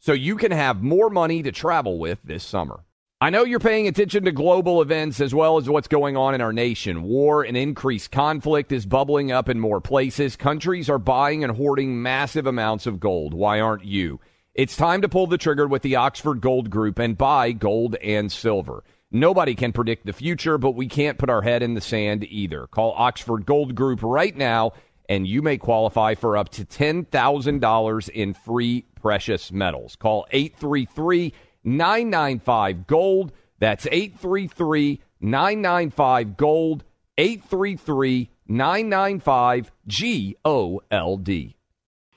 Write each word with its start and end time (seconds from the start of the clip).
so 0.00 0.12
you 0.12 0.36
can 0.36 0.50
have 0.50 0.82
more 0.82 1.10
money 1.10 1.42
to 1.42 1.52
travel 1.52 1.98
with 1.98 2.18
this 2.24 2.42
summer. 2.42 2.80
I 3.22 3.28
know 3.28 3.44
you're 3.44 3.60
paying 3.60 3.86
attention 3.86 4.24
to 4.24 4.32
global 4.32 4.80
events 4.80 5.20
as 5.20 5.34
well 5.34 5.58
as 5.58 5.68
what's 5.68 5.88
going 5.88 6.16
on 6.16 6.34
in 6.34 6.40
our 6.40 6.54
nation. 6.54 7.02
War 7.02 7.42
and 7.42 7.54
increased 7.54 8.10
conflict 8.10 8.72
is 8.72 8.86
bubbling 8.86 9.30
up 9.30 9.50
in 9.50 9.60
more 9.60 9.82
places. 9.82 10.36
Countries 10.36 10.88
are 10.88 10.98
buying 10.98 11.44
and 11.44 11.54
hoarding 11.54 12.02
massive 12.02 12.46
amounts 12.46 12.86
of 12.86 12.98
gold. 12.98 13.34
Why 13.34 13.60
aren't 13.60 13.84
you? 13.84 14.20
It's 14.54 14.74
time 14.74 15.02
to 15.02 15.08
pull 15.08 15.26
the 15.26 15.36
trigger 15.36 15.68
with 15.68 15.82
the 15.82 15.96
Oxford 15.96 16.40
Gold 16.40 16.70
Group 16.70 16.98
and 16.98 17.16
buy 17.16 17.52
gold 17.52 17.94
and 17.96 18.32
silver. 18.32 18.84
Nobody 19.12 19.54
can 19.54 19.72
predict 19.72 20.06
the 20.06 20.14
future, 20.14 20.56
but 20.56 20.70
we 20.70 20.86
can't 20.86 21.18
put 21.18 21.28
our 21.28 21.42
head 21.42 21.62
in 21.62 21.74
the 21.74 21.80
sand 21.80 22.24
either. 22.24 22.68
Call 22.68 22.94
Oxford 22.96 23.44
Gold 23.44 23.74
Group 23.74 24.02
right 24.02 24.36
now, 24.36 24.72
and 25.10 25.26
you 25.26 25.42
may 25.42 25.58
qualify 25.58 26.14
for 26.14 26.36
up 26.36 26.48
to 26.50 26.64
$10,000 26.64 28.08
in 28.10 28.32
free 28.32 28.86
precious 28.94 29.50
metals. 29.50 29.96
Call 29.96 30.24
833 30.30 31.34
995 31.64 32.86
Gold. 32.86 33.32
That's 33.58 33.86
833 33.90 35.00
995 35.20 36.36
Gold. 36.36 36.84
833 37.18 38.30
995 38.46 39.72
G 39.86 40.36
O 40.44 40.80
L 40.90 41.16
D. 41.18 41.56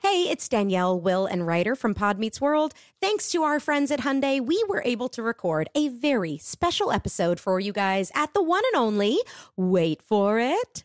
Hey, 0.00 0.28
it's 0.28 0.48
Danielle, 0.48 1.00
Will, 1.00 1.26
and 1.26 1.46
Rider 1.46 1.74
from 1.74 1.94
Pod 1.94 2.18
Meets 2.18 2.40
World. 2.40 2.74
Thanks 3.00 3.30
to 3.30 3.42
our 3.42 3.58
friends 3.58 3.90
at 3.90 4.00
Hyundai, 4.00 4.38
we 4.38 4.62
were 4.68 4.82
able 4.84 5.08
to 5.08 5.22
record 5.22 5.68
a 5.74 5.88
very 5.88 6.38
special 6.38 6.92
episode 6.92 7.40
for 7.40 7.58
you 7.58 7.72
guys 7.72 8.12
at 8.14 8.34
the 8.34 8.42
one 8.42 8.62
and 8.72 8.82
only, 8.82 9.18
wait 9.56 10.02
for 10.02 10.38
it, 10.38 10.84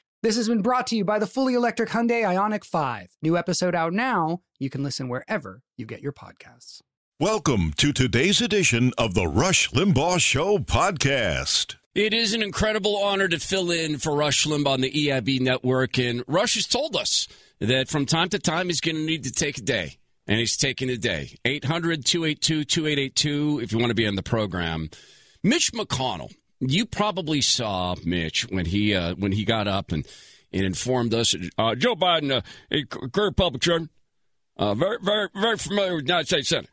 This 0.23 0.35
has 0.35 0.47
been 0.47 0.61
brought 0.61 0.85
to 0.87 0.95
you 0.95 1.03
by 1.03 1.17
the 1.17 1.25
fully 1.25 1.55
electric 1.55 1.89
Hyundai 1.89 2.21
Ioniq 2.21 2.63
5. 2.63 3.17
New 3.23 3.35
episode 3.35 3.73
out 3.73 3.91
now. 3.91 4.41
You 4.59 4.69
can 4.69 4.83
listen 4.83 5.09
wherever 5.09 5.63
you 5.77 5.87
get 5.87 6.03
your 6.03 6.11
podcasts. 6.11 6.81
Welcome 7.19 7.73
to 7.77 7.91
today's 7.91 8.39
edition 8.39 8.91
of 8.99 9.15
the 9.15 9.25
Rush 9.25 9.71
Limbaugh 9.71 10.19
Show 10.19 10.59
podcast. 10.59 11.77
It 11.95 12.13
is 12.13 12.35
an 12.35 12.43
incredible 12.43 12.97
honor 12.97 13.27
to 13.29 13.39
fill 13.39 13.71
in 13.71 13.97
for 13.97 14.15
Rush 14.15 14.45
Limbaugh 14.45 14.73
on 14.73 14.81
the 14.81 14.91
EIB 14.91 15.41
network. 15.41 15.97
And 15.97 16.23
Rush 16.27 16.53
has 16.53 16.67
told 16.67 16.95
us 16.95 17.27
that 17.59 17.89
from 17.89 18.05
time 18.05 18.29
to 18.29 18.37
time 18.37 18.67
he's 18.67 18.79
going 18.79 18.97
to 18.97 19.01
need 19.01 19.23
to 19.23 19.31
take 19.31 19.57
a 19.57 19.63
day. 19.63 19.97
And 20.27 20.37
he's 20.37 20.55
taking 20.55 20.91
a 20.91 20.97
day. 20.97 21.35
800 21.45 22.05
282 22.05 22.65
2882 22.65 23.59
if 23.63 23.71
you 23.71 23.79
want 23.79 23.89
to 23.89 23.95
be 23.95 24.05
on 24.05 24.15
the 24.15 24.21
program. 24.21 24.91
Mitch 25.43 25.73
McConnell, 25.73 26.31
you 26.61 26.85
probably 26.85 27.41
saw 27.41 27.95
Mitch 28.05 28.47
when 28.49 28.65
he 28.65 28.93
uh, 28.95 29.15
when 29.15 29.31
he 29.31 29.43
got 29.43 29.67
up 29.67 29.91
and, 29.91 30.07
and 30.53 30.63
informed 30.63 31.13
us 31.13 31.35
uh, 31.57 31.75
Joe 31.75 31.95
Biden, 31.95 32.31
uh, 32.31 32.41
a 32.71 32.85
career 32.85 33.31
public 33.31 33.63
servant, 33.63 33.89
uh, 34.57 34.75
very, 34.75 34.97
very, 35.01 35.29
very 35.33 35.57
familiar 35.57 35.95
with 35.95 36.05
the 36.05 36.13
United 36.13 36.27
States 36.27 36.49
Senate. 36.49 36.69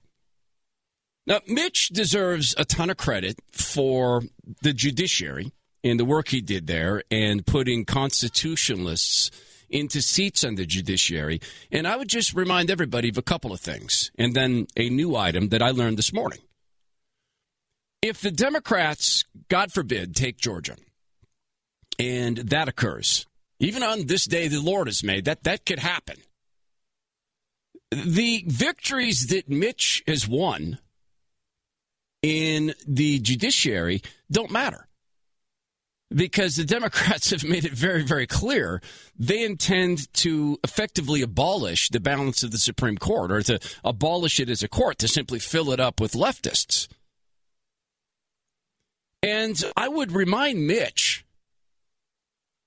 Now, 1.27 1.41
Mitch 1.47 1.89
deserves 1.89 2.55
a 2.57 2.65
ton 2.65 2.91
of 2.91 2.97
credit 2.97 3.39
for 3.53 4.23
the 4.63 4.73
judiciary 4.73 5.53
and 5.85 6.01
the 6.01 6.05
work 6.05 6.29
he 6.29 6.41
did 6.41 6.67
there 6.67 7.03
and 7.11 7.47
putting 7.47 7.85
constitutionalists 7.85 9.31
into 9.71 10.01
seats 10.01 10.43
on 10.45 10.55
the 10.55 10.65
judiciary. 10.65 11.41
And 11.71 11.87
I 11.87 11.97
would 11.97 12.09
just 12.09 12.35
remind 12.35 12.71
everybody 12.71 13.11
of 13.11 13.19
a 13.19 13.23
couple 13.23 13.53
of 13.53 13.61
things. 13.61 14.11
And 14.19 14.35
then 14.35 14.67
a 14.77 14.89
new 14.89 15.17
item 15.17 15.51
that 15.51 15.63
I 15.63 15.71
learned 15.71 15.99
this 15.99 16.13
morning. 16.13 16.39
If 18.01 18.21
the 18.21 18.31
Democrats, 18.31 19.25
God 19.49 19.73
forbid, 19.73 20.15
take 20.15 20.39
Georgia, 20.39 20.77
and 21.99 22.37
that 22.37 22.69
occurs, 22.69 23.27
even 23.59 23.83
on 23.83 24.07
this 24.07 24.25
day 24.25 24.49
the 24.49 24.63
Lord 24.63 24.87
has 24.87 25.03
made, 25.03 25.25
that, 25.25 25.43
that 25.45 25.67
could 25.67 25.81
happen. 25.81 26.17
The 27.91 28.45
victories 28.47 29.29
that 29.29 29.49
Mitch 29.49 30.05
has 30.07 30.29
won 30.29 30.79
in 32.23 32.75
the 32.87 33.19
judiciary 33.19 34.03
don't 34.31 34.51
matter 34.51 34.89
because 36.15 36.57
the 36.57 36.65
Democrats 36.65 37.31
have 37.33 37.45
made 37.45 37.65
it 37.65 37.73
very, 37.73 38.03
very 38.03 38.27
clear 38.27 38.81
they 39.19 39.45
intend 39.45 40.13
to 40.15 40.59
effectively 40.65 41.23
abolish 41.23 41.89
the 41.89 42.01
balance 42.01 42.43
of 42.43 42.51
the 42.51 42.59
Supreme 42.59 42.99
Court 42.99 43.31
or 43.31 43.43
to 43.43 43.59
abolish 43.85 44.41
it 44.41 44.49
as 44.49 44.63
a 44.63 44.69
court 44.69 44.99
to 44.99 45.09
simply 45.09 45.39
fill 45.39 45.71
it 45.73 45.81
up 45.81 46.01
with 46.01 46.13
leftists. 46.13 46.89
And 49.23 49.61
I 49.77 49.89
would 49.89 50.13
remind 50.13 50.67
Mitch 50.67 51.25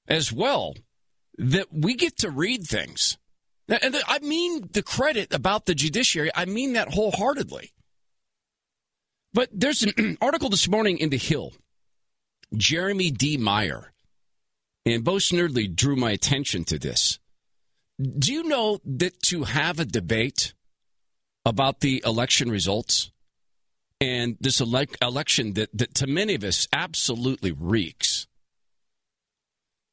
as 0.08 0.32
well 0.32 0.76
that 1.38 1.68
we 1.72 1.96
get 1.96 2.18
to 2.18 2.30
read 2.30 2.64
things. 2.66 3.18
And 3.70 3.96
I 4.08 4.20
mean 4.20 4.70
the 4.74 4.84
credit 4.84 5.34
about 5.34 5.66
the 5.66 5.76
judiciary, 5.76 6.30
I 6.36 6.46
mean 6.46 6.74
that 6.74 6.94
wholeheartedly. 6.94 7.72
But 9.34 9.50
there's 9.54 9.84
an 9.84 10.18
article 10.22 10.50
this 10.50 10.68
morning 10.68 10.98
in 10.98 11.10
The 11.10 11.18
Hill. 11.18 11.54
Jeremy 12.54 13.12
D. 13.12 13.38
Meyer 13.38 13.94
and 14.86 15.06
Bo 15.06 15.16
Snerdley 15.16 15.74
drew 15.74 15.96
my 15.96 16.12
attention 16.12 16.66
to 16.66 16.78
this. 16.78 17.20
Do 18.02 18.34
you 18.34 18.44
know 18.44 18.80
that 18.84 19.22
to 19.24 19.44
have 19.44 19.80
a 19.80 19.86
debate 19.86 20.54
about 21.46 21.80
the 21.80 22.04
election 22.06 22.52
results 22.52 23.12
and 24.02 24.36
this 24.42 24.60
elec 24.60 24.96
election 25.02 25.54
that, 25.54 25.70
that 25.78 25.94
to 25.94 26.08
many 26.08 26.34
of 26.34 26.44
us 26.44 26.68
absolutely 26.74 27.52
reeks, 27.52 28.28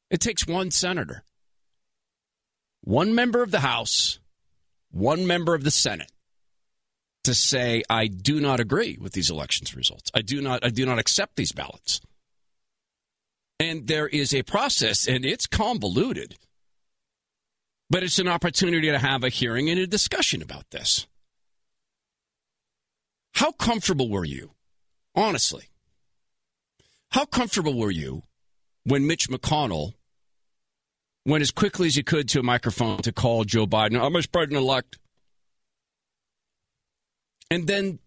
it 0.09 0.19
takes 0.19 0.47
one 0.47 0.71
senator, 0.71 1.23
one 2.81 3.13
member 3.13 3.43
of 3.43 3.51
the 3.51 3.59
House, 3.59 4.19
one 4.91 5.27
member 5.27 5.53
of 5.53 5.63
the 5.63 5.71
Senate 5.71 6.11
to 7.23 7.35
say 7.35 7.83
I 7.89 8.07
do 8.07 8.39
not 8.39 8.59
agree 8.59 8.97
with 8.99 9.13
these 9.13 9.29
elections 9.29 9.75
results. 9.75 10.09
I 10.15 10.21
do 10.21 10.41
not 10.41 10.65
I 10.65 10.69
do 10.69 10.85
not 10.85 10.97
accept 10.97 11.35
these 11.35 11.51
ballots. 11.51 12.01
And 13.59 13.87
there 13.87 14.07
is 14.07 14.33
a 14.33 14.41
process 14.41 15.07
and 15.07 15.23
it's 15.23 15.45
convoluted. 15.45 16.35
But 17.91 18.03
it's 18.03 18.19
an 18.19 18.27
opportunity 18.27 18.89
to 18.89 18.99
have 18.99 19.23
a 19.23 19.29
hearing 19.29 19.69
and 19.69 19.79
a 19.79 19.87
discussion 19.87 20.41
about 20.41 20.69
this. 20.71 21.07
How 23.39 23.51
comfortable 23.51 24.09
were 24.09 24.25
you? 24.25 24.51
Honestly. 25.15 25.65
How 27.11 27.25
comfortable 27.25 27.77
were 27.77 27.91
you 27.91 28.23
when 28.83 29.07
Mitch 29.07 29.29
McConnell 29.29 29.93
went 31.25 31.41
as 31.41 31.51
quickly 31.51 31.87
as 31.87 31.95
he 31.95 32.03
could 32.03 32.29
to 32.29 32.39
a 32.39 32.43
microphone 32.43 32.97
to 32.99 33.11
call 33.11 33.43
Joe 33.43 33.65
Biden, 33.65 33.99
I'm 33.99 34.13
Mr. 34.13 34.31
President 34.31 34.61
elect? 34.61 34.99
and 37.49 37.67
then 37.67 37.99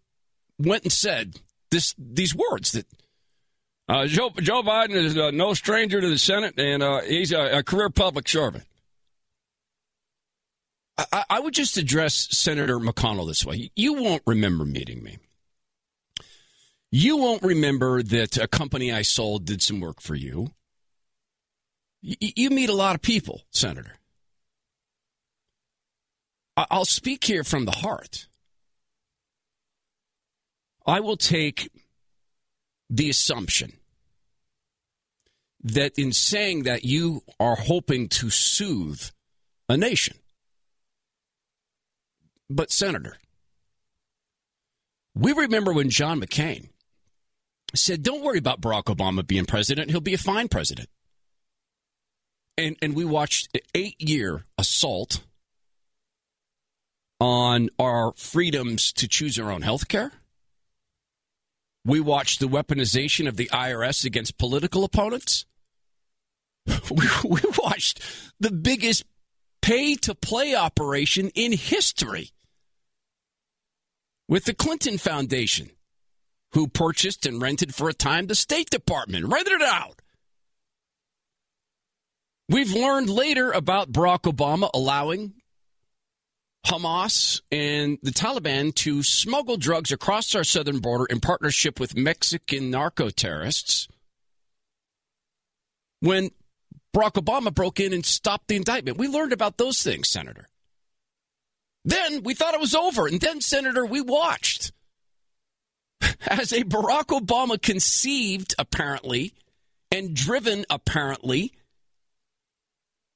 went 0.59 0.85
and 0.85 0.93
said 0.93 1.37
this 1.71 1.95
these 1.99 2.35
words 2.35 2.73
that 2.73 2.87
uh, 3.89 4.07
Joe, 4.07 4.31
Joe 4.41 4.63
Biden 4.63 4.93
is 4.93 5.17
uh, 5.19 5.31
no 5.33 5.55
stranger 5.55 6.01
to 6.01 6.09
the 6.09 6.19
Senate, 6.19 6.55
and 6.57 6.83
uh, 6.83 7.01
he's 7.01 7.33
a, 7.33 7.59
a, 7.59 7.63
career 7.63 7.91
public 7.91 8.29
servant. 8.29 8.65
I, 10.99 11.25
I 11.31 11.41
would 11.41 11.55
just 11.55 11.77
address 11.77 12.29
Senator 12.31 12.79
McConnell 12.79 13.27
this 13.27 13.45
way. 13.45 13.71
You 13.75 13.95
won't 13.95 14.23
remember 14.27 14.65
meeting 14.65 15.03
me. 15.03 15.19
You 16.91 17.17
won't 17.17 17.43
remember 17.43 18.03
that 18.03 18.37
a 18.37 18.47
company 18.47 18.93
I 18.93 19.03
sold 19.03 19.47
did 19.47 19.63
some 19.63 19.81
work 19.81 20.01
for 20.03 20.15
you. 20.15 20.49
Y- 22.03 22.17
you 22.37 22.51
meet 22.51 22.69
a 22.69 22.75
lot 22.75 22.95
of 22.95 23.01
people, 23.03 23.43
Senator. 23.51 23.97
I- 26.57 26.67
I'll 26.71 26.85
speak 26.85 27.25
here 27.25 27.45
from 27.45 27.65
the 27.65 27.73
heart. 27.73 28.27
I 30.87 31.01
will 31.01 31.17
take 31.17 31.71
the 32.91 33.09
assumption 33.09 33.79
that 35.63 35.99
in 35.99 36.13
saying 36.13 36.65
that 36.65 36.85
you 36.85 37.23
are 37.41 37.57
hoping 37.57 38.09
to 38.09 38.29
soothe 38.29 39.11
a 39.69 39.77
nation. 39.77 40.19
But, 42.55 42.71
Senator, 42.71 43.17
we 45.15 45.33
remember 45.33 45.73
when 45.73 45.91
John 45.91 46.21
McCain 46.21 46.69
said, 47.75 48.03
Don't 48.03 48.23
worry 48.23 48.39
about 48.39 48.61
Barack 48.61 48.85
Obama 48.85 49.27
being 49.27 49.47
president, 49.47 49.91
he'll 49.91 50.01
be 50.01 50.15
a 50.15 50.19
fine 50.19 50.49
president. 50.49 50.89
And, 52.59 52.77
and 52.83 52.95
we 52.95 53.05
watched 53.05 53.49
an 53.55 53.63
eight 53.75 53.97
year 53.99 54.45
assault 54.59 55.25
on 57.19 57.71
our 57.79 58.13
freedoms 58.17 58.93
to 58.93 59.09
choose 59.09 59.39
our 59.39 59.51
own 59.51 59.63
health 59.63 59.89
care. 59.89 60.13
We 61.85 62.01
watched 62.01 62.41
the 62.41 62.49
weaponization 62.49 63.27
of 63.27 63.37
the 63.37 63.49
IRS 63.53 64.05
against 64.05 64.39
political 64.39 64.85
opponents. 64.85 65.47
We, 66.91 67.09
we 67.25 67.41
watched 67.59 68.01
the 68.39 68.51
biggest 68.51 69.05
pay 69.63 69.95
to 69.97 70.15
play 70.15 70.55
operation 70.55 71.31
in 71.35 71.53
history 71.53 72.31
with 74.29 74.45
the 74.45 74.55
Clinton 74.55 74.99
Foundation, 74.99 75.71
who 76.53 76.69
purchased 76.69 77.27
and 77.27 77.41
rented 77.41 77.75
for 77.75 77.89
a 77.89 77.95
time 77.95 78.27
the 78.27 78.35
State 78.35 78.71
Department, 78.71 79.27
rented 79.27 79.55
it 79.55 79.63
out. 79.63 80.01
We've 82.49 82.73
learned 82.73 83.09
later 83.09 83.51
about 83.53 83.93
Barack 83.93 84.23
Obama 84.23 84.69
allowing 84.75 85.35
Hamas 86.67 87.41
and 87.51 87.99
the 88.03 88.11
Taliban 88.11 88.75
to 88.77 89.03
smuggle 89.03 89.57
drugs 89.57 89.91
across 89.91 90.35
our 90.35 90.45
southern 90.45 90.79
border 90.79 91.07
in 91.07 91.21
partnership 91.21 91.81
with 91.81 91.97
Mexican 91.97 92.71
narco 92.71 93.11
terrorists. 93.11 93.89
When 96.01 96.31
Barack 96.95 97.13
Obama 97.13 97.53
broke 97.53 97.81
in 97.81 97.93
and 97.93 98.05
stopped 98.05 98.49
the 98.49 98.57
indictment. 98.57 98.99
We 98.99 99.09
learned 99.09 99.33
about 99.33 99.57
those 99.57 99.83
things, 99.83 100.11
Senator. 100.11 100.49
Then 101.85 102.23
we 102.23 102.35
thought 102.35 102.55
it 102.55 102.61
was 102.61 102.75
over. 102.75 103.07
And 103.07 103.21
then, 103.21 103.41
Senator, 103.41 103.85
we 103.85 104.01
watched 104.01 104.73
as 106.27 106.53
a 106.53 106.65
Barack 106.65 107.07
Obama 107.07 107.61
conceived, 107.61 108.55
apparently, 108.59 109.35
and 109.91 110.15
driven, 110.15 110.65
apparently, 110.71 111.53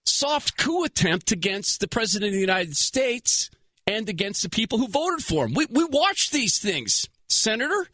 soft 0.04 0.56
coup 0.56 0.84
attempt 0.84 1.32
against 1.32 1.80
the 1.80 1.88
President 1.88 2.28
of 2.28 2.34
the 2.34 2.40
United 2.40 2.76
States 2.76 3.50
and 3.86 4.08
against 4.08 4.42
the 4.42 4.50
people 4.50 4.78
who 4.78 4.88
voted 4.88 5.24
for 5.24 5.46
him. 5.46 5.54
We, 5.54 5.66
we 5.70 5.84
watched 5.84 6.32
these 6.32 6.58
things, 6.58 7.08
Senator. 7.28 7.88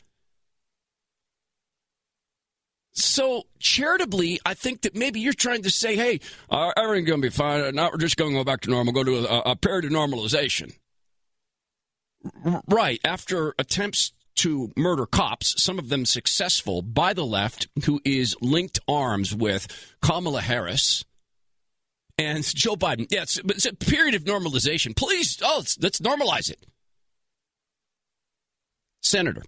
So 2.95 3.45
charitably, 3.59 4.39
I 4.45 4.55
think 4.55 4.83
that 4.83 4.95
maybe 4.95 5.21
you're 5.21 5.33
trying 5.33 5.63
to 5.63 5.71
say, 5.71 5.97
"Hey, 5.97 6.21
uh, 6.51 6.73
everything's 6.77 7.09
going 7.09 7.23
to 7.23 7.27
be 7.27 7.33
fine. 7.33 7.75
Now 7.75 7.91
we're 7.91 7.99
just 7.99 8.17
going 8.17 8.33
to 8.33 8.39
go 8.39 8.45
back 8.45 8.61
to 8.63 8.71
normal. 8.71 8.93
Go 8.93 9.05
to 9.05 9.27
a, 9.27 9.53
a 9.53 9.57
period 9.57 9.87
of 9.87 9.93
normalization." 9.93 10.75
Right 12.69 13.01
after 13.05 13.55
attempts 13.59 14.13
to 14.37 14.73
murder 14.77 15.07
cops, 15.07 15.63
some 15.63 15.79
of 15.79 15.89
them 15.89 16.05
successful 16.05 16.83
by 16.83 17.13
the 17.13 17.27
left, 17.27 17.69
who 17.85 18.01
is 18.05 18.37
linked 18.41 18.79
arms 18.87 19.35
with 19.35 19.67
Kamala 20.01 20.41
Harris 20.41 21.05
and 22.19 22.45
Joe 22.45 22.77
Biden. 22.77 23.07
Yeah, 23.11 23.23
it's, 23.23 23.39
it's 23.39 23.67
a 23.67 23.75
period 23.75 24.15
of 24.15 24.25
normalization. 24.25 24.95
Please, 24.95 25.39
oh, 25.43 25.65
let's 25.81 26.01
normalize 26.01 26.51
it, 26.51 26.65
Senator. 29.03 29.43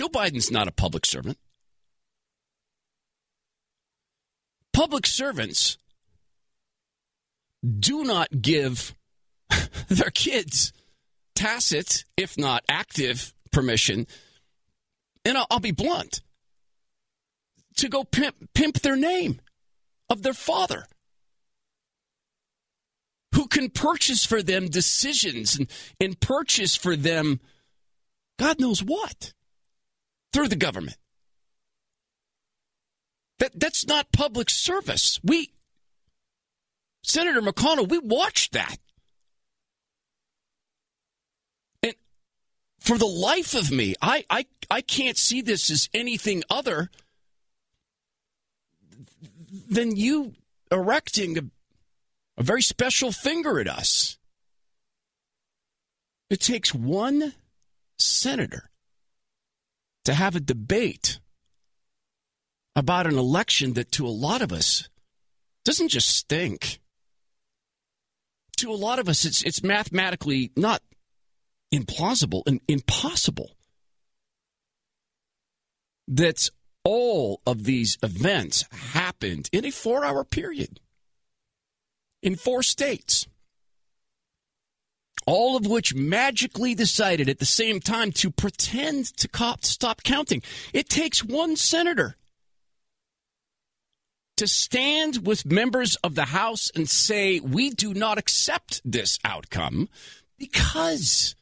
Joe 0.00 0.08
Biden's 0.08 0.50
not 0.50 0.66
a 0.66 0.72
public 0.72 1.04
servant. 1.04 1.36
Public 4.72 5.06
servants 5.06 5.76
do 7.62 8.04
not 8.04 8.40
give 8.40 8.94
their 9.88 10.08
kids 10.08 10.72
tacit, 11.34 12.06
if 12.16 12.38
not 12.38 12.64
active, 12.66 13.34
permission. 13.52 14.06
And 15.26 15.36
I'll, 15.36 15.46
I'll 15.50 15.60
be 15.60 15.70
blunt 15.70 16.22
to 17.76 17.90
go 17.90 18.02
pimp, 18.02 18.36
pimp 18.54 18.80
their 18.80 18.96
name 18.96 19.42
of 20.08 20.22
their 20.22 20.32
father 20.32 20.86
who 23.34 23.46
can 23.48 23.68
purchase 23.68 24.24
for 24.24 24.42
them 24.42 24.68
decisions 24.68 25.58
and, 25.58 25.70
and 26.00 26.18
purchase 26.18 26.74
for 26.74 26.96
them 26.96 27.38
God 28.38 28.58
knows 28.58 28.82
what 28.82 29.34
through 30.32 30.48
the 30.48 30.56
government. 30.56 30.96
That 33.38 33.58
that's 33.58 33.86
not 33.86 34.12
public 34.12 34.50
service. 34.50 35.18
We 35.24 35.52
Senator 37.02 37.40
McConnell, 37.40 37.88
we 37.88 37.98
watched 37.98 38.52
that. 38.52 38.76
And 41.82 41.94
for 42.78 42.98
the 42.98 43.06
life 43.06 43.54
of 43.54 43.70
me, 43.70 43.94
I 44.02 44.24
I, 44.28 44.46
I 44.70 44.80
can't 44.82 45.16
see 45.16 45.40
this 45.40 45.70
as 45.70 45.88
anything 45.94 46.42
other 46.50 46.90
than 49.68 49.96
you 49.96 50.34
erecting 50.70 51.38
a, 51.38 51.42
a 52.36 52.42
very 52.42 52.62
special 52.62 53.10
finger 53.10 53.58
at 53.58 53.68
us. 53.68 54.18
It 56.28 56.40
takes 56.40 56.72
one 56.72 57.34
senator 57.98 58.69
to 60.04 60.14
have 60.14 60.36
a 60.36 60.40
debate 60.40 61.20
about 62.76 63.06
an 63.06 63.18
election 63.18 63.74
that 63.74 63.92
to 63.92 64.06
a 64.06 64.08
lot 64.08 64.42
of 64.42 64.52
us 64.52 64.88
doesn't 65.64 65.88
just 65.88 66.08
stink. 66.08 66.80
To 68.58 68.70
a 68.70 68.74
lot 68.74 68.98
of 68.98 69.08
us, 69.08 69.24
it's, 69.24 69.42
it's 69.42 69.62
mathematically 69.62 70.52
not 70.56 70.82
implausible 71.72 72.42
and 72.46 72.60
impossible 72.68 73.52
that 76.08 76.50
all 76.84 77.40
of 77.46 77.64
these 77.64 77.96
events 78.02 78.64
happened 78.92 79.48
in 79.52 79.64
a 79.64 79.70
four 79.70 80.04
hour 80.04 80.24
period 80.24 80.80
in 82.22 82.36
four 82.36 82.62
states 82.62 83.26
all 85.26 85.56
of 85.56 85.66
which 85.66 85.94
magically 85.94 86.74
decided 86.74 87.28
at 87.28 87.38
the 87.38 87.46
same 87.46 87.80
time 87.80 88.12
to 88.12 88.30
pretend 88.30 89.06
to 89.16 89.28
stop 89.62 90.02
counting. 90.02 90.42
It 90.72 90.88
takes 90.88 91.24
one 91.24 91.56
senator 91.56 92.16
to 94.36 94.46
stand 94.46 95.26
with 95.26 95.44
members 95.44 95.96
of 95.96 96.14
the 96.14 96.24
House 96.26 96.70
and 96.74 96.88
say, 96.88 97.40
we 97.40 97.70
do 97.70 97.92
not 97.92 98.16
accept 98.16 98.80
this 98.84 99.18
outcome 99.24 99.88
because 100.38 101.34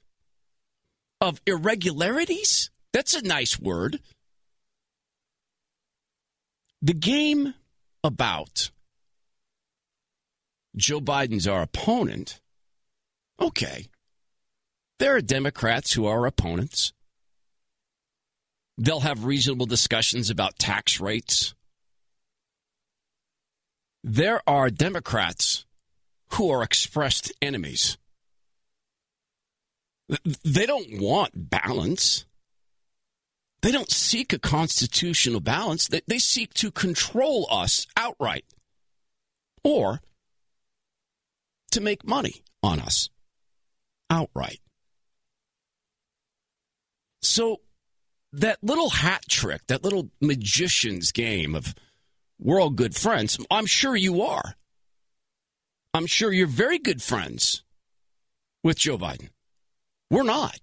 of 1.21 1.41
irregularities. 1.47 2.71
That's 2.93 3.15
a 3.15 3.23
nice 3.23 3.61
word. 3.61 4.01
The 6.83 6.95
game 6.95 7.55
about 8.03 8.71
Joe 10.77 11.01
Biden's 11.01 11.47
our 11.47 11.63
opponent 11.63 12.41
Okay. 13.41 13.87
There 14.99 15.15
are 15.15 15.21
Democrats 15.21 15.93
who 15.93 16.07
are 16.07 16.27
opponents. 16.27 16.93
They'll 18.77 19.01
have 19.01 19.25
reasonable 19.25 19.67
discussions 19.67 20.31
about 20.31 20.59
tax 20.59 21.01
rates. 21.01 21.55
There 24.03 24.41
are 24.47 24.71
Democrats 24.71 25.67
who 26.33 26.51
are 26.51 26.63
expressed 26.63 27.33
enemies. 27.43 27.99
They 30.45 30.67
don't 30.67 31.01
want 31.01 31.51
balance. 31.51 32.25
They 33.61 33.73
don't 33.73 33.91
seek 33.91 34.33
a 34.33 34.39
constitutional 34.39 35.41
balance. 35.41 35.89
They, 35.89 36.19
seek 36.19 36.55
to 36.55 36.71
control 36.71 37.47
us 37.51 37.87
outright 37.97 38.45
or 39.65 40.01
to 41.73 41.81
make 41.81 42.07
money 42.07 42.43
on 42.63 42.81
us 42.81 43.11
outright. 44.11 44.61
So 47.23 47.61
that 48.33 48.59
little 48.63 48.91
hat 48.91 49.23
trick, 49.29 49.63
that 49.69 49.85
little 49.85 50.11
magician's 50.21 51.13
game 51.13 51.55
of 51.55 51.75
we're 52.41 52.61
all 52.61 52.71
good 52.71 52.95
friends, 52.95 53.39
I'm 53.51 53.67
sure 53.67 53.97
you 53.97 54.23
are. 54.23 54.55
I'm 55.95 56.07
sure 56.07 56.33
you're 56.33 56.47
very 56.47 56.79
good 56.79 57.03
friends 57.03 57.65
with 58.63 58.79
Joe 58.79 58.99
Biden. 58.99 59.31
We're 60.11 60.23
not. 60.23 60.59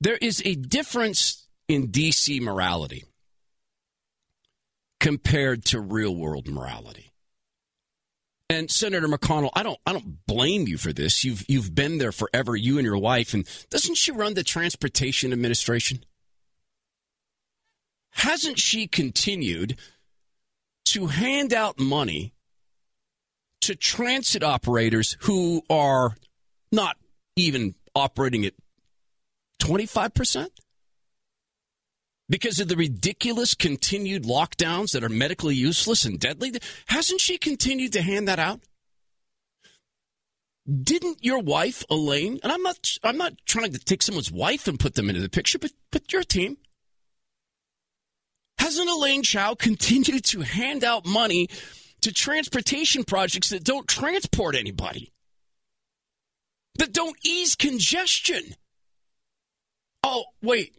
There 0.00 0.18
is 0.20 0.42
a 0.44 0.54
difference 0.54 1.46
in 1.68 1.88
DC 1.88 2.40
morality 2.40 3.04
compared 5.00 5.64
to 5.66 5.80
real 5.80 6.14
world 6.14 6.48
morality. 6.48 7.13
And 8.50 8.70
Senator 8.70 9.08
McConnell, 9.08 9.50
I 9.54 9.62
don't 9.62 9.78
I 9.86 9.92
don't 9.92 10.26
blame 10.26 10.68
you 10.68 10.76
for 10.76 10.92
this. 10.92 11.24
You've 11.24 11.44
you've 11.48 11.74
been 11.74 11.98
there 11.98 12.12
forever, 12.12 12.54
you 12.54 12.78
and 12.78 12.84
your 12.84 12.98
wife, 12.98 13.32
and 13.32 13.48
doesn't 13.70 13.96
she 13.96 14.12
run 14.12 14.34
the 14.34 14.44
transportation 14.44 15.32
administration? 15.32 16.04
Hasn't 18.10 18.58
she 18.58 18.86
continued 18.86 19.78
to 20.86 21.06
hand 21.06 21.52
out 21.52 21.80
money 21.80 22.34
to 23.62 23.74
transit 23.74 24.42
operators 24.42 25.16
who 25.20 25.62
are 25.70 26.14
not 26.70 26.96
even 27.36 27.74
operating 27.94 28.44
at 28.44 28.52
25%? 29.60 30.48
Because 32.28 32.58
of 32.58 32.68
the 32.68 32.76
ridiculous 32.76 33.54
continued 33.54 34.24
lockdowns 34.24 34.92
that 34.92 35.04
are 35.04 35.10
medically 35.10 35.54
useless 35.54 36.04
and 36.04 36.18
deadly? 36.18 36.52
Hasn't 36.86 37.20
she 37.20 37.36
continued 37.36 37.92
to 37.92 38.02
hand 38.02 38.26
that 38.28 38.38
out? 38.38 38.60
Didn't 40.66 41.22
your 41.22 41.40
wife, 41.40 41.84
Elaine, 41.90 42.40
and 42.42 42.50
I'm 42.50 42.62
not 42.62 42.96
I'm 43.02 43.18
not 43.18 43.34
trying 43.44 43.72
to 43.72 43.78
take 43.78 44.02
someone's 44.02 44.32
wife 44.32 44.66
and 44.66 44.80
put 44.80 44.94
them 44.94 45.10
into 45.10 45.20
the 45.20 45.28
picture, 45.28 45.58
but 45.58 45.72
but 45.90 46.10
your 46.10 46.22
team. 46.22 46.56
Hasn't 48.58 48.88
Elaine 48.88 49.22
Chao 49.22 49.54
continued 49.54 50.24
to 50.24 50.40
hand 50.40 50.82
out 50.82 51.04
money 51.04 51.48
to 52.00 52.12
transportation 52.12 53.04
projects 53.04 53.50
that 53.50 53.62
don't 53.62 53.86
transport 53.86 54.54
anybody? 54.54 55.12
That 56.78 56.94
don't 56.94 57.16
ease 57.22 57.54
congestion? 57.56 58.54
Oh, 60.02 60.24
wait. 60.42 60.74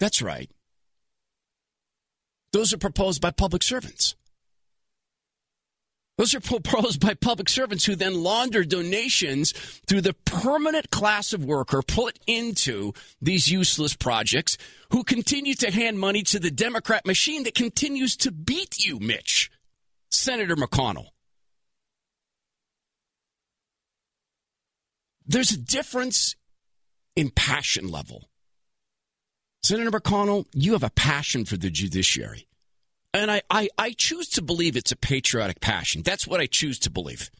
That's 0.00 0.22
right. 0.22 0.50
Those 2.52 2.72
are 2.72 2.78
proposed 2.78 3.20
by 3.20 3.30
public 3.30 3.62
servants. 3.62 4.14
Those 6.16 6.34
are 6.34 6.40
proposed 6.62 7.00
by 7.00 7.14
public 7.14 7.48
servants 7.48 7.84
who 7.84 7.94
then 7.94 8.22
launder 8.22 8.64
donations 8.64 9.52
through 9.86 10.02
the 10.02 10.14
permanent 10.24 10.90
class 10.90 11.32
of 11.32 11.44
worker 11.44 11.82
put 11.82 12.18
into 12.26 12.92
these 13.22 13.48
useless 13.48 13.94
projects 13.94 14.58
who 14.90 15.04
continue 15.04 15.54
to 15.54 15.70
hand 15.70 15.98
money 15.98 16.22
to 16.24 16.38
the 16.38 16.50
Democrat 16.50 17.06
machine 17.06 17.44
that 17.44 17.54
continues 17.54 18.16
to 18.16 18.30
beat 18.30 18.84
you, 18.84 18.98
Mitch. 18.98 19.50
Senator 20.10 20.56
McConnell. 20.56 21.08
There's 25.26 25.52
a 25.52 25.58
difference 25.58 26.34
in 27.14 27.30
passion 27.30 27.88
level. 27.88 28.30
Senator 29.68 29.90
McConnell, 29.90 30.46
you 30.54 30.72
have 30.72 30.82
a 30.82 30.88
passion 30.88 31.44
for 31.44 31.58
the 31.58 31.68
judiciary. 31.68 32.46
And 33.12 33.30
I, 33.30 33.42
I, 33.50 33.68
I 33.76 33.90
choose 33.90 34.26
to 34.30 34.40
believe 34.40 34.78
it's 34.78 34.92
a 34.92 34.96
patriotic 34.96 35.60
passion. 35.60 36.00
That's 36.00 36.26
what 36.26 36.40
I 36.40 36.46
choose 36.46 36.78
to 36.78 36.90
believe. 36.90 37.30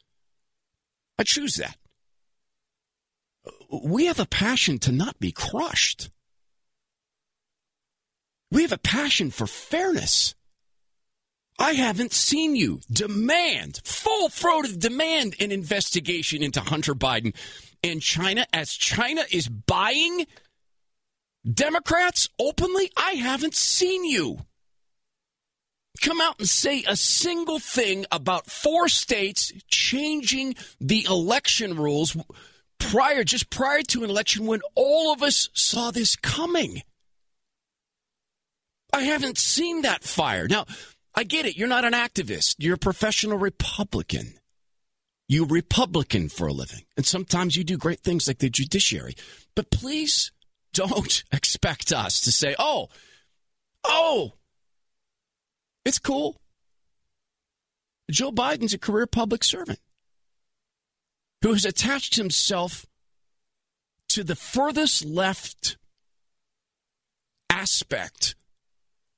I 1.19 1.23
choose 1.23 1.55
that. 1.55 1.79
We 3.73 4.05
have 4.07 4.21
a 4.21 4.27
passion 4.27 4.79
to 4.81 4.93
not 4.93 5.19
be 5.19 5.33
crushed. 5.33 6.11
We 8.51 8.61
have 8.61 8.73
a 8.73 8.79
passion 8.79 9.31
for 9.31 9.47
fairness. 9.47 10.35
I 11.59 11.73
haven't 11.73 12.13
seen 12.13 12.57
you 12.57 12.81
demand, 12.93 13.81
full 13.85 14.29
throated 14.29 14.81
demand 14.81 15.35
an 15.41 15.51
investigation 15.51 16.43
into 16.43 16.61
Hunter 16.61 16.95
Biden 16.95 17.35
and 17.83 18.03
China 18.03 18.45
as 18.53 18.75
China 18.75 19.25
is 19.31 19.49
buying 19.49 20.27
Democrats 21.53 22.29
openly. 22.39 22.91
I 22.97 23.13
haven't 23.13 23.55
seen 23.55 24.05
you 24.05 24.39
come 26.01 26.21
out 26.21 26.39
and 26.39 26.49
say 26.49 26.85
a 26.87 26.97
single 26.97 27.59
thing 27.59 28.07
about 28.13 28.47
four 28.47 28.89
states 28.89 29.53
changing 29.69 30.55
the 30.81 31.05
election 31.05 31.77
rules 31.77 32.17
prior, 32.79 33.25
just 33.25 33.51
prior 33.51 33.83
to 33.83 34.05
an 34.05 34.11
election 34.11 34.47
when 34.47 34.61
all 34.75 35.13
of 35.13 35.23
us 35.23 35.49
saw 35.55 35.91
this 35.91 36.17
coming. 36.17 36.83
I 38.93 39.03
haven't 39.03 39.39
seen 39.39 39.83
that 39.83 40.05
fire. 40.05 40.47
Now, 40.49 40.67
I 41.15 41.25
get 41.25 41.47
it. 41.47 41.57
You're 41.57 41.69
not 41.69 41.85
an 41.85 41.93
activist. 41.93 42.57
You're 42.59 42.77
a 42.77 42.79
professional 42.79 43.39
Republican. 43.39 44.35
You 45.29 45.45
Republican 45.45 46.29
for 46.29 46.47
a 46.47 46.53
living. 46.53 46.85
And 46.97 47.05
sometimes 47.05 47.57
you 47.57 47.65
do 47.65 47.77
great 47.77 48.01
things 48.01 48.27
like 48.27 48.39
the 48.39 48.49
judiciary. 48.49 49.15
But 49.55 49.71
please 49.71 50.33
don't 50.73 51.25
expect 51.33 51.93
us 51.93 52.21
to 52.23 52.33
say, 52.33 52.55
oh, 52.59 52.89
oh, 53.85 54.33
it's 55.85 55.99
cool. 55.99 56.41
Joe 58.11 58.33
Biden's 58.33 58.75
a 58.75 58.79
career 58.79 59.07
public 59.07 59.45
servant 59.45 59.81
who 61.43 61.53
has 61.53 61.65
attached 61.65 62.17
himself 62.17 62.87
to 64.09 64.25
the 64.25 64.37
furthest 64.37 65.05
left 65.05 65.77
aspect 67.51 68.35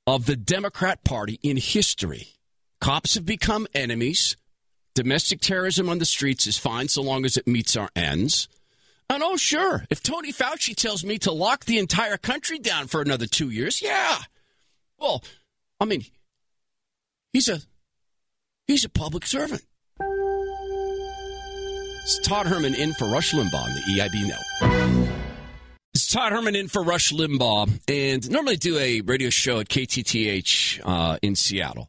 of 0.07 0.27
the 0.27 0.37
Democrat 0.37 1.05
Party 1.05 1.39
in 1.43 1.57
history. 1.57 2.29
Cops 2.81 3.15
have 3.15 3.27
become 3.27 3.67
enemies. 3.75 4.37
Domestic 4.95 5.41
terrorism 5.41 5.89
on 5.89 5.99
the 5.99 6.05
streets 6.05 6.47
is 6.47 6.59
fine 6.59 6.89
so 6.89 7.03
long 7.03 7.25
as 7.25 7.37
it 7.37 7.47
meets 7.47 7.77
our 7.77 7.91
ends. 7.95 8.49
Oh, 9.13 9.37
sure, 9.37 9.85
if 9.91 10.03
Tony 10.03 10.33
Fauci 10.33 10.75
tells 10.75 11.05
me 11.05 11.17
to 11.19 11.31
lock 11.31 11.65
the 11.65 11.79
entire 11.79 12.17
country 12.17 12.59
down 12.59 12.89
for 12.89 13.01
another 13.01 13.27
two 13.27 13.51
years, 13.51 13.81
yeah. 13.81 14.19
Well, 14.99 15.23
I 15.79 15.85
mean, 15.85 16.05
he's 17.33 17.49
a 17.49 17.61
he's 18.67 18.85
a 18.85 18.89
public 18.89 19.27
servant. 19.27 19.63
It's 22.03 22.19
Todd 22.27 22.47
Herman 22.49 22.75
in 22.75 22.93
for 22.95 23.07
Rush 23.07 23.33
Limbaugh 23.33 23.55
on 23.55 23.75
the 23.75 23.83
EIB 23.93 24.27
Network. 24.27 25.11
It's 25.95 26.13
Todd 26.13 26.33
Herman 26.33 26.57
in 26.57 26.67
for 26.67 26.83
Rush 26.83 27.13
Limbaugh, 27.13 27.81
and 27.89 28.29
normally 28.31 28.57
do 28.57 28.79
a 28.79 29.01
radio 29.01 29.31
show 29.31 29.61
at 29.61 29.69
KTTH 29.69 30.81
uh, 30.85 31.19
in 31.23 31.37
Seattle. 31.37 31.89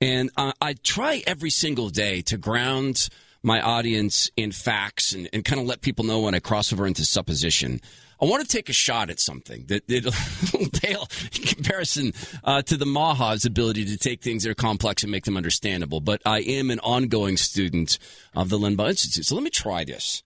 And 0.00 0.30
uh, 0.36 0.52
I 0.60 0.74
try 0.74 1.22
every 1.24 1.50
single 1.50 1.88
day 1.88 2.22
to 2.22 2.36
ground 2.36 3.08
my 3.44 3.60
audience 3.60 4.30
in 4.36 4.52
facts 4.52 5.12
and, 5.12 5.28
and 5.32 5.44
kind 5.44 5.60
of 5.60 5.66
let 5.66 5.82
people 5.82 6.04
know 6.04 6.20
when 6.20 6.34
I 6.34 6.40
cross 6.40 6.72
over 6.72 6.86
into 6.86 7.04
supposition. 7.04 7.80
I 8.20 8.24
want 8.26 8.42
to 8.42 8.48
take 8.48 8.68
a 8.68 8.72
shot 8.72 9.10
at 9.10 9.20
something 9.20 9.66
that 9.66 9.82
it'll 9.88 10.12
pale 10.80 11.08
in 11.34 11.42
comparison 11.42 12.12
uh, 12.42 12.62
to 12.62 12.76
the 12.76 12.86
Maha's 12.86 13.44
ability 13.44 13.84
to 13.86 13.98
take 13.98 14.22
things 14.22 14.44
that 14.44 14.50
are 14.50 14.54
complex 14.54 15.02
and 15.02 15.12
make 15.12 15.24
them 15.24 15.36
understandable. 15.36 16.00
But 16.00 16.22
I 16.24 16.40
am 16.40 16.70
an 16.70 16.80
ongoing 16.80 17.36
student 17.36 17.98
of 18.34 18.48
the 18.48 18.58
Limbaugh 18.58 18.90
Institute. 18.90 19.26
So 19.26 19.34
let 19.34 19.44
me 19.44 19.50
try 19.50 19.84
this. 19.84 20.22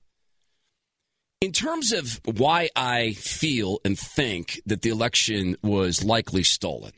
In 1.41 1.53
terms 1.53 1.93
of 1.93 2.21
why 2.25 2.69
I 2.75 3.13
feel 3.13 3.81
and 3.85 3.99
think 3.99 4.61
that 4.67 4.83
the 4.83 4.91
election 4.91 5.57
was 5.63 6.05
likely 6.05 6.43
stolen, 6.43 6.93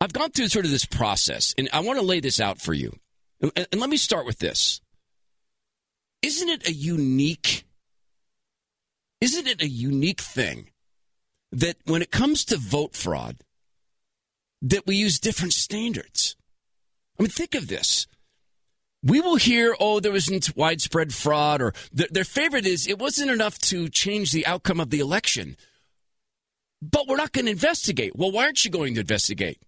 I've 0.00 0.12
gone 0.12 0.30
through 0.30 0.48
sort 0.48 0.64
of 0.64 0.70
this 0.70 0.84
process, 0.84 1.54
and 1.56 1.68
I 1.72 1.80
want 1.80 1.98
to 1.98 2.04
lay 2.04 2.20
this 2.20 2.40
out 2.40 2.60
for 2.60 2.74
you. 2.74 2.98
And 3.40 3.80
let 3.80 3.90
me 3.90 3.96
start 3.96 4.26
with 4.26 4.38
this. 4.38 4.80
Isn't 6.22 6.48
it 6.48 6.68
a 6.68 6.72
unique 6.72 7.64
isn't 9.20 9.46
it 9.46 9.62
a 9.62 9.68
unique 9.68 10.20
thing 10.20 10.68
that 11.50 11.76
when 11.86 12.02
it 12.02 12.10
comes 12.10 12.44
to 12.44 12.58
vote 12.58 12.94
fraud 12.94 13.36
that 14.60 14.86
we 14.86 14.96
use 14.96 15.18
different 15.18 15.54
standards? 15.54 16.36
I 17.18 17.22
mean 17.22 17.30
think 17.30 17.54
of 17.54 17.68
this. 17.68 18.06
We 19.02 19.20
will 19.20 19.36
hear, 19.36 19.74
oh, 19.80 20.00
there 20.00 20.12
wasn't 20.12 20.54
widespread 20.56 21.14
fraud, 21.14 21.62
or 21.62 21.72
th- 21.96 22.10
their 22.10 22.24
favorite 22.24 22.66
is 22.66 22.86
it 22.86 22.98
wasn't 22.98 23.30
enough 23.30 23.58
to 23.60 23.88
change 23.88 24.32
the 24.32 24.46
outcome 24.46 24.80
of 24.80 24.90
the 24.90 25.00
election. 25.00 25.56
But 26.82 27.06
we're 27.06 27.16
not 27.16 27.32
going 27.32 27.46
to 27.46 27.52
investigate. 27.52 28.16
Well, 28.16 28.30
why 28.30 28.44
aren't 28.44 28.64
you 28.64 28.70
going 28.70 28.94
to 28.94 29.00
investigate? 29.00 29.62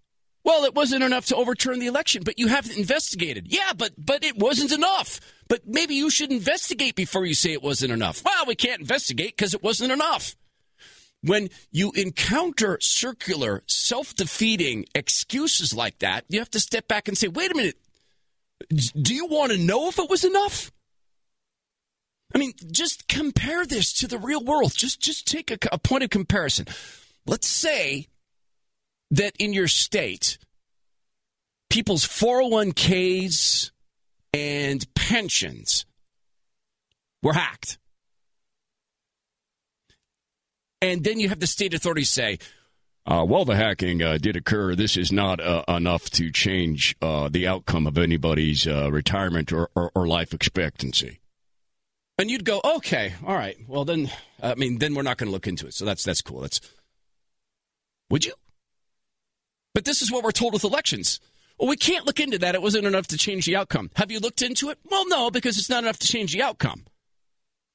Well, 0.47 0.63
it 0.63 0.77
wasn't 0.77 1.03
enough 1.03 1.27
to 1.27 1.37
overturn 1.37 1.81
the 1.81 1.89
election, 1.89 2.23
but 2.25 2.39
you 2.39 2.47
haven't 2.47 2.79
investigated. 2.79 3.49
Yeah, 3.53 3.73
but 3.77 3.95
but 3.99 4.23
it 4.23 4.39
wasn't 4.39 4.71
enough. 4.71 5.19
But 5.49 5.67
maybe 5.67 5.97
you 5.97 6.09
should 6.09 6.31
investigate 6.31 6.95
before 6.95 7.27
you 7.27 7.35
say 7.35 7.51
it 7.53 7.65
wasn't 7.65 7.93
enough. 7.93 8.23
Well, 8.25 8.47
we 8.47 8.55
can't 8.55 8.81
investigate 8.81 9.37
because 9.37 9.55
it 9.55 9.63
wasn't 9.65 9.91
enough. 9.91 10.37
When 11.21 11.49
you 11.73 11.91
encounter 11.97 12.79
circular, 12.81 13.65
self-defeating 13.67 14.87
excuses 14.95 15.75
like 15.75 15.99
that, 15.99 16.25
you 16.29 16.39
have 16.39 16.51
to 16.53 16.61
step 16.61 16.87
back 16.87 17.09
and 17.09 17.19
say, 17.19 17.27
"Wait 17.27 17.51
a 17.51 17.57
minute. 17.57 17.79
Do 18.71 19.17
you 19.17 19.27
want 19.27 19.51
to 19.51 19.59
know 19.59 19.89
if 19.89 19.99
it 19.99 20.09
was 20.09 20.23
enough?" 20.23 20.71
I 22.33 22.39
mean, 22.39 22.53
just 22.71 23.09
compare 23.09 23.67
this 23.67 23.93
to 23.95 24.07
the 24.07 24.19
real 24.19 24.45
world. 24.45 24.75
Just 24.77 25.01
just 25.01 25.27
take 25.27 25.51
a, 25.51 25.59
a 25.73 25.79
point 25.79 26.05
of 26.05 26.11
comparison. 26.11 26.67
Let's 27.27 27.49
say 27.49 28.07
that 29.11 29.35
in 29.39 29.53
your 29.53 29.69
state, 29.69 30.39
people's 31.71 32.07
401ks 32.07 33.71
and 34.33 34.95
pensions 34.95 35.87
were 37.23 37.33
hacked. 37.35 37.79
And 40.83 41.05
then 41.05 41.19
you 41.19 41.29
have 41.29 41.41
the 41.41 41.47
state 41.47 41.75
authorities 41.75 42.11
say, 42.11 42.39
Uh, 43.07 43.25
while 43.25 43.45
the 43.45 43.57
hacking 43.57 44.03
uh, 44.03 44.19
did 44.19 44.37
occur, 44.37 44.75
this 44.75 44.97
is 44.97 45.13
not 45.13 45.41
uh, 45.41 45.65
enough 45.69 46.11
to 46.11 46.31
change 46.31 46.97
uh, 47.01 47.29
the 47.29 47.47
outcome 47.47 47.87
of 47.87 47.97
anybody's 47.97 48.67
uh, 48.67 48.91
retirement 48.91 49.53
or, 49.53 49.69
or, 49.77 49.91
or 49.95 50.07
life 50.07 50.35
expectancy. 50.35 51.21
And 52.19 52.31
you'd 52.31 52.45
go, 52.45 52.61
okay, 52.65 53.15
all 53.25 53.35
right. 53.35 53.57
Well, 53.69 53.85
then, 53.85 54.11
I 54.43 54.55
mean, 54.55 54.79
then 54.79 54.95
we're 54.95 55.03
not 55.03 55.19
going 55.19 55.29
to 55.29 55.33
look 55.33 55.47
into 55.47 55.67
it. 55.67 55.75
So 55.75 55.85
that's 55.85 56.03
that's 56.03 56.23
cool. 56.23 56.41
That's 56.41 56.61
would 58.11 58.25
you? 58.25 58.33
But 59.77 59.85
this 59.85 60.01
is 60.01 60.11
what 60.11 60.25
we're 60.25 60.33
told 60.33 60.55
with 60.55 60.65
elections. 60.65 61.21
Well, 61.59 61.69
we 61.69 61.77
can't 61.77 62.07
look 62.07 62.19
into 62.19 62.39
that. 62.39 62.55
It 62.55 62.63
wasn't 62.63 62.87
enough 62.87 63.09
to 63.09 63.19
change 63.19 63.45
the 63.45 63.57
outcome. 63.57 63.91
Have 63.97 64.11
you 64.11 64.21
looked 64.21 64.41
into 64.41 64.71
it? 64.71 64.79
Well, 64.91 65.07
no, 65.07 65.31
because 65.31 65.59
it's 65.59 65.69
not 65.69 65.85
enough 65.85 65.99
to 65.99 66.07
change 66.07 66.33
the 66.33 66.41
outcome. 66.41 66.87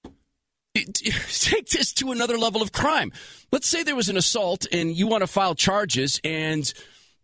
Take 0.74 1.70
this 1.70 1.94
to 1.94 2.12
another 2.12 2.40
level 2.40 2.64
of 2.64 2.72
crime. 2.72 3.12
Let's 3.52 3.68
say 3.68 3.84
there 3.84 3.96
was 3.96 4.10
an 4.10 4.18
assault 4.18 4.66
and 4.72 4.96
you 4.96 5.06
want 5.06 5.22
to 5.22 5.28
file 5.28 5.54
charges, 5.54 6.20
and 6.24 6.74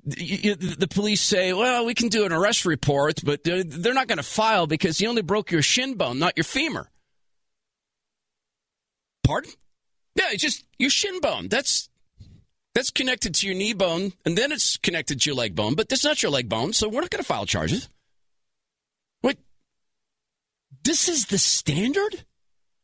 the 0.04 0.88
police 0.88 1.22
say, 1.22 1.54
well, 1.54 1.84
we 1.84 1.96
can 1.96 2.10
do 2.10 2.28
an 2.28 2.32
arrest 2.32 2.64
report, 2.64 3.22
but 3.26 3.44
they're 3.44 3.96
not 3.96 4.08
going 4.08 4.18
to 4.18 4.24
file 4.24 4.68
because 4.68 5.02
you 5.02 5.10
only 5.10 5.24
broke 5.24 5.50
your 5.50 5.64
shin 5.64 5.96
bone, 5.96 6.20
not 6.20 6.38
your 6.38 6.44
femur. 6.44 6.88
Pardon? 9.24 9.50
Yeah, 10.14 10.26
it's 10.34 10.44
just 10.44 10.66
your 10.78 10.92
shin 10.92 11.20
bone. 11.20 11.48
That's 11.48 11.90
that's 12.78 12.92
connected 12.92 13.34
to 13.34 13.48
your 13.48 13.56
knee 13.56 13.74
bone, 13.74 14.14
and 14.24 14.38
then 14.38 14.52
it's 14.52 14.78
connected 14.78 15.20
to 15.20 15.32
your 15.32 15.36
leg 15.36 15.56
bone, 15.56 15.74
but 15.74 15.90
that's 15.90 16.04
not 16.04 16.22
your 16.22 16.30
leg 16.30 16.48
bone, 16.48 16.74
so 16.74 16.88
we're 16.88 17.02
not 17.02 17.10
going 17.10 17.24
to 17.24 17.28
file 17.28 17.48
charges. 17.48 17.90
Wait, 19.24 19.40
this 20.84 21.10
is 21.10 21.26
the 21.26 21.40
standard 21.40 22.24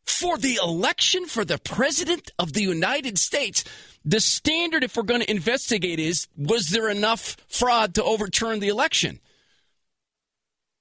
for 0.03 0.39
the 0.39 0.55
election 0.55 1.27
for 1.27 1.45
the 1.45 1.59
president 1.59 2.31
of 2.39 2.53
the 2.53 2.63
United 2.63 3.19
States. 3.19 3.63
The 4.03 4.19
standard, 4.19 4.83
if 4.83 4.97
we're 4.97 5.03
going 5.03 5.21
to 5.21 5.29
investigate, 5.29 6.00
is 6.00 6.27
was 6.35 6.69
there 6.69 6.89
enough 6.89 7.38
fraud 7.47 7.93
to 7.93 8.03
overturn 8.03 8.62
the 8.62 8.69
election? 8.69 9.19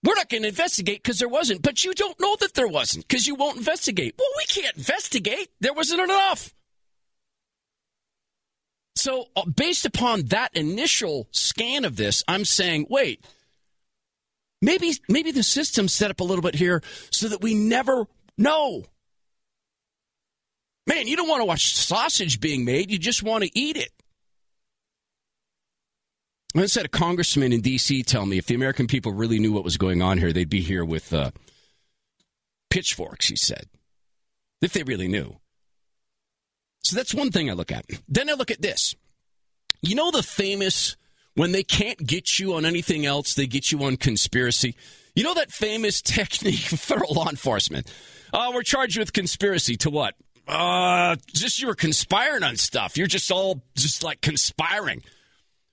We're 0.03 0.15
not 0.15 0.31
going 0.31 0.45
to 0.45 0.49
investigate 0.49 1.03
because 1.03 1.19
there 1.19 1.29
wasn't, 1.29 1.61
but 1.61 1.85
you 1.85 1.93
don't 1.93 2.19
know 2.19 2.37
that 2.37 2.55
there 2.55 2.67
wasn't 2.67 3.07
because 3.07 3.27
you 3.27 3.35
won't 3.35 3.59
investigate. 3.59 4.15
Well, 4.19 4.27
we 4.39 4.47
can't 4.47 4.79
investigate. 4.79 5.51
There 5.61 5.75
wasn't 5.75 6.01
enough. 6.01 6.55
So, 8.95 9.27
uh, 9.35 9.45
based 9.47 9.87
upon 9.87 10.27
that 10.27 10.55
initial 10.55 11.29
scan 11.31 11.85
of 11.85 11.97
this, 11.97 12.23
I'm 12.29 12.45
saying, 12.45 12.87
wait, 12.91 13.25
maybe 14.61 14.93
maybe 15.09 15.31
the 15.33 15.43
system's 15.43 15.93
set 15.93 16.11
up 16.11 16.21
a 16.21 16.25
little 16.25 16.43
bit 16.43 16.55
here 16.55 16.83
so 17.11 17.29
that 17.29 17.41
we 17.41 17.55
never 17.55 18.07
know. 18.37 18.85
Man, 20.87 21.07
you 21.07 21.17
don't 21.17 21.29
want 21.29 21.41
to 21.41 21.47
watch 21.47 21.75
sausage 21.75 22.41
being 22.41 22.65
made, 22.65 22.91
you 22.91 22.99
just 22.99 23.23
want 23.23 23.45
to 23.45 23.59
eat 23.59 23.77
it. 23.77 23.91
I 26.55 26.59
once 26.59 26.75
had 26.75 26.85
a 26.85 26.89
congressman 26.89 27.53
in 27.53 27.63
D.C. 27.63 28.03
tell 28.03 28.27
me 28.27 28.37
if 28.37 28.47
the 28.47 28.55
American 28.55 28.87
people 28.87 29.13
really 29.13 29.39
knew 29.39 29.53
what 29.53 29.65
was 29.65 29.79
going 29.79 30.03
on 30.03 30.19
here, 30.19 30.35
they'd 30.35 30.51
be 30.51 30.61
here 30.61 30.85
with 30.85 31.13
uh, 31.15 31.31
pitchforks, 32.69 33.29
he 33.29 33.37
said. 33.37 33.69
If 34.61 34.75
they 34.75 34.83
really 34.83 35.09
knew. 35.09 35.39
So 36.83 36.97
that's 36.97 37.15
one 37.15 37.31
thing 37.31 37.49
I 37.49 37.53
look 37.55 37.73
at. 37.73 37.87
Then 38.09 38.29
I 38.29 38.35
look 38.35 38.51
at 38.51 38.63
this. 38.63 38.95
You 39.83 39.95
know 39.95 40.11
the 40.11 40.23
famous 40.23 40.97
when 41.35 41.53
they 41.53 41.63
can't 41.63 42.07
get 42.07 42.39
you 42.39 42.55
on 42.55 42.65
anything 42.65 43.07
else, 43.07 43.35
they 43.35 43.47
get 43.47 43.73
you 43.73 43.83
on 43.85 43.97
conspiracy. 43.97 44.75
You 45.15 45.25
know 45.25 45.35
that 45.35 45.51
famous 45.51 46.03
technique 46.03 46.73
of 46.73 46.81
federal 46.81 47.15
law 47.15 47.29
enforcement. 47.29 47.93
Oh, 48.33 48.53
we're 48.55 48.63
charged 48.63 48.99
with 48.99 49.13
conspiracy 49.13 49.77
to 49.77 49.91
what? 49.91 50.15
Uh, 50.49 51.17
just 51.29 51.61
you 51.61 51.69
were 51.69 51.75
conspiring 51.75 52.43
on 52.43 52.57
stuff. 52.57 52.97
You're 52.97 53.07
just 53.07 53.31
all 53.31 53.63
just 53.77 54.03
like 54.03 54.21
conspiring. 54.21 55.03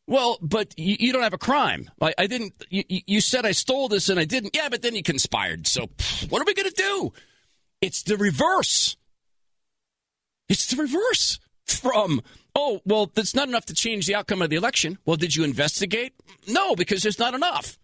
Well, 0.08 0.38
but 0.42 0.74
you, 0.78 0.98
you 1.00 1.14
don't 1.14 1.24
have 1.24 1.34
a 1.34 1.40
crime. 1.40 1.90
I, 2.02 2.14
I 2.18 2.28
didn't. 2.28 2.54
You, 2.70 2.84
you, 2.88 3.22
said 3.22 3.46
I 3.46 3.52
stole 3.52 3.88
this 3.88 4.10
and 4.10 4.20
I 4.20 4.26
didn't. 4.26 4.56
Yeah, 4.56 4.70
but 4.70 4.82
then 4.82 4.96
you 4.96 5.04
conspired. 5.04 5.68
So 5.68 5.88
what 6.30 6.42
are 6.42 6.46
we 6.46 6.54
going 6.54 6.70
to 6.70 6.76
do? 6.76 7.14
It's 7.82 8.04
the 8.04 8.18
reverse. 8.18 8.98
It's 10.50 10.68
the 10.68 10.82
reverse 10.82 11.40
from 11.66 12.22
oh 12.56 12.82
well, 12.86 13.12
that's 13.14 13.36
not 13.36 13.48
enough 13.48 13.66
to 13.68 13.74
change 13.74 14.08
the 14.08 14.16
outcome 14.16 14.42
of 14.42 14.50
the 14.50 14.56
election. 14.56 14.98
Well, 15.06 15.18
did 15.18 15.36
you 15.36 15.44
investigate? 15.44 16.14
No, 16.48 16.76
because 16.76 17.04
there's 17.04 17.20
not 17.20 17.34
enough. 17.34 17.78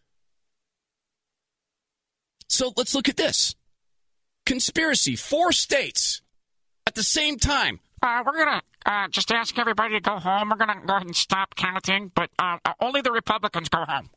So 2.50 2.74
let's 2.76 2.94
look 2.94 3.10
at 3.10 3.18
this 3.18 3.56
conspiracy. 4.46 5.16
Four 5.16 5.52
states 5.52 6.22
at 6.88 6.96
the 6.96 7.04
same 7.04 7.38
time. 7.38 7.80
Uh, 8.02 8.24
we're 8.26 8.38
gonna 8.38 8.62
uh, 8.86 9.08
just 9.10 9.32
ask 9.32 9.58
everybody 9.58 9.96
to 9.96 10.00
go 10.00 10.20
home. 10.20 10.50
We're 10.50 10.64
going 10.64 10.80
to 10.80 10.86
go 10.86 10.96
ahead 10.96 11.08
and 11.08 11.16
stop 11.16 11.56
counting, 11.56 12.12
but 12.14 12.30
uh, 12.38 12.58
only 12.80 13.02
the 13.02 13.12
Republicans 13.12 13.68
go 13.70 13.84
home. 13.84 14.12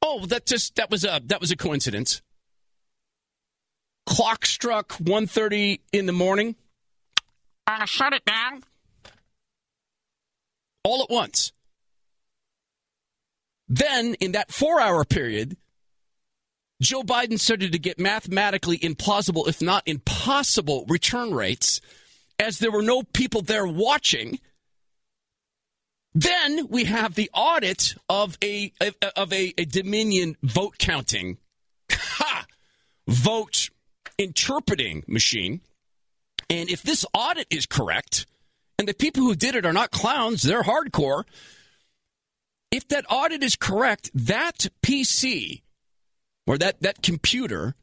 Oh, 0.00 0.26
that 0.26 0.46
just 0.46 0.76
that 0.76 0.90
was 0.90 1.04
a 1.04 1.20
that 1.26 1.40
was 1.40 1.50
a 1.50 1.56
coincidence. 1.56 2.22
Clock 4.06 4.46
struck 4.46 4.90
1.30 4.94 5.80
in 5.92 6.06
the 6.06 6.12
morning. 6.12 6.56
Uh, 7.68 7.84
shut 7.84 8.14
it 8.14 8.24
down. 8.24 8.62
All 10.84 11.02
at 11.02 11.10
once. 11.10 11.52
Then, 13.68 14.14
in 14.14 14.32
that 14.32 14.50
four-hour 14.50 15.04
period, 15.04 15.58
Joe 16.80 17.02
Biden 17.02 17.38
started 17.38 17.72
to 17.72 17.78
get 17.78 17.98
mathematically 17.98 18.78
implausible, 18.78 19.46
if 19.46 19.60
not 19.60 19.82
impossible, 19.84 20.86
return 20.88 21.34
rates 21.34 21.82
as 22.38 22.58
there 22.58 22.70
were 22.70 22.82
no 22.82 23.02
people 23.02 23.42
there 23.42 23.66
watching. 23.66 24.38
Then 26.14 26.68
we 26.68 26.84
have 26.84 27.16
the 27.16 27.30
audit 27.34 27.94
of 28.08 28.38
a 28.42 28.72
of 29.14 29.30
a, 29.30 29.52
a 29.58 29.66
Dominion 29.66 30.38
vote 30.42 30.78
counting, 30.78 31.36
ha, 31.92 32.46
vote 33.06 33.68
interpreting 34.16 35.04
machine. 35.06 35.60
And 36.50 36.70
if 36.70 36.82
this 36.82 37.04
audit 37.12 37.46
is 37.50 37.66
correct, 37.66 38.26
and 38.78 38.88
the 38.88 38.94
people 38.94 39.22
who 39.22 39.34
did 39.34 39.54
it 39.54 39.66
are 39.66 39.72
not 39.72 39.90
clowns, 39.90 40.42
they're 40.42 40.62
hardcore. 40.62 41.24
If 42.70 42.88
that 42.88 43.04
audit 43.10 43.42
is 43.42 43.56
correct, 43.56 44.10
that 44.14 44.68
PC 44.82 45.62
or 46.46 46.58
that, 46.58 46.80
that 46.80 47.02
computer 47.02 47.74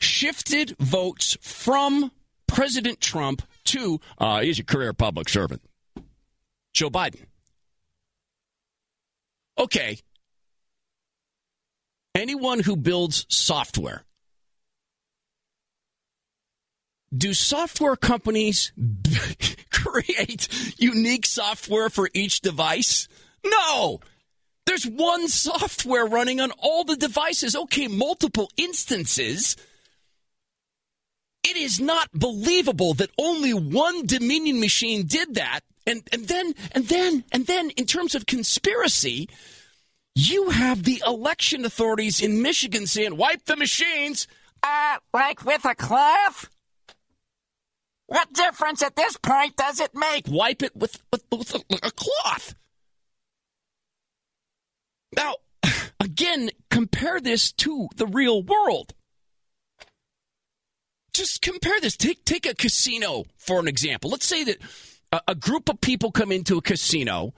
shifted 0.00 0.76
votes 0.78 1.36
from 1.40 2.10
President 2.46 3.00
Trump 3.00 3.42
to, 3.64 4.00
uh, 4.18 4.40
he's 4.40 4.58
a 4.58 4.64
career 4.64 4.92
public 4.92 5.28
servant, 5.28 5.62
Joe 6.72 6.90
Biden. 6.90 7.26
Okay. 9.58 9.98
Anyone 12.14 12.60
who 12.60 12.76
builds 12.76 13.26
software, 13.28 14.04
do 17.14 17.34
software 17.34 17.96
companies 17.96 18.72
create 19.70 20.48
unique 20.78 21.26
software 21.26 21.90
for 21.90 22.08
each 22.14 22.40
device? 22.40 23.08
No. 23.44 24.00
There's 24.66 24.86
one 24.86 25.28
software 25.28 26.06
running 26.06 26.40
on 26.40 26.50
all 26.58 26.84
the 26.84 26.96
devices. 26.96 27.54
Okay, 27.54 27.86
multiple 27.86 28.50
instances 28.56 29.56
it 31.46 31.56
is 31.56 31.78
not 31.78 32.10
believable 32.12 32.94
that 32.94 33.10
only 33.16 33.54
one 33.54 34.04
Dominion 34.04 34.58
machine 34.58 35.06
did 35.06 35.34
that. 35.34 35.60
And, 35.86 36.02
and 36.12 36.26
then, 36.26 36.54
and 36.72 36.88
then, 36.88 37.24
and 37.30 37.46
then, 37.46 37.70
in 37.70 37.86
terms 37.86 38.16
of 38.16 38.26
conspiracy, 38.26 39.28
you 40.16 40.50
have 40.50 40.82
the 40.82 41.00
election 41.06 41.64
authorities 41.64 42.20
in 42.20 42.42
Michigan 42.42 42.88
saying, 42.88 43.16
wipe 43.16 43.44
the 43.44 43.54
machines. 43.54 44.26
Uh, 44.64 44.96
like 45.14 45.44
with 45.44 45.64
a 45.64 45.76
cloth? 45.76 46.50
What 48.06 48.32
difference 48.32 48.82
at 48.82 48.96
this 48.96 49.16
point 49.16 49.56
does 49.56 49.80
it 49.80 49.94
make? 49.94 50.26
Wipe 50.28 50.62
it 50.62 50.76
with, 50.76 51.02
with, 51.12 51.24
with 51.30 51.54
a, 51.54 51.60
a 51.82 51.90
cloth. 51.90 52.54
Now, 55.14 55.36
again, 56.00 56.50
compare 56.70 57.20
this 57.20 57.52
to 57.52 57.88
the 57.96 58.06
real 58.06 58.42
world 58.42 58.94
just 61.16 61.40
compare 61.40 61.80
this. 61.80 61.96
Take 61.96 62.24
take 62.24 62.46
a 62.46 62.54
casino 62.54 63.24
for 63.38 63.58
an 63.58 63.68
example. 63.68 64.10
Let's 64.10 64.26
say 64.26 64.44
that 64.44 64.58
a, 65.10 65.20
a 65.28 65.34
group 65.34 65.68
of 65.68 65.80
people 65.80 66.12
come 66.12 66.30
into 66.30 66.58
a 66.58 66.62
casino, 66.62 67.32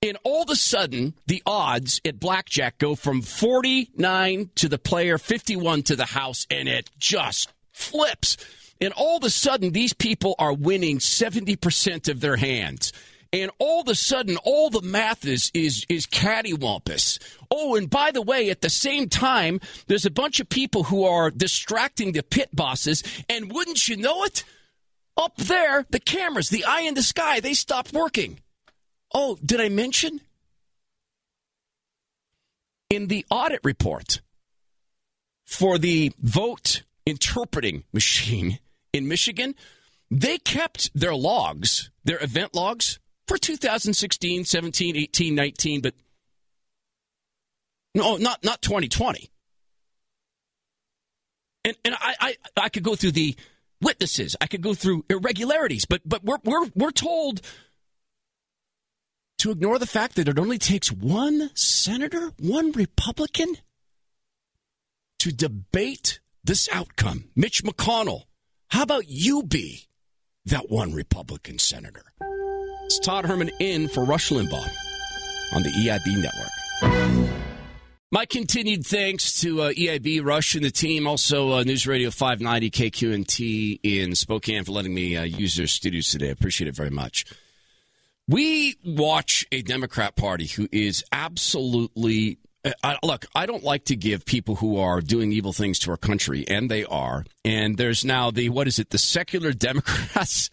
and 0.00 0.16
all 0.22 0.42
of 0.42 0.50
a 0.50 0.56
sudden 0.56 1.14
the 1.26 1.42
odds 1.44 2.00
at 2.04 2.20
blackjack 2.20 2.78
go 2.78 2.94
from 2.94 3.20
forty 3.20 3.90
nine 3.96 4.50
to 4.54 4.68
the 4.68 4.78
player, 4.78 5.18
fifty 5.18 5.56
one 5.56 5.82
to 5.82 5.96
the 5.96 6.06
house, 6.06 6.46
and 6.50 6.68
it 6.68 6.90
just 6.98 7.52
flips. 7.72 8.36
And 8.80 8.92
all 8.94 9.16
of 9.16 9.24
a 9.24 9.30
sudden, 9.30 9.72
these 9.72 9.92
people 9.92 10.34
are 10.38 10.52
winning 10.52 10.98
70% 10.98 12.08
of 12.08 12.20
their 12.20 12.36
hands 12.36 12.92
and 13.32 13.50
all 13.58 13.82
of 13.82 13.88
a 13.88 13.94
sudden 13.94 14.36
all 14.44 14.70
the 14.70 14.82
math 14.82 15.26
is 15.26 15.50
is 15.52 15.84
is 15.88 16.06
cattywampus. 16.06 17.18
Oh, 17.50 17.74
and 17.74 17.88
by 17.88 18.10
the 18.10 18.22
way, 18.22 18.50
at 18.50 18.60
the 18.60 18.70
same 18.70 19.08
time, 19.08 19.60
there's 19.86 20.06
a 20.06 20.10
bunch 20.10 20.40
of 20.40 20.48
people 20.48 20.84
who 20.84 21.04
are 21.04 21.30
distracting 21.30 22.12
the 22.12 22.22
pit 22.22 22.48
bosses, 22.54 23.02
and 23.28 23.52
wouldn't 23.52 23.88
you 23.88 23.96
know 23.96 24.24
it? 24.24 24.44
Up 25.16 25.36
there, 25.36 25.86
the 25.90 26.00
cameras, 26.00 26.50
the 26.50 26.64
eye 26.66 26.82
in 26.82 26.94
the 26.94 27.02
sky, 27.02 27.40
they 27.40 27.54
stopped 27.54 27.92
working. 27.92 28.40
Oh, 29.14 29.38
did 29.44 29.60
I 29.60 29.70
mention? 29.70 30.20
In 32.90 33.08
the 33.08 33.24
audit 33.30 33.60
report 33.64 34.20
for 35.44 35.78
the 35.78 36.12
vote 36.20 36.82
interpreting 37.06 37.84
machine 37.92 38.58
in 38.96 39.08
Michigan, 39.08 39.54
they 40.10 40.38
kept 40.38 40.90
their 40.94 41.14
logs, 41.14 41.90
their 42.04 42.22
event 42.22 42.54
logs 42.54 42.98
for 43.26 43.38
2016, 43.38 44.44
17, 44.44 44.96
18, 44.96 45.34
19, 45.34 45.80
but 45.80 45.94
no, 47.94 48.16
not 48.16 48.44
not 48.44 48.60
2020. 48.62 49.30
And 51.64 51.76
and 51.84 51.94
I 51.98 52.14
I, 52.20 52.36
I 52.56 52.68
could 52.68 52.82
go 52.82 52.94
through 52.94 53.12
the 53.12 53.34
witnesses. 53.80 54.36
I 54.40 54.46
could 54.46 54.60
go 54.60 54.74
through 54.74 55.04
irregularities, 55.08 55.86
but 55.86 56.02
but 56.04 56.22
we're 56.24 56.38
we're 56.44 56.66
we're 56.74 56.90
told 56.90 57.40
to 59.38 59.50
ignore 59.50 59.78
the 59.78 59.86
fact 59.86 60.16
that 60.16 60.28
it 60.28 60.38
only 60.38 60.58
takes 60.58 60.90
one 60.90 61.50
senator, 61.54 62.32
one 62.38 62.72
Republican 62.72 63.56
to 65.18 65.32
debate 65.32 66.20
this 66.44 66.68
outcome. 66.72 67.30
Mitch 67.34 67.62
McConnell, 67.64 68.24
how 68.68 68.82
about 68.82 69.08
you 69.08 69.42
be 69.42 69.88
that 70.46 70.70
one 70.70 70.92
Republican 70.92 71.58
senator? 71.58 72.02
It's 72.84 72.98
Todd 72.98 73.24
Herman 73.24 73.50
in 73.58 73.88
for 73.88 74.04
Rush 74.04 74.30
Limbaugh 74.30 74.68
on 75.52 75.62
the 75.62 75.70
EIB 75.70 76.22
network. 76.22 77.32
My 78.12 78.24
continued 78.24 78.86
thanks 78.86 79.40
to 79.40 79.62
uh, 79.62 79.72
EIB, 79.72 80.24
Rush, 80.24 80.54
and 80.54 80.64
the 80.64 80.70
team. 80.70 81.06
Also, 81.08 81.52
uh, 81.52 81.62
News 81.64 81.86
Radio 81.86 82.10
590 82.10 82.70
KQNT 82.70 83.80
in 83.82 84.14
Spokane 84.14 84.64
for 84.64 84.72
letting 84.72 84.94
me 84.94 85.16
uh, 85.16 85.24
use 85.24 85.56
their 85.56 85.66
studios 85.66 86.10
today. 86.10 86.28
I 86.28 86.30
appreciate 86.30 86.68
it 86.68 86.76
very 86.76 86.90
much. 86.90 87.24
We 88.28 88.76
watch 88.84 89.44
a 89.50 89.62
Democrat 89.62 90.14
Party 90.16 90.46
who 90.46 90.68
is 90.70 91.04
absolutely. 91.12 92.38
I, 92.82 92.96
look, 93.02 93.26
I 93.34 93.46
don't 93.46 93.62
like 93.64 93.84
to 93.86 93.96
give 93.96 94.24
people 94.24 94.56
who 94.56 94.78
are 94.78 95.00
doing 95.00 95.32
evil 95.32 95.52
things 95.52 95.78
to 95.80 95.90
our 95.90 95.96
country, 95.96 96.46
and 96.48 96.70
they 96.70 96.84
are. 96.84 97.24
And 97.44 97.76
there's 97.76 98.04
now 98.04 98.30
the, 98.30 98.48
what 98.48 98.66
is 98.66 98.78
it, 98.78 98.90
the 98.90 98.98
secular 98.98 99.52
Democrats. 99.68 100.50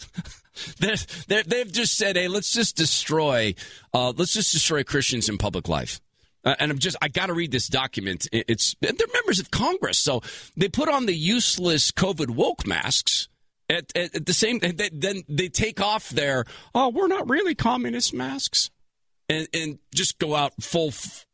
they're, 0.79 1.43
they've 1.43 1.71
just 1.71 1.95
said, 1.97 2.15
hey, 2.15 2.27
let's 2.27 2.51
just 2.51 2.75
destroy, 2.75 3.55
uh, 3.93 4.13
let's 4.15 4.33
just 4.33 4.51
destroy 4.51 4.83
Christians 4.83 5.29
in 5.29 5.37
public 5.37 5.67
life. 5.67 5.99
Uh, 6.45 6.55
and 6.59 6.71
I'm 6.71 6.77
just, 6.79 6.97
I 7.01 7.07
got 7.07 7.27
to 7.27 7.33
read 7.33 7.51
this 7.51 7.67
document. 7.67 8.27
It- 8.31 8.45
It's, 8.49 8.75
they're 8.81 8.91
members 9.13 9.39
of 9.39 9.49
Congress. 9.49 9.97
So 9.97 10.21
they 10.57 10.67
put 10.69 10.89
on 10.89 11.05
the 11.05 11.15
useless 11.15 11.91
COVID 11.91 12.31
woke 12.31 12.67
masks. 12.67 13.29
At, 13.69 13.95
at, 13.95 14.13
at 14.13 14.25
the 14.25 14.33
same, 14.33 14.59
they, 14.59 14.89
then 14.91 15.23
they 15.29 15.47
take 15.47 15.79
off 15.79 16.09
their, 16.09 16.43
oh, 16.75 16.89
we're 16.89 17.07
not 17.07 17.29
really 17.29 17.55
communist 17.55 18.13
masks, 18.13 18.69
and 19.29 19.47
and 19.53 19.79
just 19.95 20.19
go 20.19 20.35
out 20.35 20.51
full 20.61 20.91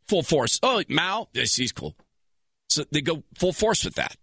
full 0.09 0.23
force. 0.23 0.59
Oh, 0.63 0.83
Mao, 0.89 1.29
yes, 1.33 1.55
he's 1.55 1.71
cool. 1.71 1.95
So 2.67 2.83
they 2.91 3.01
go 3.01 3.23
full 3.37 3.53
force 3.53 3.85
with 3.85 3.95
that. 3.95 4.15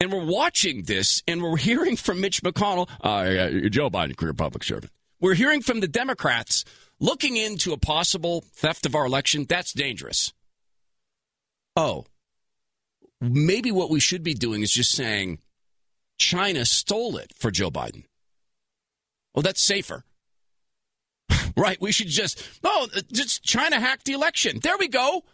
And 0.00 0.12
we're 0.12 0.24
watching 0.24 0.82
this, 0.82 1.22
and 1.26 1.42
we're 1.42 1.56
hearing 1.56 1.96
from 1.96 2.20
Mitch 2.20 2.42
McConnell, 2.42 2.88
uh, 3.00 3.68
Joe 3.70 3.90
Biden, 3.90 4.16
career 4.16 4.34
public 4.34 4.64
servant. 4.64 4.92
We're 5.20 5.34
hearing 5.34 5.62
from 5.62 5.80
the 5.80 5.88
Democrats 5.88 6.64
looking 7.00 7.36
into 7.36 7.72
a 7.72 7.78
possible 7.78 8.44
theft 8.52 8.86
of 8.86 8.94
our 8.94 9.06
election. 9.06 9.46
That's 9.48 9.72
dangerous. 9.72 10.32
Oh, 11.76 12.04
maybe 13.20 13.72
what 13.72 13.90
we 13.90 14.00
should 14.00 14.22
be 14.22 14.34
doing 14.34 14.62
is 14.62 14.70
just 14.70 14.92
saying 14.92 15.38
China 16.18 16.64
stole 16.64 17.16
it 17.16 17.32
for 17.36 17.50
Joe 17.50 17.70
Biden. 17.70 18.04
Well, 19.34 19.42
that's 19.42 19.62
safer. 19.62 20.04
Right? 21.56 21.80
We 21.80 21.92
should 21.92 22.08
just, 22.08 22.42
oh, 22.62 22.88
just 23.12 23.42
China 23.42 23.80
hacked 23.80 24.04
the 24.04 24.12
election. 24.12 24.60
There 24.60 24.78
we 24.78 24.88
go. 24.88 25.24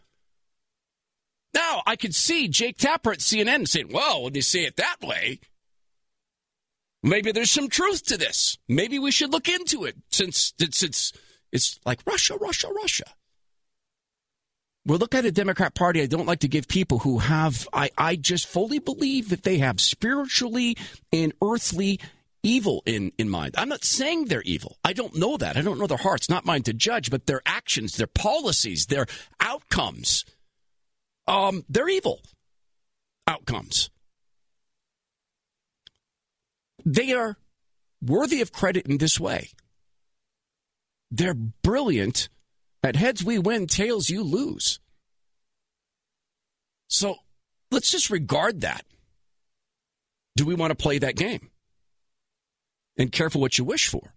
Now, 1.53 1.83
I 1.87 1.97
could 1.97 2.15
see 2.15 2.49
Jake 2.49 2.79
Tapper 2.79 3.13
at 3.13 3.19
CNN 3.19 3.67
saying, 3.67 3.91
well, 3.93 4.25
when 4.25 4.35
you 4.35 4.43
say 4.43 4.61
it 4.65 4.77
that 4.77 4.97
way, 5.03 5.41
maybe 7.03 7.33
there's 7.33 7.51
some 7.51 7.69
truth 7.69 8.05
to 8.07 8.17
this. 8.17 8.57
Maybe 8.69 8.99
we 8.99 9.11
should 9.11 9.33
look 9.33 9.49
into 9.49 9.85
it 9.85 9.97
since 10.11 10.55
it's, 10.59 10.83
it's, 10.83 11.13
it's 11.51 11.81
like 11.85 12.01
Russia, 12.07 12.37
Russia, 12.41 12.69
Russia. 12.75 13.05
Well, 14.87 14.99
look 14.99 15.15
at 15.15 15.27
a 15.27 15.33
Democrat 15.33 15.75
Party. 15.75 16.01
I 16.01 16.07
don't 16.07 16.27
like 16.27 16.41
to 16.41 16.49
give 16.49 16.67
people 16.67 17.01
who 17.01 17.19
have, 17.19 17.69
I, 17.73 17.91
I 17.99 18.17
just 18.17 18.47
fully 18.47 18.79
believe 18.79 19.29
that 19.29 19.43
they 19.43 19.59
have 19.59 19.81
spiritually 19.81 20.77
and 21.13 21.33
earthly 21.43 22.01
evil 22.43 22.83
in, 22.87 23.13
in 23.19 23.29
mind. 23.29 23.55
I'm 23.57 23.69
not 23.69 23.85
saying 23.85 24.27
they're 24.27 24.43
evil. 24.43 24.77
I 24.85 24.93
don't 24.93 25.17
know 25.17 25.37
that. 25.37 25.57
I 25.57 25.63
don't 25.63 25.79
know 25.79 25.87
their 25.87 25.99
hearts, 25.99 26.29
not 26.29 26.45
mine 26.45 26.63
to 26.65 26.73
judge, 26.73 27.11
but 27.11 27.27
their 27.27 27.43
actions, 27.45 27.97
their 27.97 28.07
policies, 28.07 28.87
their 28.87 29.07
outcomes, 29.41 30.25
um, 31.27 31.65
they're 31.69 31.89
evil 31.89 32.21
outcomes. 33.27 33.91
They 36.85 37.13
are 37.13 37.37
worthy 38.03 38.41
of 38.41 38.53
credit 38.53 38.87
in 38.87 38.99
this 38.99 39.21
way. 39.21 39.51
They're 41.11 41.35
brilliant 41.35 42.29
at 42.83 42.97
heads 42.97 43.23
we 43.23 43.39
win, 43.39 43.67
tails 43.67 44.09
you 44.09 44.23
lose. 44.23 44.81
So 46.89 47.17
let's 47.71 47.91
just 47.91 48.11
regard 48.11 48.63
that. 48.63 48.85
Do 50.37 50.45
we 50.45 50.55
want 50.55 50.71
to 50.71 50.75
play 50.75 50.99
that 50.99 51.17
game? 51.17 51.51
And 53.01 53.11
careful 53.11 53.41
what 53.41 53.57
you 53.57 53.65
wish 53.65 53.89
for. 53.89 54.13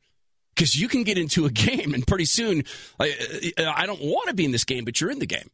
Because 0.53 0.75
you 0.75 0.89
can 0.89 1.03
get 1.03 1.17
into 1.17 1.45
a 1.45 1.49
game 1.67 1.93
and 1.93 2.05
pretty 2.05 2.25
soon, 2.25 2.65
I, 2.99 3.53
I 3.57 3.85
don't 3.85 4.01
want 4.01 4.27
to 4.27 4.33
be 4.33 4.43
in 4.43 4.51
this 4.51 4.65
game, 4.65 4.83
but 4.83 4.99
you're 4.99 5.09
in 5.09 5.19
the 5.19 5.25
game. 5.25 5.49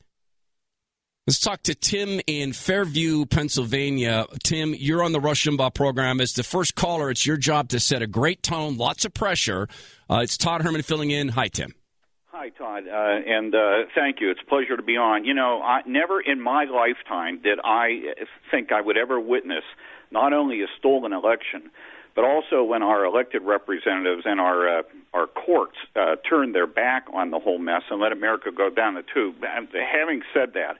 Let's 1.27 1.39
talk 1.39 1.61
to 1.63 1.75
Tim 1.75 2.19
in 2.25 2.53
Fairview, 2.53 3.27
Pennsylvania. 3.27 4.25
Tim, 4.43 4.73
you're 4.73 5.03
on 5.03 5.11
the 5.11 5.19
Rush 5.19 5.45
Limbaugh 5.45 5.75
program. 5.75 6.19
As 6.19 6.33
the 6.33 6.41
first 6.41 6.73
caller, 6.73 7.11
it's 7.11 7.23
your 7.23 7.37
job 7.37 7.69
to 7.69 7.79
set 7.79 8.01
a 8.01 8.07
great 8.07 8.41
tone, 8.41 8.77
lots 8.77 9.05
of 9.05 9.13
pressure. 9.13 9.67
Uh, 10.09 10.21
it's 10.23 10.37
Todd 10.37 10.63
Herman 10.63 10.81
filling 10.81 11.11
in. 11.11 11.29
Hi, 11.29 11.47
Tim. 11.47 11.75
Hi, 12.31 12.49
Todd, 12.49 12.85
uh, 12.87 13.19
and 13.27 13.53
uh, 13.53 13.89
thank 13.93 14.21
you. 14.21 14.31
It's 14.31 14.39
a 14.41 14.49
pleasure 14.49 14.75
to 14.75 14.81
be 14.81 14.97
on. 14.97 15.23
You 15.23 15.35
know, 15.35 15.61
I, 15.61 15.81
never 15.85 16.19
in 16.19 16.41
my 16.41 16.63
lifetime 16.63 17.41
did 17.43 17.59
I 17.63 18.01
think 18.49 18.71
I 18.71 18.81
would 18.81 18.97
ever 18.97 19.19
witness 19.19 19.63
not 20.09 20.33
only 20.33 20.61
a 20.61 20.67
stolen 20.79 21.13
election, 21.13 21.69
but 22.19 22.27
also 22.27 22.65
when 22.65 22.83
our 22.83 23.05
elected 23.05 23.43
representatives 23.43 24.23
and 24.25 24.41
our 24.41 24.79
uh, 24.79 24.81
our 25.13 25.25
courts 25.25 25.77
uh, 25.95 26.17
turned 26.29 26.53
their 26.53 26.67
back 26.67 27.05
on 27.13 27.31
the 27.31 27.39
whole 27.39 27.59
mess 27.59 27.83
and 27.89 28.01
let 28.01 28.11
America 28.11 28.49
go 28.51 28.69
down 28.69 28.95
the 28.95 29.05
tube. 29.13 29.35
And 29.41 29.69
having 29.71 30.21
said 30.33 30.51
that, 30.55 30.79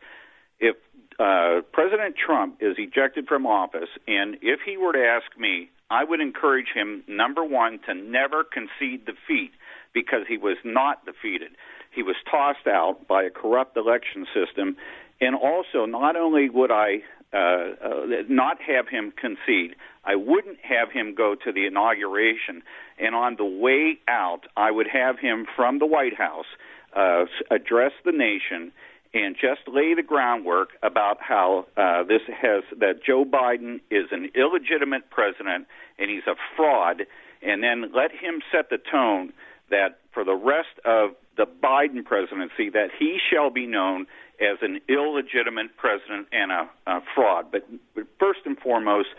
if 0.60 0.76
uh, 1.18 1.62
President 1.72 2.16
Trump 2.18 2.58
is 2.60 2.76
ejected 2.78 3.26
from 3.30 3.46
office, 3.46 3.88
and 4.06 4.36
if 4.42 4.60
he 4.66 4.76
were 4.76 4.92
to 4.92 5.00
ask 5.00 5.40
me, 5.40 5.70
I 5.90 6.04
would 6.04 6.20
encourage 6.20 6.74
him, 6.76 7.06
number 7.08 7.46
one, 7.46 7.80
to 7.88 7.94
never 7.94 8.44
concede 8.44 9.06
defeat 9.06 9.52
because 9.94 10.28
he 10.28 10.38
was 10.38 10.58
not 10.66 11.06
defeated. 11.06 11.52
He 11.96 12.04
was 12.04 12.18
tossed 12.30 12.68
out 12.68 13.08
by 13.08 13.24
a 13.24 13.30
corrupt 13.30 13.78
election 13.78 14.28
system. 14.34 14.76
And 15.22 15.36
also, 15.36 15.86
not 15.86 16.18
only 16.18 16.50
would 16.50 16.70
I 16.70 16.98
uh, 17.34 17.38
uh, 17.38 18.06
not 18.28 18.58
have 18.62 18.88
him 18.88 19.14
concede, 19.16 19.76
I 20.04 20.16
wouldn't 20.16 20.60
have 20.62 20.92
him 20.92 21.14
go 21.16 21.36
to 21.36 21.52
the 21.52 21.66
inauguration. 21.66 22.64
And 22.98 23.14
on 23.14 23.36
the 23.38 23.46
way 23.46 24.00
out, 24.08 24.42
I 24.58 24.72
would 24.72 24.88
have 24.88 25.20
him 25.20 25.46
from 25.56 25.80
the 25.80 25.86
White 25.86 26.16
House 26.18 26.48
uh, 26.96 27.26
address 27.52 27.92
the 28.04 28.12
nation 28.12 28.72
and 29.14 29.36
just 29.36 29.62
lay 29.68 29.94
the 29.96 30.04
groundwork 30.04 30.70
about 30.84 31.18
how 31.20 31.66
uh, 31.78 32.04
this 32.04 32.22
has 32.28 32.64
that 32.80 33.04
Joe 33.06 33.26
Biden 33.26 33.80
is 33.90 34.06
an 34.12 34.30
illegitimate 34.36 35.10
president 35.10 35.68
and 35.98 36.10
he's 36.10 36.28
a 36.28 36.36
fraud, 36.56 37.04
and 37.42 37.64
then 37.64 37.92
let 37.94 38.12
him 38.12 38.42
set 38.52 38.70
the 38.70 38.78
tone 38.78 39.34
that 39.70 40.00
for 40.14 40.24
the 40.24 40.36
rest 40.36 40.80
of 40.86 41.12
the 41.38 41.46
Biden 41.46 42.04
presidency 42.04 42.70
that 42.70 42.90
he 42.98 43.18
shall 43.32 43.50
be 43.50 43.66
known 43.66 44.06
as 44.42 44.58
an 44.62 44.80
illegitimate 44.88 45.76
president 45.78 46.28
and 46.32 46.52
a, 46.52 46.70
a 46.88 47.02
fraud. 47.16 47.48
But, 47.52 47.68
but 47.96 48.06
first 48.20 48.40
and 48.46 48.58
foremost, 48.60 49.10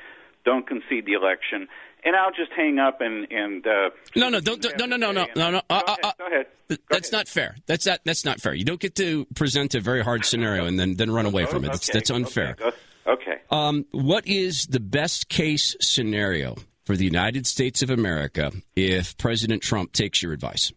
don't 0.45 0.67
concede 0.67 1.07
the 1.07 1.13
election. 1.13 1.69
And 2.03 2.17
I'll 2.17 2.31
just 2.31 2.51
hang 2.57 2.79
up 2.79 3.03
and 3.03 3.31
and 3.31 3.67
uh, 3.67 3.91
no 4.17 4.31
no 4.31 4.41
don't, 4.41 4.63
don't 4.63 4.79
no 4.79 4.97
no 4.97 4.97
no 4.97 5.13
no 5.13 5.27
no 5.37 5.51
no. 5.51 5.63
Uh, 5.69 5.83
go, 5.83 5.93
ahead, 5.93 6.15
go 6.17 6.27
ahead. 6.27 6.47
Go 6.69 6.77
that's 6.89 7.09
ahead. 7.11 7.19
not 7.19 7.29
fair. 7.29 7.57
That's 7.67 7.85
not 7.85 8.01
that's 8.05 8.25
not 8.25 8.41
fair. 8.41 8.55
You 8.55 8.65
don't 8.65 8.81
get 8.81 8.95
to 8.95 9.27
present 9.35 9.75
a 9.75 9.81
very 9.81 10.03
hard 10.03 10.25
scenario 10.25 10.65
and 10.65 10.81
then 10.81 10.95
then 10.95 11.11
run 11.11 11.27
away 11.27 11.45
from 11.45 11.63
it. 11.65 11.69
That's, 11.69 11.91
Okay, 11.91 11.99
that's 11.99 12.11
unfair. 12.11 12.57
Okay. 12.59 12.77
okay. 13.07 13.35
Um, 13.51 13.85
what 13.91 14.27
is 14.27 14.67
the 14.69 14.81
best 14.81 15.29
case 15.29 15.77
scenario 15.83 16.57
for 16.87 16.97
the 16.97 17.05
United 17.05 17.47
States 17.47 17.83
of 17.83 17.91
America 17.91 18.51
if 18.75 19.19
President 19.19 19.63
Trump 19.63 19.93
takes 19.93 20.23
your 20.23 20.33
advice? 20.33 20.73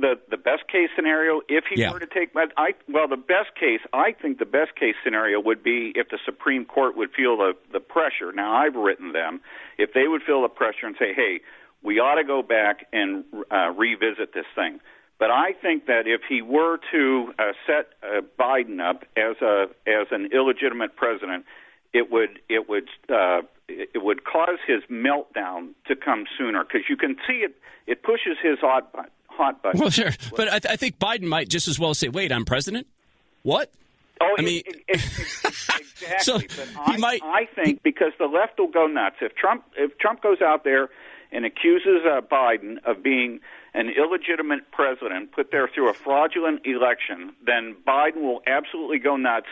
The 0.00 0.18
the 0.28 0.36
best 0.36 0.66
case 0.68 0.88
scenario 0.96 1.40
if 1.48 1.64
he 1.66 1.80
Yeah. 1.80 1.92
were 1.92 1.98
to 2.00 2.06
take 2.06 2.30
I 2.56 2.74
well 2.88 3.08
the 3.08 3.16
best 3.16 3.54
case 3.54 3.80
I 3.92 4.12
think 4.12 4.38
the 4.38 4.46
best 4.46 4.74
case 4.76 4.94
scenario 5.04 5.40
would 5.40 5.62
be 5.62 5.92
if 5.94 6.08
the 6.08 6.18
Supreme 6.24 6.64
Court 6.64 6.96
would 6.96 7.12
feel 7.12 7.36
the 7.36 7.54
the 7.72 7.80
pressure. 7.80 8.32
Now 8.32 8.54
I've 8.54 8.74
written 8.74 9.12
them 9.12 9.40
if 9.78 9.92
they 9.92 10.08
would 10.08 10.22
feel 10.22 10.42
the 10.42 10.48
pressure 10.48 10.86
and 10.86 10.96
say, 10.98 11.12
"Hey, 11.14 11.40
we 11.82 11.98
ought 12.00 12.16
to 12.16 12.24
go 12.24 12.42
back 12.42 12.86
and 12.92 13.24
uh, 13.50 13.70
revisit 13.76 14.32
this 14.34 14.46
thing." 14.54 14.80
But 15.18 15.30
I 15.30 15.52
think 15.52 15.84
that 15.86 16.06
if 16.06 16.22
he 16.26 16.40
were 16.40 16.78
to 16.92 17.34
uh, 17.38 17.52
set 17.66 17.90
uh, 18.02 18.22
Biden 18.38 18.80
up 18.80 19.04
as 19.16 19.36
a 19.42 19.66
as 19.86 20.06
an 20.10 20.30
illegitimate 20.32 20.96
president, 20.96 21.44
it 21.92 22.10
would 22.10 22.40
it 22.48 22.68
would 22.68 22.88
uh, 23.10 23.42
it 23.68 23.90
it 23.94 24.02
would 24.02 24.24
cause 24.24 24.58
his 24.66 24.82
meltdown 24.90 25.72
to 25.88 25.94
come 25.94 26.24
sooner 26.38 26.64
because 26.64 26.88
you 26.88 26.96
can 26.96 27.16
see 27.26 27.44
it. 27.44 27.54
It 27.86 28.02
pushes 28.02 28.38
his 28.42 28.58
hot 29.42 29.62
button. 29.62 29.80
Well, 29.80 29.90
sure, 29.90 30.10
but 30.36 30.48
I, 30.48 30.58
th- 30.58 30.72
I 30.72 30.76
think 30.76 30.98
Biden 30.98 31.22
might 31.24 31.48
just 31.48 31.66
as 31.68 31.78
well 31.78 31.94
say, 31.94 32.08
"Wait, 32.08 32.30
I'm 32.32 32.44
president." 32.44 32.86
What? 33.42 33.70
Oh, 34.20 34.34
I 34.38 34.42
mean- 34.42 34.62
it- 34.66 34.76
it- 34.88 34.96
it- 34.96 35.00
exactly. 35.80 36.16
So, 36.18 36.38
but 36.38 36.92
he 36.92 36.96
might- 36.98 37.22
I 37.24 37.46
think 37.46 37.82
because 37.82 38.12
the 38.18 38.26
left 38.26 38.58
will 38.58 38.68
go 38.68 38.86
nuts 38.86 39.16
if 39.20 39.34
Trump 39.34 39.64
if 39.76 39.96
Trump 39.98 40.22
goes 40.22 40.42
out 40.42 40.64
there 40.64 40.88
and 41.32 41.44
accuses 41.46 42.02
uh, 42.04 42.20
Biden 42.20 42.78
of 42.84 43.02
being 43.02 43.40
an 43.72 43.88
illegitimate 43.88 44.70
president 44.72 45.32
put 45.32 45.50
there 45.52 45.68
through 45.68 45.88
a 45.88 45.94
fraudulent 45.94 46.66
election, 46.66 47.32
then 47.46 47.76
Biden 47.86 48.22
will 48.22 48.42
absolutely 48.46 48.98
go 48.98 49.16
nuts. 49.16 49.46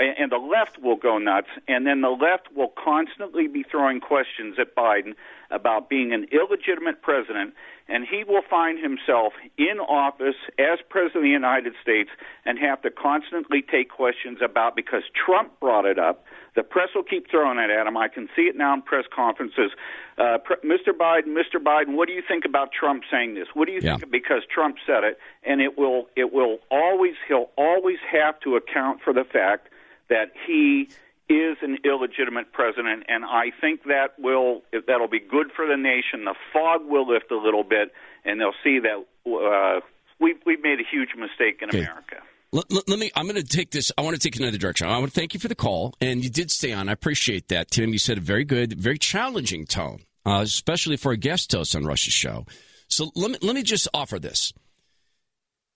And 0.00 0.30
the 0.30 0.36
left 0.38 0.78
will 0.80 0.94
go 0.96 1.18
nuts, 1.18 1.48
and 1.66 1.84
then 1.84 2.00
the 2.02 2.08
left 2.10 2.52
will 2.54 2.72
constantly 2.82 3.48
be 3.48 3.64
throwing 3.64 3.98
questions 4.00 4.56
at 4.58 4.74
Biden 4.76 5.14
about 5.50 5.88
being 5.88 6.12
an 6.12 6.26
illegitimate 6.30 7.02
president, 7.02 7.54
and 7.88 8.06
he 8.06 8.22
will 8.22 8.42
find 8.48 8.78
himself 8.78 9.32
in 9.56 9.78
office 9.80 10.36
as 10.58 10.78
president 10.90 11.16
of 11.16 11.22
the 11.22 11.28
United 11.30 11.72
States 11.82 12.10
and 12.44 12.58
have 12.58 12.82
to 12.82 12.90
constantly 12.90 13.62
take 13.62 13.88
questions 13.90 14.38
about 14.44 14.76
because 14.76 15.02
Trump 15.14 15.58
brought 15.58 15.86
it 15.86 15.98
up. 15.98 16.24
The 16.54 16.62
press 16.62 16.88
will 16.94 17.02
keep 17.04 17.30
throwing 17.30 17.58
it 17.58 17.70
at 17.70 17.86
him. 17.86 17.96
I 17.96 18.08
can 18.08 18.28
see 18.36 18.42
it 18.42 18.56
now 18.56 18.74
in 18.74 18.82
press 18.82 19.04
conferences. 19.14 19.70
Uh, 20.18 20.38
pre- 20.38 20.56
Mr. 20.56 20.92
Biden, 20.92 21.28
Mr. 21.28 21.62
Biden, 21.62 21.94
what 21.96 22.08
do 22.08 22.14
you 22.14 22.22
think 22.26 22.44
about 22.44 22.70
Trump 22.72 23.04
saying 23.10 23.34
this? 23.34 23.48
What 23.54 23.66
do 23.66 23.72
you 23.72 23.80
Yeah. 23.82 23.96
think? 23.96 24.10
Because 24.10 24.42
Trump 24.52 24.76
said 24.84 25.04
it, 25.04 25.18
and 25.44 25.60
it 25.62 25.78
will 25.78 26.08
it 26.16 26.32
will 26.32 26.58
always 26.70 27.14
he'll 27.26 27.50
always 27.56 27.98
have 28.10 28.38
to 28.40 28.56
account 28.56 29.00
for 29.02 29.12
the 29.12 29.24
fact 29.24 29.68
that 30.08 30.32
he 30.46 30.88
is 31.28 31.56
an 31.62 31.78
illegitimate 31.84 32.52
president, 32.52 33.04
and 33.08 33.24
I 33.24 33.50
think 33.60 33.84
that 33.84 34.18
will 34.18 34.62
that'll 34.86 35.08
be 35.08 35.20
good 35.20 35.48
for 35.54 35.66
the 35.66 35.76
nation. 35.76 36.24
The 36.24 36.34
fog 36.52 36.80
will 36.86 37.06
lift 37.06 37.30
a 37.30 37.36
little 37.36 37.64
bit, 37.64 37.92
and 38.24 38.40
they'll 38.40 38.56
see 38.64 38.78
that 38.80 39.04
uh, 39.30 39.80
we 40.20 40.34
we've 40.46 40.62
made 40.62 40.80
a 40.80 40.88
huge 40.90 41.10
mistake 41.16 41.60
in 41.62 41.68
Okay. 41.68 41.80
America. 41.80 42.16
Let, 42.50 42.64
let- 42.88 42.98
me. 42.98 43.10
I'm 43.14 43.26
going 43.28 43.36
to 43.36 43.46
take 43.46 43.72
this. 43.72 43.92
I 43.98 44.00
want 44.02 44.16
to 44.16 44.20
take 44.20 44.38
another 44.40 44.56
direction. 44.56 44.86
I 44.88 44.96
want 44.98 45.12
to 45.12 45.20
thank 45.20 45.34
you 45.34 45.40
for 45.40 45.48
the 45.48 45.54
call, 45.54 45.92
and 46.00 46.24
you 46.24 46.30
did 46.30 46.50
stay 46.50 46.72
on. 46.72 46.88
I 46.88 46.92
appreciate 46.92 47.48
that, 47.48 47.70
Tim. 47.70 47.90
You 47.92 47.98
said 47.98 48.16
a 48.16 48.22
very 48.22 48.44
good, 48.44 48.72
very 48.80 48.96
challenging 48.96 49.66
tone, 49.66 50.00
uh, 50.24 50.40
especially 50.42 50.96
for 50.96 51.12
a 51.12 51.18
guest 51.18 51.52
host 51.52 51.76
on 51.76 51.84
Rush's 51.84 52.14
show. 52.14 52.46
So 52.88 53.10
let 53.14 53.30
me 53.32 53.38
let 53.42 53.54
me 53.54 53.62
just 53.62 53.86
offer 53.92 54.18
this. 54.18 54.54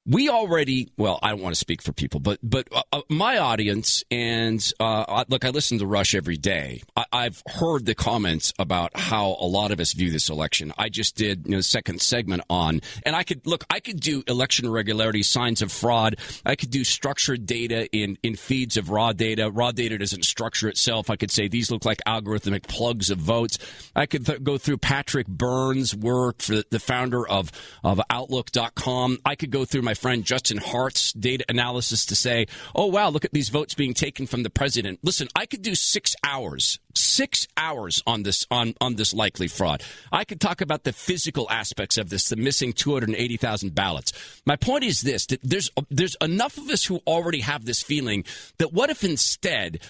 We 0.04 0.28
already, 0.28 0.88
well, 0.96 1.20
I 1.22 1.30
don't 1.30 1.40
want 1.40 1.54
to 1.54 1.58
speak 1.58 1.80
for 1.80 1.92
people, 1.92 2.18
but 2.18 2.40
but 2.42 2.66
uh, 2.72 2.82
uh, 2.92 3.02
my 3.08 3.38
audience 3.38 4.02
and 4.10 4.60
uh, 4.80 5.24
look, 5.28 5.44
I 5.44 5.50
listen 5.50 5.78
to 5.78 5.86
Rush 5.86 6.16
every 6.16 6.36
day. 6.36 6.82
I, 6.96 7.04
I've 7.12 7.40
heard 7.46 7.86
the 7.86 7.94
comments 7.94 8.52
about 8.58 8.96
how 8.96 9.36
a 9.38 9.46
lot 9.46 9.70
of 9.70 9.78
us 9.78 9.92
view 9.92 10.10
this 10.10 10.28
election. 10.28 10.72
I 10.76 10.88
just 10.88 11.14
did 11.14 11.46
you 11.46 11.52
know 11.52 11.60
second 11.60 12.02
segment 12.02 12.42
on, 12.50 12.80
and 13.06 13.14
I 13.14 13.22
could 13.22 13.46
look, 13.46 13.64
I 13.70 13.78
could 13.78 14.00
do 14.00 14.24
election 14.26 14.66
irregularity, 14.66 15.22
signs 15.22 15.62
of 15.62 15.70
fraud. 15.70 16.16
I 16.44 16.56
could 16.56 16.70
do 16.70 16.82
structured 16.82 17.46
data 17.46 17.88
in 17.92 18.18
in 18.24 18.34
feeds 18.34 18.76
of 18.76 18.90
raw 18.90 19.12
data. 19.12 19.52
Raw 19.52 19.70
data 19.70 19.98
doesn't 19.98 20.24
structure 20.24 20.68
itself. 20.68 21.10
I 21.10 21.16
could 21.16 21.30
say 21.30 21.46
these 21.46 21.70
look 21.70 21.84
like 21.84 22.02
algorithmic 22.08 22.66
plugs 22.66 23.10
of 23.10 23.18
votes. 23.18 23.56
I 23.94 24.06
could 24.06 24.26
th- 24.26 24.42
go 24.42 24.58
through 24.58 24.78
Patrick 24.78 25.28
Byrne's 25.28 25.94
work 25.94 26.42
for 26.42 26.56
the, 26.56 26.64
the 26.70 26.80
founder 26.80 27.24
of 27.28 27.52
of 27.84 28.00
Outlook.com. 28.10 29.18
I 29.24 29.36
could 29.36 29.52
go 29.52 29.64
through 29.64 29.82
my 29.82 29.91
friend 29.94 30.24
Justin 30.24 30.58
Hart's 30.58 31.12
data 31.12 31.44
analysis 31.48 32.06
to 32.06 32.14
say, 32.14 32.46
oh 32.74 32.86
wow, 32.86 33.08
look 33.08 33.24
at 33.24 33.32
these 33.32 33.48
votes 33.48 33.74
being 33.74 33.94
taken 33.94 34.26
from 34.26 34.42
the 34.42 34.50
president. 34.50 35.00
Listen, 35.02 35.28
I 35.34 35.46
could 35.46 35.62
do 35.62 35.74
six 35.74 36.14
hours, 36.24 36.78
six 36.94 37.46
hours 37.56 38.02
on 38.06 38.22
this 38.22 38.46
on 38.50 38.74
on 38.80 38.96
this 38.96 39.14
likely 39.14 39.48
fraud. 39.48 39.82
I 40.10 40.24
could 40.24 40.40
talk 40.40 40.60
about 40.60 40.84
the 40.84 40.92
physical 40.92 41.50
aspects 41.50 41.98
of 41.98 42.10
this, 42.10 42.28
the 42.28 42.36
missing 42.36 42.72
two 42.72 42.92
hundred 42.92 43.14
eighty 43.16 43.36
thousand 43.36 43.74
ballots. 43.74 44.12
My 44.46 44.56
point 44.56 44.84
is 44.84 45.02
this: 45.02 45.26
that 45.26 45.40
there's 45.42 45.70
there's 45.90 46.16
enough 46.20 46.58
of 46.58 46.68
us 46.68 46.84
who 46.84 47.00
already 47.06 47.40
have 47.40 47.64
this 47.64 47.82
feeling 47.82 48.24
that 48.58 48.72
what 48.72 48.90
if 48.90 49.04
instead 49.04 49.80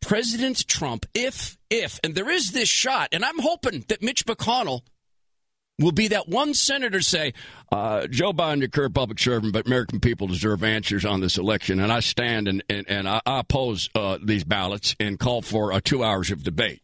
President 0.00 0.68
Trump, 0.68 1.06
if, 1.14 1.56
if, 1.70 1.98
and 2.04 2.14
there 2.14 2.28
is 2.28 2.52
this 2.52 2.68
shot, 2.68 3.08
and 3.12 3.24
I'm 3.24 3.38
hoping 3.38 3.86
that 3.88 4.02
Mitch 4.02 4.26
McConnell 4.26 4.82
will 5.78 5.92
be 5.92 6.08
that 6.08 6.28
one 6.28 6.54
senator 6.54 7.00
say, 7.00 7.34
uh, 7.72 8.06
Joe 8.06 8.32
Biden, 8.32 8.60
your 8.60 8.68
current 8.68 8.94
public 8.94 9.18
servant, 9.18 9.52
but 9.52 9.66
American 9.66 10.00
people 10.00 10.26
deserve 10.26 10.62
answers 10.62 11.04
on 11.04 11.20
this 11.20 11.38
election, 11.38 11.80
and 11.80 11.92
I 11.92 12.00
stand 12.00 12.48
and, 12.48 12.62
and, 12.68 12.88
and 12.88 13.08
I, 13.08 13.20
oppose 13.26 13.90
uh, 13.94 14.18
these 14.22 14.44
ballots 14.44 14.94
and 15.00 15.18
call 15.18 15.42
for 15.42 15.72
uh, 15.72 15.80
two 15.82 16.04
hours 16.04 16.30
of 16.30 16.42
debate. 16.42 16.80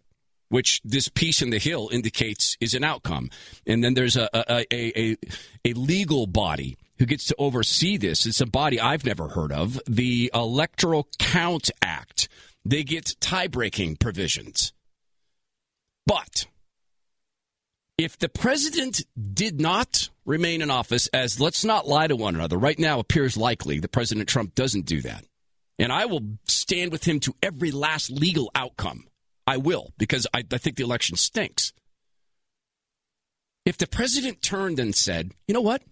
Which 0.48 0.80
this 0.82 1.08
piece 1.08 1.42
in 1.42 1.50
the 1.50 1.60
Hill 1.60 1.90
indicates 1.92 2.56
is 2.60 2.74
an 2.74 2.82
outcome, 2.82 3.30
and 3.68 3.84
then 3.84 3.94
there's 3.94 4.16
a 4.16 4.28
a, 4.34 4.66
a, 4.72 5.00
a 5.00 5.16
a 5.64 5.72
legal 5.74 6.26
body 6.26 6.76
who 6.98 7.06
gets 7.06 7.26
to 7.26 7.36
oversee 7.38 7.96
this. 7.96 8.26
It's 8.26 8.40
a 8.40 8.46
body 8.46 8.80
I've 8.80 9.04
never 9.04 9.28
heard 9.28 9.52
of, 9.52 9.80
the 9.86 10.28
Electoral 10.34 11.06
Count 11.20 11.70
Act. 11.80 12.28
They 12.64 12.82
get 12.82 13.14
tie 13.20 13.46
breaking 13.46 13.96
provisions. 13.96 14.72
But 16.04 16.46
if 18.00 18.18
the 18.18 18.30
president 18.30 19.02
did 19.34 19.60
not 19.60 20.08
remain 20.24 20.62
in 20.62 20.70
office, 20.70 21.06
as 21.08 21.38
let's 21.38 21.66
not 21.66 21.86
lie 21.86 22.06
to 22.06 22.16
one 22.16 22.34
another, 22.34 22.56
right 22.56 22.78
now 22.78 22.98
appears 22.98 23.36
likely 23.36 23.78
that 23.78 23.92
President 23.92 24.26
Trump 24.26 24.54
doesn't 24.54 24.86
do 24.86 25.02
that. 25.02 25.26
And 25.78 25.92
I 25.92 26.06
will 26.06 26.22
stand 26.46 26.92
with 26.92 27.04
him 27.04 27.20
to 27.20 27.34
every 27.42 27.70
last 27.70 28.10
legal 28.10 28.50
outcome. 28.54 29.06
I 29.46 29.58
will, 29.58 29.92
because 29.98 30.26
I, 30.32 30.44
I 30.50 30.56
think 30.56 30.76
the 30.76 30.82
election 30.82 31.16
stinks. 31.16 31.74
If 33.66 33.76
the 33.76 33.86
president 33.86 34.40
turned 34.40 34.78
and 34.78 34.94
said, 34.94 35.32
you 35.46 35.52
know 35.52 35.60
what? 35.60 35.82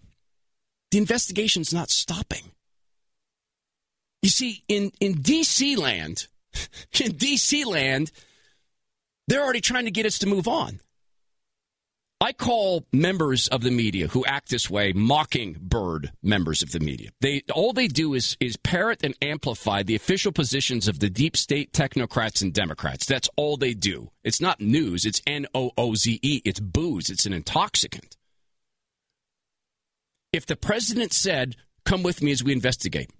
The 0.89 0.97
investigation's 0.97 1.71
not 1.71 1.91
stopping. 1.91 2.51
You 4.23 4.29
see, 4.29 4.63
in, 4.67 4.91
in 4.99 5.13
DC 5.13 5.77
land, 5.77 6.25
in 6.99 7.11
DC 7.11 7.67
land, 7.67 8.11
they're 9.27 9.43
already 9.43 9.61
trying 9.61 9.85
to 9.85 9.91
get 9.91 10.07
us 10.07 10.17
to 10.19 10.27
move 10.27 10.47
on. 10.47 10.79
I 12.21 12.33
call 12.33 12.85
members 12.91 13.47
of 13.47 13.61
the 13.61 13.71
media 13.71 14.07
who 14.07 14.25
act 14.25 14.49
this 14.49 14.69
way 14.69 14.91
mockingbird 14.91 16.11
members 16.21 16.61
of 16.61 16.71
the 16.71 16.81
media. 16.81 17.11
They 17.21 17.43
all 17.53 17.71
they 17.71 17.87
do 17.87 18.13
is 18.13 18.35
is 18.41 18.57
parrot 18.57 19.05
and 19.05 19.15
amplify 19.21 19.83
the 19.83 19.95
official 19.95 20.33
positions 20.33 20.89
of 20.89 20.99
the 20.99 21.09
deep 21.09 21.37
state 21.37 21.71
technocrats 21.71 22.41
and 22.41 22.53
Democrats. 22.53 23.05
That's 23.05 23.29
all 23.37 23.55
they 23.55 23.73
do. 23.73 24.11
It's 24.21 24.41
not 24.41 24.59
news. 24.59 25.05
It's 25.05 25.21
N 25.25 25.47
O 25.53 25.71
O 25.77 25.95
Z 25.95 26.19
E. 26.21 26.41
It's 26.43 26.59
booze. 26.59 27.09
It's 27.09 27.25
an 27.25 27.31
intoxicant. 27.31 28.17
If 30.33 30.45
the 30.45 30.57
president 30.57 31.13
said, 31.13 31.55
"Come 31.85 32.03
with 32.03 32.21
me 32.21 32.31
as 32.31 32.43
we 32.43 32.51
investigate," 32.51 33.11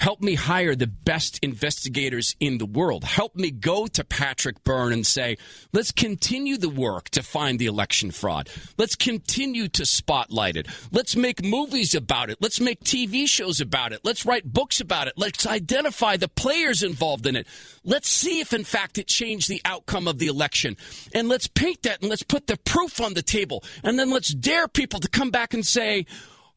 Help 0.00 0.22
me 0.22 0.34
hire 0.34 0.74
the 0.74 0.86
best 0.86 1.38
investigators 1.42 2.34
in 2.40 2.56
the 2.56 2.64
world. 2.64 3.04
Help 3.04 3.36
me 3.36 3.50
go 3.50 3.86
to 3.86 4.02
Patrick 4.02 4.64
Byrne 4.64 4.94
and 4.94 5.06
say, 5.06 5.36
let's 5.74 5.92
continue 5.92 6.56
the 6.56 6.70
work 6.70 7.10
to 7.10 7.22
find 7.22 7.58
the 7.58 7.66
election 7.66 8.10
fraud. 8.10 8.48
Let's 8.78 8.96
continue 8.96 9.68
to 9.68 9.84
spotlight 9.84 10.56
it. 10.56 10.68
Let's 10.90 11.16
make 11.16 11.44
movies 11.44 11.94
about 11.94 12.30
it. 12.30 12.38
Let's 12.40 12.60
make 12.60 12.82
TV 12.82 13.28
shows 13.28 13.60
about 13.60 13.92
it. 13.92 14.00
Let's 14.02 14.24
write 14.24 14.50
books 14.50 14.80
about 14.80 15.06
it. 15.06 15.14
Let's 15.18 15.46
identify 15.46 16.16
the 16.16 16.28
players 16.28 16.82
involved 16.82 17.26
in 17.26 17.36
it. 17.36 17.46
Let's 17.84 18.08
see 18.08 18.40
if, 18.40 18.54
in 18.54 18.64
fact, 18.64 18.96
it 18.96 19.06
changed 19.06 19.50
the 19.50 19.60
outcome 19.66 20.08
of 20.08 20.18
the 20.18 20.28
election. 20.28 20.78
And 21.14 21.28
let's 21.28 21.46
paint 21.46 21.82
that 21.82 22.00
and 22.00 22.08
let's 22.08 22.22
put 22.22 22.46
the 22.46 22.56
proof 22.56 23.02
on 23.02 23.12
the 23.12 23.22
table. 23.22 23.62
And 23.84 23.98
then 23.98 24.08
let's 24.08 24.32
dare 24.32 24.66
people 24.66 25.00
to 25.00 25.08
come 25.08 25.30
back 25.30 25.52
and 25.52 25.66
say, 25.66 26.06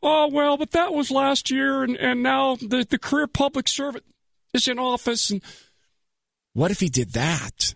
oh 0.04 0.30
well 0.32 0.58
but 0.58 0.72
that 0.72 0.94
was 0.94 1.10
last 1.10 1.50
year 1.50 1.82
and, 1.82 1.98
and 1.98 2.22
now 2.22 2.56
the, 2.58 2.86
the 2.88 3.00
career 3.00 3.26
public 3.26 3.68
servant 3.68 4.04
is 4.54 4.68
in 4.68 4.78
office 4.78 5.32
and 5.32 5.42
what 6.54 6.70
if 6.70 6.80
he 6.80 6.90
did 6.90 7.14
that? 7.14 7.74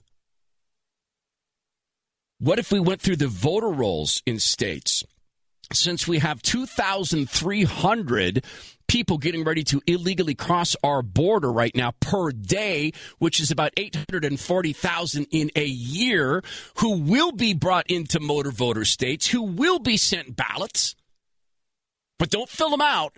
What 2.40 2.60
if 2.60 2.72
we 2.72 2.80
went 2.80 3.02
through 3.02 3.16
the 3.16 3.28
voter 3.28 3.70
rolls 3.70 4.22
in 4.28 4.38
states? 4.40 5.04
Since 5.74 6.08
we 6.08 6.20
have 6.20 6.44
2300 6.44 8.46
people 8.88 9.18
getting 9.18 9.44
ready 9.44 9.63
to 9.66 9.82
illegally 9.88 10.36
cross 10.36 10.76
our 10.84 11.02
border 11.02 11.52
right 11.52 11.76
now 11.76 11.92
per 12.00 12.32
day 12.32 12.94
which 13.18 13.42
is 13.42 13.52
about 13.52 13.74
840,000 13.76 15.28
in 15.30 15.52
a 15.58 15.66
year 15.66 16.42
who 16.76 17.02
will 17.02 17.34
be 17.34 17.54
brought 17.54 17.92
into 17.92 18.22
motor 18.22 18.52
voter 18.52 18.86
states 18.86 19.28
who 19.28 19.44
will 19.44 19.80
be 19.80 19.98
sent 19.98 20.38
ballots 20.38 20.96
but 22.20 22.30
don't 22.30 22.50
fill 22.50 22.70
them 22.70 22.82
out. 22.82 23.18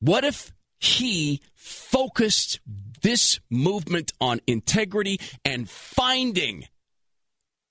What 0.00 0.24
if 0.24 0.52
he 0.78 1.40
focused 1.54 2.60
this 3.02 3.40
movement 3.50 4.12
on 4.20 4.40
integrity 4.46 5.20
and 5.44 5.68
finding 5.68 6.66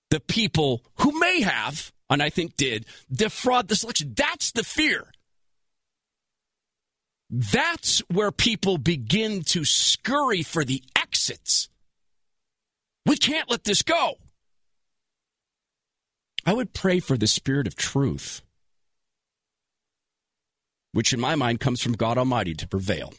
the 0.10 0.19
people 0.19 0.84
who 1.00 1.19
may 1.19 1.41
have, 1.41 1.91
and 2.10 2.22
I 2.22 2.30
think 2.30 2.56
did, 2.56 2.86
defraud 3.12 3.67
the 3.67 3.80
election? 3.84 4.13
That's 4.15 4.52
the 4.52 4.63
fear. 4.63 5.08
That's 7.30 8.00
where 8.12 8.32
people 8.32 8.78
begin 8.78 9.41
to 9.46 9.65
scurry 9.65 10.43
for 10.43 10.63
the 10.63 10.84
exits. 10.96 11.67
We 13.08 13.17
can't 13.17 13.50
let 13.50 13.63
this 13.63 13.82
go. 13.82 14.17
I 16.46 16.54
would 16.54 16.74
pray 16.74 17.00
for 17.00 17.17
the 17.17 17.26
spirit 17.26 17.65
of 17.65 17.76
truth, 17.76 18.42
which 20.93 21.12
in 21.12 21.19
my 21.19 21.36
mind 21.36 21.60
comes 21.60 21.82
from 21.82 21.93
God 21.93 22.17
Almighty 22.17 22.53
to 22.53 22.67
prevail. 22.67 23.13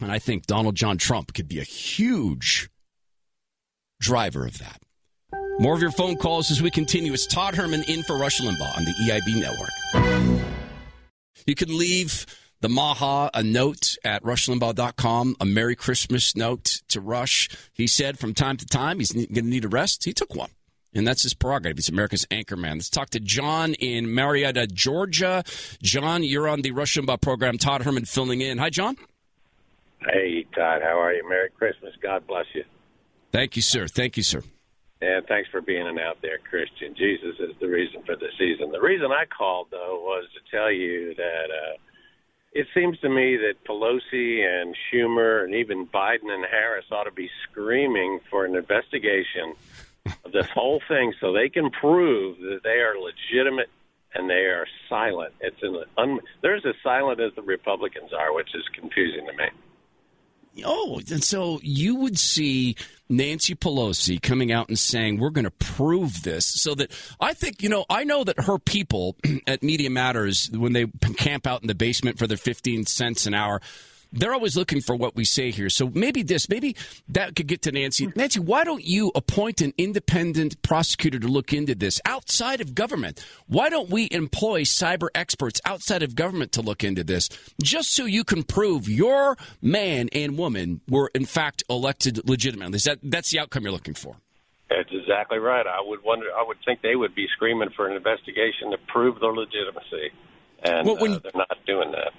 And 0.00 0.10
I 0.10 0.18
think 0.18 0.46
Donald 0.46 0.74
John 0.74 0.98
Trump 0.98 1.32
could 1.32 1.48
be 1.48 1.60
a 1.60 1.64
huge 1.64 2.68
driver 4.00 4.44
of 4.46 4.58
that. 4.58 4.80
More 5.58 5.74
of 5.74 5.80
your 5.80 5.90
phone 5.90 6.16
calls 6.16 6.50
as 6.50 6.60
we 6.60 6.70
continue. 6.70 7.12
It's 7.14 7.26
Todd 7.26 7.54
Herman 7.54 7.84
in 7.84 8.02
for 8.02 8.18
Rush 8.18 8.40
Limbaugh 8.40 8.76
on 8.76 8.84
the 8.84 8.92
EIB 8.92 9.40
network. 9.40 9.70
You 11.46 11.54
can 11.54 11.76
leave 11.76 12.26
the 12.60 12.68
Maha 12.68 13.30
a 13.32 13.42
note 13.42 13.96
at 14.04 14.22
rushlimbaugh.com, 14.22 15.36
a 15.40 15.44
Merry 15.44 15.76
Christmas 15.76 16.36
note 16.36 16.82
to 16.88 17.00
Rush. 17.00 17.48
He 17.72 17.86
said 17.86 18.18
from 18.18 18.34
time 18.34 18.56
to 18.58 18.66
time 18.66 18.98
he's 18.98 19.12
going 19.12 19.28
to 19.32 19.42
need 19.42 19.64
a 19.64 19.68
rest. 19.68 20.04
He 20.04 20.12
took 20.12 20.34
one. 20.34 20.50
And 20.96 21.06
that's 21.06 21.22
his 21.22 21.34
prerogative. 21.34 21.76
He's 21.78 21.88
America's 21.88 22.26
anchor 22.30 22.56
man. 22.56 22.76
Let's 22.76 22.90
talk 22.90 23.10
to 23.10 23.20
John 23.20 23.74
in 23.74 24.12
Marietta, 24.12 24.66
Georgia. 24.68 25.44
John, 25.82 26.22
you're 26.22 26.48
on 26.48 26.62
the 26.62 26.70
Rush 26.70 26.96
Limbaugh 26.96 27.20
program. 27.20 27.58
Todd 27.58 27.82
Herman 27.82 28.04
filling 28.04 28.40
in. 28.40 28.58
Hi, 28.58 28.70
John. 28.70 28.96
Hey, 30.00 30.46
Todd. 30.54 30.82
How 30.82 31.00
are 31.00 31.12
you? 31.12 31.28
Merry 31.28 31.50
Christmas. 31.50 31.92
God 32.02 32.26
bless 32.26 32.46
you. 32.54 32.64
Thank 33.32 33.56
you, 33.56 33.62
sir. 33.62 33.86
Thank 33.86 34.16
you, 34.16 34.22
sir. 34.22 34.42
And 35.02 35.26
thanks 35.26 35.50
for 35.50 35.60
being 35.60 35.86
an 35.86 35.98
out 35.98 36.18
there 36.22 36.38
Christian. 36.38 36.94
Jesus 36.96 37.38
is 37.38 37.54
the 37.60 37.68
reason 37.68 38.02
for 38.06 38.16
the 38.16 38.28
season. 38.38 38.72
The 38.72 38.80
reason 38.80 39.12
I 39.12 39.24
called, 39.26 39.68
though, 39.70 40.00
was 40.02 40.24
to 40.34 40.56
tell 40.56 40.72
you 40.72 41.14
that 41.16 41.48
uh, 41.50 41.76
it 42.52 42.66
seems 42.74 42.98
to 43.00 43.10
me 43.10 43.36
that 43.36 43.62
Pelosi 43.68 44.40
and 44.40 44.74
Schumer 44.88 45.44
and 45.44 45.54
even 45.54 45.86
Biden 45.86 46.30
and 46.30 46.46
Harris 46.50 46.86
ought 46.90 47.04
to 47.04 47.10
be 47.10 47.28
screaming 47.42 48.20
for 48.30 48.46
an 48.46 48.56
investigation 48.56 49.52
of 50.24 50.32
this 50.32 50.46
whole 50.54 50.80
thing 50.88 51.12
so 51.20 51.32
they 51.32 51.48
can 51.48 51.70
prove 51.70 52.38
that 52.38 52.60
they 52.64 52.80
are 52.80 52.94
legitimate 52.98 53.68
and 54.14 54.28
they 54.28 54.44
are 54.46 54.66
silent. 54.88 55.34
It's 55.40 55.62
an 55.62 55.76
un, 55.98 56.20
they're 56.42 56.56
as 56.56 56.62
silent 56.82 57.20
as 57.20 57.32
the 57.34 57.42
Republicans 57.42 58.12
are, 58.12 58.34
which 58.34 58.54
is 58.54 58.64
confusing 58.74 59.26
to 59.26 59.32
me. 59.32 59.50
Oh, 60.64 61.00
and 61.10 61.22
so 61.22 61.60
you 61.62 61.96
would 61.96 62.18
see 62.18 62.76
Nancy 63.08 63.54
Pelosi 63.54 64.20
coming 64.20 64.50
out 64.50 64.68
and 64.68 64.78
saying, 64.78 65.18
We're 65.18 65.30
going 65.30 65.44
to 65.44 65.50
prove 65.50 66.22
this. 66.22 66.46
So 66.46 66.74
that 66.76 66.90
I 67.20 67.34
think, 67.34 67.62
you 67.62 67.68
know, 67.68 67.84
I 67.90 68.04
know 68.04 68.24
that 68.24 68.40
her 68.40 68.58
people 68.58 69.16
at 69.46 69.62
Media 69.62 69.90
Matters, 69.90 70.50
when 70.50 70.72
they 70.72 70.86
camp 71.16 71.46
out 71.46 71.60
in 71.62 71.68
the 71.68 71.74
basement 71.74 72.18
for 72.18 72.26
their 72.26 72.38
15 72.38 72.86
cents 72.86 73.26
an 73.26 73.34
hour, 73.34 73.60
they're 74.12 74.32
always 74.32 74.56
looking 74.56 74.80
for 74.80 74.96
what 74.96 75.16
we 75.16 75.24
say 75.24 75.50
here. 75.50 75.68
So 75.68 75.90
maybe 75.92 76.22
this, 76.22 76.48
maybe 76.48 76.76
that 77.08 77.36
could 77.36 77.46
get 77.46 77.62
to 77.62 77.72
Nancy. 77.72 78.08
Nancy, 78.16 78.40
why 78.40 78.64
don't 78.64 78.84
you 78.84 79.12
appoint 79.14 79.60
an 79.60 79.72
independent 79.78 80.60
prosecutor 80.62 81.18
to 81.18 81.28
look 81.28 81.52
into 81.52 81.74
this 81.74 82.00
outside 82.04 82.60
of 82.60 82.74
government? 82.74 83.24
Why 83.46 83.68
don't 83.68 83.90
we 83.90 84.08
employ 84.10 84.62
cyber 84.62 85.08
experts 85.14 85.60
outside 85.64 86.02
of 86.02 86.14
government 86.14 86.52
to 86.52 86.62
look 86.62 86.84
into 86.84 87.04
this 87.04 87.28
just 87.62 87.94
so 87.94 88.04
you 88.04 88.24
can 88.24 88.42
prove 88.42 88.88
your 88.88 89.36
man 89.60 90.08
and 90.12 90.38
woman 90.38 90.80
were 90.88 91.10
in 91.14 91.26
fact 91.26 91.62
elected 91.68 92.28
legitimately? 92.28 92.76
Is 92.76 92.84
that 92.84 92.98
that's 93.02 93.30
the 93.30 93.38
outcome 93.38 93.64
you're 93.64 93.72
looking 93.72 93.94
for? 93.94 94.16
That's 94.68 94.90
exactly 94.90 95.38
right. 95.38 95.64
I 95.66 95.80
would 95.80 96.02
wonder. 96.02 96.26
I 96.36 96.44
would 96.46 96.58
think 96.64 96.82
they 96.82 96.96
would 96.96 97.14
be 97.14 97.26
screaming 97.36 97.70
for 97.76 97.88
an 97.88 97.96
investigation 97.96 98.70
to 98.72 98.78
prove 98.88 99.20
their 99.20 99.32
legitimacy, 99.32 100.10
and 100.64 100.86
well, 100.86 100.96
when, 100.98 101.12
uh, 101.12 101.18
they're 101.22 101.32
not 101.34 101.56
doing 101.66 101.92
that. 101.92 102.12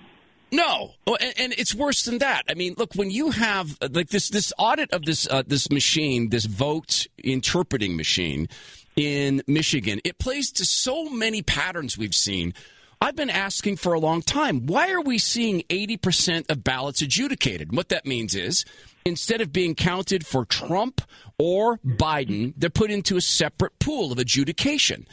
No, 0.52 0.94
and, 1.06 1.34
and, 1.38 1.54
it's 1.58 1.76
worse 1.76 2.04
than 2.04 2.20
that. 2.20 2.44
I 2.50 2.54
mean, 2.54 2.76
look, 2.78 2.94
when 2.96 3.12
you 3.12 3.32
have 3.32 3.78
uh, 3.82 3.90
like 3.92 4.10
this 4.10 4.30
this 4.30 4.54
audit 4.58 4.92
of 4.94 5.04
this 5.04 5.28
uh, 5.30 5.44
this 5.46 5.70
machine, 5.70 6.30
this 6.30 6.46
vote 6.46 7.08
interpreting 7.18 7.98
machine 7.98 8.48
in 8.96 9.42
Michigan, 9.46 10.00
it 10.06 10.20
plays 10.20 10.52
to 10.54 10.66
so 10.66 11.10
many 11.10 11.42
patterns 11.42 11.98
we've 11.98 12.16
seen. 12.16 12.54
I've 13.00 13.16
been 13.16 13.30
asking 13.30 13.78
for 13.78 13.94
a 13.94 14.00
long 14.00 14.22
time. 14.22 14.66
Why 14.66 14.90
are 14.92 15.02
we 15.02 15.20
seeing 15.20 15.62
80% 15.70 16.50
of 16.50 16.64
ballots 16.64 17.02
adjudicated? 17.02 17.76
What 17.76 17.90
that 17.90 18.08
means 18.08 18.34
is 18.34 18.66
instead 19.06 19.40
of 19.40 19.54
being 19.54 19.76
counted 19.76 20.26
for 20.26 20.46
Trump 20.46 21.02
or 21.38 21.78
Biden, 21.86 22.54
they're 22.58 22.72
put 22.72 22.90
into 22.90 23.16
a 23.16 23.22
separate 23.22 23.78
pool 23.78 24.12
of 24.12 24.18
adjudication. 24.18 25.06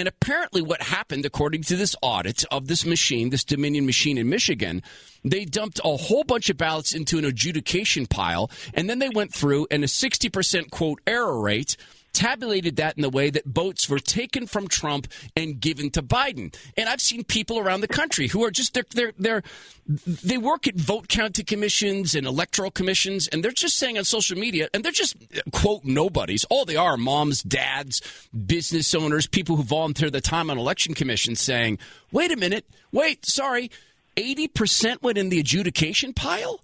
And 0.00 0.08
apparently, 0.08 0.62
what 0.62 0.80
happened, 0.80 1.26
according 1.26 1.64
to 1.64 1.76
this 1.76 1.94
audit 2.00 2.46
of 2.50 2.68
this 2.68 2.86
machine, 2.86 3.28
this 3.28 3.44
Dominion 3.44 3.84
machine 3.84 4.16
in 4.16 4.30
Michigan, 4.30 4.82
they 5.22 5.44
dumped 5.44 5.78
a 5.84 5.94
whole 5.94 6.24
bunch 6.24 6.48
of 6.48 6.56
ballots 6.56 6.94
into 6.94 7.18
an 7.18 7.26
adjudication 7.26 8.06
pile, 8.06 8.50
and 8.72 8.88
then 8.88 8.98
they 8.98 9.10
went 9.10 9.34
through 9.34 9.66
and 9.70 9.84
a 9.84 9.86
60% 9.86 10.70
quote 10.70 11.02
error 11.06 11.38
rate 11.38 11.76
tabulated 12.12 12.76
that 12.76 12.96
in 12.96 13.02
the 13.02 13.10
way 13.10 13.30
that 13.30 13.44
votes 13.44 13.88
were 13.88 13.98
taken 13.98 14.46
from 14.46 14.68
Trump 14.68 15.08
and 15.36 15.60
given 15.60 15.90
to 15.90 16.02
Biden. 16.02 16.54
And 16.76 16.88
I've 16.88 17.00
seen 17.00 17.24
people 17.24 17.58
around 17.58 17.80
the 17.80 17.88
country 17.88 18.28
who 18.28 18.44
are 18.44 18.50
just 18.50 18.74
they're 18.74 18.84
they're, 18.94 19.12
they're 19.18 19.42
they 19.86 20.38
work 20.38 20.66
at 20.68 20.76
vote 20.76 21.08
counting 21.08 21.44
commissions 21.44 22.14
and 22.14 22.26
electoral 22.26 22.70
commissions, 22.70 23.26
and 23.28 23.42
they're 23.42 23.50
just 23.50 23.76
saying 23.76 23.98
on 23.98 24.04
social 24.04 24.38
media, 24.38 24.68
and 24.72 24.84
they're 24.84 24.92
just 24.92 25.16
quote 25.52 25.84
nobodies. 25.84 26.44
All 26.50 26.64
they 26.64 26.76
are 26.76 26.96
moms, 26.96 27.42
dads, 27.42 28.00
business 28.46 28.94
owners, 28.94 29.26
people 29.26 29.56
who 29.56 29.62
volunteer 29.62 30.10
the 30.10 30.20
time 30.20 30.50
on 30.50 30.58
election 30.58 30.94
commissions, 30.94 31.40
saying, 31.40 31.78
"Wait 32.12 32.30
a 32.32 32.36
minute, 32.36 32.66
wait, 32.92 33.26
sorry." 33.26 33.70
80% 34.16 35.02
went 35.02 35.16
in 35.16 35.28
the 35.28 35.38
adjudication 35.38 36.12
pile? 36.12 36.60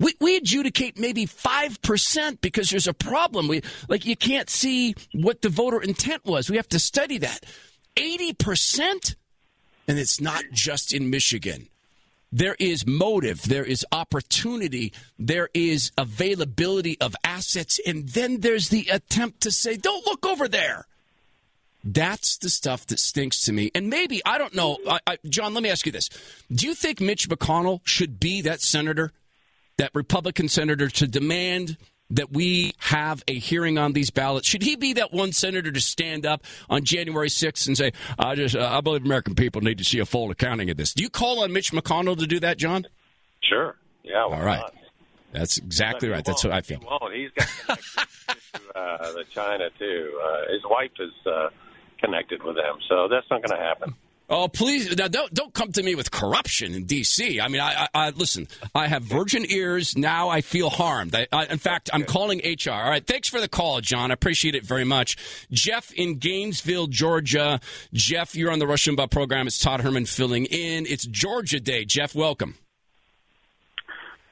We, 0.00 0.14
we 0.18 0.36
adjudicate 0.36 0.98
maybe 0.98 1.26
5% 1.26 2.40
because 2.40 2.70
there's 2.70 2.88
a 2.88 2.94
problem. 2.94 3.46
We, 3.46 3.60
like, 3.88 4.06
you 4.06 4.16
can't 4.16 4.48
see 4.48 4.94
what 5.12 5.42
the 5.42 5.50
voter 5.50 5.80
intent 5.80 6.24
was. 6.24 6.50
We 6.50 6.56
have 6.56 6.68
to 6.70 6.78
study 6.78 7.18
that. 7.18 7.44
80%? 7.96 9.14
And 9.86 9.98
it's 9.98 10.20
not 10.20 10.42
just 10.52 10.94
in 10.94 11.10
Michigan. 11.10 11.68
There 12.32 12.56
is 12.58 12.86
motive, 12.86 13.42
there 13.42 13.64
is 13.64 13.84
opportunity, 13.90 14.92
there 15.18 15.48
is 15.52 15.90
availability 15.98 16.98
of 17.00 17.16
assets, 17.24 17.80
and 17.84 18.08
then 18.08 18.40
there's 18.40 18.68
the 18.68 18.86
attempt 18.90 19.40
to 19.42 19.50
say, 19.50 19.76
don't 19.76 20.06
look 20.06 20.24
over 20.24 20.46
there. 20.46 20.86
That's 21.82 22.36
the 22.36 22.48
stuff 22.48 22.86
that 22.86 23.00
stinks 23.00 23.42
to 23.44 23.52
me. 23.52 23.72
And 23.74 23.90
maybe, 23.90 24.22
I 24.24 24.38
don't 24.38 24.54
know, 24.54 24.78
I, 24.88 25.00
I, 25.06 25.18
John, 25.28 25.54
let 25.54 25.62
me 25.64 25.70
ask 25.70 25.86
you 25.86 25.92
this. 25.92 26.08
Do 26.52 26.66
you 26.66 26.74
think 26.74 27.00
Mitch 27.00 27.28
McConnell 27.28 27.80
should 27.84 28.20
be 28.20 28.42
that 28.42 28.60
senator 28.60 29.12
that 29.80 29.90
Republican 29.94 30.46
senator 30.46 30.88
to 30.90 31.06
demand 31.06 31.78
that 32.10 32.30
we 32.30 32.74
have 32.78 33.24
a 33.26 33.38
hearing 33.38 33.78
on 33.78 33.94
these 33.94 34.10
ballots? 34.10 34.46
Should 34.46 34.62
he 34.62 34.76
be 34.76 34.92
that 34.94 35.10
one 35.10 35.32
senator 35.32 35.72
to 35.72 35.80
stand 35.80 36.26
up 36.26 36.44
on 36.68 36.84
January 36.84 37.28
6th 37.28 37.66
and 37.66 37.78
say, 37.78 37.92
"I 38.18 38.34
just 38.34 38.54
uh, 38.54 38.68
I 38.70 38.82
believe 38.82 39.04
American 39.04 39.34
people 39.34 39.62
need 39.62 39.78
to 39.78 39.84
see 39.84 39.98
a 39.98 40.04
full 40.04 40.30
accounting 40.30 40.68
of 40.68 40.76
this"? 40.76 40.92
Do 40.92 41.02
you 41.02 41.08
call 41.08 41.42
on 41.42 41.52
Mitch 41.52 41.72
McConnell 41.72 42.18
to 42.18 42.26
do 42.26 42.38
that, 42.40 42.58
John? 42.58 42.86
Sure. 43.42 43.74
Yeah. 44.02 44.24
All 44.24 44.42
right. 44.42 44.60
Not? 44.60 44.74
That's 45.32 45.56
exactly 45.56 46.08
right. 46.08 46.24
That's 46.24 46.44
what 46.44 46.52
I 46.52 46.60
feel. 46.60 46.80
He 46.80 46.84
won't. 46.84 47.14
He's 47.14 47.30
got 47.30 47.48
connections 47.78 48.36
to 48.74 48.78
uh, 48.78 49.12
the 49.12 49.24
China 49.32 49.70
too. 49.78 50.20
Uh, 50.22 50.52
his 50.52 50.62
wife 50.68 50.90
is 50.98 51.26
uh, 51.26 51.48
connected 51.98 52.42
with 52.42 52.56
them, 52.56 52.76
so 52.86 53.08
that's 53.08 53.26
not 53.30 53.42
going 53.42 53.56
to 53.58 53.64
happen. 53.64 53.94
Oh, 54.32 54.46
please 54.46 54.96
now 54.96 55.08
don't 55.08 55.34
don't 55.34 55.52
come 55.52 55.72
to 55.72 55.82
me 55.82 55.96
with 55.96 56.12
corruption 56.12 56.72
in 56.72 56.84
D.C. 56.84 57.40
I 57.40 57.48
mean, 57.48 57.60
I, 57.60 57.82
I, 57.82 57.88
I 57.94 58.10
listen. 58.10 58.46
I 58.76 58.86
have 58.86 59.02
virgin 59.02 59.44
ears 59.48 59.96
now. 59.96 60.28
I 60.28 60.40
feel 60.40 60.70
harmed. 60.70 61.16
I, 61.16 61.26
I, 61.32 61.46
in 61.46 61.58
fact, 61.58 61.90
I'm 61.92 62.04
calling 62.04 62.40
HR. 62.44 62.70
All 62.70 62.88
right, 62.88 63.04
thanks 63.04 63.28
for 63.28 63.40
the 63.40 63.48
call, 63.48 63.80
John. 63.80 64.12
I 64.12 64.14
appreciate 64.14 64.54
it 64.54 64.64
very 64.64 64.84
much. 64.84 65.16
Jeff 65.50 65.92
in 65.94 66.18
Gainesville, 66.18 66.86
Georgia. 66.86 67.58
Jeff, 67.92 68.36
you're 68.36 68.52
on 68.52 68.60
the 68.60 68.68
Rush 68.68 68.86
Limbaugh 68.86 69.10
program. 69.10 69.48
It's 69.48 69.58
Todd 69.58 69.80
Herman 69.80 70.06
filling 70.06 70.44
in. 70.44 70.86
It's 70.86 71.06
Georgia 71.06 71.58
Day. 71.58 71.84
Jeff, 71.84 72.14
welcome. 72.14 72.54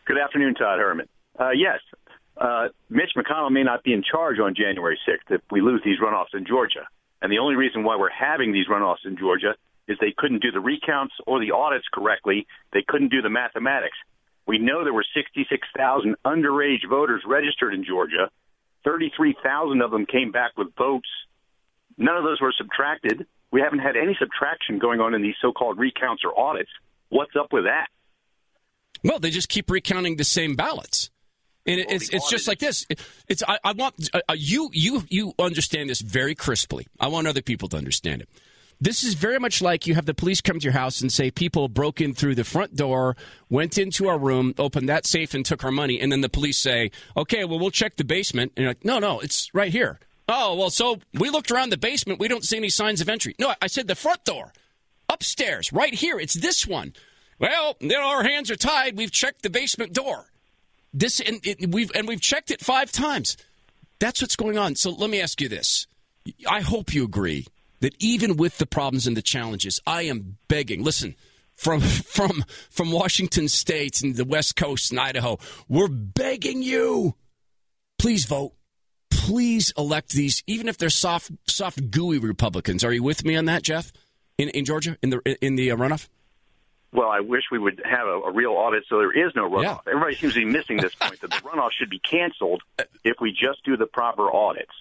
Good 0.05 0.19
afternoon, 0.19 0.55
Todd 0.55 0.79
Herman. 0.79 1.09
Uh, 1.37 1.51
yes, 1.51 1.81
uh, 2.37 2.69
Mitch 2.89 3.11
McConnell 3.17 3.51
may 3.51 3.65
not 3.65 3.83
be 3.83 3.93
in 3.93 4.05
charge 4.09 4.39
on 4.39 4.55
January 4.55 4.99
6th 5.09 5.35
if 5.35 5.41
we 5.51 5.61
lose 5.61 5.83
these 5.85 5.99
runoffs 5.99 6.35
in 6.35 6.47
Georgia. 6.47 6.87
And 7.21 7.33
the 7.33 7.39
only 7.39 7.57
reason 7.57 7.83
why 7.83 7.97
we're 7.97 8.11
having 8.11 8.53
these 8.53 8.69
runoffs 8.69 9.05
in 9.05 9.19
Georgia 9.19 9.57
is 9.89 9.97
they 10.01 10.15
couldn't 10.17 10.43
do 10.43 10.53
the 10.53 10.61
recounts 10.61 11.15
or 11.27 11.41
the 11.41 11.53
audits 11.53 11.87
correctly. 11.93 12.47
They 12.73 12.85
couldn't 12.87 13.11
do 13.11 13.23
the 13.23 13.31
mathematics. 13.31 13.97
We 14.47 14.59
know 14.59 14.85
there 14.85 14.95
were 14.95 15.05
66,000 15.15 16.17
underage 16.25 16.89
voters 16.89 17.23
registered 17.27 17.75
in 17.75 17.85
Georgia. 17.85 18.31
33,000 18.85 19.83
of 19.83 19.91
them 19.91 20.07
came 20.07 20.33
back 20.33 20.53
with 20.57 20.69
votes. 20.77 21.09
None 21.97 22.17
of 22.17 22.25
those 22.25 22.41
were 22.41 22.55
subtracted. 22.57 23.27
We 23.51 23.61
haven't 23.61 23.81
had 23.81 23.97
any 23.97 24.17
subtraction 24.19 24.79
going 24.79 25.01
on 25.01 25.15
in 25.15 25.23
these 25.23 25.35
so-called 25.41 25.79
recounts 25.79 26.23
or 26.25 26.39
audits. 26.39 26.71
What's 27.09 27.33
up 27.39 27.53
with 27.53 27.65
that? 27.65 27.89
Well, 29.03 29.19
they 29.19 29.31
just 29.31 29.49
keep 29.49 29.71
recounting 29.71 30.17
the 30.17 30.25
same 30.25 30.55
ballots. 30.55 31.11
And 31.67 31.81
it, 31.81 31.91
it's 31.91 32.09
it's 32.09 32.31
just 32.31 32.49
like 32.49 32.61
this. 32.61 32.87
It's 33.29 33.43
I, 33.47 33.59
I 33.63 33.73
want 33.73 34.09
uh, 34.15 34.21
you 34.35 34.71
you 34.73 35.05
you 35.11 35.35
understand 35.39 35.91
this 35.91 36.01
very 36.01 36.35
crisply. 36.35 36.87
I 36.99 37.09
want 37.09 37.27
other 37.27 37.43
people 37.43 37.69
to 37.69 37.77
understand 37.77 38.23
it. 38.23 38.29
This 38.81 39.03
is 39.03 39.15
very 39.15 39.41
much 39.41 39.61
like 39.61 39.89
you 39.89 39.97
have 39.97 40.07
the 40.07 40.15
police 40.15 40.41
come 40.41 40.61
to 40.61 40.65
your 40.65 40.73
house 40.73 41.01
and 41.01 41.13
say 41.13 41.33
people 41.33 41.69
broke 41.69 42.01
in 42.01 42.15
through 42.15 42.37
the 42.37 42.45
front 42.45 42.77
door, 42.77 43.17
went 43.51 43.77
into 43.77 44.07
our 44.07 44.19
room, 44.19 44.55
opened 44.57 44.89
that 44.89 45.05
safe, 45.05 45.35
and 45.35 45.45
took 45.45 45.65
our 45.65 45.73
money. 45.73 46.01
And 46.01 46.13
then 46.13 46.21
the 46.21 46.29
police 46.29 46.59
say, 46.59 46.93
"Okay, 47.17 47.45
well 47.45 47.59
we'll 47.59 47.73
check 47.73 47.97
the 47.97 48.05
basement." 48.05 48.53
And 48.57 48.63
you're 48.63 48.71
like, 48.71 48.85
"No, 48.85 49.01
no, 49.01 49.19
it's 49.19 49.53
right 49.53 49.73
here." 49.73 49.99
Oh 50.29 50.55
well, 50.55 50.71
so 50.71 51.01
we 51.13 51.29
looked 51.29 51.51
around 51.51 51.71
the 51.71 51.77
basement. 51.77 52.21
We 52.21 52.29
don't 52.29 52.45
see 52.45 52.57
any 52.57 52.69
signs 52.69 53.01
of 53.01 53.09
entry. 53.09 53.35
No, 53.41 53.53
I 53.61 53.67
said 53.67 53.89
the 53.89 53.97
front 53.97 54.25
door, 54.25 54.53
upstairs, 55.09 55.73
right 55.73 55.95
here. 55.95 56.21
It's 56.21 56.35
this 56.35 56.65
one. 56.65 56.93
Well, 57.41 57.77
you 57.81 57.89
know, 57.89 58.07
our 58.07 58.23
hands 58.23 58.49
are 58.49 58.57
tied. 58.57 58.97
We've 58.97 59.11
checked 59.11 59.43
the 59.43 59.51
basement 59.51 59.93
door. 59.93 60.27
This 60.95 61.19
and 61.19 61.45
it, 61.45 61.69
we've 61.73 61.91
and 61.97 62.07
we've 62.07 62.21
checked 62.21 62.53
it 62.53 62.61
five 62.61 62.93
times. 62.93 63.37
That's 63.99 64.23
what's 64.23 64.37
going 64.37 64.57
on. 64.57 64.77
So 64.77 64.91
let 64.91 65.11
me 65.11 65.21
ask 65.21 65.41
you 65.41 65.49
this. 65.49 65.89
I 66.49 66.61
hope 66.61 66.95
you 66.95 67.05
agree 67.05 67.47
that 67.81 67.95
even 67.99 68.37
with 68.37 68.59
the 68.59 68.67
problems 68.67 69.07
and 69.07 69.17
the 69.17 69.23
challenges, 69.23 69.81
I 69.87 70.03
am 70.03 70.39
begging. 70.49 70.83
Listen, 70.83 71.15
from 71.55 71.81
from 71.81 72.45
from 72.71 72.91
Washington 72.91 73.49
State 73.49 74.03
and 74.03 74.17
the 74.17 74.25
West 74.25 74.57
Coast 74.57 74.91
and 74.91 75.01
Idaho, 75.01 75.39
we're 75.69 75.89
begging 75.89 76.63
you. 76.63 77.15
Please 77.99 78.25
vote. 78.25 78.53
Please 79.11 79.73
elect 79.77 80.11
these, 80.11 80.43
even 80.47 80.69
if 80.69 80.79
they're 80.79 80.91
soft, 80.91 81.31
soft, 81.47 81.91
gooey 81.91 82.19
Republicans. 82.19 82.85
Are 82.85 82.93
you 82.93 83.03
with 83.03 83.25
me 83.25 83.37
on 83.37 83.47
that, 83.47 83.63
Jeff? 83.63 83.93
In 84.39 84.49
in 84.51 84.65
Georgia, 84.65 84.97
in 85.03 85.11
the 85.11 85.45
in 85.45 85.57
the 85.57 85.71
uh, 85.73 85.77
runoff. 85.77 86.09
Well, 86.93 87.09
I 87.11 87.21
wish 87.21 87.45
we 87.53 87.59
would 87.59 87.83
have 87.85 88.07
a, 88.07 88.21
a 88.21 88.33
real 88.33 88.53
audit 88.53 88.85
so 88.89 88.99
there 88.99 89.27
is 89.27 89.35
no 89.35 89.51
runoff. 89.51 89.63
Yeah. 89.63 89.93
Everybody 89.93 90.15
seems 90.15 90.35
to 90.35 90.41
be 90.41 90.47
missing 90.47 90.79
this 90.79 90.95
point 90.95 91.21
that 91.21 91.31
the 91.31 91.37
runoff 91.37 91.73
should 91.73 91.91
be 91.91 91.99
canceled 91.99 92.63
if 93.05 93.17
we 93.21 93.31
just 93.31 93.63
do 93.65 93.77
the 93.77 93.87
proper 93.87 94.33
audits. 94.33 94.73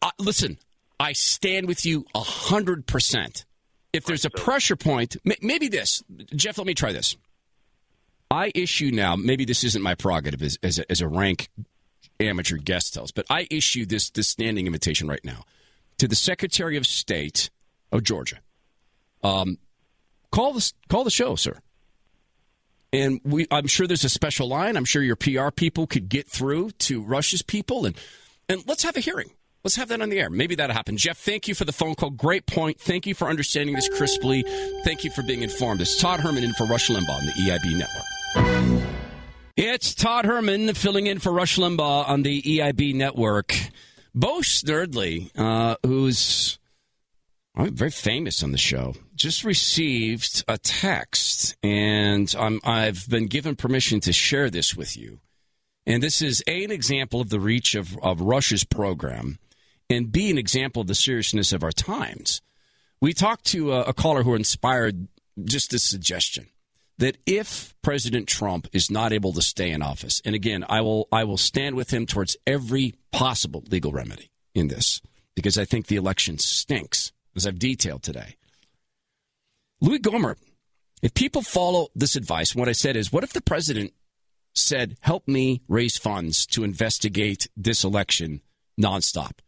Uh, 0.00 0.10
listen, 0.18 0.58
I 1.00 1.12
stand 1.12 1.66
with 1.68 1.84
you 1.86 2.04
100%. 2.14 3.44
If 3.92 4.04
there's 4.04 4.24
a 4.24 4.30
pressure 4.30 4.76
point, 4.76 5.16
maybe 5.40 5.68
this. 5.68 6.02
Jeff, 6.34 6.58
let 6.58 6.66
me 6.66 6.74
try 6.74 6.92
this. 6.92 7.16
I 8.30 8.52
issue 8.54 8.90
now, 8.90 9.16
maybe 9.16 9.44
this 9.44 9.64
isn't 9.64 9.82
my 9.82 9.94
prerogative 9.94 10.42
as, 10.42 10.58
as, 10.62 10.78
a, 10.78 10.90
as 10.90 11.00
a 11.00 11.08
rank 11.08 11.48
amateur 12.20 12.56
guest 12.56 12.94
host, 12.96 13.14
but 13.14 13.24
I 13.30 13.46
issue 13.50 13.86
this, 13.86 14.10
this 14.10 14.28
standing 14.28 14.66
invitation 14.66 15.08
right 15.08 15.24
now 15.24 15.44
to 15.98 16.08
the 16.08 16.16
Secretary 16.16 16.76
of 16.76 16.86
State 16.86 17.48
of 17.90 18.02
Georgia. 18.02 18.38
Um, 19.22 19.58
call 20.30 20.52
the 20.52 20.72
call 20.88 21.04
the 21.04 21.10
show, 21.10 21.36
sir. 21.36 21.58
And 22.92 23.20
we, 23.24 23.46
I'm 23.50 23.66
sure 23.66 23.86
there's 23.86 24.04
a 24.04 24.08
special 24.08 24.48
line. 24.48 24.76
I'm 24.76 24.84
sure 24.84 25.02
your 25.02 25.16
PR 25.16 25.50
people 25.50 25.86
could 25.86 26.08
get 26.08 26.28
through 26.28 26.70
to 26.70 27.02
Rush's 27.02 27.42
people, 27.42 27.84
and 27.84 27.96
and 28.48 28.62
let's 28.66 28.82
have 28.84 28.96
a 28.96 29.00
hearing. 29.00 29.30
Let's 29.68 29.76
have 29.76 29.88
that 29.88 30.00
on 30.00 30.08
the 30.08 30.18
air. 30.18 30.30
Maybe 30.30 30.54
that'll 30.54 30.74
happen. 30.74 30.96
Jeff, 30.96 31.18
thank 31.18 31.46
you 31.46 31.54
for 31.54 31.66
the 31.66 31.72
phone 31.72 31.94
call. 31.94 32.08
Great 32.08 32.46
point. 32.46 32.80
Thank 32.80 33.06
you 33.06 33.14
for 33.14 33.28
understanding 33.28 33.74
this 33.74 33.86
crisply. 33.86 34.42
Thank 34.82 35.04
you 35.04 35.10
for 35.10 35.22
being 35.22 35.42
informed. 35.42 35.82
It's 35.82 36.00
Todd 36.00 36.20
Herman 36.20 36.42
in 36.42 36.54
for 36.54 36.64
Rush 36.64 36.88
Limbaugh 36.88 37.10
on 37.10 37.26
the 37.26 37.32
EIB 37.32 37.76
network. 37.76 38.96
It's 39.58 39.94
Todd 39.94 40.24
Herman 40.24 40.72
filling 40.72 41.06
in 41.06 41.18
for 41.18 41.32
Rush 41.32 41.58
Limbaugh 41.58 42.08
on 42.08 42.22
the 42.22 42.40
EIB 42.40 42.94
network. 42.94 43.54
Bo 44.14 44.38
Snerdley, 44.38 45.30
uh, 45.36 45.76
who's 45.84 46.58
very 47.54 47.90
famous 47.90 48.42
on 48.42 48.52
the 48.52 48.56
show, 48.56 48.94
just 49.16 49.44
received 49.44 50.44
a 50.48 50.56
text, 50.56 51.56
and 51.62 52.34
I'm, 52.38 52.58
I've 52.64 53.06
been 53.06 53.26
given 53.26 53.54
permission 53.54 54.00
to 54.00 54.14
share 54.14 54.48
this 54.48 54.74
with 54.74 54.96
you. 54.96 55.20
And 55.86 56.02
this 56.02 56.22
is 56.22 56.42
A, 56.46 56.64
an 56.64 56.70
example 56.70 57.20
of 57.20 57.28
the 57.28 57.38
reach 57.38 57.74
of, 57.74 57.98
of 57.98 58.22
Rush's 58.22 58.64
program, 58.64 59.38
and 59.90 60.12
be 60.12 60.30
an 60.30 60.38
example 60.38 60.82
of 60.82 60.88
the 60.88 60.94
seriousness 60.94 61.52
of 61.52 61.62
our 61.62 61.72
times. 61.72 62.40
We 63.00 63.12
talked 63.12 63.44
to 63.46 63.72
a, 63.72 63.82
a 63.82 63.92
caller 63.92 64.22
who 64.22 64.34
inspired 64.34 65.08
just 65.44 65.70
this 65.70 65.84
suggestion 65.84 66.48
that 66.98 67.16
if 67.26 67.74
President 67.80 68.26
Trump 68.26 68.66
is 68.72 68.90
not 68.90 69.12
able 69.12 69.32
to 69.32 69.42
stay 69.42 69.70
in 69.70 69.82
office, 69.82 70.20
and 70.24 70.34
again, 70.34 70.64
I 70.68 70.80
will 70.80 71.08
I 71.12 71.24
will 71.24 71.36
stand 71.36 71.76
with 71.76 71.90
him 71.90 72.06
towards 72.06 72.36
every 72.46 72.94
possible 73.12 73.64
legal 73.70 73.92
remedy 73.92 74.30
in 74.54 74.68
this 74.68 75.00
because 75.34 75.56
I 75.56 75.64
think 75.64 75.86
the 75.86 75.96
election 75.96 76.38
stinks, 76.38 77.12
as 77.36 77.46
I've 77.46 77.60
detailed 77.60 78.02
today. 78.02 78.34
Louis 79.80 80.00
Gohmert, 80.00 80.38
if 81.02 81.14
people 81.14 81.42
follow 81.42 81.88
this 81.94 82.16
advice, 82.16 82.56
what 82.56 82.68
I 82.68 82.72
said 82.72 82.96
is, 82.96 83.12
what 83.12 83.22
if 83.22 83.32
the 83.32 83.40
president 83.40 83.92
said, 84.54 84.96
help 85.00 85.28
me 85.28 85.62
raise 85.68 85.96
funds 85.96 86.44
to 86.46 86.64
investigate 86.64 87.48
this 87.56 87.84
election 87.84 88.40
nonstop? 88.80 89.38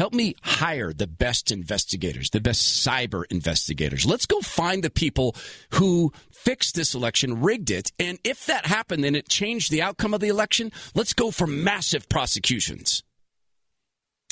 Help 0.00 0.14
me 0.14 0.34
hire 0.40 0.94
the 0.94 1.06
best 1.06 1.52
investigators, 1.52 2.30
the 2.30 2.40
best 2.40 2.86
cyber 2.86 3.24
investigators. 3.28 4.06
Let's 4.06 4.24
go 4.24 4.40
find 4.40 4.82
the 4.82 4.88
people 4.88 5.36
who 5.74 6.10
fixed 6.32 6.74
this 6.74 6.94
election, 6.94 7.42
rigged 7.42 7.70
it, 7.70 7.92
and 7.98 8.18
if 8.24 8.46
that 8.46 8.64
happened 8.64 9.04
and 9.04 9.14
it 9.14 9.28
changed 9.28 9.70
the 9.70 9.82
outcome 9.82 10.14
of 10.14 10.22
the 10.22 10.28
election, 10.28 10.72
let's 10.94 11.12
go 11.12 11.30
for 11.30 11.46
massive 11.46 12.08
prosecutions. 12.08 13.02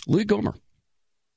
Louis 0.06 0.24
Gohmert. 0.24 0.58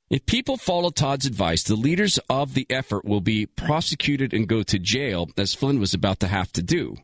If 0.08 0.24
people 0.24 0.56
follow 0.56 0.88
Todd's 0.88 1.26
advice, 1.26 1.64
the 1.64 1.76
leaders 1.76 2.18
of 2.30 2.54
the 2.54 2.66
effort 2.70 3.04
will 3.04 3.20
be 3.20 3.44
prosecuted 3.44 4.32
and 4.32 4.48
go 4.48 4.62
to 4.62 4.78
jail, 4.78 5.28
as 5.36 5.52
Flynn 5.52 5.78
was 5.78 5.92
about 5.92 6.20
to 6.20 6.26
have 6.26 6.50
to 6.52 6.62
do. 6.62 6.96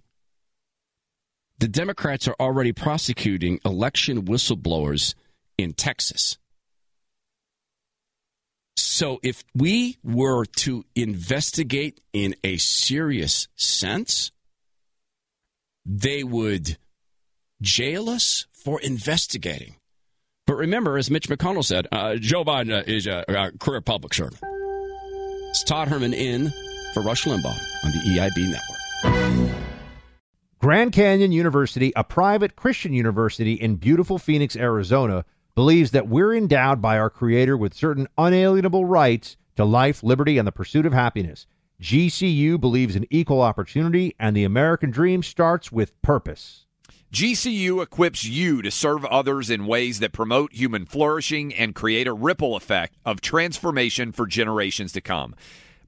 The 1.58 1.68
Democrats 1.68 2.26
are 2.26 2.36
already 2.40 2.72
prosecuting 2.72 3.60
election 3.66 4.22
whistleblowers 4.22 5.14
in 5.58 5.74
Texas. 5.74 6.38
So 8.98 9.20
if 9.22 9.44
we 9.54 9.96
were 10.02 10.44
to 10.44 10.84
investigate 10.96 12.00
in 12.12 12.34
a 12.42 12.56
serious 12.56 13.46
sense, 13.54 14.32
they 15.86 16.24
would 16.24 16.78
jail 17.62 18.10
us 18.10 18.48
for 18.52 18.80
investigating. 18.80 19.76
But 20.48 20.56
remember, 20.56 20.98
as 20.98 21.12
Mitch 21.12 21.28
McConnell 21.28 21.64
said, 21.64 21.86
uh, 21.92 22.16
Joe 22.16 22.44
Biden 22.44 22.76
uh, 22.76 22.82
is 22.88 23.06
a, 23.06 23.24
a, 23.28 23.56
career 23.56 23.82
public 23.82 24.14
servant. 24.14 24.40
It's 24.42 25.62
Todd 25.62 25.86
Herman 25.86 26.12
in 26.12 26.52
for 26.92 27.04
Rush 27.04 27.22
Limbaugh 27.22 27.56
on 27.84 27.92
the 27.92 28.00
EIB 28.16 28.50
network. 28.50 29.52
Grand 30.58 30.90
Canyon 30.90 31.30
University, 31.30 31.92
a 31.94 32.02
private 32.02 32.56
Christian 32.56 32.92
university 32.92 33.52
in 33.52 33.76
beautiful 33.76 34.18
Phoenix, 34.18 34.56
Arizona, 34.56 35.24
believes 35.58 35.90
that 35.90 36.06
we're 36.06 36.36
endowed 36.36 36.80
by 36.80 36.96
our 36.96 37.10
Creator 37.10 37.56
with 37.56 37.74
certain 37.74 38.06
unalienable 38.16 38.84
rights 38.84 39.36
to 39.56 39.64
life, 39.64 40.04
liberty, 40.04 40.38
and 40.38 40.46
the 40.46 40.52
pursuit 40.52 40.86
of 40.86 40.92
happiness. 40.92 41.48
GCU 41.82 42.60
believes 42.60 42.94
in 42.94 43.08
equal 43.10 43.42
opportunity, 43.42 44.14
and 44.20 44.36
the 44.36 44.44
American 44.44 44.92
dream 44.92 45.20
starts 45.20 45.72
with 45.72 46.00
purpose. 46.00 46.64
GCU 47.12 47.82
equips 47.82 48.22
you 48.22 48.62
to 48.62 48.70
serve 48.70 49.04
others 49.06 49.50
in 49.50 49.66
ways 49.66 49.98
that 49.98 50.12
promote 50.12 50.52
human 50.52 50.86
flourishing 50.86 51.52
and 51.52 51.74
create 51.74 52.06
a 52.06 52.12
ripple 52.12 52.54
effect 52.54 52.96
of 53.04 53.20
transformation 53.20 54.12
for 54.12 54.28
generations 54.28 54.92
to 54.92 55.00
come. 55.00 55.34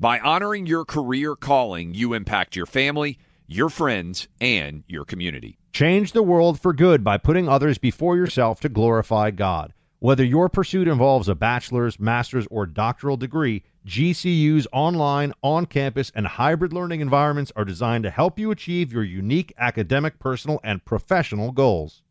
By 0.00 0.18
honoring 0.18 0.66
your 0.66 0.84
career 0.84 1.36
calling, 1.36 1.94
you 1.94 2.12
impact 2.12 2.56
your 2.56 2.66
family, 2.66 3.20
your 3.46 3.68
friends, 3.68 4.26
and 4.40 4.82
your 4.88 5.04
community. 5.04 5.59
Change 5.72 6.12
the 6.12 6.22
world 6.22 6.60
for 6.60 6.72
good 6.72 7.04
by 7.04 7.16
putting 7.16 7.48
others 7.48 7.78
before 7.78 8.16
yourself 8.16 8.60
to 8.60 8.68
glorify 8.68 9.30
God. 9.30 9.72
Whether 10.00 10.24
your 10.24 10.48
pursuit 10.48 10.88
involves 10.88 11.28
a 11.28 11.34
bachelor's, 11.34 12.00
master's, 12.00 12.46
or 12.50 12.66
doctoral 12.66 13.16
degree, 13.16 13.62
GCU's 13.86 14.66
online, 14.72 15.32
on 15.42 15.66
campus, 15.66 16.10
and 16.14 16.26
hybrid 16.26 16.72
learning 16.72 17.00
environments 17.00 17.52
are 17.54 17.64
designed 17.64 18.02
to 18.04 18.10
help 18.10 18.38
you 18.38 18.50
achieve 18.50 18.92
your 18.92 19.04
unique 19.04 19.54
academic, 19.58 20.18
personal, 20.18 20.58
and 20.64 20.84
professional 20.84 21.52
goals. 21.52 22.02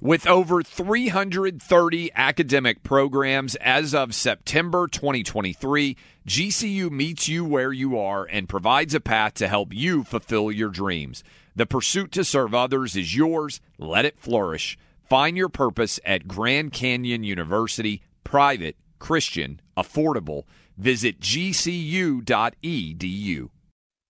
With 0.00 0.26
over 0.26 0.62
330 0.62 2.10
academic 2.14 2.82
programs 2.82 3.54
as 3.56 3.94
of 3.94 4.14
September 4.14 4.86
2023, 4.86 5.96
GCU 6.26 6.90
meets 6.90 7.28
you 7.28 7.44
where 7.44 7.72
you 7.72 7.98
are 7.98 8.24
and 8.30 8.48
provides 8.48 8.94
a 8.94 9.00
path 9.00 9.34
to 9.34 9.48
help 9.48 9.72
you 9.72 10.04
fulfill 10.04 10.52
your 10.52 10.68
dreams. 10.68 11.24
The 11.54 11.66
pursuit 11.66 12.12
to 12.12 12.24
serve 12.24 12.54
others 12.54 12.96
is 12.96 13.14
yours. 13.14 13.60
Let 13.78 14.04
it 14.04 14.18
flourish. 14.18 14.78
Find 15.08 15.36
your 15.36 15.50
purpose 15.50 16.00
at 16.04 16.26
Grand 16.26 16.72
Canyon 16.72 17.24
University, 17.24 18.02
private, 18.24 18.76
Christian, 18.98 19.60
affordable. 19.76 20.44
Visit 20.78 21.20
gcu.edu. 21.20 22.20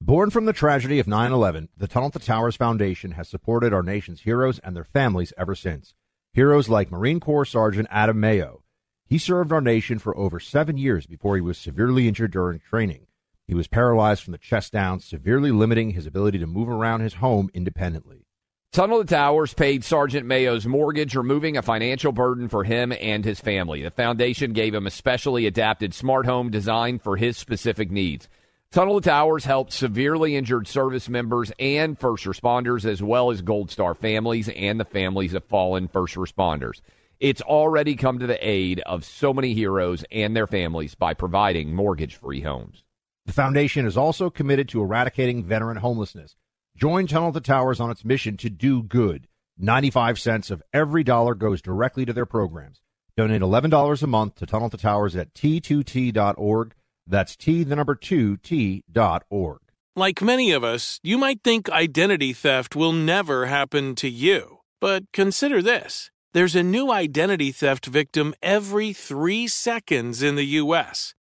Born 0.01 0.31
from 0.31 0.45
the 0.45 0.53
tragedy 0.53 0.99
of 0.99 1.07
9 1.09 1.33
11, 1.33 1.69
the 1.77 1.89
Tunnel 1.89 2.11
to 2.11 2.19
Towers 2.19 2.57
Foundation 2.57 3.13
has 3.13 3.29
supported 3.29 3.73
our 3.73 3.83
nation's 3.83 4.23
heroes 4.23 4.59
and 4.61 4.75
their 4.77 4.85
families 4.85 5.33
ever 5.37 5.55
since. 5.55 5.95
Heroes 6.35 6.69
like 6.69 6.91
Marine 6.91 7.21
Corps 7.21 7.45
Sergeant 7.45 7.89
Adam 7.91 8.19
Mayo. 8.19 8.63
He 9.07 9.19
served 9.19 9.53
our 9.53 9.61
nation 9.61 9.99
for 9.99 10.17
over 10.17 10.41
seven 10.41 10.77
years 10.77 11.07
before 11.07 11.37
he 11.37 11.43
was 11.43 11.59
severely 11.59 12.09
injured 12.09 12.33
during 12.33 12.61
training. 12.61 13.07
He 13.53 13.55
was 13.55 13.69
paralyzed 13.69 14.25
from 14.25 14.33
the 14.33 14.39
chest 14.39 14.73
down, 14.73 15.01
severely 15.01 15.51
limiting 15.51 15.91
his 15.91 16.07
ability 16.07 16.39
to 16.39 16.47
move 16.47 16.71
around 16.71 17.01
his 17.03 17.13
home 17.13 17.51
independently. 17.53 18.25
Tunnel 18.73 19.01
to 19.01 19.07
Towers 19.07 19.53
paid 19.53 19.85
Sergeant 19.85 20.27
Mayo's 20.27 20.65
mortgage, 20.65 21.15
removing 21.15 21.59
a 21.59 21.63
financial 21.63 22.13
burden 22.13 22.49
for 22.49 22.65
him 22.65 22.95
and 22.99 23.27
his 23.27 23.41
family. 23.41 23.83
The 23.83 23.91
foundation 23.91 24.55
gave 24.55 24.75
him 24.75 24.87
a 24.87 24.91
specially 24.91 25.47
adapted 25.47 25.93
smart 25.93 26.25
home 26.25 26.51
designed 26.51 27.03
for 27.03 27.19
his 27.19 27.37
specific 27.37 27.91
needs. 27.91 28.27
Tunnel 28.71 29.03
to 29.03 29.11
Towers 29.11 29.45
helped 29.45 29.75
severely 29.75 30.35
injured 30.35 30.67
service 30.67 31.11
members 31.11 31.53
and 31.59 32.01
first 32.01 32.25
responders, 32.25 32.87
as 32.87 33.03
well 33.03 33.31
as 33.31 33.43
Gold 33.43 33.71
Star 33.71 33.95
families 33.95 34.49
and 34.49 34.81
the 34.81 34.87
families 34.87 35.35
of 35.35 35.45
fallen 35.45 35.89
first 35.89 36.15
responders. 36.15 36.81
It's 37.21 37.43
already 37.43 37.97
come 37.97 38.19
to 38.19 38.27
the 38.27 38.49
aid 38.49 38.81
of 38.81 39.05
so 39.05 39.35
many 39.35 39.53
heroes 39.53 40.07
and 40.11 40.35
their 40.35 40.47
families 40.47 40.95
by 40.95 41.13
providing 41.13 41.75
mortgage 41.75 42.17
free 42.17 42.41
homes. 42.41 42.83
The 43.27 43.33
foundation 43.33 43.87
is 43.87 43.97
also 43.97 44.31
committed 44.31 44.69
to 44.71 44.83
eradicating 44.83 45.45
veteran 45.45 45.77
homelessness. 45.77 46.35
Join 46.77 47.07
Tunnel 47.07 47.33
to 47.33 47.41
Towers 47.41 47.81
on 47.81 47.91
its 47.91 48.05
mission 48.05 48.37
to 48.39 48.51
do 48.51 48.83
good. 48.83 49.29
95 49.59 50.19
cents 50.19 50.51
of 50.51 50.63
every 50.73 51.05
dollar 51.05 51.35
goes 51.35 51.63
directly 51.63 52.05
to 52.05 52.13
their 52.13 52.27
programs. 52.27 52.81
Donate 53.17 53.43
$11 53.43 54.03
a 54.03 54.07
month 54.07 54.37
to 54.37 54.47
Tunnel 54.47 54.71
to 54.71 54.77
Towers 54.77 55.15
at 55.15 55.35
t2t.org. 55.35 56.75
That's 57.07 57.37
T, 57.37 57.63
the 57.63 57.77
number 57.77 57.95
two, 57.95 58.39
T 58.39 58.85
dot 58.91 59.25
org. 59.29 59.61
Like 59.95 60.23
many 60.23 60.53
of 60.53 60.65
us, 60.65 60.99
you 61.03 61.19
might 61.19 61.43
think 61.43 61.69
identity 61.69 62.33
theft 62.33 62.75
will 62.75 62.93
never 62.93 63.47
happen 63.47 63.95
to 63.97 64.09
you. 64.09 64.59
But 64.81 65.05
consider 65.13 65.61
this 65.63 66.11
there's 66.33 66.57
a 66.57 66.63
new 66.63 66.91
identity 66.91 67.53
theft 67.53 67.87
victim 67.87 68.35
every 68.43 68.93
three 68.93 69.47
seconds 69.47 70.23
in 70.23 70.35
the 70.35 70.47
U.S. 70.63 71.15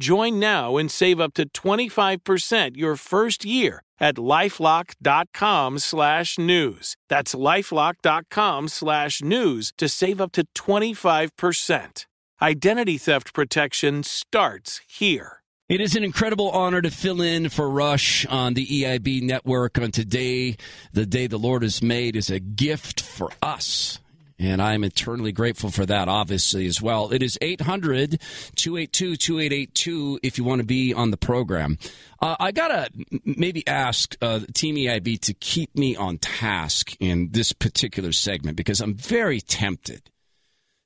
Join 0.00 0.40
now 0.40 0.78
and 0.78 0.90
save 0.90 1.20
up 1.20 1.34
to 1.34 1.46
25% 1.50 2.74
your 2.74 2.96
first 2.96 3.44
year 3.44 3.82
at 3.98 4.14
lifelock.com 4.14 5.78
slash 5.78 6.38
news. 6.38 6.96
That's 7.10 7.34
lifelock.com 7.34 8.68
slash 8.68 9.20
news 9.22 9.72
to 9.76 9.90
save 9.90 10.18
up 10.22 10.32
to 10.32 10.44
25%. 10.56 12.06
Identity 12.40 12.96
theft 12.96 13.34
protection 13.34 14.02
starts 14.02 14.80
here. 14.88 15.42
It 15.68 15.82
is 15.82 15.94
an 15.94 16.02
incredible 16.02 16.48
honor 16.48 16.80
to 16.80 16.90
fill 16.90 17.20
in 17.20 17.50
for 17.50 17.68
Rush 17.68 18.24
on 18.24 18.54
the 18.54 18.66
EIB 18.66 19.22
network 19.22 19.78
on 19.78 19.90
today. 19.90 20.56
The 20.94 21.04
day 21.04 21.26
the 21.26 21.38
Lord 21.38 21.62
has 21.62 21.82
made 21.82 22.16
is 22.16 22.30
a 22.30 22.40
gift 22.40 23.02
for 23.02 23.30
us. 23.42 23.98
And 24.40 24.62
I'm 24.62 24.84
eternally 24.84 25.32
grateful 25.32 25.70
for 25.70 25.84
that, 25.84 26.08
obviously, 26.08 26.64
as 26.64 26.80
well. 26.80 27.12
It 27.12 27.22
is 27.22 27.36
800 27.42 28.18
282 28.56 29.16
2882 29.16 30.20
if 30.22 30.38
you 30.38 30.44
want 30.44 30.60
to 30.60 30.66
be 30.66 30.94
on 30.94 31.10
the 31.10 31.18
program. 31.18 31.76
Uh, 32.22 32.36
I 32.40 32.50
got 32.50 32.68
to 32.68 33.20
maybe 33.22 33.68
ask 33.68 34.16
uh, 34.22 34.40
Team 34.54 34.76
EIB 34.76 35.20
to 35.20 35.34
keep 35.34 35.76
me 35.76 35.94
on 35.94 36.16
task 36.16 36.96
in 37.00 37.28
this 37.32 37.52
particular 37.52 38.12
segment 38.12 38.56
because 38.56 38.80
I'm 38.80 38.94
very 38.94 39.42
tempted 39.42 40.10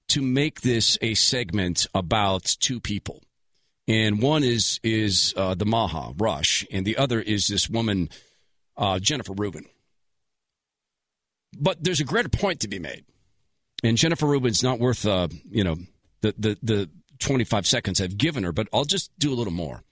to 0.08 0.20
make 0.20 0.62
this 0.62 0.98
a 1.00 1.14
segment 1.14 1.86
about 1.94 2.56
two 2.58 2.80
people. 2.80 3.22
And 3.86 4.20
one 4.20 4.42
is 4.42 4.80
is 4.82 5.32
uh, 5.36 5.54
the 5.54 5.66
Maha 5.66 6.12
Rush, 6.18 6.66
and 6.72 6.84
the 6.84 6.96
other 6.96 7.20
is 7.20 7.46
this 7.46 7.70
woman, 7.70 8.08
uh, 8.76 8.98
Jennifer 8.98 9.32
Rubin. 9.32 9.66
But 11.56 11.84
there's 11.84 12.00
a 12.00 12.04
greater 12.04 12.28
point 12.28 12.58
to 12.60 12.68
be 12.68 12.80
made 12.80 13.04
and 13.84 13.96
Jennifer 13.98 14.26
Rubin's 14.26 14.62
not 14.62 14.80
worth, 14.80 15.06
uh, 15.06 15.28
you 15.50 15.62
know, 15.62 15.76
the, 16.22 16.34
the, 16.38 16.58
the 16.62 16.90
25 17.20 17.66
seconds 17.66 18.00
I've 18.00 18.16
given 18.16 18.42
her, 18.42 18.52
but 18.52 18.66
I'll 18.72 18.84
just 18.84 19.16
do 19.18 19.32
a 19.32 19.36
little 19.36 19.52
more. 19.52 19.84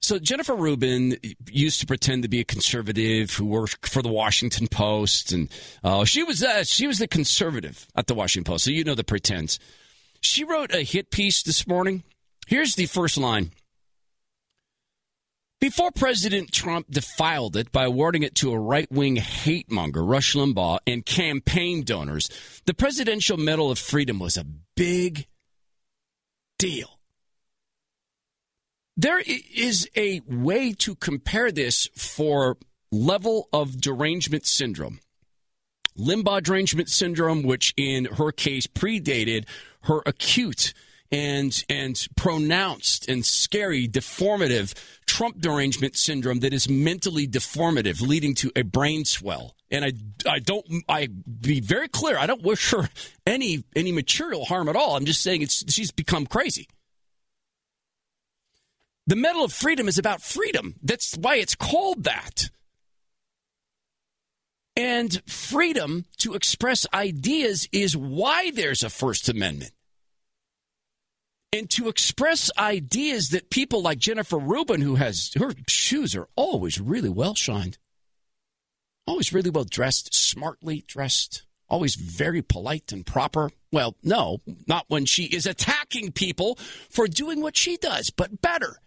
So 0.00 0.18
Jennifer 0.18 0.56
Rubin 0.56 1.16
used 1.48 1.80
to 1.80 1.86
pretend 1.86 2.24
to 2.24 2.28
be 2.28 2.40
a 2.40 2.44
conservative 2.44 3.30
who 3.34 3.46
worked 3.46 3.88
for 3.88 4.02
the 4.02 4.08
Washington 4.08 4.66
Post, 4.66 5.30
and 5.30 5.48
uh, 5.84 6.04
she 6.04 6.24
was 6.24 6.42
uh, 6.42 6.64
she 6.64 6.88
was 6.88 6.98
the 6.98 7.06
conservative 7.06 7.86
at 7.94 8.08
the 8.08 8.14
Washington 8.14 8.52
Post. 8.52 8.64
So 8.64 8.72
you 8.72 8.82
know 8.82 8.96
the 8.96 9.04
pretense. 9.04 9.60
She 10.20 10.42
wrote 10.42 10.74
a 10.74 10.82
hit 10.82 11.12
piece 11.12 11.44
this 11.44 11.68
morning. 11.68 12.02
Here's 12.48 12.74
the 12.74 12.86
first 12.86 13.16
line. 13.16 13.52
Before 15.62 15.92
President 15.92 16.50
Trump 16.50 16.90
defiled 16.90 17.56
it 17.56 17.70
by 17.70 17.84
awarding 17.84 18.24
it 18.24 18.34
to 18.34 18.50
a 18.50 18.58
right 18.58 18.90
wing 18.90 19.14
hate 19.14 19.70
monger, 19.70 20.04
Rush 20.04 20.34
Limbaugh, 20.34 20.80
and 20.88 21.06
campaign 21.06 21.84
donors, 21.84 22.28
the 22.66 22.74
Presidential 22.74 23.36
Medal 23.36 23.70
of 23.70 23.78
Freedom 23.78 24.18
was 24.18 24.36
a 24.36 24.44
big 24.74 25.28
deal. 26.58 26.98
There 28.96 29.22
is 29.24 29.88
a 29.96 30.20
way 30.26 30.72
to 30.78 30.96
compare 30.96 31.52
this 31.52 31.88
for 31.94 32.56
level 32.90 33.48
of 33.52 33.80
derangement 33.80 34.46
syndrome. 34.46 34.98
Limbaugh 35.96 36.42
derangement 36.42 36.88
syndrome, 36.88 37.44
which 37.44 37.72
in 37.76 38.06
her 38.06 38.32
case 38.32 38.66
predated 38.66 39.44
her 39.82 40.02
acute 40.06 40.74
and 41.12 41.64
and 41.68 42.06
pronounced 42.16 43.08
and 43.08 43.24
scary 43.24 43.86
deformative 43.86 44.74
Trump 45.06 45.38
derangement 45.40 45.96
syndrome 45.96 46.40
that 46.40 46.54
is 46.54 46.68
mentally 46.68 47.28
deformative, 47.28 48.00
leading 48.00 48.34
to 48.36 48.50
a 48.56 48.62
brain 48.62 49.04
swell. 49.04 49.54
And 49.70 49.84
I, 49.84 49.92
I 50.28 50.38
don't 50.38 50.66
I 50.88 51.06
be 51.06 51.60
very 51.60 51.88
clear. 51.88 52.16
I 52.16 52.26
don't 52.26 52.42
wish 52.42 52.70
her 52.70 52.88
any 53.26 53.62
any 53.76 53.92
material 53.92 54.46
harm 54.46 54.68
at 54.68 54.76
all. 54.76 54.96
I'm 54.96 55.04
just 55.04 55.20
saying 55.20 55.42
it's 55.42 55.70
she's 55.72 55.90
become 55.90 56.26
crazy. 56.26 56.66
The 59.06 59.16
Medal 59.16 59.44
of 59.44 59.52
Freedom 59.52 59.88
is 59.88 59.98
about 59.98 60.22
freedom. 60.22 60.76
That's 60.82 61.14
why 61.16 61.36
it's 61.36 61.54
called 61.54 62.04
that. 62.04 62.50
And 64.74 65.20
freedom 65.26 66.06
to 66.18 66.32
express 66.32 66.86
ideas 66.94 67.68
is 67.72 67.94
why 67.94 68.52
there's 68.52 68.82
a 68.82 68.88
First 68.88 69.28
Amendment 69.28 69.72
and 71.52 71.68
to 71.70 71.88
express 71.88 72.50
ideas 72.58 73.28
that 73.28 73.50
people 73.50 73.82
like 73.82 73.98
Jennifer 73.98 74.38
Rubin, 74.38 74.80
who 74.80 74.96
has 74.96 75.32
her 75.38 75.52
shoes 75.68 76.16
are 76.16 76.28
always 76.34 76.80
really 76.80 77.10
well 77.10 77.34
shined, 77.34 77.78
always 79.06 79.32
really 79.32 79.50
well 79.50 79.64
dressed, 79.64 80.14
smartly 80.14 80.84
dressed, 80.86 81.44
always 81.68 81.94
very 81.94 82.40
polite 82.40 82.90
and 82.90 83.04
proper. 83.04 83.50
Well, 83.70 83.96
no, 84.02 84.38
not 84.66 84.86
when 84.88 85.04
she 85.04 85.24
is 85.24 85.46
attacking 85.46 86.12
people 86.12 86.56
for 86.88 87.06
doing 87.06 87.42
what 87.42 87.56
she 87.56 87.76
does, 87.76 88.10
but 88.10 88.40
better. 88.40 88.78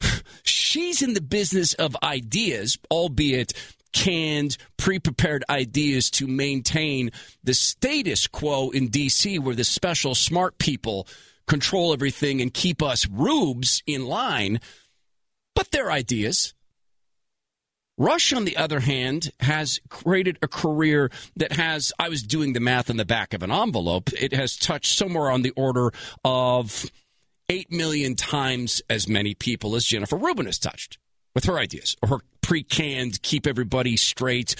She's 0.44 1.02
in 1.02 1.14
the 1.14 1.20
business 1.20 1.74
of 1.74 1.96
ideas, 2.02 2.78
albeit 2.90 3.52
canned, 3.92 4.56
pre 4.76 4.98
prepared 4.98 5.44
ideas 5.48 6.10
to 6.10 6.26
maintain 6.26 7.10
the 7.42 7.54
status 7.54 8.26
quo 8.26 8.70
in 8.70 8.88
D.C., 8.88 9.38
where 9.38 9.54
the 9.54 9.64
special 9.64 10.14
smart 10.14 10.58
people 10.58 11.06
control 11.46 11.92
everything 11.92 12.40
and 12.40 12.52
keep 12.52 12.82
us 12.82 13.06
rubes 13.08 13.82
in 13.86 14.06
line, 14.06 14.60
but 15.54 15.70
they're 15.70 15.90
ideas. 15.90 16.54
Rush, 17.96 18.32
on 18.32 18.44
the 18.44 18.56
other 18.56 18.80
hand, 18.80 19.30
has 19.38 19.78
created 19.88 20.36
a 20.42 20.48
career 20.48 21.10
that 21.36 21.52
has, 21.52 21.92
I 21.98 22.08
was 22.08 22.24
doing 22.24 22.52
the 22.52 22.60
math 22.60 22.90
in 22.90 22.96
the 22.96 23.04
back 23.04 23.32
of 23.34 23.42
an 23.44 23.52
envelope, 23.52 24.12
it 24.12 24.32
has 24.32 24.56
touched 24.56 24.96
somewhere 24.96 25.30
on 25.30 25.42
the 25.42 25.52
order 25.52 25.92
of 26.24 26.90
8 27.48 27.70
million 27.70 28.16
times 28.16 28.82
as 28.90 29.08
many 29.08 29.34
people 29.34 29.76
as 29.76 29.84
Jennifer 29.84 30.16
Rubin 30.16 30.46
has 30.46 30.58
touched 30.58 30.98
with 31.36 31.44
her 31.44 31.56
ideas. 31.56 31.96
Or 32.02 32.08
her 32.08 32.18
pre-canned, 32.40 33.22
keep 33.22 33.46
everybody 33.46 33.96
straight, 33.96 34.56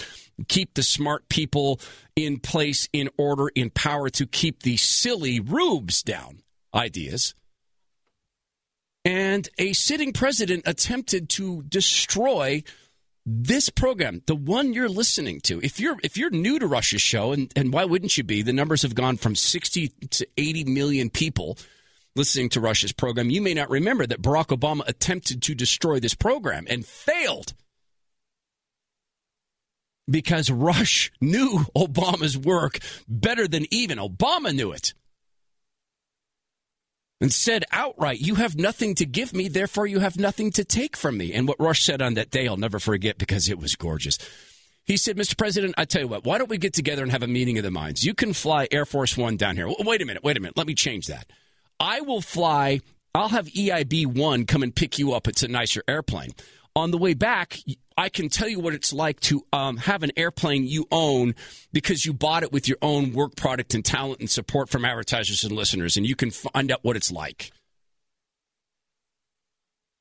keep 0.47 0.75
the 0.75 0.85
smart 0.85 1.29
people 1.29 1.81
in 2.15 2.39
place, 2.39 2.89
in 2.93 3.11
order, 3.19 3.49
in 3.49 3.71
power 3.71 4.11
to 4.11 4.27
keep 4.27 4.63
the 4.63 4.77
silly 4.77 5.41
rubes 5.41 6.05
down 6.05 6.44
ideas. 6.75 7.35
And 9.05 9.49
a 9.59 9.75
sitting 9.75 10.13
president 10.13 10.65
attempted 10.67 11.29
to 11.31 11.63
destroy 11.65 12.63
this 13.27 13.69
program, 13.69 14.23
the 14.27 14.35
one 14.35 14.73
you're 14.73 14.89
listening 14.89 15.41
to. 15.43 15.61
If 15.63 15.81
you're 15.81 15.97
if 16.03 16.17
you're 16.17 16.31
new 16.31 16.59
to 16.59 16.67
Rush's 16.67 17.01
show, 17.01 17.33
and, 17.33 17.53
and 17.57 17.73
why 17.73 17.85
wouldn't 17.85 18.17
you 18.19 18.25
be? 18.25 18.43
The 18.43 18.53
numbers 18.53 18.83
have 18.83 18.95
gone 18.95 19.17
from 19.17 19.35
60 19.35 19.89
to 19.89 20.27
80 20.37 20.65
million 20.65 21.11
people 21.11 21.59
listening 22.17 22.49
to 22.51 22.61
Rush's 22.61 22.93
program. 22.93 23.31
You 23.31 23.43
may 23.43 23.55
not 23.55 23.71
remember 23.71 24.07
that 24.07 24.23
Barack 24.23 24.57
Obama 24.57 24.87
attempted 24.87 25.43
to 25.43 25.55
destroy 25.55 26.01
this 26.01 26.15
program 26.15 26.67
and 26.69 26.85
failed 26.87 27.55
because 30.09 30.51
Rush 30.51 31.11
knew 31.21 31.65
Obama's 31.77 32.37
work 32.39 32.79
better 33.09 33.49
than 33.49 33.67
even 33.71 33.99
Obama 33.99 34.55
knew 34.55 34.73
it. 34.73 34.95
And 37.25 37.33
said 37.33 37.65
outright, 37.73 38.21
You 38.21 38.35
have 38.35 38.55
nothing 38.55 38.95
to 38.97 39.07
give 39.07 39.33
me, 39.33 39.49
therefore 39.49 39.87
you 39.87 40.01
have 40.01 40.19
nothing 40.19 40.51
to 40.53 40.63
take 40.63 40.95
from 40.95 41.17
me. 41.17 41.33
And 41.33 41.49
what 41.49 41.59
Rush 41.59 41.83
said 41.83 42.03
on 42.03 42.13
that 42.15 42.31
day, 42.31 42.47
I'll 42.47 42.59
never 42.59 42.79
forget 42.79 43.17
because 43.17 43.49
it 43.49 43.59
was 43.59 43.77
gorgeous. 43.77 44.19
He 44.85 44.99
said, 44.99 45.17
Mr. 45.17 45.35
President, 45.35 45.75
I 45.79 45.87
tell 45.87 46.03
you 46.03 46.09
what, 46.09 46.27
why 46.27 46.37
don't 46.37 46.51
we 46.51 46.59
get 46.59 46.75
together 46.75 47.03
and 47.03 47.11
have 47.11 47.23
a 47.23 47.27
meeting 47.27 47.57
of 47.57 47.65
the 47.65 47.71
minds? 47.71 48.05
You 48.05 48.13
can 48.13 48.35
fly 48.35 48.69
Air 48.71 48.85
Force 48.85 49.17
One 49.17 49.39
down 49.39 49.57
here. 49.57 49.67
Wait 49.67 50.03
a 50.03 50.05
minute, 50.05 50.23
wait 50.23 50.37
a 50.37 50.41
minute. 50.41 50.59
Let 50.59 50.67
me 50.67 50.75
change 50.75 51.07
that. 51.07 51.31
I 51.81 52.03
will 52.03 52.21
fly, 52.21 52.83
I'll 53.15 53.31
have 53.31 53.47
EIB 53.47 54.07
1 54.07 54.45
come 54.45 54.63
and 54.63 54.77
pick 54.77 54.99
you 54.99 55.15
up. 55.15 55.27
It's 55.27 55.43
a 55.43 55.49
nicer 55.49 55.83
airplane. 55.89 56.33
On 56.77 56.91
the 56.91 56.99
way 56.99 57.15
back, 57.15 57.59
I 57.97 58.09
can 58.09 58.29
tell 58.29 58.49
you 58.49 58.59
what 58.59 58.75
it's 58.75 58.93
like 58.93 59.21
to 59.21 59.47
um, 59.53 59.77
have 59.77 60.03
an 60.03 60.11
airplane 60.17 60.67
you 60.67 60.87
own 60.91 61.37
because 61.73 62.05
you 62.05 62.13
bought 62.13 62.43
it 62.43 62.53
with 62.53 62.67
your 62.67 62.79
own 62.83 63.13
work 63.13 63.37
product 63.37 63.75
and 63.75 63.85
talent 63.85 64.19
and 64.19 64.29
support 64.29 64.69
from 64.69 64.85
advertisers 64.85 65.45
and 65.45 65.53
listeners, 65.53 65.97
and 65.97 66.05
you 66.05 66.17
can 66.17 66.33
find 66.33 66.73
out 66.73 66.81
what 66.83 66.97
it's 66.97 67.13
like. 67.13 67.53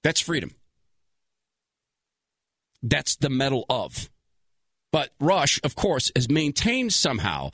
That's 0.03 0.19
freedom. 0.19 0.51
That's 2.81 3.15
the 3.15 3.29
medal 3.29 3.65
of. 3.69 4.09
But 4.91 5.11
Rush, 5.19 5.59
of 5.63 5.75
course, 5.75 6.11
has 6.15 6.29
maintained 6.29 6.93
somehow, 6.93 7.51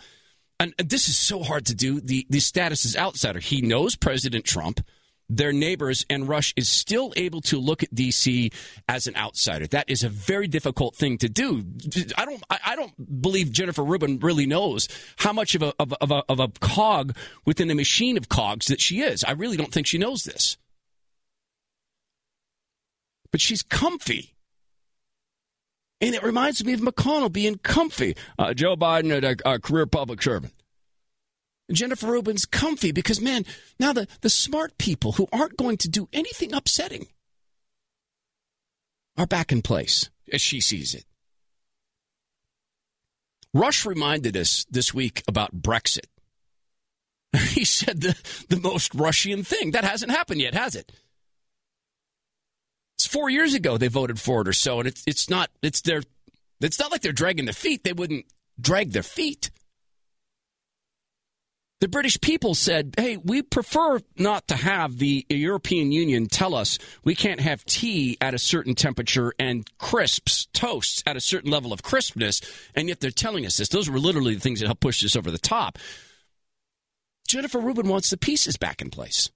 and 0.60 0.74
this 0.78 1.10
is 1.10 1.18
so 1.18 1.44
hard 1.44 1.66
to 1.68 1.76
do, 1.76 2.00
the, 2.00 2.26
the 2.30 2.40
status 2.40 2.86
is 2.86 2.98
outsider. 2.98 3.40
He 3.40 3.62
knows 3.62 3.96
President 3.96 4.46
Trump 4.46 4.82
their 5.30 5.54
neighbors, 5.54 6.06
and 6.10 6.28
Rush 6.28 6.54
is 6.56 6.70
still 6.70 7.14
able 7.16 7.42
to 7.42 7.60
look 7.60 7.84
at 7.84 7.94
DC 7.94 8.52
as 8.88 9.08
an 9.08 9.16
outsider. 9.16 9.68
That 9.68 9.90
is 9.90 10.04
a 10.04 10.10
very 10.10 10.48
difficult 10.48 10.96
thing 10.96 11.18
to 11.20 11.30
do. 11.30 11.64
I 12.18 12.26
don't, 12.26 12.44
I 12.50 12.76
don't 12.76 13.22
believe 13.22 13.52
Jennifer 13.52 13.84
Rubin 13.84 14.20
really 14.20 14.48
knows 14.48 14.88
how 15.18 15.34
much 15.34 15.56
of 15.56 15.62
a, 15.62 15.74
of, 15.80 15.94
of 15.94 16.12
a, 16.12 16.24
of 16.28 16.40
a 16.40 16.48
cog 16.60 17.16
within 17.46 17.70
a 17.70 17.76
machine 17.76 18.18
of 18.18 18.30
cogs 18.30 18.68
that 18.68 18.82
she 18.82 19.02
is. 19.02 19.24
I 19.24 19.32
really 19.32 19.58
don't 19.58 19.72
think 19.72 19.86
she 19.88 19.98
knows 19.98 20.24
this. 20.24 20.58
But 23.32 23.42
she's 23.42 23.62
comfy. 23.62 24.34
And 26.02 26.16
it 26.16 26.24
reminds 26.24 26.64
me 26.64 26.74
of 26.74 26.80
McConnell 26.80 27.32
being 27.32 27.58
comfy. 27.58 28.16
Uh, 28.38 28.54
Joe 28.54 28.76
Biden, 28.76 29.12
a, 29.46 29.54
a 29.54 29.60
career 29.60 29.86
public 29.86 30.22
servant. 30.22 30.54
Jennifer 31.76 32.08
Rubin's 32.08 32.46
comfy 32.46 32.92
because, 32.92 33.22
man, 33.22 33.46
now 33.80 33.94
the, 33.94 34.08
the 34.22 34.30
smart 34.30 34.78
people 34.78 35.14
who 35.14 35.28
aren't 35.32 35.58
going 35.58 35.78
to 35.78 35.90
do 35.90 36.10
anything 36.12 36.54
upsetting 36.54 37.08
are 39.18 39.28
back 39.28 39.52
in 39.52 39.62
place 39.62 40.10
as 40.32 40.42
she 40.42 40.62
sees 40.62 40.94
it. 40.94 41.06
Rush 43.54 43.86
reminded 43.86 44.38
us 44.38 44.66
this 44.70 44.94
week 44.94 45.24
about 45.28 45.62
Brexit. 45.62 46.06
He 47.50 47.66
said 47.66 48.02
the, 48.02 48.16
the 48.50 48.60
most 48.60 48.96
Russian 48.96 49.44
thing. 49.44 49.72
That 49.72 49.84
hasn't 49.84 50.12
happened 50.12 50.42
yet, 50.42 50.56
has 50.56 50.76
it? 50.76 50.92
It's 52.98 53.08
four 53.08 53.30
years 53.30 53.54
ago 53.54 53.78
they 53.78 53.88
voted 53.88 54.20
for 54.20 54.42
it 54.42 54.48
or 54.48 54.54
so, 54.54 54.80
and 54.80 54.88
it's 54.88 55.04
it's 55.08 55.30
not 55.30 55.50
it's 55.62 55.82
their 55.82 56.02
it's 56.60 56.80
not 56.80 56.92
like 56.92 57.02
they're 57.02 57.12
dragging 57.12 57.46
their 57.46 57.54
feet. 57.54 57.84
They 57.84 57.94
wouldn't 57.94 58.26
drag 58.60 58.92
their 58.92 59.04
feet. 59.04 59.52
The 61.80 61.88
British 61.88 62.20
people 62.20 62.56
said, 62.56 62.94
hey, 62.98 63.16
we 63.16 63.42
prefer 63.42 64.02
not 64.18 64.50
to 64.50 64.56
have 64.56 64.98
the 64.98 65.26
European 65.30 65.94
Union 65.94 66.28
tell 66.28 66.54
us 66.54 66.78
we 67.06 67.16
can't 67.16 67.40
have 67.40 67.64
tea 67.64 68.18
at 68.20 68.34
a 68.34 68.40
certain 68.40 68.76
temperature 68.76 69.34
and 69.40 69.66
crisps, 69.78 70.48
toasts 70.52 71.02
at 71.06 71.16
a 71.16 71.22
certain 71.22 71.50
level 71.50 71.72
of 71.72 71.82
crispness, 71.82 72.42
and 72.76 72.90
yet 72.90 73.00
they're 73.00 73.12
telling 73.12 73.46
us 73.46 73.56
this. 73.56 73.70
Those 73.70 73.90
were 73.90 74.00
literally 74.00 74.36
the 74.36 74.42
things 74.42 74.60
that 74.60 74.66
helped 74.66 74.82
push 74.82 75.02
this 75.02 75.16
over 75.16 75.32
the 75.32 75.38
top. 75.38 75.78
Jennifer 77.30 77.60
Rubin 77.60 77.88
wants 77.88 78.10
the 78.10 78.18
pieces 78.18 78.58
back 78.58 78.82
in 78.82 78.90
place. 78.90 79.30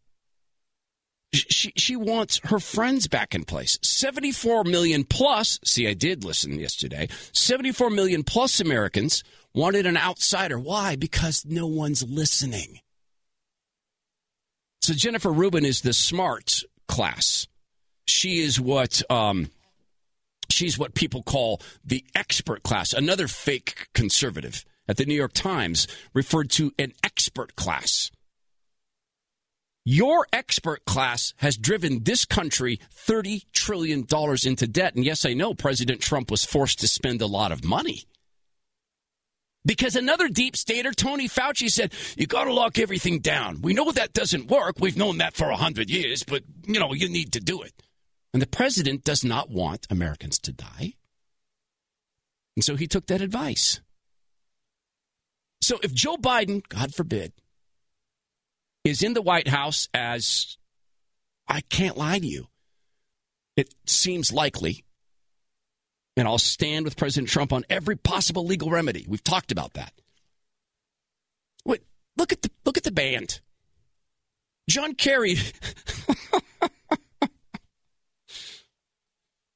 She, 1.31 1.71
she 1.77 1.95
wants 1.95 2.41
her 2.43 2.59
friends 2.59 3.07
back 3.07 3.33
in 3.33 3.45
place. 3.45 3.79
74 3.81 4.65
million 4.65 5.03
plus, 5.05 5.59
see, 5.63 5.87
I 5.87 5.93
did 5.93 6.23
listen 6.23 6.59
yesterday, 6.59 7.07
74 7.31 7.89
million 7.89 8.23
plus 8.23 8.59
Americans 8.59 9.23
wanted 9.53 9.85
an 9.85 9.97
outsider. 9.97 10.59
Why? 10.59 10.95
Because 10.95 11.45
no 11.45 11.67
one's 11.67 12.03
listening. 12.03 12.79
So 14.81 14.93
Jennifer 14.93 15.31
Rubin 15.31 15.65
is 15.65 15.81
the 15.81 15.93
smart 15.93 16.63
class. 16.87 17.47
She 18.05 18.41
is 18.41 18.59
what 18.59 19.01
um, 19.09 19.49
she's 20.49 20.77
what 20.77 20.93
people 20.93 21.23
call 21.23 21.61
the 21.85 22.03
expert 22.15 22.63
class. 22.63 22.93
Another 22.93 23.27
fake 23.27 23.87
conservative 23.93 24.65
at 24.87 24.97
the 24.97 25.05
New 25.05 25.15
York 25.15 25.33
Times 25.33 25.87
referred 26.13 26.49
to 26.51 26.73
an 26.77 26.91
expert 27.03 27.55
class. 27.55 28.11
Your 29.85 30.25
expert 30.31 30.85
class 30.85 31.33
has 31.37 31.57
driven 31.57 32.03
this 32.03 32.23
country 32.23 32.79
$30 32.95 33.43
trillion 33.51 34.05
into 34.45 34.67
debt. 34.67 34.95
And 34.95 35.03
yes, 35.03 35.25
I 35.25 35.33
know 35.33 35.53
President 35.53 35.99
Trump 35.99 36.31
was 36.31 36.45
forced 36.45 36.79
to 36.79 36.87
spend 36.87 37.21
a 37.21 37.27
lot 37.27 37.51
of 37.51 37.65
money. 37.65 38.05
Because 39.65 39.95
another 39.95 40.27
deep 40.27 40.57
stater, 40.57 40.91
Tony 40.91 41.29
Fauci, 41.29 41.69
said, 41.69 41.93
you 42.17 42.27
got 42.27 42.45
to 42.45 42.53
lock 42.53 42.77
everything 42.79 43.19
down. 43.19 43.61
We 43.61 43.73
know 43.73 43.91
that 43.91 44.11
doesn't 44.11 44.49
work. 44.49 44.75
We've 44.79 44.97
known 44.97 45.19
that 45.19 45.35
for 45.35 45.45
a 45.45 45.51
100 45.51 45.89
years, 45.89 46.23
but, 46.23 46.43
you 46.65 46.79
know, 46.79 46.93
you 46.93 47.07
need 47.07 47.31
to 47.33 47.39
do 47.39 47.61
it. 47.61 47.71
And 48.33 48.41
the 48.41 48.47
president 48.47 49.03
does 49.03 49.23
not 49.23 49.49
want 49.49 49.87
Americans 49.89 50.37
to 50.39 50.51
die. 50.51 50.93
And 52.55 52.63
so 52.63 52.75
he 52.75 52.87
took 52.87 53.07
that 53.07 53.21
advice. 53.21 53.79
So 55.61 55.79
if 55.81 55.93
Joe 55.93 56.17
Biden, 56.17 56.61
God 56.67 56.93
forbid, 56.93 57.31
is 58.83 59.01
in 59.01 59.13
the 59.13 59.21
White 59.21 59.47
House 59.47 59.87
as, 59.93 60.57
I 61.47 61.61
can't 61.61 61.97
lie 61.97 62.19
to 62.19 62.27
you, 62.27 62.47
it 63.55 63.73
seems 63.85 64.33
likely 64.33 64.83
and 66.15 66.27
I'll 66.27 66.37
stand 66.37 66.85
with 66.85 66.97
President 66.97 67.29
Trump 67.29 67.51
on 67.51 67.65
every 67.69 67.95
possible 67.95 68.45
legal 68.45 68.69
remedy. 68.69 69.05
We've 69.07 69.23
talked 69.23 69.51
about 69.51 69.73
that. 69.73 69.93
Wait, 71.65 71.81
look 72.17 72.31
at 72.31 72.41
the 72.41 72.49
look 72.65 72.77
at 72.77 72.83
the 72.83 72.91
band. 72.91 73.39
John 74.69 74.95
Kerry. 74.95 75.37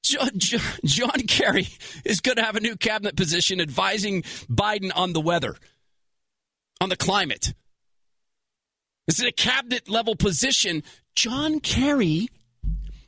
John, 0.04 0.32
John, 0.38 0.62
John 0.86 1.20
Kerry 1.28 1.68
is 2.06 2.22
going 2.22 2.38
to 2.38 2.44
have 2.44 2.56
a 2.56 2.62
new 2.62 2.78
cabinet 2.78 3.18
position 3.18 3.60
advising 3.60 4.22
Biden 4.50 4.90
on 4.96 5.12
the 5.12 5.20
weather, 5.20 5.58
on 6.80 6.88
the 6.88 6.96
climate. 6.96 7.54
This 9.06 9.20
is 9.20 9.26
a 9.26 9.34
cabinet 9.34 9.90
level 9.90 10.16
position. 10.16 10.84
John 11.14 11.60
Kerry, 11.60 12.30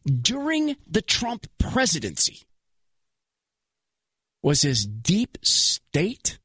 during 0.06 0.76
the 0.88 1.02
Trump 1.02 1.47
presidency, 1.58 2.41
was 4.42 4.64
as 4.64 4.86
deep 4.86 5.38
state 5.44 6.40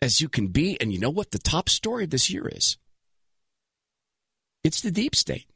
as 0.00 0.20
you 0.20 0.28
can 0.28 0.48
be. 0.48 0.80
And 0.80 0.92
you 0.92 0.98
know 0.98 1.10
what 1.10 1.30
the 1.30 1.38
top 1.38 1.68
story 1.68 2.04
of 2.04 2.10
this 2.10 2.30
year 2.30 2.48
is? 2.48 2.76
It's 4.62 4.80
the 4.80 4.90
deep 4.90 5.14
state. 5.14 5.46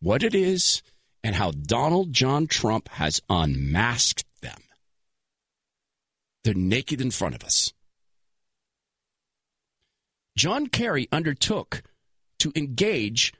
What 0.00 0.22
it 0.22 0.34
is 0.34 0.82
and 1.24 1.34
how 1.34 1.50
Donald 1.50 2.12
John 2.12 2.46
Trump 2.46 2.88
has 2.90 3.20
unmasked 3.28 4.26
them. 4.42 4.58
They're 6.44 6.54
naked 6.54 7.00
in 7.00 7.10
front 7.10 7.34
of 7.34 7.42
us. 7.42 7.72
John 10.36 10.68
Kerry 10.68 11.08
undertook 11.10 11.82
to 12.38 12.52
engage 12.54 13.32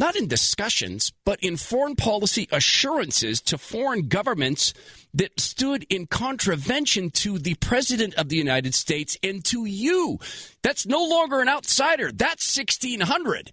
not 0.00 0.16
in 0.16 0.26
discussions, 0.26 1.12
but 1.24 1.38
in 1.40 1.56
foreign 1.56 1.94
policy 1.94 2.48
assurances 2.50 3.40
to 3.42 3.58
foreign 3.58 4.08
governments 4.08 4.74
that 5.14 5.38
stood 5.38 5.84
in 5.90 6.06
contravention 6.06 7.10
to 7.10 7.38
the 7.38 7.54
President 7.56 8.14
of 8.14 8.28
the 8.28 8.36
United 8.36 8.74
States 8.74 9.16
and 9.22 9.44
to 9.44 9.66
you. 9.66 10.18
That's 10.62 10.86
no 10.86 11.04
longer 11.04 11.40
an 11.40 11.48
outsider. 11.48 12.10
That's 12.10 12.56
1600 12.56 13.52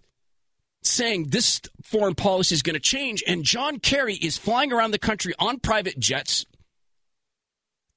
saying 0.83 1.27
this 1.29 1.59
foreign 1.83 2.15
policy 2.15 2.55
is 2.55 2.61
going 2.61 2.75
to 2.75 2.79
change. 2.79 3.21
And 3.27 3.43
John 3.43 3.79
Kerry 3.79 4.15
is 4.15 4.37
flying 4.37 4.71
around 4.71 4.91
the 4.91 4.99
country 4.99 5.33
on 5.37 5.59
private 5.59 5.99
jets 5.99 6.45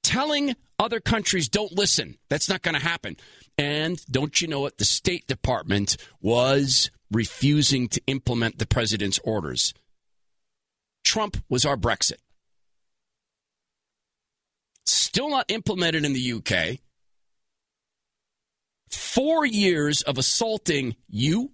telling 0.03 0.55
other 0.77 0.99
countries 0.99 1.47
don't 1.47 1.71
listen. 1.71 2.17
That's 2.27 2.49
not 2.49 2.63
going 2.63 2.75
to 2.75 2.81
happen. 2.81 3.15
And 3.57 4.03
don't 4.11 4.41
you 4.41 4.47
know 4.47 4.65
it? 4.65 4.77
The 4.77 4.85
State 4.85 5.27
Department 5.27 5.95
was 6.21 6.91
refusing 7.11 7.87
to 7.89 8.01
implement 8.07 8.57
the 8.57 8.65
president's 8.65 9.19
orders. 9.23 9.73
Trump 11.03 11.37
was 11.49 11.65
our 11.65 11.77
Brexit. 11.77 12.17
Still 14.85 15.29
not 15.29 15.45
implemented 15.49 16.05
in 16.05 16.13
the 16.13 16.33
UK. 16.33 16.79
Four 18.89 19.45
years 19.45 20.01
of 20.01 20.17
assaulting 20.17 20.95
you, 21.09 21.51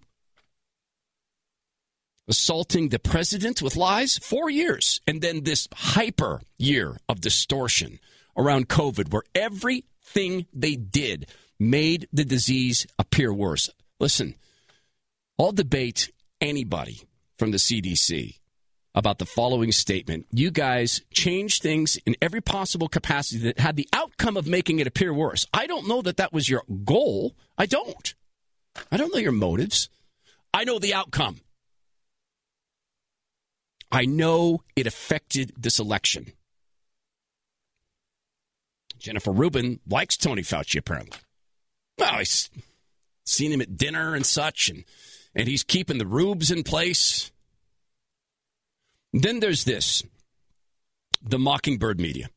assaulting 2.27 2.89
the 2.89 2.99
president 2.99 3.61
with 3.61 3.75
lies. 3.75 4.17
Four 4.17 4.49
years. 4.49 5.01
And 5.07 5.21
then 5.21 5.43
this 5.43 5.67
hyper 5.73 6.41
year 6.57 6.97
of 7.07 7.21
distortion 7.21 7.99
around 8.35 8.69
COVID, 8.69 9.11
where 9.11 9.23
everything 9.33 10.45
they 10.53 10.75
did 10.75 11.27
made 11.59 12.07
the 12.13 12.25
disease 12.25 12.85
appear 12.99 13.33
worse. 13.33 13.69
Listen, 13.99 14.35
I'll 15.39 15.51
debate 15.51 16.11
anybody 16.41 17.01
from 17.37 17.51
the 17.51 17.57
CDC 17.57 18.39
about 18.95 19.19
the 19.19 19.25
following 19.25 19.71
statement. 19.71 20.25
You 20.31 20.49
guys 20.49 21.01
changed 21.13 21.61
things 21.61 21.97
in 22.05 22.15
every 22.19 22.41
possible 22.41 22.87
capacity 22.87 23.39
that 23.43 23.59
had 23.59 23.75
the 23.75 23.87
outcome 23.93 24.37
of 24.37 24.47
making 24.47 24.79
it 24.79 24.87
appear 24.87 25.13
worse. 25.13 25.45
I 25.53 25.67
don't 25.67 25.87
know 25.87 26.01
that 26.01 26.17
that 26.17 26.33
was 26.33 26.49
your 26.49 26.63
goal. 26.83 27.35
I 27.57 27.67
don't. 27.67 28.15
I 28.91 28.97
don't 28.97 29.13
know 29.13 29.19
your 29.19 29.31
motives. 29.31 29.89
I 30.53 30.63
know 30.63 30.79
the 30.79 30.95
outcome. 30.95 31.41
I 33.91 34.05
know 34.05 34.63
it 34.75 34.87
affected 34.87 35.53
this 35.55 35.79
election. 35.79 36.33
Jennifer 38.97 39.31
Rubin 39.31 39.79
likes 39.87 40.17
Tony 40.17 40.41
Fauci, 40.41 40.79
apparently. 40.79 41.19
Well, 41.99 42.17
he's 42.17 42.49
seen 43.25 43.51
him 43.51 43.61
at 43.61 43.77
dinner 43.77 44.15
and 44.15 44.25
such, 44.25 44.69
and, 44.69 44.83
and 45.35 45.47
he's 45.47 45.63
keeping 45.63 45.97
the 45.97 46.05
rubes 46.05 46.51
in 46.51 46.63
place. 46.63 47.31
Then 49.13 49.39
there's 49.39 49.63
this 49.63 50.03
the 51.21 51.39
Mockingbird 51.39 51.99
media. 51.99 52.29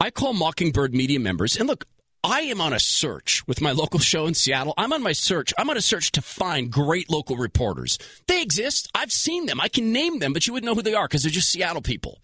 I 0.00 0.10
call 0.10 0.32
Mockingbird 0.32 0.94
media 0.94 1.20
members, 1.20 1.56
and 1.56 1.68
look, 1.68 1.86
I 2.24 2.42
am 2.42 2.60
on 2.60 2.72
a 2.72 2.78
search 2.78 3.46
with 3.48 3.60
my 3.60 3.72
local 3.72 3.98
show 3.98 4.26
in 4.26 4.34
Seattle. 4.34 4.74
I'm 4.76 4.92
on 4.92 5.02
my 5.02 5.12
search. 5.12 5.52
I'm 5.58 5.70
on 5.70 5.76
a 5.76 5.82
search 5.82 6.12
to 6.12 6.22
find 6.22 6.70
great 6.70 7.10
local 7.10 7.36
reporters. 7.36 7.98
They 8.28 8.42
exist. 8.42 8.88
I've 8.94 9.10
seen 9.10 9.46
them. 9.46 9.60
I 9.60 9.68
can 9.68 9.92
name 9.92 10.20
them, 10.20 10.32
but 10.32 10.46
you 10.46 10.52
wouldn't 10.52 10.66
know 10.68 10.74
who 10.76 10.82
they 10.82 10.94
are 10.94 11.08
because 11.08 11.22
they're 11.22 11.32
just 11.32 11.50
Seattle 11.50 11.82
people. 11.82 12.20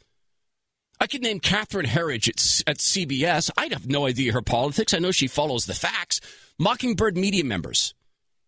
I 1.00 1.06
could 1.06 1.22
name 1.22 1.40
Catherine 1.40 1.86
Herridge 1.86 2.28
at, 2.28 2.70
at 2.70 2.78
CBS. 2.78 3.50
I 3.56 3.68
have 3.72 3.88
no 3.88 4.06
idea 4.06 4.32
her 4.32 4.42
politics. 4.42 4.94
I 4.94 4.98
know 4.98 5.10
she 5.10 5.26
follows 5.26 5.66
the 5.66 5.74
facts. 5.74 6.20
Mockingbird 6.58 7.16
media 7.16 7.44
members. 7.44 7.94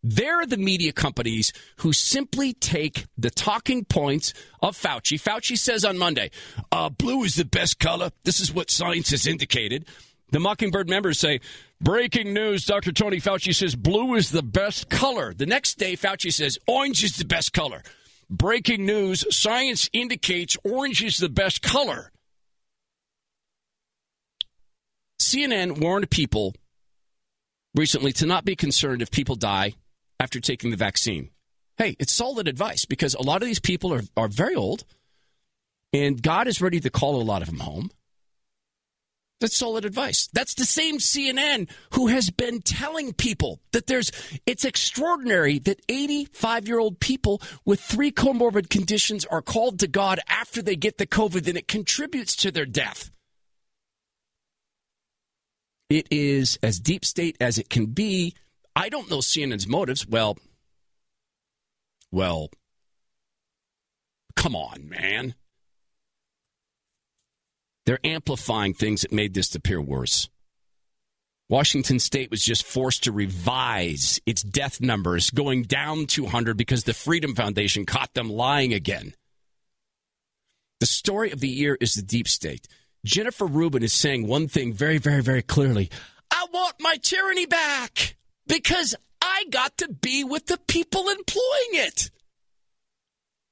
They're 0.03 0.46
the 0.46 0.57
media 0.57 0.92
companies 0.92 1.53
who 1.76 1.92
simply 1.92 2.55
take 2.55 3.07
the 3.18 3.30
talking 3.30 3.84
points 3.84 4.32
of 4.62 4.76
Fauci. 4.76 5.20
Fauci 5.20 5.59
says 5.59 5.84
on 5.84 5.98
Monday, 5.98 6.30
uh, 6.72 6.88
blue 6.88 7.22
is 7.22 7.34
the 7.34 7.44
best 7.44 7.78
color. 7.78 8.11
This 8.24 8.40
is 8.40 8.53
what 8.53 8.70
science 8.70 9.11
has 9.11 9.26
indicated. 9.26 9.86
The 10.30 10.40
Mockingbird 10.40 10.88
members 10.88 11.18
say, 11.18 11.40
breaking 11.80 12.32
news, 12.32 12.64
Dr. 12.64 12.92
Tony 12.92 13.18
Fauci 13.18 13.55
says 13.55 13.74
blue 13.74 14.14
is 14.14 14.30
the 14.30 14.42
best 14.42 14.88
color. 14.88 15.34
The 15.34 15.46
next 15.46 15.76
day, 15.76 15.96
Fauci 15.96 16.32
says 16.32 16.59
orange 16.66 17.05
is 17.05 17.16
the 17.16 17.24
best 17.24 17.53
color. 17.53 17.82
Breaking 18.30 18.86
news, 18.86 19.24
science 19.36 19.90
indicates 19.92 20.57
orange 20.64 21.03
is 21.03 21.18
the 21.18 21.28
best 21.28 21.62
color. 21.62 22.12
CNN 25.20 25.80
warned 25.80 26.11
people 26.11 26.55
recently 27.74 28.12
to 28.12 28.26
not 28.26 28.44
be 28.44 28.57
concerned 28.57 29.03
if 29.03 29.11
people 29.11 29.36
die 29.36 29.74
after 30.20 30.38
taking 30.38 30.70
the 30.70 30.76
vaccine. 30.76 31.30
Hey, 31.78 31.96
it's 31.98 32.12
solid 32.12 32.46
advice 32.46 32.84
because 32.84 33.14
a 33.14 33.22
lot 33.22 33.42
of 33.42 33.48
these 33.48 33.58
people 33.58 33.92
are, 33.92 34.02
are 34.16 34.28
very 34.28 34.54
old 34.54 34.84
and 35.94 36.22
God 36.22 36.46
is 36.46 36.60
ready 36.60 36.78
to 36.80 36.90
call 36.90 37.20
a 37.20 37.24
lot 37.24 37.42
of 37.42 37.48
them 37.48 37.60
home. 37.60 37.90
That's 39.40 39.56
solid 39.56 39.86
advice. 39.86 40.28
That's 40.34 40.54
the 40.54 40.66
same 40.66 40.98
CNN 40.98 41.70
who 41.94 42.08
has 42.08 42.28
been 42.28 42.60
telling 42.60 43.14
people 43.14 43.60
that 43.72 43.86
there's, 43.86 44.12
it's 44.44 44.66
extraordinary 44.66 45.58
that 45.60 45.80
85 45.88 46.68
year 46.68 46.78
old 46.78 47.00
people 47.00 47.40
with 47.64 47.80
three 47.80 48.12
comorbid 48.12 48.68
conditions 48.68 49.24
are 49.24 49.40
called 49.40 49.78
to 49.78 49.88
God 49.88 50.20
after 50.28 50.60
they 50.60 50.76
get 50.76 50.98
the 50.98 51.06
COVID 51.06 51.48
and 51.48 51.56
it 51.56 51.66
contributes 51.66 52.36
to 52.36 52.50
their 52.50 52.66
death. 52.66 53.10
It 55.88 56.06
is 56.10 56.58
as 56.62 56.78
deep 56.78 57.06
state 57.06 57.38
as 57.40 57.56
it 57.56 57.70
can 57.70 57.86
be 57.86 58.34
I 58.74 58.88
don't 58.88 59.10
know 59.10 59.18
CNN's 59.18 59.66
motives. 59.66 60.06
Well, 60.06 60.38
well, 62.10 62.50
come 64.36 64.56
on, 64.56 64.88
man. 64.88 65.34
They're 67.86 68.04
amplifying 68.04 68.74
things 68.74 69.02
that 69.02 69.12
made 69.12 69.34
this 69.34 69.54
appear 69.54 69.80
worse. 69.80 70.28
Washington 71.48 71.98
State 71.98 72.30
was 72.30 72.44
just 72.44 72.64
forced 72.64 73.04
to 73.04 73.12
revise 73.12 74.20
its 74.24 74.42
death 74.42 74.80
numbers, 74.80 75.30
going 75.30 75.64
down 75.64 76.06
200 76.06 76.56
because 76.56 76.84
the 76.84 76.94
Freedom 76.94 77.34
Foundation 77.34 77.84
caught 77.84 78.14
them 78.14 78.30
lying 78.30 78.72
again. 78.72 79.14
The 80.78 80.86
story 80.86 81.32
of 81.32 81.40
the 81.40 81.48
year 81.48 81.76
is 81.80 81.94
the 81.94 82.02
deep 82.02 82.28
state. 82.28 82.68
Jennifer 83.04 83.46
Rubin 83.46 83.82
is 83.82 83.92
saying 83.92 84.28
one 84.28 84.46
thing 84.46 84.72
very, 84.72 84.98
very, 84.98 85.22
very 85.22 85.42
clearly 85.42 85.90
I 86.30 86.46
want 86.52 86.76
my 86.80 86.96
tyranny 87.02 87.46
back 87.46 88.16
because 88.47 88.95
I 89.22 89.45
got 89.51 89.76
to 89.78 89.88
be 89.88 90.24
with 90.24 90.47
the 90.47 90.59
people 90.66 91.09
employing 91.09 91.72
it. 91.72 92.11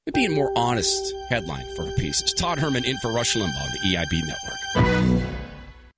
It'd 0.05 0.15
be 0.15 0.25
a 0.25 0.31
more 0.31 0.51
honest 0.55 1.13
headline 1.29 1.67
for 1.75 1.87
a 1.87 1.91
piece. 1.93 2.21
It's 2.21 2.33
Todd 2.33 2.57
Herman 2.57 2.83
in 2.85 2.97
for 2.97 3.11
Rush 3.11 3.35
Limbaugh 3.35 3.61
on 3.61 3.69
the 3.73 3.95
EIB 3.95 4.25
network. 4.25 5.23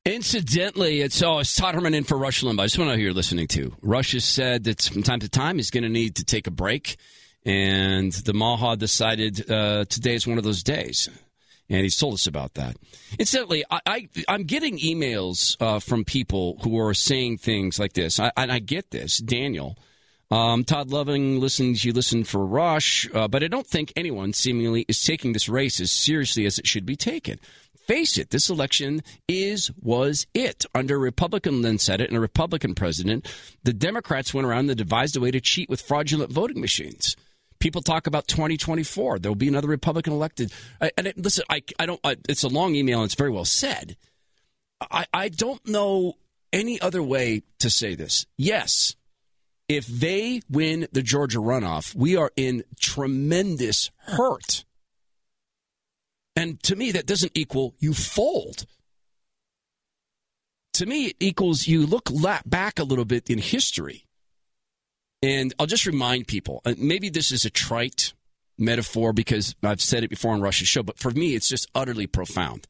Incidentally, 0.03 1.01
it's 1.01 1.21
oh, 1.21 1.39
it's 1.39 1.55
Todd 1.55 1.75
Herman 1.75 1.93
in 1.93 2.03
for 2.03 2.17
Rush 2.17 2.43
Limbaugh. 2.43 2.61
I 2.61 2.65
just 2.65 2.77
want 2.77 2.89
to 2.89 2.93
know 2.93 2.97
who 2.97 3.03
you're 3.03 3.13
listening 3.13 3.47
to. 3.49 3.73
Rush 3.81 4.11
has 4.13 4.25
said 4.25 4.65
that 4.65 4.81
from 4.81 5.03
time 5.03 5.19
to 5.19 5.29
time 5.29 5.57
he's 5.57 5.69
going 5.69 5.83
to 5.83 5.89
need 5.89 6.15
to 6.15 6.25
take 6.25 6.47
a 6.47 6.51
break, 6.51 6.97
and 7.45 8.11
the 8.11 8.33
Maha 8.33 8.75
decided 8.75 9.49
uh, 9.49 9.85
today 9.85 10.15
is 10.15 10.27
one 10.27 10.37
of 10.37 10.43
those 10.43 10.63
days 10.63 11.07
and 11.71 11.83
he's 11.83 11.97
told 11.97 12.13
us 12.13 12.27
about 12.27 12.55
that. 12.55 12.75
Incidentally, 13.17 13.63
I, 13.71 14.09
I 14.27 14.35
am 14.35 14.43
getting 14.43 14.77
emails 14.77 15.55
uh, 15.61 15.79
from 15.79 16.03
people 16.03 16.59
who 16.63 16.77
are 16.79 16.93
saying 16.93 17.37
things 17.37 17.79
like 17.79 17.93
this, 17.93 18.19
I, 18.19 18.31
and 18.35 18.51
I 18.51 18.59
get 18.59 18.91
this, 18.91 19.17
Daniel. 19.19 19.77
Um, 20.29 20.63
Todd 20.63 20.91
Loving 20.91 21.39
listens. 21.39 21.83
You 21.83 21.91
listen 21.91 22.23
for 22.23 22.45
Rush, 22.45 23.09
uh, 23.13 23.27
but 23.27 23.43
I 23.43 23.47
don't 23.47 23.67
think 23.67 23.91
anyone 23.95 24.31
seemingly 24.31 24.85
is 24.87 25.03
taking 25.03 25.33
this 25.33 25.49
race 25.49 25.81
as 25.81 25.91
seriously 25.91 26.45
as 26.45 26.57
it 26.57 26.67
should 26.67 26.85
be 26.85 26.95
taken. 26.95 27.39
Face 27.85 28.17
it, 28.17 28.29
this 28.29 28.49
election 28.49 29.01
is 29.27 29.71
was 29.81 30.27
it 30.33 30.65
under 30.73 30.95
a 30.95 30.99
Republican 30.99 31.61
led 31.61 31.81
Senate 31.81 32.07
and 32.07 32.17
a 32.17 32.21
Republican 32.21 32.75
president. 32.75 33.27
The 33.63 33.73
Democrats 33.73 34.33
went 34.33 34.47
around 34.47 34.69
and 34.69 34.77
devised 34.77 35.17
a 35.17 35.19
way 35.19 35.31
to 35.31 35.41
cheat 35.41 35.69
with 35.69 35.81
fraudulent 35.81 36.31
voting 36.31 36.61
machines. 36.61 37.17
People 37.61 37.83
talk 37.83 38.07
about 38.07 38.27
2024. 38.27 39.19
There 39.19 39.29
will 39.29 39.35
be 39.35 39.47
another 39.47 39.67
Republican 39.67 40.13
elected. 40.13 40.51
And 40.81 41.07
it, 41.07 41.17
listen, 41.17 41.45
I, 41.47 41.61
I 41.79 41.85
don't. 41.85 41.99
I, 42.03 42.17
it's 42.27 42.43
a 42.43 42.49
long 42.49 42.73
email 42.75 42.99
and 42.99 43.05
it's 43.05 43.15
very 43.15 43.29
well 43.29 43.45
said. 43.45 43.95
I, 44.81 45.05
I 45.13 45.29
don't 45.29 45.65
know 45.67 46.15
any 46.51 46.81
other 46.81 47.03
way 47.03 47.43
to 47.59 47.69
say 47.69 47.93
this. 47.93 48.25
Yes, 48.35 48.95
if 49.69 49.85
they 49.85 50.41
win 50.49 50.87
the 50.91 51.03
Georgia 51.03 51.37
runoff, 51.37 51.93
we 51.93 52.17
are 52.17 52.31
in 52.35 52.63
tremendous 52.79 53.91
hurt. 53.99 54.65
And 56.35 56.61
to 56.63 56.75
me, 56.75 56.91
that 56.91 57.05
doesn't 57.05 57.33
equal 57.35 57.75
you 57.77 57.93
fold. 57.93 58.65
To 60.73 60.87
me, 60.87 61.07
it 61.07 61.15
equals 61.19 61.67
you 61.67 61.85
look 61.85 62.09
back 62.43 62.79
a 62.79 62.83
little 62.83 63.05
bit 63.05 63.29
in 63.29 63.37
history 63.37 64.07
and 65.21 65.53
I'll 65.59 65.67
just 65.67 65.85
remind 65.85 66.27
people, 66.27 66.61
uh, 66.65 66.73
maybe 66.77 67.09
this 67.09 67.31
is 67.31 67.45
a 67.45 67.49
trite 67.49 68.13
metaphor 68.57 69.13
because 69.13 69.55
I've 69.63 69.81
said 69.81 70.03
it 70.03 70.09
before 70.09 70.33
on 70.33 70.41
Rush's 70.41 70.67
show, 70.67 70.83
but 70.83 70.97
for 70.97 71.11
me, 71.11 71.35
it's 71.35 71.49
just 71.49 71.69
utterly 71.75 72.07
profound. 72.07 72.67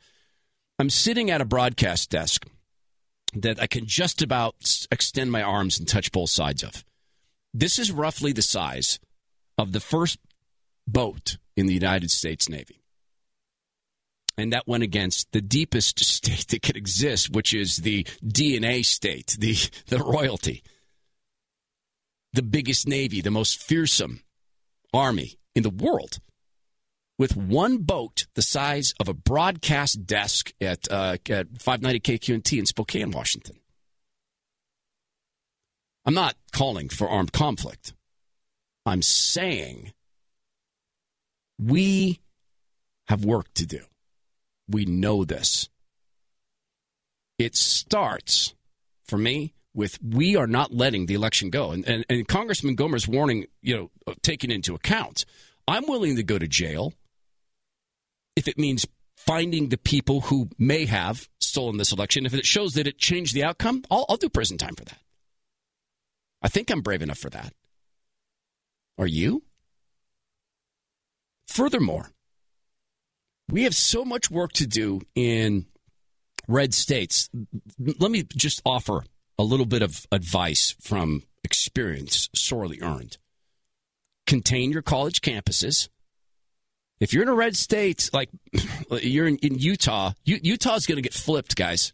I'm 0.80 0.90
sitting 0.90 1.30
at 1.30 1.42
a 1.42 1.46
broadcast 1.46 2.10
desk 2.10 2.46
that 3.34 3.62
I 3.62 3.68
can 3.68 3.86
just 3.86 4.22
about 4.22 4.86
extend 4.92 5.32
my 5.32 5.42
arms 5.42 5.80
and 5.80 5.88
touch 5.88 6.12
both 6.12 6.30
sides 6.30 6.64
of. 6.64 6.84
This 7.54 7.80
is 7.80 7.92
roughly 7.92 8.34
the 8.34 8.42
size 8.42 9.00
of 9.58 9.72
the 9.72 9.80
first 9.80 10.20
boat 10.88 11.38
in 11.56 11.68
the 11.68 11.74
United 11.74 12.12
States 12.12 12.50
Navy. 12.50 12.82
And 14.38 14.52
that 14.52 14.68
went 14.68 14.84
against 14.84 15.32
the 15.32 15.42
deepest 15.42 16.00
state 16.04 16.48
that 16.50 16.62
could 16.62 16.76
exist, 16.76 17.30
which 17.30 17.54
is 17.54 17.78
the 17.78 18.04
DNA 18.26 18.84
state, 18.84 19.38
the, 19.40 19.56
the 19.88 20.00
royalty 20.00 20.64
the 22.34 22.42
biggest 22.42 22.88
navy, 22.88 23.22
the 23.22 23.32
most 23.32 23.62
fearsome 23.62 24.22
army 24.94 25.38
in 25.56 25.64
the 25.64 25.70
world. 25.70 26.20
with 27.20 27.38
one 27.38 27.78
boat 27.78 28.26
the 28.34 28.42
size 28.42 28.96
of 29.00 29.08
a 29.08 29.14
broadcast 29.14 30.08
desk 30.08 30.52
at, 30.60 30.92
uh, 30.92 31.18
at 31.30 31.62
590 31.62 32.00
KQNT 32.00 32.58
in 32.58 32.66
Spokane, 32.66 33.12
Washington. 33.12 33.58
I'm 36.04 36.16
not 36.16 36.36
calling 36.52 36.90
for 36.90 37.08
armed 37.08 37.32
conflict. 37.32 37.94
I'm 38.88 39.04
saying 39.04 39.94
we 41.60 42.22
have 43.08 43.24
work 43.24 43.54
to 43.54 43.68
do. 43.68 43.82
We 44.68 44.86
know 44.86 45.24
this. 45.24 45.70
It 47.38 47.56
starts, 47.56 48.56
for 49.06 49.20
me, 49.20 49.54
with 49.74 49.98
we 50.04 50.36
are 50.36 50.48
not 50.48 50.74
letting 50.74 51.06
the 51.06 51.14
election 51.14 51.50
go. 51.50 51.72
And, 51.72 51.88
and, 51.88 52.06
and 52.10 52.28
Congressman 52.28 52.76
Gohmert's 52.76 53.08
warning, 53.08 53.46
you 53.62 53.76
know, 54.08 54.16
taken 54.22 54.52
into 54.52 54.76
account. 54.76 55.26
I'm 55.68 55.88
willing 55.88 56.16
to 56.18 56.24
go 56.24 56.38
to 56.38 56.48
jail 56.48 56.94
if 58.36 58.48
it 58.48 58.58
means 58.58 58.86
finding 59.16 59.70
the 59.70 59.78
people 59.78 60.22
who 60.22 60.50
may 60.58 60.86
have 60.86 61.30
stolen 61.40 61.78
this 61.78 61.92
election. 61.92 62.26
If 62.26 62.34
it 62.34 62.46
shows 62.46 62.74
that 62.74 62.88
it 62.88 62.98
changed 62.98 63.34
the 63.34 63.44
outcome, 63.44 63.84
I'll, 63.92 64.06
I'll 64.10 64.18
do 64.18 64.30
prison 64.30 64.58
time 64.58 64.76
for 64.76 64.86
that. 64.86 64.98
I 66.42 66.48
think 66.48 66.72
I'm 66.72 66.82
brave 66.82 67.02
enough 67.02 67.20
for 67.20 67.30
that. 67.30 67.54
Are 68.98 69.08
you? 69.08 69.44
Furthermore, 71.48 72.10
we 73.50 73.64
have 73.64 73.76
so 73.76 74.04
much 74.04 74.32
work 74.32 74.54
to 74.54 74.66
do 74.66 75.02
in 75.14 75.66
red 76.48 76.74
states. 76.74 77.30
Let 77.78 78.10
me 78.10 78.24
just 78.24 78.62
offer 78.66 79.04
a 79.38 79.44
little 79.44 79.66
bit 79.66 79.82
of 79.82 80.06
advice 80.12 80.76
from 80.82 81.24
experience 81.44 82.30
sorely 82.34 82.80
earned. 82.82 83.18
Contain 84.28 84.72
your 84.72 84.82
college 84.82 85.22
campuses. 85.22 85.90
If 87.00 87.14
you're 87.14 87.24
in 87.24 87.30
a 87.30 87.34
red 87.34 87.56
state, 87.56 88.10
like 88.14 88.30
you're 89.02 89.28
in, 89.28 89.38
in 89.38 89.58
Utah, 89.58 90.14
U- 90.24 90.40
Utah's 90.42 90.86
going 90.86 90.98
to 90.98 91.02
get 91.02 91.14
flipped, 91.14 91.56
guys. 91.56 91.94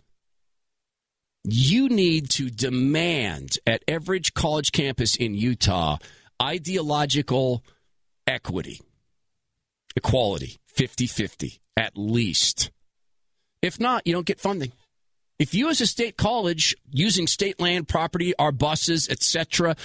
You 1.43 1.87
need 1.87 2.29
to 2.31 2.49
demand 2.49 3.57
at 3.65 3.83
every 3.87 4.19
college 4.19 4.73
campus 4.73 5.15
in 5.15 5.33
Utah 5.33 5.97
ideological 6.41 7.63
equity, 8.27 8.81
equality, 9.95 10.57
50 10.67 11.07
50 11.07 11.61
at 11.77 11.93
least. 11.95 12.71
If 13.61 13.79
not, 13.79 14.05
you 14.05 14.13
don't 14.13 14.25
get 14.25 14.39
funding. 14.39 14.71
If 15.39 15.53
you, 15.53 15.69
as 15.69 15.81
a 15.81 15.87
state 15.87 16.17
college, 16.17 16.75
using 16.91 17.27
state 17.27 17.59
land, 17.59 17.87
property, 17.87 18.33
our 18.37 18.51
buses, 18.51 19.07
etc., 19.07 19.75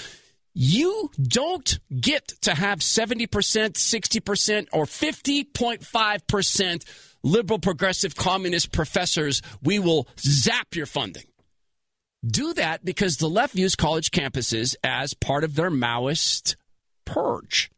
you 0.54 1.10
don't 1.20 1.78
get 1.98 2.28
to 2.42 2.54
have 2.54 2.80
70%, 2.80 3.28
60%, 3.28 4.68
or 4.72 4.84
50.5% 4.84 6.84
liberal, 7.22 7.58
progressive, 7.58 8.16
communist 8.16 8.72
professors. 8.72 9.42
We 9.62 9.78
will 9.78 10.08
zap 10.18 10.74
your 10.74 10.86
funding. 10.86 11.24
Do 12.24 12.52
that 12.54 12.84
because 12.84 13.16
the 13.16 13.28
left 13.28 13.54
views 13.54 13.74
college 13.74 14.10
campuses 14.10 14.76
as 14.84 15.14
part 15.14 15.44
of 15.44 15.54
their 15.54 15.70
Maoist 15.70 16.56
purge. 17.04 17.70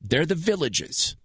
They're 0.00 0.26
the 0.26 0.34
villages. 0.34 1.16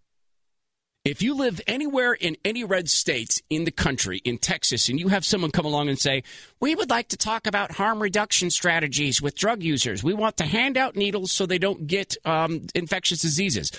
If 1.05 1.21
you 1.21 1.33
live 1.33 1.59
anywhere 1.67 2.13
in 2.13 2.37
any 2.45 2.63
red 2.63 2.89
states 2.89 3.41
in 3.49 3.65
the 3.65 3.71
country, 3.71 4.21
in 4.23 4.37
Texas, 4.37 4.87
and 4.87 4.97
you 4.97 5.09
have 5.09 5.25
someone 5.25 5.51
come 5.51 5.65
along 5.65 5.89
and 5.89 5.99
say, 5.99 6.23
We 6.61 6.75
would 6.75 6.89
like 6.89 7.09
to 7.09 7.17
talk 7.17 7.45
about 7.45 7.73
harm 7.73 8.01
reduction 8.01 8.49
strategies 8.49 9.21
with 9.21 9.35
drug 9.35 9.63
users. 9.63 10.01
We 10.01 10.13
want 10.13 10.37
to 10.37 10.45
hand 10.45 10.77
out 10.77 10.95
needles 10.95 11.33
so 11.33 11.45
they 11.45 11.57
don't 11.57 11.87
get 11.87 12.15
um, 12.23 12.67
infectious 12.73 13.19
diseases. 13.19 13.69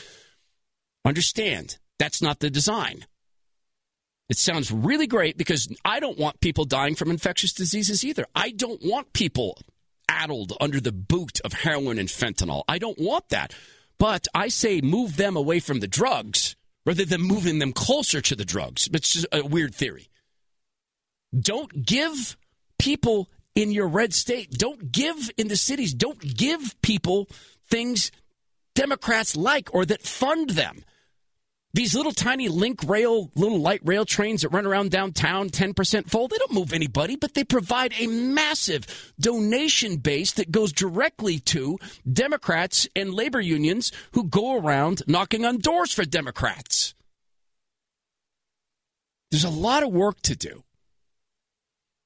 Understand, 1.06 1.78
that's 1.98 2.20
not 2.20 2.40
the 2.40 2.50
design. 2.50 3.06
It 4.28 4.36
sounds 4.36 4.70
really 4.70 5.06
great 5.06 5.38
because 5.38 5.74
I 5.82 6.00
don't 6.00 6.18
want 6.18 6.40
people 6.40 6.66
dying 6.66 6.94
from 6.94 7.10
infectious 7.10 7.54
diseases 7.54 8.04
either. 8.04 8.26
I 8.34 8.50
don't 8.50 8.82
want 8.84 9.14
people 9.14 9.58
addled 10.10 10.52
under 10.60 10.80
the 10.80 10.92
boot 10.92 11.40
of 11.42 11.54
heroin 11.54 11.98
and 11.98 12.08
fentanyl. 12.10 12.64
I 12.68 12.76
don't 12.76 12.98
want 12.98 13.30
that. 13.30 13.54
But 13.98 14.28
I 14.34 14.48
say 14.48 14.82
move 14.82 15.16
them 15.16 15.36
away 15.36 15.60
from 15.60 15.80
the 15.80 15.88
drugs 15.88 16.56
rather 16.86 17.04
than 17.04 17.22
moving 17.22 17.58
them 17.58 17.72
closer 17.72 18.20
to 18.20 18.36
the 18.36 18.44
drugs. 18.44 18.88
It's 18.92 19.12
just 19.12 19.26
a 19.32 19.42
weird 19.42 19.74
theory. 19.74 20.08
Don't 21.38 21.84
give 21.84 22.36
people 22.78 23.28
in 23.54 23.70
your 23.70 23.86
red 23.86 24.12
state, 24.12 24.50
don't 24.50 24.90
give 24.90 25.30
in 25.36 25.48
the 25.48 25.56
cities, 25.56 25.94
don't 25.94 26.18
give 26.20 26.74
people 26.82 27.28
things 27.68 28.10
Democrats 28.74 29.36
like 29.36 29.72
or 29.72 29.84
that 29.86 30.02
fund 30.02 30.50
them. 30.50 30.84
These 31.74 31.96
little 31.96 32.12
tiny 32.12 32.48
link 32.48 32.84
rail, 32.86 33.32
little 33.34 33.58
light 33.58 33.80
rail 33.84 34.04
trains 34.04 34.42
that 34.42 34.50
run 34.50 34.64
around 34.64 34.92
downtown, 34.92 35.50
10% 35.50 36.08
full, 36.08 36.28
they 36.28 36.38
don't 36.38 36.52
move 36.52 36.72
anybody, 36.72 37.16
but 37.16 37.34
they 37.34 37.42
provide 37.42 37.92
a 37.98 38.06
massive 38.06 39.12
donation 39.18 39.96
base 39.96 40.30
that 40.34 40.52
goes 40.52 40.72
directly 40.72 41.40
to 41.40 41.76
Democrats 42.10 42.86
and 42.94 43.12
labor 43.12 43.40
unions 43.40 43.90
who 44.12 44.22
go 44.22 44.56
around 44.56 45.02
knocking 45.08 45.44
on 45.44 45.58
doors 45.58 45.92
for 45.92 46.04
Democrats. 46.04 46.94
There's 49.32 49.42
a 49.42 49.50
lot 49.50 49.82
of 49.82 49.90
work 49.90 50.22
to 50.22 50.36
do. 50.36 50.62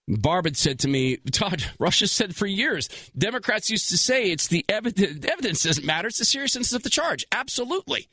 Barb 0.08 0.46
had 0.46 0.56
said 0.56 0.78
to 0.78 0.88
me, 0.88 1.18
Todd, 1.30 1.62
Russia 1.78 2.06
said 2.06 2.34
for 2.34 2.46
years, 2.46 2.88
Democrats 3.18 3.68
used 3.68 3.90
to 3.90 3.98
say 3.98 4.30
it's 4.30 4.48
the 4.48 4.64
evidence, 4.66 5.26
evidence 5.26 5.62
doesn't 5.64 5.84
matter, 5.84 6.08
it's 6.08 6.20
the 6.20 6.24
seriousness 6.24 6.72
of 6.72 6.84
the 6.84 6.88
charge. 6.88 7.26
Absolutely. 7.30 8.08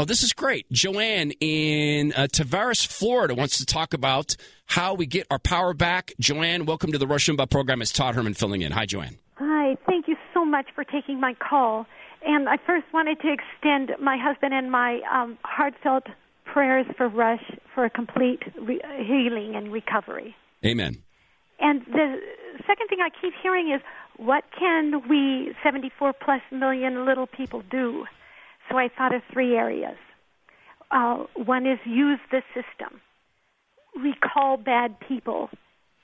Oh, 0.00 0.04
this 0.04 0.22
is 0.22 0.32
great. 0.32 0.70
Joanne 0.70 1.32
in 1.40 2.12
uh, 2.12 2.28
Tavares, 2.30 2.86
Florida 2.86 3.34
wants 3.34 3.58
to 3.58 3.66
talk 3.66 3.92
about 3.92 4.36
how 4.66 4.94
we 4.94 5.06
get 5.06 5.26
our 5.28 5.40
power 5.40 5.74
back. 5.74 6.12
Joanne, 6.20 6.66
welcome 6.66 6.92
to 6.92 6.98
the 6.98 7.06
Rush 7.08 7.26
Limbaugh 7.26 7.50
program. 7.50 7.82
It's 7.82 7.90
Todd 7.90 8.14
Herman 8.14 8.34
filling 8.34 8.62
in. 8.62 8.70
Hi, 8.70 8.86
Joanne. 8.86 9.18
Hi, 9.38 9.76
thank 9.88 10.06
you 10.06 10.14
so 10.32 10.44
much 10.44 10.66
for 10.72 10.84
taking 10.84 11.18
my 11.18 11.34
call. 11.34 11.84
And 12.24 12.48
I 12.48 12.58
first 12.64 12.86
wanted 12.94 13.20
to 13.22 13.32
extend 13.32 13.90
my 14.00 14.16
husband 14.16 14.54
and 14.54 14.70
my 14.70 15.00
um, 15.12 15.36
heartfelt 15.42 16.04
prayers 16.44 16.86
for 16.96 17.08
Rush 17.08 17.42
for 17.74 17.84
a 17.84 17.90
complete 17.90 18.44
re- 18.56 18.80
healing 19.04 19.56
and 19.56 19.72
recovery. 19.72 20.36
Amen. 20.64 21.02
And 21.58 21.80
the 21.86 22.20
second 22.68 22.86
thing 22.86 23.00
I 23.00 23.08
keep 23.20 23.32
hearing 23.42 23.72
is, 23.72 23.80
what 24.16 24.44
can 24.56 25.08
we 25.08 25.56
74 25.64 26.12
plus 26.12 26.40
million 26.52 27.04
little 27.04 27.26
people 27.26 27.64
do? 27.68 28.06
So 28.70 28.76
I 28.76 28.88
thought 28.96 29.14
of 29.14 29.22
three 29.32 29.56
areas. 29.56 29.96
Uh, 30.90 31.24
one 31.34 31.66
is 31.66 31.78
use 31.84 32.20
the 32.30 32.42
system, 32.54 33.00
recall 34.02 34.56
bad 34.56 34.96
people, 35.06 35.50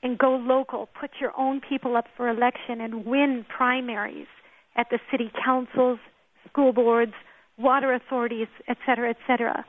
and 0.03 0.19
go 0.19 0.37
local. 0.37 0.89
Put 1.01 1.11
your 1.21 1.33
own 1.39 1.61
people 1.67 1.97
up 1.97 2.07
for 2.17 2.29
election 2.29 2.81
and 2.81 3.07
win 3.07 3.47
primaries 3.49 4.27
at 4.77 4.87
the 4.91 4.99
city 5.11 5.31
councils, 5.45 5.99
school 6.49 6.73
boards, 6.73 7.13
water 7.57 7.95
authorities, 7.95 8.49
et 8.69 8.77
cetera, 8.87 9.11
et 9.11 9.17
cetera. 9.27 9.65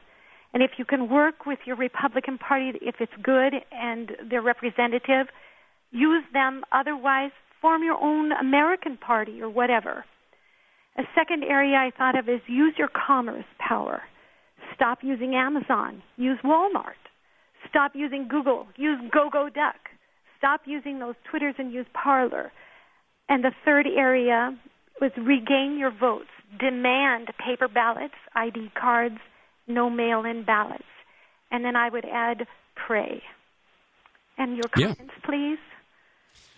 And 0.53 0.63
if 0.63 0.71
you 0.77 0.85
can 0.85 1.09
work 1.09 1.45
with 1.45 1.59
your 1.65 1.75
Republican 1.75 2.37
Party, 2.37 2.71
if 2.81 2.95
it's 2.99 3.11
good 3.21 3.53
and 3.71 4.11
they're 4.29 4.41
representative, 4.41 5.27
use 5.91 6.23
them. 6.33 6.63
Otherwise, 6.71 7.31
form 7.61 7.83
your 7.83 8.01
own 8.01 8.31
American 8.31 8.97
Party 8.97 9.41
or 9.41 9.49
whatever. 9.49 10.05
A 10.97 11.03
second 11.13 11.43
area 11.43 11.75
I 11.75 11.91
thought 11.97 12.17
of 12.17 12.29
is 12.29 12.41
use 12.47 12.73
your 12.77 12.89
commerce 12.89 13.45
power. 13.59 14.01
Stop 14.73 14.99
using 15.01 15.35
Amazon. 15.35 16.01
Use 16.17 16.39
Walmart. 16.43 16.99
Stop 17.69 17.91
using 17.95 18.27
Google. 18.29 18.67
Use 18.77 18.99
GoGoDuck. 19.13 19.79
Stop 20.37 20.61
using 20.65 20.99
those 20.99 21.15
Twitters 21.29 21.55
and 21.57 21.73
use 21.73 21.85
Parler. 21.93 22.51
And 23.27 23.43
the 23.43 23.51
third 23.65 23.87
area 23.87 24.57
was 25.01 25.11
regain 25.17 25.77
your 25.77 25.91
votes. 25.91 26.29
Demand 26.59 27.27
paper 27.43 27.67
ballots, 27.67 28.13
ID 28.35 28.71
cards, 28.79 29.17
no 29.67 29.89
mail 29.89 30.23
in 30.23 30.45
ballots. 30.45 30.83
And 31.51 31.65
then 31.65 31.75
I 31.75 31.89
would 31.89 32.05
add 32.05 32.47
pray. 32.75 33.21
And 34.37 34.55
your 34.55 34.69
comments, 34.73 34.99
yeah. 34.99 35.25
please. 35.25 35.57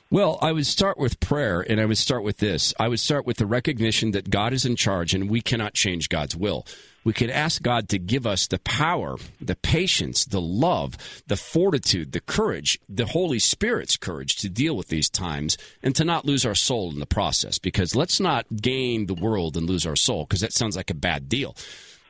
Well, 0.10 0.40
I 0.42 0.54
would 0.54 0.66
start 0.66 0.98
with 0.98 1.20
prayer, 1.20 1.60
and 1.60 1.82
I 1.82 1.86
would 1.86 1.98
start 1.98 2.24
with 2.24 2.38
this. 2.38 2.74
I 2.80 2.88
would 2.88 3.02
start 3.02 3.26
with 3.26 3.38
the 3.38 3.46
recognition 3.46 4.12
that 4.12 4.30
God 4.30 4.54
is 4.54 4.66
in 4.66 4.78
charge 4.78 5.14
and 5.14 5.30
we 5.30 5.42
cannot 5.42 5.74
change 5.74 6.08
God's 6.08 6.34
will. 6.34 6.66
We 7.04 7.12
could 7.12 7.30
ask 7.30 7.62
God 7.62 7.90
to 7.90 8.00
give 8.00 8.26
us 8.26 8.48
the 8.48 8.60
power, 8.60 9.18
the 9.42 9.56
patience, 9.56 10.24
the 10.24 10.40
love, 10.40 10.98
the 11.28 11.36
fortitude, 11.36 12.14
the 12.14 12.22
courage, 12.22 12.80
the 12.88 13.06
Holy 13.06 13.40
Spirit's 13.40 13.98
courage 13.98 14.38
to 14.38 14.50
deal 14.50 14.78
with 14.78 14.88
these 14.88 15.10
times 15.10 15.58
and 15.84 15.94
to 15.96 16.06
not 16.06 16.26
lose 16.26 16.46
our 16.46 16.56
soul 16.56 16.90
in 16.92 17.00
the 17.00 17.06
process. 17.06 17.60
Because 17.60 17.94
let's 17.94 18.22
not 18.22 18.46
gain 18.62 19.08
the 19.08 19.14
world 19.14 19.58
and 19.58 19.68
lose 19.68 19.86
our 19.86 19.96
soul, 19.98 20.24
because 20.24 20.42
that 20.42 20.54
sounds 20.54 20.78
like 20.78 20.90
a 20.90 20.96
bad 20.96 21.28
deal. 21.28 21.54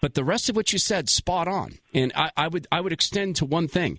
But 0.02 0.14
the 0.14 0.24
rest 0.24 0.50
of 0.50 0.56
what 0.56 0.72
you 0.72 0.78
said, 0.78 1.10
spot 1.10 1.48
on. 1.48 1.80
And 1.96 2.12
I, 2.16 2.32
I 2.38 2.48
would 2.48 2.68
I 2.72 2.82
would 2.82 2.94
extend 2.94 3.36
to 3.38 3.46
one 3.46 3.68
thing 3.68 3.98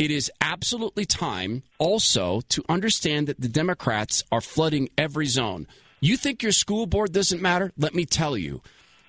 it 0.00 0.10
is 0.10 0.32
absolutely 0.40 1.04
time 1.04 1.62
also 1.78 2.40
to 2.48 2.64
understand 2.68 3.28
that 3.28 3.40
the 3.40 3.48
Democrats 3.48 4.24
are 4.32 4.40
flooding 4.40 4.88
every 4.96 5.26
zone. 5.26 5.68
You 6.00 6.16
think 6.16 6.42
your 6.42 6.52
school 6.52 6.86
board 6.86 7.12
doesn't 7.12 7.42
matter? 7.42 7.70
Let 7.76 7.94
me 7.94 8.06
tell 8.06 8.36
you. 8.36 8.62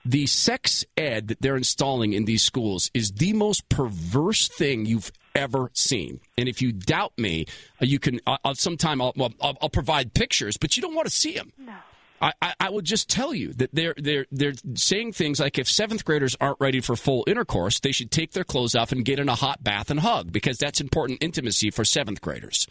the 0.05 0.25
sex 0.25 0.83
ed 0.97 1.27
that 1.27 1.41
they're 1.41 1.57
installing 1.57 2.13
in 2.13 2.25
these 2.25 2.43
schools 2.43 2.89
is 2.93 3.11
the 3.13 3.33
most 3.33 3.67
perverse 3.69 4.47
thing 4.47 4.85
you've 4.85 5.11
ever 5.35 5.71
seen. 5.73 6.19
And 6.37 6.49
if 6.49 6.61
you 6.61 6.71
doubt 6.71 7.13
me, 7.17 7.45
uh, 7.81 7.85
you 7.85 7.99
can. 7.99 8.19
Uh, 8.25 8.53
sometime 8.53 9.01
I'll, 9.01 9.13
well, 9.15 9.31
I'll, 9.41 9.57
I'll 9.61 9.69
provide 9.69 10.13
pictures, 10.13 10.57
but 10.57 10.75
you 10.75 10.81
don't 10.81 10.95
want 10.95 11.07
to 11.07 11.15
see 11.15 11.33
them. 11.33 11.53
No. 11.57 11.73
I, 12.21 12.53
I, 12.59 12.69
will 12.69 12.81
just 12.81 13.09
tell 13.09 13.33
you 13.33 13.51
that 13.53 13.71
they're 13.73 13.95
they're 13.97 14.27
they're 14.31 14.53
saying 14.75 15.13
things 15.13 15.39
like 15.39 15.57
if 15.57 15.67
seventh 15.67 16.05
graders 16.05 16.35
aren't 16.39 16.59
ready 16.59 16.79
for 16.79 16.95
full 16.95 17.23
intercourse, 17.25 17.79
they 17.79 17.91
should 17.91 18.11
take 18.11 18.33
their 18.33 18.43
clothes 18.43 18.75
off 18.75 18.91
and 18.91 19.03
get 19.03 19.17
in 19.17 19.27
a 19.27 19.33
hot 19.33 19.63
bath 19.63 19.89
and 19.89 20.01
hug 20.01 20.31
because 20.31 20.59
that's 20.59 20.79
important 20.79 21.23
intimacy 21.23 21.71
for 21.71 21.83
seventh 21.83 22.21
graders. 22.21 22.67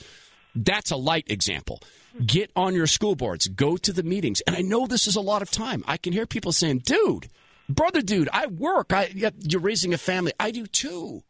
That's 0.55 0.90
a 0.92 0.96
light 0.96 1.24
example. 1.28 1.80
Get 2.24 2.51
on 2.55 2.74
your 2.74 2.86
school 2.86 3.16
boards, 3.16 3.48
go 3.48 3.76
to 3.76 3.92
the 3.92 4.03
meetings. 4.03 4.40
And 4.42 4.55
I 4.55 4.61
know 4.61 4.86
this 4.86 5.07
is 5.07 5.16
a 5.16 5.20
lot 5.20 5.42
of 5.42 5.51
time. 5.51 5.84
I 5.86 5.96
can 5.96 6.12
hear 6.12 6.26
people 6.26 6.53
saying, 6.53 6.78
dude, 6.78 7.28
brother, 7.68 8.03
dude, 8.03 8.28
I 8.32 8.46
work. 8.46 8.92
I, 8.92 9.11
you're 9.14 9.61
raising 9.61 9.94
a 9.94 9.98
family. 9.98 10.32
I 10.38 10.51
do 10.51 10.66
too. 10.66 11.22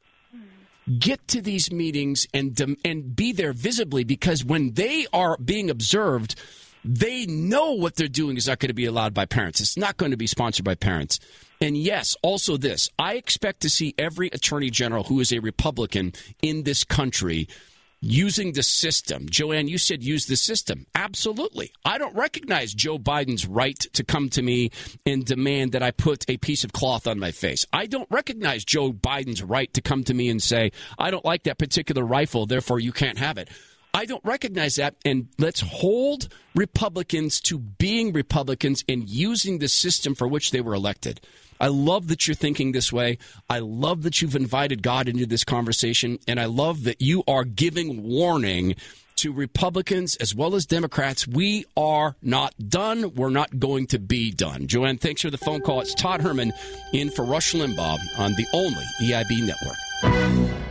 Get 0.98 1.26
to 1.28 1.40
these 1.40 1.70
meetings 1.70 2.26
and, 2.34 2.58
and 2.84 3.14
be 3.14 3.32
there 3.32 3.52
visibly 3.52 4.04
because 4.04 4.44
when 4.44 4.72
they 4.72 5.06
are 5.12 5.36
being 5.36 5.70
observed, 5.70 6.34
they 6.84 7.26
know 7.26 7.72
what 7.72 7.96
they're 7.96 8.08
doing 8.08 8.36
is 8.36 8.46
not 8.46 8.58
going 8.58 8.68
to 8.68 8.74
be 8.74 8.86
allowed 8.86 9.14
by 9.14 9.26
parents. 9.26 9.60
It's 9.60 9.76
not 9.76 9.96
going 9.96 10.10
to 10.10 10.16
be 10.16 10.26
sponsored 10.26 10.64
by 10.64 10.74
parents. 10.74 11.20
And 11.60 11.76
yes, 11.76 12.16
also 12.22 12.56
this 12.56 12.88
I 12.98 13.14
expect 13.14 13.60
to 13.60 13.70
see 13.70 13.94
every 13.98 14.28
attorney 14.28 14.70
general 14.70 15.04
who 15.04 15.20
is 15.20 15.32
a 15.32 15.40
Republican 15.40 16.12
in 16.42 16.62
this 16.62 16.84
country 16.84 17.48
using 18.00 18.52
the 18.52 18.62
system. 18.62 19.28
Joanne, 19.28 19.68
you 19.68 19.76
said 19.76 20.02
use 20.02 20.26
the 20.26 20.36
system. 20.36 20.86
Absolutely. 20.94 21.72
I 21.84 21.98
don't 21.98 22.14
recognize 22.16 22.72
Joe 22.72 22.98
Biden's 22.98 23.46
right 23.46 23.78
to 23.78 24.02
come 24.02 24.30
to 24.30 24.42
me 24.42 24.70
and 25.04 25.24
demand 25.24 25.72
that 25.72 25.82
I 25.82 25.90
put 25.90 26.24
a 26.28 26.38
piece 26.38 26.64
of 26.64 26.72
cloth 26.72 27.06
on 27.06 27.18
my 27.18 27.30
face. 27.30 27.66
I 27.72 27.86
don't 27.86 28.10
recognize 28.10 28.64
Joe 28.64 28.92
Biden's 28.92 29.42
right 29.42 29.72
to 29.74 29.82
come 29.82 30.04
to 30.04 30.14
me 30.14 30.30
and 30.30 30.42
say, 30.42 30.72
I 30.98 31.10
don't 31.10 31.24
like 31.24 31.42
that 31.42 31.58
particular 31.58 32.02
rifle, 32.02 32.46
therefore 32.46 32.80
you 32.80 32.92
can't 32.92 33.18
have 33.18 33.36
it. 33.36 33.50
I 33.92 34.04
don't 34.04 34.24
recognize 34.24 34.76
that. 34.76 34.94
And 35.04 35.28
let's 35.38 35.60
hold 35.60 36.28
Republicans 36.54 37.40
to 37.42 37.58
being 37.58 38.12
Republicans 38.12 38.84
and 38.88 39.08
using 39.08 39.58
the 39.58 39.68
system 39.68 40.14
for 40.14 40.28
which 40.28 40.50
they 40.50 40.60
were 40.60 40.74
elected. 40.74 41.20
I 41.60 41.68
love 41.68 42.08
that 42.08 42.26
you're 42.26 42.34
thinking 42.34 42.72
this 42.72 42.92
way. 42.92 43.18
I 43.48 43.58
love 43.58 44.02
that 44.02 44.22
you've 44.22 44.36
invited 44.36 44.82
God 44.82 45.08
into 45.08 45.26
this 45.26 45.44
conversation. 45.44 46.18
And 46.26 46.40
I 46.40 46.46
love 46.46 46.84
that 46.84 47.02
you 47.02 47.22
are 47.28 47.44
giving 47.44 48.02
warning 48.02 48.76
to 49.16 49.32
Republicans 49.32 50.16
as 50.16 50.34
well 50.34 50.54
as 50.54 50.64
Democrats. 50.64 51.28
We 51.28 51.66
are 51.76 52.16
not 52.22 52.54
done. 52.70 53.14
We're 53.14 53.28
not 53.28 53.58
going 53.58 53.86
to 53.88 53.98
be 53.98 54.30
done. 54.30 54.66
Joanne, 54.66 54.96
thanks 54.96 55.20
for 55.20 55.30
the 55.30 55.36
phone 55.36 55.60
call. 55.60 55.82
It's 55.82 55.94
Todd 55.94 56.22
Herman 56.22 56.54
in 56.94 57.10
for 57.10 57.26
Rush 57.26 57.52
Limbaugh 57.52 57.98
on 58.18 58.32
the 58.32 58.46
only 58.54 58.84
EIB 59.02 59.46
network. 59.46 60.69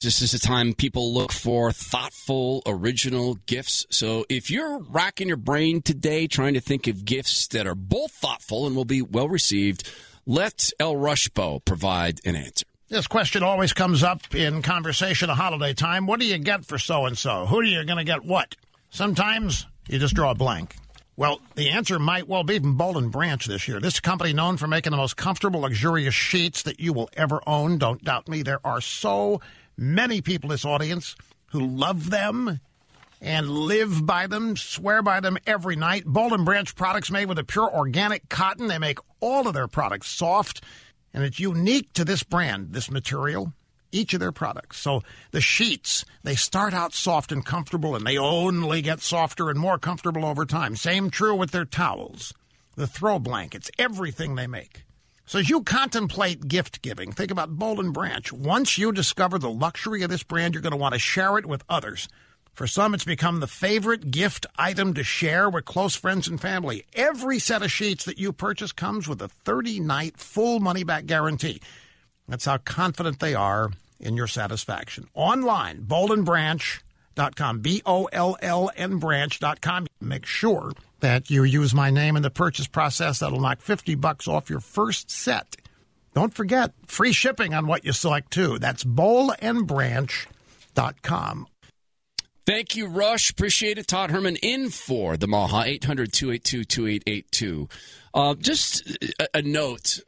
This 0.00 0.22
is 0.22 0.32
a 0.32 0.38
time 0.38 0.74
people 0.74 1.12
look 1.12 1.32
for 1.32 1.72
thoughtful, 1.72 2.62
original 2.66 3.34
gifts. 3.46 3.84
So 3.90 4.24
if 4.28 4.48
you're 4.48 4.78
racking 4.78 5.26
your 5.26 5.36
brain 5.36 5.82
today 5.82 6.28
trying 6.28 6.54
to 6.54 6.60
think 6.60 6.86
of 6.86 7.04
gifts 7.04 7.48
that 7.48 7.66
are 7.66 7.74
both 7.74 8.12
thoughtful 8.12 8.68
and 8.68 8.76
will 8.76 8.84
be 8.84 9.02
well 9.02 9.28
received, 9.28 9.90
let 10.24 10.70
El 10.78 10.94
Rushbo 10.94 11.64
provide 11.64 12.20
an 12.24 12.36
answer. 12.36 12.64
This 12.88 13.08
question 13.08 13.42
always 13.42 13.72
comes 13.72 14.04
up 14.04 14.36
in 14.36 14.62
conversation 14.62 15.30
at 15.30 15.36
holiday 15.36 15.74
time. 15.74 16.06
What 16.06 16.20
do 16.20 16.26
you 16.26 16.38
get 16.38 16.64
for 16.64 16.78
so 16.78 17.06
and 17.06 17.18
so? 17.18 17.46
Who 17.46 17.58
are 17.58 17.64
you 17.64 17.84
going 17.84 17.98
to 17.98 18.04
get 18.04 18.24
what? 18.24 18.54
Sometimes 18.90 19.66
you 19.88 19.98
just 19.98 20.14
draw 20.14 20.30
a 20.30 20.34
blank. 20.36 20.76
Well, 21.16 21.40
the 21.56 21.70
answer 21.70 21.98
might 21.98 22.28
well 22.28 22.44
be 22.44 22.60
from 22.60 22.76
Boll 22.76 22.98
and 22.98 23.10
Branch 23.10 23.44
this 23.44 23.66
year. 23.66 23.80
This 23.80 23.98
company 23.98 24.32
known 24.32 24.58
for 24.58 24.68
making 24.68 24.92
the 24.92 24.96
most 24.96 25.16
comfortable, 25.16 25.62
luxurious 25.62 26.14
sheets 26.14 26.62
that 26.62 26.78
you 26.78 26.92
will 26.92 27.10
ever 27.16 27.40
own. 27.48 27.78
Don't 27.78 28.04
doubt 28.04 28.28
me. 28.28 28.42
There 28.42 28.64
are 28.64 28.80
so 28.80 29.40
many 29.78 30.20
people 30.20 30.50
in 30.50 30.54
this 30.54 30.64
audience 30.64 31.14
who 31.52 31.64
love 31.64 32.10
them 32.10 32.60
and 33.20 33.48
live 33.48 34.04
by 34.04 34.26
them, 34.26 34.56
swear 34.56 35.02
by 35.02 35.20
them 35.20 35.38
every 35.46 35.76
night. 35.76 36.04
Boll 36.04 36.34
and 36.34 36.44
Branch 36.44 36.74
products 36.74 37.10
made 37.10 37.26
with 37.26 37.38
a 37.38 37.44
pure 37.44 37.72
organic 37.72 38.28
cotton. 38.28 38.68
They 38.68 38.78
make 38.78 38.98
all 39.20 39.48
of 39.48 39.54
their 39.54 39.68
products 39.68 40.08
soft, 40.08 40.62
and 41.14 41.24
it's 41.24 41.40
unique 41.40 41.92
to 41.94 42.04
this 42.04 42.22
brand, 42.22 42.72
this 42.72 42.90
material, 42.90 43.52
each 43.90 44.14
of 44.14 44.20
their 44.20 44.32
products. 44.32 44.78
So 44.78 45.02
the 45.30 45.40
sheets, 45.40 46.04
they 46.22 46.34
start 46.34 46.74
out 46.74 46.94
soft 46.94 47.32
and 47.32 47.44
comfortable, 47.44 47.96
and 47.96 48.06
they 48.06 48.18
only 48.18 48.82
get 48.82 49.00
softer 49.00 49.50
and 49.50 49.58
more 49.58 49.78
comfortable 49.78 50.24
over 50.24 50.44
time. 50.44 50.76
Same 50.76 51.10
true 51.10 51.34
with 51.34 51.50
their 51.50 51.64
towels, 51.64 52.34
the 52.76 52.86
throw 52.86 53.18
blankets, 53.18 53.70
everything 53.78 54.34
they 54.34 54.46
make. 54.46 54.84
So 55.28 55.38
as 55.40 55.50
you 55.50 55.62
contemplate 55.62 56.48
gift 56.48 56.80
giving, 56.80 57.12
think 57.12 57.30
about 57.30 57.50
Boll 57.50 57.80
and 57.80 57.92
Branch. 57.92 58.32
Once 58.32 58.78
you 58.78 58.92
discover 58.92 59.38
the 59.38 59.50
luxury 59.50 60.02
of 60.02 60.08
this 60.08 60.22
brand, 60.22 60.54
you're 60.54 60.62
going 60.62 60.70
to 60.70 60.78
want 60.78 60.94
to 60.94 60.98
share 60.98 61.36
it 61.36 61.44
with 61.44 61.62
others. 61.68 62.08
For 62.54 62.66
some, 62.66 62.94
it's 62.94 63.04
become 63.04 63.40
the 63.40 63.46
favorite 63.46 64.10
gift 64.10 64.46
item 64.56 64.94
to 64.94 65.04
share 65.04 65.50
with 65.50 65.66
close 65.66 65.94
friends 65.94 66.28
and 66.28 66.40
family. 66.40 66.86
Every 66.94 67.38
set 67.38 67.62
of 67.62 67.70
sheets 67.70 68.06
that 68.06 68.18
you 68.18 68.32
purchase 68.32 68.72
comes 68.72 69.06
with 69.06 69.20
a 69.20 69.28
30 69.28 69.80
night 69.80 70.16
full 70.16 70.60
money 70.60 70.82
back 70.82 71.04
guarantee. 71.04 71.60
That's 72.26 72.46
how 72.46 72.56
confident 72.56 73.20
they 73.20 73.34
are 73.34 73.72
in 74.00 74.16
your 74.16 74.28
satisfaction. 74.28 75.08
Online, 75.12 75.82
bollandbranch.com, 75.82 77.60
B 77.60 77.82
O 77.84 78.06
L 78.06 78.38
L 78.40 78.70
N 78.74 78.96
branch.com. 78.96 79.88
Make 80.00 80.24
sure 80.24 80.72
that 81.00 81.30
you 81.30 81.44
use 81.44 81.74
my 81.74 81.90
name 81.90 82.16
in 82.16 82.22
the 82.22 82.30
purchase 82.30 82.66
process. 82.66 83.20
That'll 83.20 83.40
knock 83.40 83.60
50 83.60 83.94
bucks 83.96 84.26
off 84.28 84.50
your 84.50 84.60
first 84.60 85.10
set. 85.10 85.56
Don't 86.14 86.34
forget, 86.34 86.72
free 86.86 87.12
shipping 87.12 87.54
on 87.54 87.66
what 87.66 87.84
you 87.84 87.92
select 87.92 88.32
too. 88.32 88.58
That's 88.58 88.84
bollandbranch.com. 88.84 91.46
Thank 92.46 92.76
you, 92.76 92.86
Rush. 92.86 93.30
Appreciate 93.30 93.76
it. 93.76 93.86
Todd 93.86 94.10
Herman 94.10 94.36
in 94.36 94.70
for 94.70 95.18
the 95.18 95.26
Maha, 95.26 95.64
800 95.66 96.10
282 96.12 96.64
2882. 96.64 97.68
Uh, 98.14 98.34
just 98.36 98.88
a, 99.20 99.28
a 99.34 99.42
note, 99.42 100.00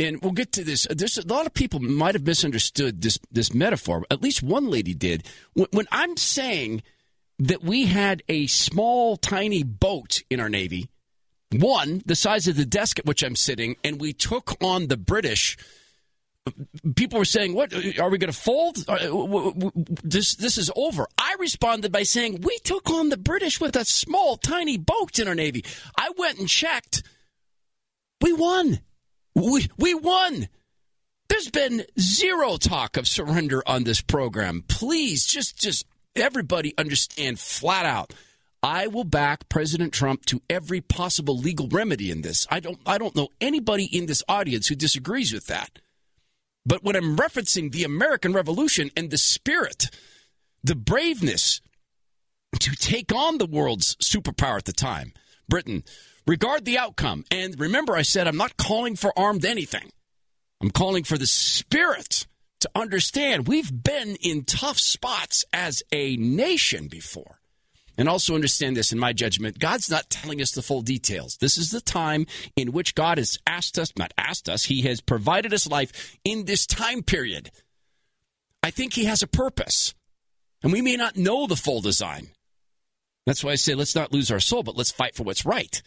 and 0.00 0.20
we'll 0.20 0.32
get 0.32 0.50
to 0.52 0.64
this. 0.64 0.88
There's 0.90 1.16
a 1.16 1.24
lot 1.28 1.46
of 1.46 1.54
people 1.54 1.78
might 1.78 2.16
have 2.16 2.26
misunderstood 2.26 3.02
this, 3.02 3.20
this 3.30 3.54
metaphor. 3.54 4.04
At 4.10 4.20
least 4.20 4.42
one 4.42 4.68
lady 4.68 4.94
did. 4.94 5.22
When, 5.54 5.68
when 5.70 5.86
I'm 5.92 6.16
saying 6.16 6.82
that 7.40 7.64
we 7.64 7.86
had 7.86 8.22
a 8.28 8.46
small, 8.46 9.16
tiny 9.16 9.62
boat 9.62 10.22
in 10.28 10.40
our 10.40 10.50
Navy, 10.50 10.88
one 11.50 12.02
the 12.04 12.14
size 12.14 12.46
of 12.46 12.56
the 12.56 12.66
desk 12.66 12.98
at 12.98 13.06
which 13.06 13.22
I'm 13.22 13.34
sitting, 13.34 13.76
and 13.82 14.00
we 14.00 14.12
took 14.12 14.62
on 14.62 14.86
the 14.86 14.98
British. 14.98 15.56
People 16.96 17.18
were 17.18 17.24
saying, 17.24 17.54
"What 17.54 17.72
are 17.72 18.10
we 18.10 18.18
going 18.18 18.32
to 18.32 18.32
fold? 18.32 18.84
This 20.04 20.34
this 20.34 20.58
is 20.58 20.70
over." 20.76 21.06
I 21.18 21.36
responded 21.38 21.92
by 21.92 22.02
saying, 22.02 22.42
"We 22.42 22.58
took 22.58 22.90
on 22.90 23.08
the 23.08 23.16
British 23.16 23.58
with 23.60 23.74
a 23.74 23.84
small, 23.84 24.36
tiny 24.36 24.76
boat 24.76 25.18
in 25.18 25.26
our 25.26 25.34
navy." 25.34 25.64
I 25.96 26.10
went 26.16 26.38
and 26.38 26.48
checked. 26.48 27.02
We 28.20 28.32
won. 28.32 28.80
We 29.34 29.68
we 29.78 29.94
won. 29.94 30.48
There's 31.28 31.50
been 31.50 31.84
zero 31.98 32.56
talk 32.56 32.96
of 32.96 33.08
surrender 33.08 33.62
on 33.66 33.84
this 33.84 34.00
program. 34.00 34.64
Please, 34.66 35.24
just 35.24 35.56
just 35.56 35.86
everybody 36.16 36.74
understand 36.78 37.38
flat 37.38 37.86
out. 37.86 38.12
I 38.62 38.88
will 38.88 39.04
back 39.04 39.48
President 39.48 39.92
Trump 39.92 40.26
to 40.26 40.42
every 40.50 40.80
possible 40.80 41.36
legal 41.36 41.68
remedy 41.68 42.10
in 42.10 42.20
this. 42.22 42.46
I 42.50 42.60
don't 42.60 42.78
I 42.84 42.98
don't 42.98 43.16
know 43.16 43.28
anybody 43.40 43.84
in 43.84 44.06
this 44.06 44.22
audience 44.28 44.68
who 44.68 44.74
disagrees 44.74 45.32
with 45.32 45.46
that. 45.46 45.78
But 46.66 46.84
when 46.84 46.94
I'm 46.94 47.16
referencing 47.16 47.72
the 47.72 47.84
American 47.84 48.34
Revolution 48.34 48.90
and 48.96 49.10
the 49.10 49.18
spirit, 49.18 49.88
the 50.62 50.76
braveness 50.76 51.62
to 52.58 52.76
take 52.76 53.14
on 53.14 53.38
the 53.38 53.46
world's 53.46 53.96
superpower 53.96 54.58
at 54.58 54.66
the 54.66 54.72
time, 54.72 55.14
Britain, 55.48 55.84
regard 56.26 56.66
the 56.66 56.76
outcome. 56.76 57.24
And 57.30 57.58
remember, 57.58 57.96
I 57.96 58.02
said 58.02 58.28
I'm 58.28 58.36
not 58.36 58.58
calling 58.58 58.94
for 58.94 59.18
armed 59.18 59.46
anything. 59.46 59.90
I'm 60.60 60.70
calling 60.70 61.04
for 61.04 61.16
the 61.16 61.26
spirit 61.26 62.26
to 62.60 62.70
understand 62.74 63.48
we've 63.48 63.72
been 63.82 64.16
in 64.16 64.44
tough 64.44 64.78
spots 64.78 65.44
as 65.52 65.82
a 65.92 66.16
nation 66.16 66.88
before. 66.88 67.40
And 67.98 68.08
also 68.08 68.34
understand 68.34 68.76
this 68.76 68.92
in 68.92 68.98
my 68.98 69.12
judgment, 69.12 69.58
God's 69.58 69.90
not 69.90 70.08
telling 70.08 70.40
us 70.40 70.52
the 70.52 70.62
full 70.62 70.80
details. 70.80 71.36
This 71.36 71.58
is 71.58 71.70
the 71.70 71.82
time 71.82 72.26
in 72.56 72.72
which 72.72 72.94
God 72.94 73.18
has 73.18 73.38
asked 73.46 73.78
us, 73.78 73.92
not 73.98 74.14
asked 74.16 74.48
us, 74.48 74.64
He 74.64 74.82
has 74.82 75.02
provided 75.02 75.52
us 75.52 75.66
life 75.66 76.16
in 76.24 76.46
this 76.46 76.66
time 76.66 77.02
period. 77.02 77.50
I 78.62 78.70
think 78.70 78.94
He 78.94 79.04
has 79.04 79.22
a 79.22 79.26
purpose. 79.26 79.94
And 80.62 80.72
we 80.72 80.80
may 80.80 80.96
not 80.96 81.16
know 81.16 81.46
the 81.46 81.56
full 81.56 81.80
design. 81.82 82.28
That's 83.26 83.44
why 83.44 83.52
I 83.52 83.56
say 83.56 83.74
let's 83.74 83.94
not 83.94 84.12
lose 84.12 84.30
our 84.30 84.40
soul, 84.40 84.62
but 84.62 84.76
let's 84.76 84.90
fight 84.90 85.14
for 85.14 85.24
what's 85.24 85.44
right. 85.44 85.82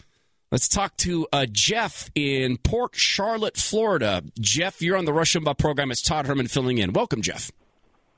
Let's 0.54 0.68
talk 0.68 0.96
to 0.98 1.26
uh, 1.34 1.48
Jeff 1.52 2.12
in 2.14 2.58
Port 2.58 2.92
Charlotte, 2.94 3.58
Florida. 3.58 4.22
Jeff, 4.40 4.84
you're 4.84 4.96
on 4.96 5.06
the 5.06 5.12
Rush 5.12 5.34
Limbaugh 5.34 5.58
program. 5.58 5.90
It's 5.90 6.04
Todd 6.04 6.28
Herman 6.28 6.48
filling 6.48 6.78
in. 6.78 6.94
Welcome, 6.94 7.24
Jeff. 7.24 7.52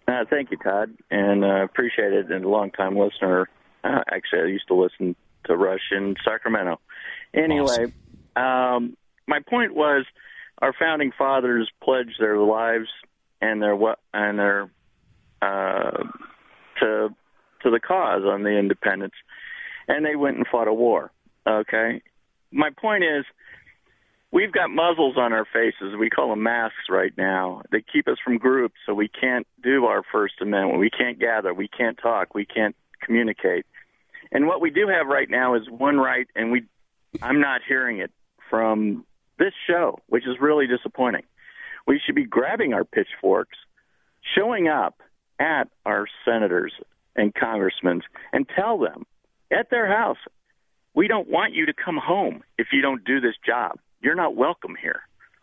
Uh, 0.05 0.25
thank 0.29 0.51
you, 0.51 0.57
Todd, 0.57 0.97
and 1.09 1.45
uh, 1.45 1.63
appreciate 1.63 2.11
it. 2.11 2.29
And 2.29 2.43
a 2.43 2.49
long-time 2.49 2.97
listener. 2.97 3.47
Uh, 3.85 4.01
actually, 4.11 4.41
I 4.41 4.45
used 4.47 4.67
to 4.67 4.73
listen 4.73 5.15
to 5.45 5.55
Rush 5.55 5.79
in 5.93 6.17
Sacramento. 6.25 6.81
Anyway, 7.33 7.93
awesome. 8.35 8.43
um, 8.85 8.97
my 9.27 9.39
point 9.49 9.73
was, 9.73 10.03
our 10.61 10.73
founding 10.77 11.13
fathers 11.17 11.71
pledged 11.81 12.19
their 12.19 12.37
lives 12.37 12.89
and 13.41 13.61
their 13.61 13.77
what 13.77 13.99
and 14.13 14.37
their 14.37 14.69
uh, 15.41 16.03
to 16.81 17.15
to 17.63 17.71
the 17.71 17.79
cause 17.79 18.23
on 18.25 18.43
the 18.43 18.59
independence, 18.59 19.15
and 19.87 20.05
they 20.05 20.17
went 20.17 20.35
and 20.35 20.45
fought 20.45 20.67
a 20.67 20.73
war. 20.73 21.11
Okay, 21.47 22.01
my 22.51 22.69
point 22.69 23.03
is, 23.03 23.25
we've 24.31 24.51
got 24.51 24.69
muzzles 24.69 25.17
on 25.17 25.33
our 25.33 25.45
faces. 25.45 25.95
We 25.99 26.09
call 26.09 26.29
them 26.29 26.43
masks 26.43 26.89
right 26.89 27.13
now. 27.17 27.61
They 27.71 27.81
keep 27.81 28.07
us 28.07 28.17
from 28.23 28.37
groups, 28.37 28.75
so 28.85 28.93
we 28.93 29.07
can't 29.07 29.47
do 29.63 29.85
our 29.85 30.03
First 30.11 30.35
Amendment. 30.41 30.79
We 30.79 30.89
can't 30.89 31.19
gather. 31.19 31.53
We 31.53 31.67
can't 31.67 31.97
talk. 31.97 32.33
We 32.33 32.45
can't 32.45 32.75
communicate. 33.01 33.65
And 34.31 34.47
what 34.47 34.61
we 34.61 34.69
do 34.71 34.87
have 34.87 35.07
right 35.07 35.29
now 35.29 35.55
is 35.55 35.69
one 35.69 35.97
right, 35.97 36.27
and 36.35 36.51
we 36.51 36.63
I'm 37.21 37.39
not 37.39 37.61
hearing 37.67 37.99
it 37.99 38.11
from 38.49 39.05
this 39.37 39.53
show, 39.67 39.99
which 40.07 40.25
is 40.27 40.35
really 40.39 40.67
disappointing. 40.67 41.23
We 41.87 42.01
should 42.03 42.15
be 42.15 42.25
grabbing 42.25 42.73
our 42.73 42.83
pitchforks, 42.83 43.57
showing 44.35 44.67
up 44.67 45.01
at 45.39 45.65
our 45.85 46.07
senators 46.25 46.73
and 47.15 47.33
congressmen, 47.33 48.01
and 48.33 48.47
tell 48.55 48.77
them 48.77 49.05
at 49.51 49.69
their 49.69 49.87
house, 49.87 50.17
we 50.95 51.07
don't 51.07 51.29
want 51.29 51.53
you 51.53 51.65
to 51.65 51.73
come 51.73 51.97
home 51.97 52.43
if 52.57 52.67
you 52.71 52.81
don't 52.81 53.03
do 53.03 53.19
this 53.19 53.35
job. 53.45 53.77
You're 54.01 54.15
not 54.15 54.35
welcome 54.35 54.75
here. 54.81 55.01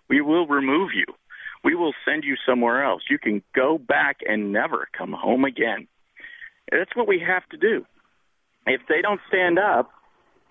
We 0.08 0.20
will 0.20 0.46
remove 0.46 0.90
you. 0.94 1.04
We 1.64 1.74
will 1.74 1.92
send 2.04 2.24
you 2.24 2.36
somewhere 2.46 2.84
else. 2.84 3.02
You 3.08 3.18
can 3.18 3.42
go 3.54 3.78
back 3.78 4.18
and 4.26 4.52
never 4.52 4.88
come 4.96 5.12
home 5.12 5.44
again. 5.44 5.86
That's 6.70 6.94
what 6.96 7.06
we 7.06 7.22
have 7.26 7.48
to 7.50 7.56
do. 7.56 7.86
If 8.66 8.80
they 8.88 9.02
don't 9.02 9.20
stand 9.28 9.58
up 9.58 9.90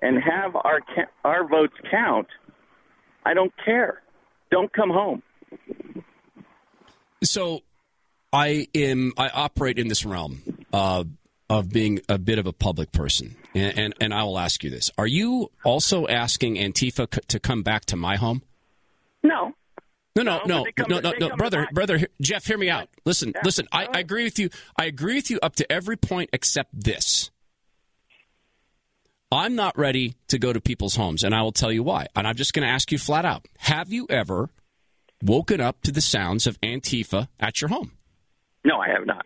and 0.01 0.17
have 0.21 0.55
our 0.55 0.79
our 1.23 1.47
votes 1.47 1.73
count, 1.89 2.27
I 3.25 3.33
don't 3.33 3.53
care. 3.63 4.01
Don't 4.51 4.71
come 4.71 4.89
home. 4.89 5.23
So, 7.23 7.61
I 8.33 8.67
am. 8.75 9.13
I 9.17 9.29
operate 9.29 9.79
in 9.79 9.87
this 9.87 10.05
realm 10.05 10.41
uh, 10.73 11.03
of 11.51 11.69
being 11.69 11.99
a 12.07 12.17
bit 12.17 12.39
of 12.39 12.47
a 12.47 12.53
public 12.53 12.93
person, 12.93 13.35
and, 13.53 13.77
and 13.77 13.93
and 13.99 14.13
I 14.13 14.23
will 14.23 14.39
ask 14.39 14.63
you 14.63 14.69
this: 14.69 14.89
Are 14.97 15.05
you 15.05 15.51
also 15.65 16.07
asking 16.07 16.55
Antifa 16.55 17.13
c- 17.13 17.21
to 17.27 17.39
come 17.39 17.61
back 17.61 17.83
to 17.85 17.97
my 17.97 18.15
home? 18.15 18.41
No. 19.21 19.53
No, 20.15 20.23
no, 20.23 20.37
No, 20.39 20.43
no, 20.45 20.57
but 20.59 20.63
they 20.63 20.71
come 20.71 20.89
no, 20.89 20.99
no, 20.99 21.27
no, 21.27 21.35
brother, 21.35 21.67
brother, 21.73 22.07
Jeff, 22.21 22.45
hear 22.45 22.57
me 22.57 22.69
out. 22.69 22.89
Listen, 23.05 23.33
listen. 23.45 23.67
I, 23.71 23.87
I 23.93 23.99
agree 23.99 24.23
with 24.23 24.39
you. 24.39 24.49
I 24.77 24.85
agree 24.85 25.15
with 25.15 25.29
you 25.29 25.39
up 25.41 25.55
to 25.57 25.71
every 25.71 25.95
point 25.95 26.29
except 26.33 26.69
this. 26.77 27.31
I'm 29.31 29.55
not 29.55 29.77
ready 29.77 30.15
to 30.27 30.37
go 30.37 30.51
to 30.51 30.59
people's 30.59 30.95
homes, 30.95 31.23
and 31.23 31.33
I 31.33 31.41
will 31.41 31.53
tell 31.53 31.71
you 31.71 31.83
why. 31.83 32.07
And 32.15 32.27
I'm 32.27 32.35
just 32.35 32.53
going 32.53 32.65
to 32.65 32.71
ask 32.71 32.91
you 32.91 32.97
flat 32.97 33.25
out: 33.25 33.47
Have 33.59 33.91
you 33.91 34.05
ever 34.09 34.49
woken 35.21 35.61
up 35.61 35.81
to 35.83 35.91
the 35.91 36.01
sounds 36.01 36.47
of 36.47 36.59
Antifa 36.61 37.27
at 37.39 37.61
your 37.61 37.69
home? 37.69 37.91
No, 38.65 38.79
I 38.79 38.89
have 38.89 39.05
not. 39.05 39.25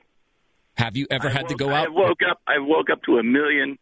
Have 0.77 0.97
you 0.97 1.07
ever 1.09 1.27
I 1.27 1.31
had 1.31 1.49
to 1.49 1.55
go 1.55 1.69
out? 1.69 1.87
I 1.87 1.89
woke 1.89 2.19
up. 2.29 2.41
I 2.47 2.59
woke 2.59 2.89
up 2.91 3.01
to 3.03 3.17
a 3.17 3.23
million 3.23 3.77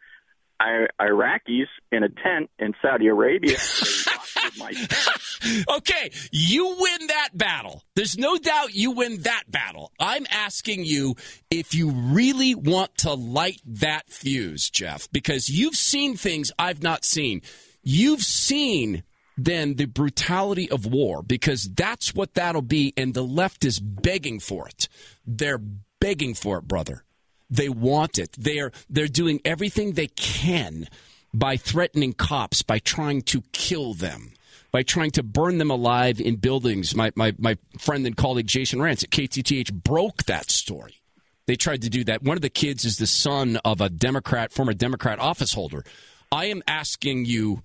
I- 0.59 0.87
Iraqis 0.99 1.67
in 1.91 2.03
a 2.03 2.09
tent 2.09 2.49
in 2.59 2.73
Saudi 2.81 3.07
Arabia. 3.07 3.57
They 4.03 4.11
walked 4.11 4.57
with 4.57 5.67
my 5.67 5.75
okay, 5.77 6.11
you 6.31 6.75
win 6.77 7.07
that 7.07 7.29
battle. 7.33 7.83
There's 7.95 8.17
no 8.17 8.37
doubt 8.37 8.73
you 8.73 8.91
win 8.91 9.21
that 9.21 9.43
battle. 9.49 9.91
I'm 9.99 10.25
asking 10.29 10.85
you 10.85 11.15
if 11.49 11.73
you 11.73 11.89
really 11.91 12.55
want 12.55 12.97
to 12.99 13.13
light 13.13 13.61
that 13.65 14.09
fuse, 14.09 14.69
Jeff, 14.69 15.09
because 15.11 15.49
you've 15.49 15.75
seen 15.75 16.15
things 16.15 16.51
I've 16.59 16.83
not 16.83 17.05
seen. 17.05 17.41
You've 17.81 18.21
seen 18.21 19.03
then 19.37 19.75
the 19.75 19.85
brutality 19.85 20.69
of 20.69 20.85
war 20.85 21.23
because 21.23 21.69
that's 21.73 22.13
what 22.13 22.33
that'll 22.35 22.61
be 22.61 22.93
and 22.95 23.13
the 23.13 23.23
left 23.23 23.65
is 23.65 23.79
begging 23.79 24.39
for 24.39 24.67
it. 24.67 24.87
They're 25.25 25.61
begging 26.03 26.33
for 26.33 26.57
it, 26.57 26.67
brother. 26.67 27.05
They 27.49 27.69
want 27.69 28.19
it. 28.19 28.35
They're 28.37 28.73
they're 28.89 29.07
doing 29.07 29.39
everything 29.45 29.93
they 29.93 30.07
can 30.07 30.87
by 31.33 31.55
threatening 31.55 32.11
cops, 32.11 32.61
by 32.61 32.79
trying 32.79 33.21
to 33.23 33.41
kill 33.53 33.93
them, 33.93 34.33
by 34.71 34.83
trying 34.83 35.11
to 35.11 35.23
burn 35.23 35.59
them 35.59 35.71
alive 35.71 36.19
in 36.19 36.35
buildings. 36.35 36.93
My 36.93 37.11
my, 37.15 37.33
my 37.37 37.57
friend 37.79 38.05
and 38.05 38.17
colleague 38.17 38.47
Jason 38.47 38.79
Rantz 38.79 39.05
at 39.05 39.11
KTTH 39.11 39.71
broke 39.71 40.23
that 40.23 40.51
story. 40.51 40.97
They 41.45 41.55
tried 41.55 41.81
to 41.83 41.89
do 41.89 42.03
that. 42.03 42.21
One 42.21 42.37
of 42.37 42.41
the 42.41 42.49
kids 42.49 42.83
is 42.83 42.97
the 42.97 43.07
son 43.07 43.57
of 43.63 43.79
a 43.79 43.89
Democrat, 43.89 44.51
former 44.51 44.73
Democrat 44.73 45.19
office 45.19 45.53
holder. 45.53 45.85
I 46.31 46.45
am 46.45 46.63
asking 46.67 47.25
you 47.25 47.63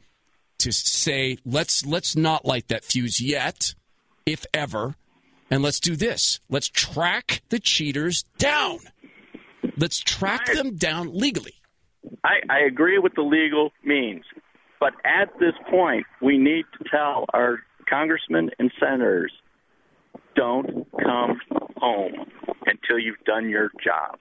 to 0.59 0.71
say 0.71 1.39
let's 1.45 1.85
let's 1.85 2.15
not 2.15 2.45
light 2.45 2.69
that 2.69 2.85
fuse 2.85 3.21
yet, 3.21 3.75
if 4.27 4.47
ever, 4.55 4.95
and 5.51 5.63
let's 5.63 5.81
do 5.81 5.97
this. 5.97 6.41
Let's 6.49 6.69
track 6.69 7.43
the 7.49 7.59
cheaters 7.59 8.25
down. 8.39 8.79
Let's 9.77 9.99
track 10.01 10.47
them 10.47 10.77
down 10.77 11.17
legally. 11.17 11.55
I, 12.25 12.37
I 12.49 12.59
agree 12.67 12.99
with 12.99 13.15
the 13.15 13.23
legal 13.23 13.71
means, 13.85 14.25
but 14.81 14.93
at 15.05 15.31
this 15.39 15.55
point, 15.71 16.07
we 16.23 16.39
need 16.39 16.65
to 16.79 16.85
tell 16.91 17.27
our 17.35 17.61
congressmen 17.89 18.51
and 18.59 18.71
senators, 18.81 19.33
don't 20.37 20.87
come 21.03 21.41
home 21.77 22.13
until 22.67 22.99
you've 22.99 23.23
done 23.25 23.49
your 23.49 23.71
job. 23.85 24.19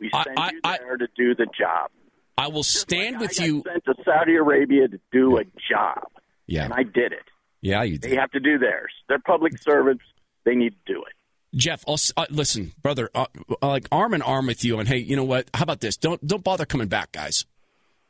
We 0.00 0.10
I- 0.12 0.24
send 0.24 0.38
I- 0.38 0.50
you 0.52 0.60
there 0.62 0.96
to 0.96 1.08
do 1.16 1.34
the 1.34 1.46
job. 1.46 1.90
I 2.38 2.48
will 2.48 2.62
stand 2.62 3.20
with 3.20 3.32
I 3.32 3.42
got 3.42 3.46
you. 3.46 3.62
Sent 3.70 3.84
to 3.84 3.94
Saudi 4.02 4.34
Arabia 4.36 4.88
to 4.88 4.98
do 5.12 5.36
a 5.36 5.44
job, 5.70 6.04
Yeah, 6.46 6.64
and 6.64 6.72
I 6.72 6.84
did 6.84 7.12
it. 7.12 7.24
yeah, 7.60 7.82
you 7.82 7.98
did. 7.98 8.10
They 8.12 8.16
have 8.16 8.30
to 8.30 8.40
do 8.40 8.56
theirs. 8.58 8.90
They're 9.08 9.18
public 9.18 9.58
servants. 9.60 10.02
They 10.44 10.54
need 10.54 10.74
to 10.86 10.94
do 10.94 11.02
it. 11.02 11.12
Jeff, 11.54 11.84
I'll, 11.86 11.98
uh, 12.16 12.26
listen, 12.30 12.72
brother, 12.80 13.10
uh, 13.14 13.26
uh, 13.62 13.68
like 13.68 13.88
arm 13.90 14.14
in 14.14 14.22
arm 14.22 14.46
with 14.46 14.64
you. 14.64 14.78
And 14.78 14.88
hey, 14.88 14.98
you 14.98 15.16
know 15.16 15.24
what? 15.24 15.50
How 15.52 15.64
about 15.64 15.80
this? 15.80 15.96
Don't 15.96 16.24
don't 16.24 16.44
bother 16.44 16.64
coming 16.64 16.88
back, 16.88 17.12
guys. 17.12 17.44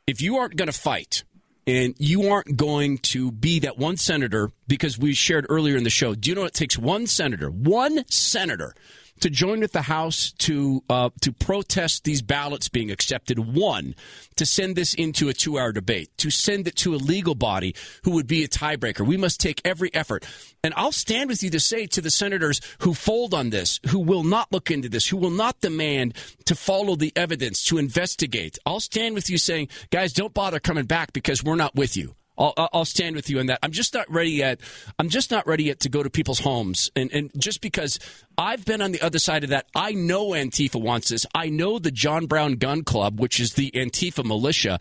If 0.05 0.21
you 0.21 0.37
aren't 0.37 0.55
going 0.55 0.67
to 0.67 0.77
fight 0.77 1.23
and 1.65 1.95
you 1.97 2.29
aren't 2.29 2.55
going 2.57 2.99
to 2.99 3.31
be 3.31 3.59
that 3.59 3.77
one 3.77 3.97
senator, 3.97 4.51
because 4.67 4.97
we 4.97 5.13
shared 5.13 5.45
earlier 5.49 5.75
in 5.75 5.83
the 5.83 5.89
show, 5.89 6.13
do 6.13 6.29
you 6.29 6.35
know 6.35 6.45
it 6.45 6.53
takes 6.53 6.77
one 6.77 7.07
senator, 7.07 7.49
one 7.49 8.03
senator, 8.09 8.75
to 9.21 9.29
join 9.29 9.61
with 9.61 9.71
the 9.71 9.83
House 9.83 10.31
to 10.39 10.83
uh, 10.89 11.09
to 11.21 11.31
protest 11.31 12.03
these 12.03 12.21
ballots 12.21 12.69
being 12.69 12.91
accepted? 12.91 13.39
One 13.39 13.95
to 14.35 14.45
send 14.45 14.75
this 14.75 14.93
into 14.93 15.29
a 15.29 15.33
two-hour 15.33 15.71
debate, 15.71 16.09
to 16.17 16.29
send 16.29 16.67
it 16.67 16.75
to 16.77 16.93
a 16.93 16.97
legal 16.97 17.35
body 17.35 17.75
who 18.03 18.11
would 18.11 18.27
be 18.27 18.43
a 18.43 18.47
tiebreaker. 18.47 19.05
We 19.05 19.17
must 19.17 19.39
take 19.39 19.61
every 19.63 19.93
effort. 19.93 20.25
And 20.63 20.73
I'll 20.77 20.91
stand 20.91 21.29
with 21.29 21.43
you 21.43 21.49
to 21.51 21.59
say 21.59 21.87
to 21.87 22.01
the 22.01 22.11
senators 22.11 22.61
who 22.79 22.93
fold 22.93 23.33
on 23.33 23.49
this, 23.49 23.79
who 23.89 23.99
will 23.99 24.23
not 24.23 24.51
look 24.51 24.69
into 24.69 24.89
this, 24.89 25.07
who 25.07 25.17
will 25.17 25.31
not 25.31 25.59
demand 25.61 26.15
to 26.45 26.55
follow 26.55 26.95
the 26.95 27.13
evidence, 27.15 27.63
to 27.65 27.77
investigate. 27.77 28.57
I'll 28.65 28.79
stand 28.79 29.15
with 29.15 29.29
you 29.29 29.37
saying, 29.37 29.69
guys, 29.89 30.13
don't 30.13 30.33
bother 30.33 30.59
coming 30.59 30.85
back 30.85 31.13
because 31.13 31.43
we're 31.43 31.55
not 31.55 31.75
with 31.75 31.97
you. 31.97 32.15
I'll, 32.41 32.69
I'll- 32.73 32.85
stand 32.85 33.15
with 33.15 33.29
you 33.29 33.39
in 33.39 33.45
that. 33.45 33.59
I'm 33.63 33.71
just 33.71 33.93
not 33.93 34.11
ready 34.11 34.31
yet. 34.31 34.59
I'm 34.99 35.07
just 35.07 35.31
not 35.31 35.45
ready 35.47 35.65
yet 35.65 35.79
to 35.81 35.89
go 35.89 36.03
to 36.03 36.09
people's 36.09 36.39
homes. 36.39 36.89
And, 36.95 37.11
and 37.13 37.31
just 37.37 37.61
because 37.61 37.99
I've 38.37 38.65
been 38.65 38.81
on 38.81 38.91
the 38.91 39.01
other 39.01 39.19
side 39.19 39.43
of 39.43 39.51
that, 39.51 39.67
I 39.75 39.91
know 39.91 40.29
Antifa 40.29 40.81
wants 40.81 41.09
this. 41.09 41.25
I 41.33 41.49
know 41.49 41.79
the 41.79 41.91
John 41.91 42.25
Brown 42.25 42.53
Gun 42.53 42.83
Club, 42.83 43.19
which 43.19 43.39
is 43.39 43.53
the 43.53 43.71
Antifa 43.71 44.25
militia. 44.25 44.79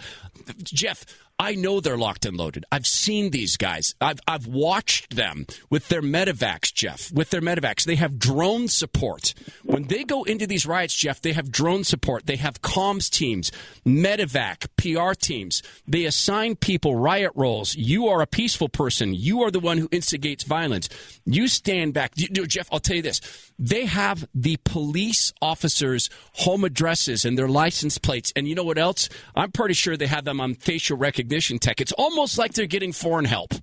Jeff, 0.63 1.05
I 1.43 1.55
know 1.55 1.81
they're 1.81 1.97
locked 1.97 2.27
and 2.27 2.37
loaded. 2.37 2.67
I've 2.71 2.87
seen 2.87 3.31
these 3.31 3.57
guys. 3.57 3.95
I've 3.99 4.21
I've 4.29 4.47
watched 4.47 5.17
them 5.17 5.47
with 5.71 5.89
their 5.89 6.03
medevacs, 6.03 6.71
Jeff. 6.73 7.11
With 7.13 7.31
their 7.31 7.41
medevacs, 7.41 7.85
they 7.85 7.95
have 7.95 8.19
drone 8.19 8.69
support. 8.69 9.33
When 9.65 9.85
they 9.85 10.05
go 10.05 10.23
into 10.25 10.47
these 10.47 10.67
riots, 10.67 10.95
Jeff, 10.95 11.23
they 11.23 11.33
have 11.33 11.51
drone 11.51 11.83
support. 11.85 12.27
They 12.27 12.37
have 12.37 12.61
comms 12.61 13.09
teams, 13.09 13.51
medevac, 13.87 14.67
PR 14.77 15.15
teams. 15.15 15.63
They 15.89 16.05
assign 16.05 16.57
people 16.57 16.95
riot 16.95 17.33
roles. 17.35 17.75
You 17.75 18.09
are 18.09 18.21
a 18.21 18.27
peaceful 18.27 18.69
person. 18.69 19.15
You 19.15 19.41
are 19.41 19.51
the 19.51 19.61
one 19.61 19.79
who 19.79 19.89
instigates 19.91 20.45
violence. 20.45 20.91
You 21.25 21.49
stand 21.49 21.95
back. 21.95 22.13
You, 22.17 22.29
you- 22.35 22.47
Jeff, 22.47 22.69
I'll 22.71 22.81
tell 22.81 22.97
you 22.97 23.03
this. 23.03 23.23
They 23.59 23.87
have 23.87 24.29
the 24.35 24.59
police 24.65 25.33
officers' 25.41 26.11
home 26.35 26.65
addresses 26.65 27.25
and 27.25 27.39
their 27.39 27.49
license 27.49 27.97
plates. 27.97 28.31
And 28.37 28.47
you 28.47 28.55
know 28.55 28.65
what 28.65 28.77
else? 28.77 29.09
I'm 29.35 29.53
pretty 29.53 29.75
sure 29.75 29.97
they 29.97 30.07
have 30.07 30.25
them 30.27 30.39
on 30.41 30.55
facial 30.55 30.99
recognition 30.99 31.30
tech. 31.31 31.81
It's 31.81 31.93
almost 31.93 32.39
like 32.39 32.53
they're 32.55 32.67
getting 32.67 32.93
foreign 32.93 33.25
help. 33.25 33.55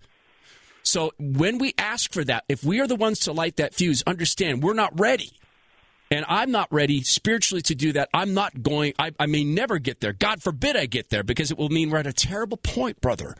So 0.83 1.11
when 1.19 1.57
we 1.57 1.73
ask 1.77 2.13
for 2.13 2.23
that, 2.23 2.45
if 2.47 2.63
we 2.63 2.79
are 2.79 2.87
the 2.87 2.95
ones 2.95 3.19
to 3.21 3.33
light 3.33 3.57
that 3.57 3.73
fuse, 3.73 4.03
understand 4.07 4.63
we're 4.63 4.73
not 4.73 4.97
ready. 4.99 5.31
And 6.09 6.25
I'm 6.29 6.51
not 6.51 6.71
ready 6.71 7.01
spiritually 7.03 7.61
to 7.63 7.75
do 7.75 7.91
that. 7.91 8.07
I'm 8.13 8.33
not 8.33 8.63
going, 8.63 8.93
I, 8.97 9.11
I 9.19 9.25
may 9.25 9.43
never 9.43 9.77
get 9.77 9.99
there. 9.99 10.13
God 10.13 10.41
forbid 10.41 10.77
I 10.77 10.85
get 10.85 11.09
there 11.09 11.23
because 11.23 11.51
it 11.51 11.57
will 11.57 11.67
mean 11.67 11.89
we're 11.89 11.97
at 11.97 12.07
a 12.07 12.13
terrible 12.13 12.55
point, 12.55 13.01
brother. 13.01 13.35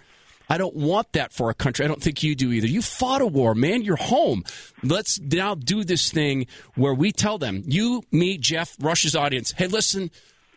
I 0.50 0.58
don't 0.58 0.76
want 0.76 1.14
that 1.14 1.32
for 1.32 1.48
our 1.48 1.54
country. 1.54 1.86
I 1.86 1.88
don't 1.88 2.02
think 2.02 2.24
you 2.24 2.36
do 2.36 2.52
either. 2.52 2.68
You 2.68 2.82
fought 2.82 3.22
a 3.22 3.26
war, 3.26 3.56
man. 3.56 3.84
You're 3.84 3.96
home. 3.96 4.44
Let's 4.84 5.20
now 5.20 5.56
do 5.56 5.84
this 5.84 6.12
thing 6.12 6.48
where 6.76 6.94
we 6.94 7.12
tell 7.12 7.38
them, 7.38 7.64
you, 7.66 8.04
me, 8.12 8.38
Jeff, 8.38 8.76
Rush's 8.80 9.16
audience, 9.16 9.54
hey, 9.54 9.68
listen, 9.68 10.12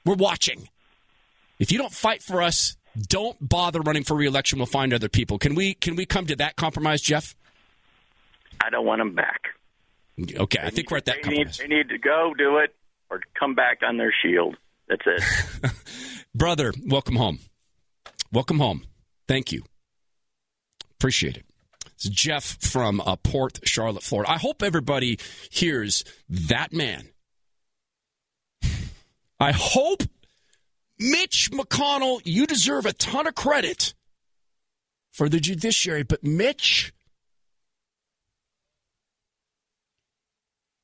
we're 0.05 0.15
watching. 0.15 0.69
If 1.59 1.71
you 1.71 1.79
don't 1.79 1.93
fight 1.93 2.23
for 2.23 2.41
us, 2.43 2.77
Don't 2.99 3.37
bother 3.47 3.81
running 3.81 4.05
for 4.05 4.17
reelection. 4.17 4.59
We'll 4.59 4.67
find 4.67 4.93
other 4.93 5.09
people. 5.09 5.39
Can 5.39 5.55
we 5.55 5.75
can 5.75 5.97
we 5.97 6.07
come 6.07 6.27
to 6.27 6.37
that 6.37 6.57
compromise, 6.57 7.01
Jeff? 7.01 7.35
I 8.61 8.71
don't 8.71 8.85
want 8.85 9.01
them 9.01 9.15
back. 9.15 9.43
Okay, 10.35 10.59
I 10.63 10.71
think 10.71 10.91
we're 10.91 10.99
at 10.99 11.07
that 11.07 11.23
They 11.23 11.31
need, 11.31 11.49
they 11.55 11.67
need 11.67 11.89
to 11.89 11.99
go 11.99 12.35
do 12.37 12.59
it 12.59 12.75
or 13.09 13.21
come 13.39 13.55
back 13.55 13.81
on 13.83 13.97
their 13.97 14.13
shield. 14.23 14.57
That's 14.89 15.03
it. 15.07 15.73
Brother, 16.35 16.73
welcome 16.85 17.17
home. 17.17 17.39
Welcome 18.33 18.59
home. 18.59 18.85
Thank 19.27 19.53
you. 19.53 19.63
Appreciate 20.93 21.37
it. 21.37 21.45
It's 21.95 22.09
Jeff 22.09 22.59
from 22.61 23.01
uh, 23.01 23.17
Port 23.17 23.61
Charlotte, 23.65 24.03
Florida. 24.03 24.31
I 24.31 24.39
hope 24.39 24.63
everybody 24.63 25.19
hears 25.51 26.05
that 26.29 26.73
man. 26.73 27.09
I 29.39 29.53
hope 29.53 30.03
Mitch 31.01 31.51
McConnell, 31.51 32.21
you 32.25 32.47
deserve 32.47 32.85
a 32.85 32.93
ton 32.93 33.27
of 33.27 33.35
credit 33.35 33.95
for 35.11 35.29
the 35.29 35.41
judiciary, 35.41 36.03
but 36.03 36.23
Mitch, 36.23 36.93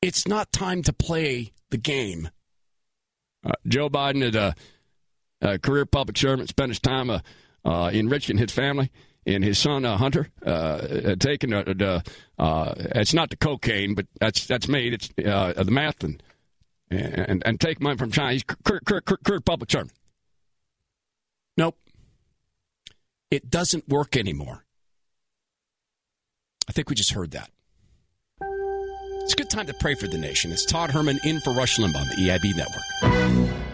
it's 0.00 0.26
not 0.26 0.52
time 0.52 0.82
to 0.82 0.92
play 0.92 1.52
the 1.70 1.76
game. 1.76 2.30
Uh, 3.44 3.52
Joe 3.66 3.90
Biden 3.90 4.22
had 4.22 4.34
a, 4.34 4.54
a 5.42 5.58
career 5.58 5.84
public 5.84 6.16
servant, 6.16 6.48
spent 6.48 6.70
his 6.70 6.80
time 6.80 7.10
uh, 7.10 7.20
uh, 7.64 7.90
enriching 7.92 8.38
his 8.38 8.52
family 8.52 8.90
and 9.26 9.44
his 9.44 9.58
son 9.58 9.84
uh, 9.84 9.96
Hunter, 9.96 10.28
uh, 10.44 10.48
uh, 10.48 11.14
the 11.18 12.02
uh, 12.38 12.74
it's 12.76 13.12
not 13.12 13.30
the 13.30 13.36
cocaine, 13.36 13.94
but 13.94 14.06
that's 14.20 14.46
that's 14.46 14.68
made 14.68 14.94
it's 14.94 15.08
the 15.08 15.68
meth 15.68 16.04
and 16.04 16.22
and 16.90 17.42
and 17.44 17.60
take 17.60 17.80
money 17.80 17.96
from 17.96 18.12
China. 18.12 18.32
He's 18.32 18.44
career, 18.44 18.80
career, 18.86 19.00
career 19.00 19.40
public 19.40 19.70
servant. 19.70 19.92
It 23.30 23.50
doesn't 23.50 23.88
work 23.88 24.16
anymore. 24.16 24.64
I 26.68 26.72
think 26.72 26.88
we 26.88 26.94
just 26.96 27.12
heard 27.12 27.32
that. 27.32 27.50
It's 29.22 29.32
a 29.32 29.36
good 29.36 29.50
time 29.50 29.66
to 29.66 29.74
pray 29.74 29.94
for 29.94 30.06
the 30.06 30.18
nation. 30.18 30.52
It's 30.52 30.64
Todd 30.64 30.90
Herman 30.90 31.18
in 31.24 31.40
for 31.40 31.52
Rush 31.52 31.78
Limbaugh 31.78 31.96
on 31.96 32.08
the 32.08 32.28
EIB 32.28 32.56
network. 32.56 33.66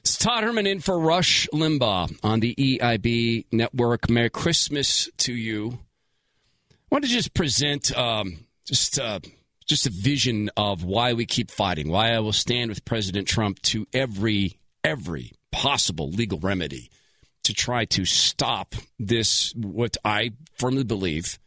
It's 0.00 0.18
Todd 0.18 0.44
Herman 0.44 0.66
in 0.66 0.80
for 0.80 0.98
Rush 0.98 1.48
Limbaugh 1.54 2.18
on 2.22 2.40
the 2.40 2.54
EIB 2.54 3.46
network. 3.50 4.10
Merry 4.10 4.28
Christmas 4.28 5.08
to 5.18 5.32
you. 5.32 5.78
I 6.70 6.74
want 6.90 7.04
to 7.04 7.10
just 7.10 7.32
present 7.32 7.96
um, 7.96 8.44
just 8.66 8.98
uh, 8.98 9.20
just 9.66 9.86
a 9.86 9.90
vision 9.90 10.50
of 10.56 10.84
why 10.84 11.14
we 11.14 11.24
keep 11.24 11.50
fighting, 11.50 11.88
why 11.88 12.12
I 12.12 12.20
will 12.20 12.34
stand 12.34 12.68
with 12.68 12.84
President 12.84 13.26
Trump 13.26 13.62
to 13.62 13.86
every 13.94 14.58
every 14.82 15.32
possible 15.50 16.10
legal 16.10 16.38
remedy 16.38 16.90
to 17.44 17.54
try 17.54 17.84
to 17.86 18.04
stop 18.04 18.74
this. 18.98 19.54
What 19.54 19.96
I 20.04 20.32
firmly 20.56 20.84
believe 20.84 21.38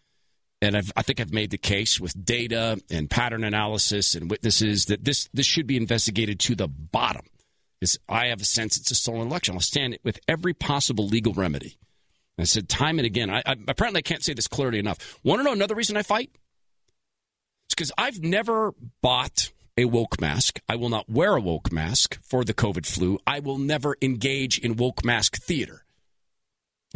and 0.61 0.75
I've, 0.75 0.91
I 0.95 1.03
think 1.03 1.19
I've 1.19 1.33
made 1.33 1.51
the 1.51 1.57
case 1.57 1.99
with 1.99 2.25
data 2.25 2.81
and 2.89 3.09
pattern 3.09 3.43
analysis 3.43 4.15
and 4.15 4.29
witnesses 4.29 4.85
that 4.85 5.03
this 5.03 5.29
this 5.33 5.45
should 5.45 5.67
be 5.67 5.77
investigated 5.77 6.39
to 6.41 6.55
the 6.55 6.67
bottom. 6.67 7.25
Because 7.79 7.99
I 8.09 8.27
have 8.27 8.41
a 8.41 8.45
sense 8.45 8.77
it's 8.77 8.89
a 8.89 8.95
stolen 8.95 9.27
election. 9.27 9.53
I'll 9.53 9.61
stand 9.61 9.99
with 10.03 10.19
every 10.27 10.53
possible 10.53 11.05
legal 11.05 11.33
remedy. 11.33 11.77
And 12.37 12.43
I 12.43 12.45
said 12.45 12.69
time 12.69 12.97
and 12.97 13.05
again. 13.05 13.29
I, 13.29 13.43
I 13.45 13.55
apparently 13.67 13.99
I 13.99 14.01
can't 14.01 14.23
say 14.23 14.33
this 14.33 14.47
clearly 14.47 14.79
enough. 14.79 15.19
Want 15.23 15.39
to 15.39 15.43
know 15.43 15.53
another 15.53 15.75
reason 15.75 15.95
I 15.95 16.01
fight? 16.01 16.31
It's 17.67 17.75
because 17.75 17.91
I've 17.97 18.23
never 18.23 18.73
bought 19.01 19.51
a 19.77 19.85
woke 19.85 20.19
mask. 20.19 20.59
I 20.67 20.75
will 20.75 20.89
not 20.89 21.07
wear 21.07 21.35
a 21.35 21.41
woke 21.41 21.71
mask 21.71 22.19
for 22.23 22.43
the 22.43 22.53
COVID 22.55 22.87
flu. 22.87 23.19
I 23.27 23.41
will 23.41 23.59
never 23.59 23.95
engage 24.01 24.57
in 24.57 24.75
woke 24.75 25.05
mask 25.05 25.37
theater. 25.37 25.83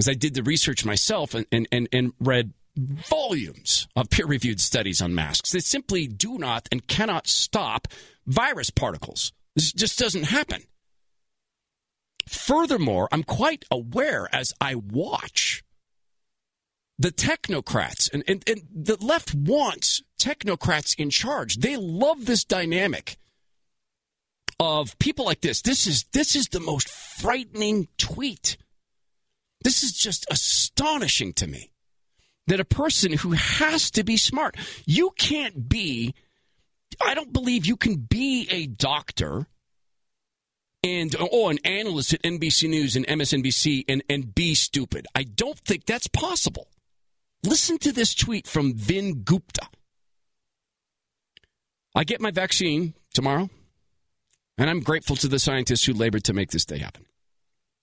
Because 0.01 0.09
I 0.09 0.15
did 0.15 0.33
the 0.33 0.41
research 0.41 0.83
myself 0.83 1.35
and, 1.35 1.45
and, 1.51 1.67
and, 1.91 2.13
read 2.19 2.53
volumes 2.75 3.87
of 3.95 4.09
peer 4.09 4.25
reviewed 4.25 4.59
studies 4.59 4.99
on 4.99 5.13
masks 5.13 5.51
that 5.51 5.63
simply 5.63 6.07
do 6.07 6.39
not 6.39 6.67
and 6.71 6.87
cannot 6.87 7.27
stop 7.27 7.87
virus 8.25 8.71
particles. 8.71 9.31
This 9.55 9.71
just 9.71 9.99
doesn't 9.99 10.23
happen. 10.23 10.63
Furthermore, 12.27 13.09
I'm 13.11 13.21
quite 13.21 13.63
aware 13.69 14.27
as 14.33 14.55
I 14.59 14.73
watch 14.73 15.63
the 16.97 17.11
technocrats 17.11 18.11
and, 18.11 18.23
and, 18.27 18.43
and 18.49 18.61
the 18.73 18.97
left 19.05 19.35
wants 19.35 20.01
technocrats 20.19 20.95
in 20.97 21.11
charge. 21.11 21.57
They 21.57 21.77
love 21.77 22.25
this 22.25 22.43
dynamic 22.43 23.17
of 24.59 24.97
people 24.97 25.25
like 25.25 25.41
this. 25.41 25.61
This 25.61 25.85
is 25.85 26.05
this 26.11 26.35
is 26.35 26.47
the 26.47 26.59
most 26.59 26.89
frightening 26.89 27.87
tweet. 27.99 28.57
This 29.63 29.83
is 29.83 29.91
just 29.93 30.25
astonishing 30.31 31.33
to 31.33 31.47
me 31.47 31.71
that 32.47 32.59
a 32.59 32.65
person 32.65 33.13
who 33.13 33.31
has 33.31 33.91
to 33.91 34.03
be 34.03 34.17
smart, 34.17 34.57
you 34.85 35.11
can't 35.17 35.69
be, 35.69 36.13
I 37.03 37.13
don't 37.13 37.31
believe 37.31 37.65
you 37.65 37.77
can 37.77 37.97
be 37.97 38.47
a 38.49 38.65
doctor 38.67 39.47
and, 40.83 41.15
oh, 41.19 41.49
an 41.49 41.59
analyst 41.63 42.13
at 42.13 42.23
NBC 42.23 42.67
News 42.67 42.95
and 42.95 43.05
MSNBC 43.05 43.85
and, 43.87 44.03
and 44.09 44.33
be 44.33 44.55
stupid. 44.55 45.05
I 45.13 45.23
don't 45.23 45.59
think 45.59 45.85
that's 45.85 46.07
possible. 46.07 46.67
Listen 47.43 47.77
to 47.79 47.91
this 47.91 48.15
tweet 48.15 48.47
from 48.47 48.73
Vin 48.73 49.21
Gupta. 49.23 49.67
I 51.93 52.03
get 52.03 52.21
my 52.21 52.31
vaccine 52.31 52.95
tomorrow, 53.13 53.49
and 54.57 54.69
I'm 54.69 54.79
grateful 54.79 55.15
to 55.17 55.27
the 55.27 55.39
scientists 55.39 55.85
who 55.85 55.93
labored 55.93 56.23
to 56.25 56.33
make 56.33 56.51
this 56.51 56.65
day 56.65 56.79
happen. 56.79 57.05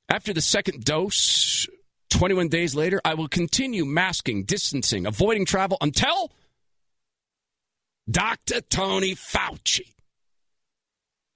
After 0.09 0.33
the 0.33 0.41
second 0.41 0.85
dose, 0.85 1.67
21 2.11 2.49
days 2.49 2.75
later, 2.75 3.01
I 3.05 3.15
will 3.15 3.29
continue 3.29 3.85
masking, 3.85 4.45
distancing, 4.45 5.07
avoiding 5.07 5.45
travel 5.45 5.77
until 5.81 6.33
Dr. 8.11 8.63
Tony 8.63 9.15
Fauci 9.15 9.93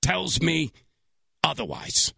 tells 0.01 0.41
me 0.41 0.73
otherwise. 1.45 2.15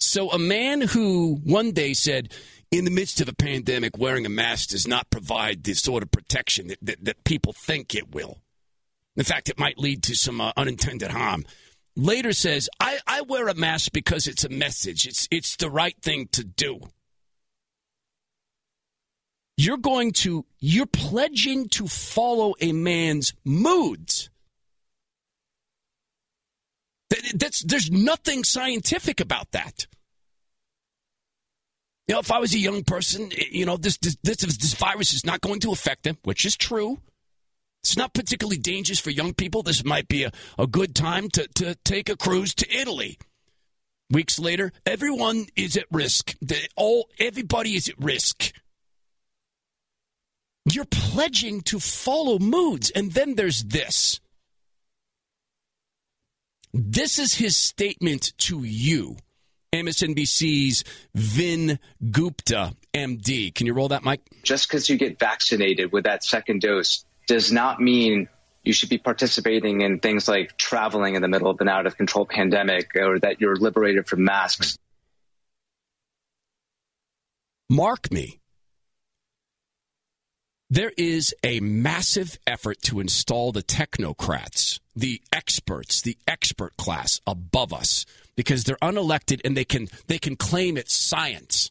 So, 0.00 0.30
a 0.30 0.38
man 0.38 0.80
who 0.80 1.40
one 1.44 1.72
day 1.72 1.92
said, 1.92 2.32
in 2.70 2.84
the 2.84 2.90
midst 2.90 3.20
of 3.20 3.28
a 3.28 3.34
pandemic, 3.34 3.98
wearing 3.98 4.26
a 4.26 4.30
mask 4.30 4.70
does 4.70 4.86
not 4.86 5.10
provide 5.10 5.64
the 5.64 5.74
sort 5.74 6.02
of 6.02 6.10
protection 6.10 6.68
that, 6.68 6.78
that, 6.82 7.04
that 7.04 7.24
people 7.24 7.52
think 7.52 7.94
it 7.94 8.14
will. 8.14 8.38
In 9.16 9.24
fact, 9.24 9.48
it 9.48 9.58
might 9.58 9.78
lead 9.78 10.02
to 10.04 10.14
some 10.14 10.40
uh, 10.40 10.52
unintended 10.56 11.10
harm 11.10 11.44
later 11.96 12.32
says, 12.32 12.68
I, 12.80 12.98
I 13.06 13.22
wear 13.22 13.48
a 13.48 13.54
mask 13.54 13.92
because 13.92 14.26
it's 14.26 14.44
a 14.44 14.48
message. 14.48 15.06
It's 15.06 15.28
it's 15.30 15.56
the 15.56 15.70
right 15.70 15.96
thing 16.02 16.28
to 16.32 16.44
do. 16.44 16.80
You're 19.56 19.78
going 19.78 20.12
to 20.12 20.46
you're 20.58 20.86
pledging 20.86 21.68
to 21.70 21.86
follow 21.86 22.54
a 22.60 22.72
man's 22.72 23.32
moods. 23.44 24.30
That, 27.10 27.32
that's 27.36 27.62
there's 27.62 27.90
nothing 27.90 28.44
scientific 28.44 29.20
about 29.20 29.52
that. 29.52 29.86
You 32.08 32.14
know, 32.14 32.20
if 32.20 32.30
I 32.30 32.38
was 32.38 32.52
a 32.52 32.58
young 32.58 32.84
person, 32.84 33.30
you 33.50 33.64
know, 33.64 33.76
this 33.76 33.96
this 33.98 34.16
this, 34.22 34.38
this 34.38 34.74
virus 34.74 35.14
is 35.14 35.24
not 35.24 35.40
going 35.40 35.60
to 35.60 35.72
affect 35.72 36.02
them, 36.02 36.18
which 36.24 36.44
is 36.44 36.56
true. 36.56 36.98
It's 37.84 37.98
not 37.98 38.14
particularly 38.14 38.56
dangerous 38.56 38.98
for 38.98 39.10
young 39.10 39.34
people. 39.34 39.62
This 39.62 39.84
might 39.84 40.08
be 40.08 40.24
a, 40.24 40.32
a 40.58 40.66
good 40.66 40.94
time 40.94 41.28
to, 41.28 41.46
to 41.56 41.74
take 41.84 42.08
a 42.08 42.16
cruise 42.16 42.54
to 42.54 42.74
Italy. 42.74 43.18
Weeks 44.10 44.38
later, 44.38 44.72
everyone 44.86 45.48
is 45.54 45.76
at 45.76 45.84
risk. 45.92 46.34
All 46.76 47.10
everybody 47.18 47.74
is 47.74 47.90
at 47.90 48.02
risk. 48.02 48.54
You're 50.64 50.86
pledging 50.86 51.60
to 51.62 51.78
follow 51.78 52.38
moods, 52.38 52.88
and 52.88 53.12
then 53.12 53.34
there's 53.34 53.62
this. 53.64 54.18
This 56.72 57.18
is 57.18 57.34
his 57.34 57.54
statement 57.54 58.32
to 58.38 58.64
you, 58.64 59.18
MSNBC's 59.74 60.84
Vin 61.14 61.78
Gupta, 62.10 62.74
MD. 62.94 63.54
Can 63.54 63.66
you 63.66 63.74
roll 63.74 63.88
that, 63.88 64.04
Mike? 64.04 64.22
Just 64.42 64.68
because 64.68 64.88
you 64.88 64.96
get 64.96 65.18
vaccinated 65.18 65.92
with 65.92 66.04
that 66.04 66.24
second 66.24 66.62
dose 66.62 67.04
does 67.26 67.52
not 67.52 67.80
mean 67.80 68.28
you 68.64 68.72
should 68.72 68.88
be 68.88 68.98
participating 68.98 69.82
in 69.82 70.00
things 70.00 70.26
like 70.26 70.56
traveling 70.56 71.14
in 71.14 71.22
the 71.22 71.28
middle 71.28 71.50
of 71.50 71.60
an 71.60 71.68
out 71.68 71.86
of 71.86 71.96
control 71.96 72.26
pandemic 72.26 72.96
or 72.96 73.18
that 73.20 73.40
you're 73.40 73.56
liberated 73.56 74.06
from 74.06 74.24
masks. 74.24 74.78
Mark 77.68 78.10
me. 78.10 78.40
There 80.70 80.92
is 80.96 81.34
a 81.44 81.60
massive 81.60 82.38
effort 82.46 82.80
to 82.82 83.00
install 83.00 83.52
the 83.52 83.62
technocrats, 83.62 84.80
the 84.96 85.20
experts, 85.32 86.00
the 86.00 86.16
expert 86.26 86.76
class 86.76 87.20
above 87.26 87.72
us 87.72 88.06
because 88.34 88.64
they're 88.64 88.76
unelected 88.76 89.40
and 89.44 89.56
they 89.56 89.64
can 89.64 89.88
they 90.06 90.18
can 90.18 90.36
claim 90.36 90.76
it's 90.76 90.94
science. 90.94 91.70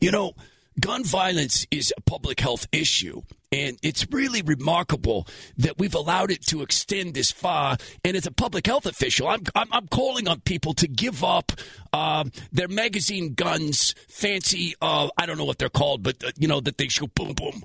You 0.00 0.10
know, 0.10 0.34
gun 0.78 1.04
violence 1.04 1.66
is 1.70 1.92
a 1.96 2.02
public 2.02 2.38
health 2.38 2.68
issue 2.70 3.22
And 3.56 3.78
it's 3.82 4.06
really 4.10 4.42
remarkable 4.42 5.26
that 5.56 5.78
we've 5.78 5.94
allowed 5.94 6.30
it 6.30 6.42
to 6.48 6.60
extend 6.60 7.14
this 7.14 7.32
far. 7.32 7.78
And 8.04 8.14
as 8.14 8.26
a 8.26 8.30
public 8.30 8.66
health 8.66 8.84
official, 8.84 9.28
I'm, 9.28 9.44
I'm, 9.54 9.68
I'm 9.72 9.88
calling 9.88 10.28
on 10.28 10.40
people 10.40 10.74
to 10.74 10.86
give 10.86 11.24
up 11.24 11.52
uh, 11.92 12.24
their 12.52 12.68
magazine 12.68 13.32
guns, 13.32 13.94
fancy, 14.08 14.74
uh, 14.82 15.08
I 15.16 15.24
don't 15.24 15.38
know 15.38 15.46
what 15.46 15.58
they're 15.58 15.70
called, 15.70 16.02
but, 16.02 16.22
uh, 16.22 16.32
you 16.36 16.48
know, 16.48 16.60
that 16.60 16.76
they 16.76 16.88
shoot 16.88 17.14
boom, 17.14 17.32
boom. 17.32 17.62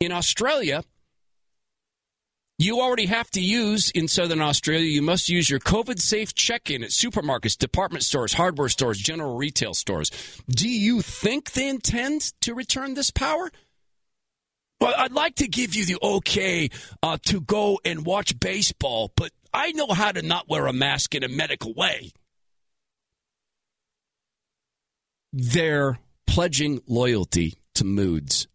In 0.00 0.12
Australia, 0.12 0.82
you 2.56 2.80
already 2.80 3.06
have 3.06 3.30
to 3.32 3.40
use 3.40 3.90
in 3.90 4.08
Southern 4.08 4.40
Australia, 4.40 4.86
you 4.86 5.02
must 5.02 5.28
use 5.28 5.50
your 5.50 5.60
COVID 5.60 5.98
safe 5.98 6.34
check 6.34 6.70
in 6.70 6.82
at 6.82 6.90
supermarkets, 6.90 7.56
department 7.56 8.04
stores, 8.04 8.32
hardware 8.32 8.70
stores, 8.70 8.98
general 8.98 9.36
retail 9.36 9.74
stores. 9.74 10.10
Do 10.48 10.68
you 10.68 11.02
think 11.02 11.52
they 11.52 11.68
intend 11.68 12.32
to 12.40 12.54
return 12.54 12.94
this 12.94 13.10
power? 13.10 13.50
Well, 14.80 14.94
I'd 14.96 15.12
like 15.12 15.36
to 15.36 15.48
give 15.48 15.74
you 15.74 15.84
the 15.84 15.98
okay 16.02 16.70
uh, 17.02 17.18
to 17.26 17.40
go 17.40 17.78
and 17.84 18.06
watch 18.06 18.38
baseball, 18.40 19.12
but 19.14 19.30
I 19.52 19.72
know 19.72 19.88
how 19.88 20.12
to 20.12 20.22
not 20.22 20.48
wear 20.48 20.66
a 20.66 20.72
mask 20.72 21.14
in 21.14 21.22
a 21.22 21.28
medical 21.28 21.74
way. 21.74 22.12
They're 25.32 25.98
pledging 26.26 26.80
loyalty 26.86 27.58
to 27.74 27.84
moods. 27.84 28.48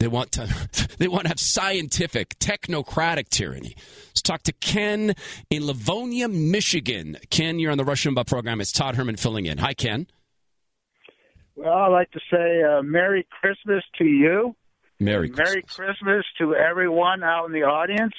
They 0.00 0.08
want 0.08 0.32
to 0.32 0.96
they 0.98 1.08
want 1.08 1.22
to 1.22 1.28
have 1.28 1.40
scientific, 1.40 2.38
technocratic 2.38 3.28
tyranny. 3.28 3.76
Let's 4.08 4.22
talk 4.22 4.42
to 4.42 4.52
Ken 4.52 5.14
in 5.48 5.66
Livonia, 5.66 6.28
Michigan. 6.28 7.16
Ken, 7.30 7.58
you're 7.58 7.70
on 7.70 7.78
the 7.78 7.84
Rush 7.84 8.04
Limbaugh 8.04 8.26
program. 8.26 8.60
It's 8.60 8.72
Todd 8.72 8.96
Herman 8.96 9.16
filling 9.16 9.46
in. 9.46 9.58
Hi, 9.58 9.74
Ken. 9.74 10.06
Well, 11.56 11.72
I'd 11.72 11.88
like 11.88 12.10
to 12.12 12.20
say 12.30 12.62
uh, 12.62 12.82
Merry 12.82 13.26
Christmas 13.40 13.84
to 13.98 14.04
you. 14.04 14.56
Merry 14.98 15.28
Christmas. 15.28 15.48
Merry 15.48 15.62
Christmas 15.62 16.24
to 16.38 16.54
everyone 16.54 17.22
out 17.22 17.46
in 17.46 17.52
the 17.52 17.62
audience. 17.62 18.14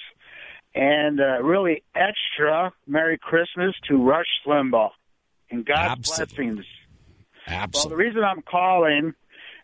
And 0.74 1.20
uh, 1.20 1.42
really 1.42 1.84
extra 1.96 2.74
Merry 2.86 3.18
Christmas 3.18 3.74
to 3.88 3.96
Rush 3.96 4.26
Limbaugh. 4.46 4.92
And 5.50 5.66
God's 5.66 6.10
Absolutely. 6.10 6.36
blessings. 6.36 6.66
Absolutely. 7.48 7.90
Well, 7.90 7.98
the 7.98 8.04
reason 8.06 8.24
I'm 8.24 8.42
calling 8.42 9.14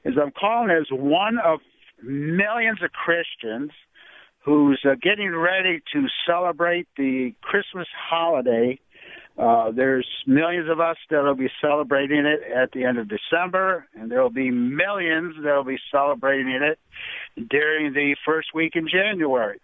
is 0.05 0.13
I'm 0.21 0.31
calling 0.31 0.69
as 0.69 0.87
one 0.91 1.37
of 1.43 1.59
millions 2.01 2.81
of 2.83 2.91
Christians 2.91 3.71
who's 4.43 4.81
uh, 4.85 4.95
getting 5.01 5.35
ready 5.35 5.81
to 5.93 6.07
celebrate 6.27 6.87
the 6.97 7.33
Christmas 7.41 7.87
holiday. 8.09 8.79
Uh, 9.37 9.71
there's 9.71 10.07
millions 10.27 10.69
of 10.69 10.79
us 10.79 10.97
that 11.09 11.23
will 11.23 11.35
be 11.35 11.49
celebrating 11.61 12.25
it 12.25 12.41
at 12.51 12.71
the 12.73 12.83
end 12.83 12.97
of 12.97 13.07
December, 13.07 13.87
and 13.95 14.11
there 14.11 14.21
will 14.21 14.29
be 14.29 14.51
millions 14.51 15.35
that 15.43 15.55
will 15.55 15.63
be 15.63 15.79
celebrating 15.91 16.61
it 16.61 16.77
during 17.49 17.93
the 17.93 18.15
first 18.25 18.49
week 18.53 18.73
in 18.75 18.87
January. 18.87 19.59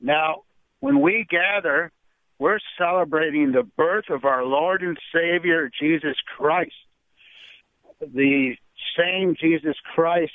Now, 0.00 0.42
when 0.78 1.00
we 1.00 1.26
gather, 1.28 1.90
we're 2.38 2.60
celebrating 2.78 3.52
the 3.52 3.64
birth 3.76 4.06
of 4.10 4.24
our 4.24 4.44
Lord 4.44 4.82
and 4.82 4.96
Savior, 5.12 5.70
Jesus 5.78 6.16
Christ. 6.36 6.72
The 8.00 8.54
same 8.96 9.36
Jesus 9.38 9.76
Christ 9.94 10.32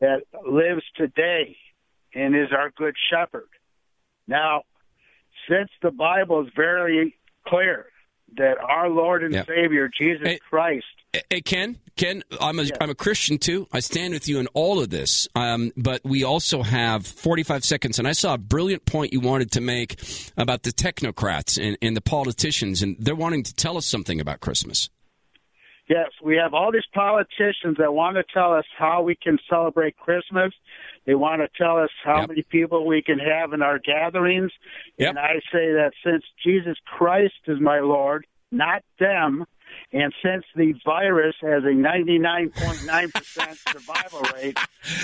that 0.00 0.22
lives 0.46 0.82
today 0.96 1.56
and 2.14 2.36
is 2.36 2.48
our 2.52 2.70
good 2.76 2.94
shepherd. 3.10 3.48
Now, 4.26 4.62
since 5.48 5.70
the 5.80 5.90
Bible 5.90 6.42
is 6.42 6.52
very 6.54 7.14
clear 7.46 7.86
that 8.36 8.58
our 8.58 8.88
Lord 8.88 9.22
and 9.22 9.32
Yeah. 9.32 9.44
Savior 9.44 9.88
Jesus 9.98 10.38
Christ 10.48 10.84
Hey, 11.30 11.40
Ken, 11.40 11.78
Ken, 11.96 12.22
I'm 12.40 12.58
a 12.58 12.64
am 12.80 12.90
a 12.90 12.94
Christian 12.94 13.38
too. 13.38 13.66
I 13.72 13.80
stand 13.80 14.12
with 14.12 14.28
you 14.28 14.38
in 14.38 14.48
all 14.48 14.80
of 14.80 14.90
this. 14.90 15.28
Um, 15.34 15.72
but 15.76 16.02
we 16.04 16.24
also 16.24 16.62
have 16.62 17.06
45 17.06 17.64
seconds, 17.64 17.98
and 17.98 18.06
I 18.06 18.12
saw 18.12 18.34
a 18.34 18.38
brilliant 18.38 18.84
point 18.84 19.12
you 19.12 19.20
wanted 19.20 19.50
to 19.52 19.60
make 19.60 20.00
about 20.36 20.62
the 20.62 20.70
technocrats 20.70 21.62
and, 21.62 21.78
and 21.80 21.96
the 21.96 22.00
politicians, 22.00 22.82
and 22.82 22.96
they're 22.98 23.14
wanting 23.14 23.42
to 23.44 23.54
tell 23.54 23.76
us 23.76 23.86
something 23.86 24.20
about 24.20 24.40
Christmas. 24.40 24.90
Yes, 25.88 26.08
we 26.22 26.36
have 26.36 26.52
all 26.52 26.72
these 26.72 26.86
politicians 26.92 27.76
that 27.78 27.94
want 27.94 28.16
to 28.16 28.24
tell 28.34 28.52
us 28.52 28.64
how 28.76 29.02
we 29.02 29.14
can 29.14 29.38
celebrate 29.48 29.96
Christmas. 29.96 30.52
They 31.06 31.14
want 31.14 31.40
to 31.42 31.48
tell 31.56 31.78
us 31.78 31.90
how 32.04 32.26
many 32.26 32.42
people 32.42 32.86
we 32.86 33.00
can 33.00 33.18
have 33.18 33.52
in 33.52 33.62
our 33.62 33.78
gatherings. 33.78 34.50
And 34.98 35.18
I 35.18 35.34
say 35.52 35.72
that 35.72 35.92
since 36.04 36.24
Jesus 36.44 36.76
Christ 36.84 37.34
is 37.46 37.60
my 37.60 37.80
Lord, 37.80 38.26
not 38.50 38.82
them, 38.98 39.46
and 39.92 40.12
since 40.22 40.44
the 40.54 40.74
virus 40.84 41.36
has 41.42 41.64
a 41.64 41.68
99.9% 41.68 43.68
survival 43.72 44.22
rate, 44.34 44.58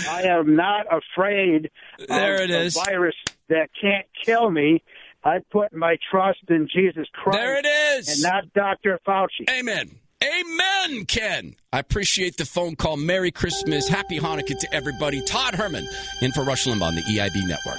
I 0.09 0.23
am 0.23 0.57
not 0.57 0.87
afraid 0.91 1.71
There 2.09 2.37
of 2.37 2.41
it 2.43 2.51
a 2.51 2.61
is. 2.63 2.75
virus 2.75 3.15
that 3.49 3.69
can't 3.81 4.07
kill 4.25 4.51
me. 4.51 4.83
I 5.25 5.39
put 5.51 5.73
my 5.73 5.99
trust 6.11 6.41
in 6.49 6.69
Jesus 6.73 7.07
Christ. 7.13 7.39
There 7.39 7.59
it 7.59 7.67
is. 7.99 8.09
And 8.09 8.23
not 8.23 8.53
Dr. 8.55 8.99
Fauci. 9.07 9.49
Amen. 9.49 9.91
Amen, 10.23 11.05
Ken. 11.07 11.57
I 11.73 11.81
appreciate 11.81 12.37
the 12.37 12.45
phone 12.45 12.77
call. 12.77 12.97
Merry 12.97 13.33
Christmas. 13.33 13.89
Happy 13.89 14.21
Hanukkah 14.21 14.57
to 14.57 14.73
everybody. 14.73 15.21
Todd 15.23 15.57
Herman 15.57 15.89
in 16.21 16.31
for 16.31 16.45
Rush 16.45 16.65
Limbaugh 16.65 16.83
on 16.83 16.95
the 16.95 17.03
EIB 17.03 17.47
network. 17.49 17.79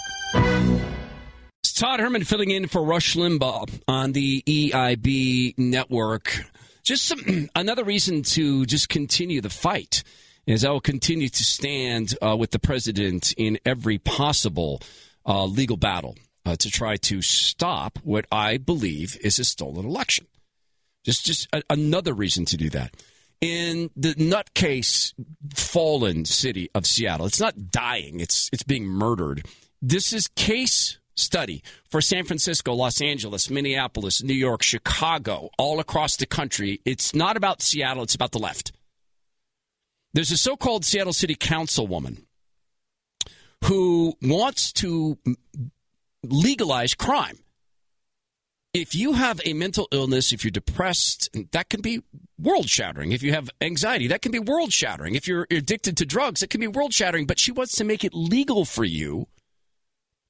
It's 1.62 1.72
Todd 1.72 2.02
Herman 2.02 2.26
filling 2.26 2.52
in 2.52 2.68
for 2.68 2.84
Rush 2.84 3.16
Limbaugh 3.16 3.82
on 3.88 4.12
the 4.12 4.44
EIB 4.46 5.58
network. 5.58 6.44
Just 6.84 7.06
some, 7.06 7.50
another 7.56 7.86
reason 7.86 8.24
to 8.24 8.66
just 8.66 8.90
continue 8.90 9.40
the 9.40 9.50
fight 9.50 10.04
is 10.46 10.66
I 10.66 10.72
will 10.72 10.82
continue 10.82 11.30
to 11.30 11.44
stand 11.46 12.18
uh, 12.22 12.36
with 12.36 12.52
the 12.52 12.60
president 12.60 13.34
in 13.38 13.58
every 13.66 14.00
possible 14.00 14.82
uh, 15.26 15.46
legal 15.46 15.78
battle 15.78 16.18
uh, 16.46 16.58
to 16.58 16.70
try 16.70 16.98
to 16.98 17.22
stop 17.22 18.00
what 18.04 18.26
I 18.30 18.58
believe 18.58 19.18
is 19.22 19.40
a 19.40 19.46
stolen 19.46 19.86
election. 19.86 20.28
Just, 21.04 21.26
just 21.26 21.48
a, 21.54 21.62
another 21.70 22.14
reason 22.14 22.46
to 22.46 22.58
do 22.58 22.70
that. 22.72 22.96
In 23.42 23.90
the 23.96 24.14
nutcase 24.16 25.14
fallen 25.54 26.24
city 26.24 26.70
of 26.74 26.86
Seattle, 26.86 27.26
it's 27.26 27.42
not 27.42 27.72
dying; 27.72 28.22
it's 28.22 28.50
it's 28.54 28.64
being 28.64 28.86
murdered. 28.86 29.46
This 29.82 30.14
is 30.14 30.28
case 30.30 30.98
study 31.16 31.62
for 31.90 32.00
San 32.00 32.24
Francisco, 32.24 32.74
Los 32.74 33.02
Angeles, 33.02 33.50
Minneapolis, 33.50 34.24
New 34.24 34.34
York, 34.34 34.64
Chicago, 34.64 35.50
all 35.58 35.82
across 35.82 36.16
the 36.16 36.26
country. 36.26 36.80
It's 36.86 37.14
not 37.14 37.36
about 37.36 37.62
Seattle; 37.62 38.04
it's 38.04 38.16
about 38.16 38.32
the 38.32 38.40
left. 38.40 38.72
There's 40.14 40.32
a 40.32 40.38
so-called 40.38 40.86
Seattle 40.86 41.12
City 41.12 41.36
Councilwoman 41.36 42.24
who 43.66 44.14
wants 44.22 44.72
to 44.74 45.18
legalize 46.24 46.94
crime 46.94 47.43
if 48.74 48.96
you 48.96 49.14
have 49.14 49.40
a 49.46 49.54
mental 49.54 49.88
illness, 49.92 50.34
if 50.34 50.44
you're 50.44 50.52
depressed, 50.52 51.30
that 51.52 51.70
can 51.70 51.82
be 51.82 52.02
world 52.40 52.68
shattering. 52.68 53.12
If 53.12 53.22
you 53.22 53.32
have 53.32 53.50
anxiety, 53.62 54.08
that 54.08 54.24
can 54.24 54.32
be 54.32 54.40
world 54.40 54.74
shattering. 54.74 55.14
If 55.14 55.28
you're 55.28 55.48
addicted 55.52 55.96
to 55.98 56.06
drugs, 56.06 56.42
it 56.42 56.50
can 56.50 56.60
be 56.60 56.68
world 56.68 56.94
shattering. 56.94 57.28
But 57.28 57.40
she 57.40 57.52
wants 57.52 57.76
to 57.78 57.84
make 57.84 58.04
it 58.04 58.14
legal 58.14 58.66
for 58.66 58.84
you 58.84 59.28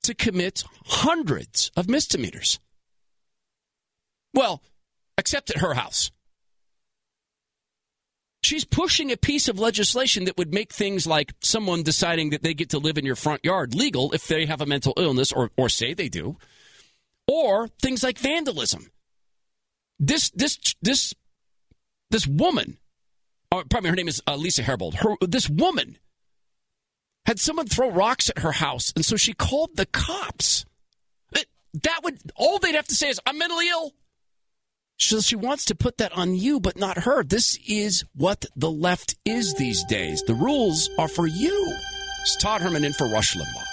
to 0.03 0.13
commit 0.13 0.65
hundreds 0.85 1.71
of 1.77 1.89
misdemeanors. 1.89 2.59
Well, 4.33 4.61
except 5.17 5.49
at 5.49 5.61
her 5.61 5.75
house. 5.75 6.11
She's 8.41 8.65
pushing 8.65 9.09
a 9.09 9.15
piece 9.15 9.47
of 9.47 9.57
legislation 9.57 10.25
that 10.25 10.37
would 10.37 10.53
make 10.53 10.73
things 10.73 11.07
like 11.07 11.33
someone 11.39 11.81
deciding 11.81 12.31
that 12.31 12.43
they 12.43 12.53
get 12.53 12.71
to 12.71 12.77
live 12.77 12.97
in 12.97 13.05
your 13.05 13.15
front 13.15 13.45
yard 13.45 13.73
legal 13.73 14.11
if 14.11 14.27
they 14.27 14.45
have 14.45 14.59
a 14.59 14.65
mental 14.65 14.93
illness 14.97 15.31
or, 15.31 15.49
or 15.55 15.69
say 15.69 15.93
they 15.93 16.09
do 16.09 16.37
or 17.33 17.67
things 17.81 18.03
like 18.03 18.19
vandalism. 18.19 18.91
This 19.99 20.29
this 20.31 20.59
this 20.83 21.15
this 22.11 22.27
woman, 22.27 22.77
or 23.51 23.63
probably 23.65 23.89
her 23.89 23.95
name 23.95 24.07
is 24.07 24.21
uh, 24.27 24.35
Lisa 24.35 24.61
Herbold. 24.61 24.95
Her 24.95 25.15
this 25.21 25.49
woman 25.49 25.97
had 27.25 27.39
someone 27.39 27.67
throw 27.67 27.89
rocks 27.89 28.29
at 28.29 28.39
her 28.39 28.51
house, 28.51 28.93
and 28.95 29.03
so 29.03 29.15
she 29.15 29.33
called 29.33 29.71
the 29.75 29.87
cops. 29.87 30.65
That 31.81 32.01
would 32.03 32.19
all 32.35 32.59
they'd 32.59 32.75
have 32.75 32.87
to 32.89 32.95
say 32.95 33.09
is, 33.09 33.19
"I'm 33.25 33.39
mentally 33.39 33.67
ill." 33.67 33.93
So 34.99 35.19
she 35.21 35.35
wants 35.35 35.65
to 35.65 35.75
put 35.75 35.97
that 35.97 36.11
on 36.11 36.35
you, 36.35 36.59
but 36.59 36.77
not 36.77 36.99
her. 36.99 37.23
This 37.23 37.57
is 37.67 38.05
what 38.13 38.45
the 38.55 38.69
left 38.69 39.15
is 39.25 39.55
these 39.55 39.83
days. 39.85 40.21
The 40.21 40.35
rules 40.35 40.87
are 40.99 41.07
for 41.07 41.25
you. 41.25 41.73
It's 42.21 42.37
Todd 42.37 42.61
Herman 42.61 42.85
in 42.85 42.93
for 42.93 43.07
Rush 43.07 43.35
Limbaugh. 43.35 43.72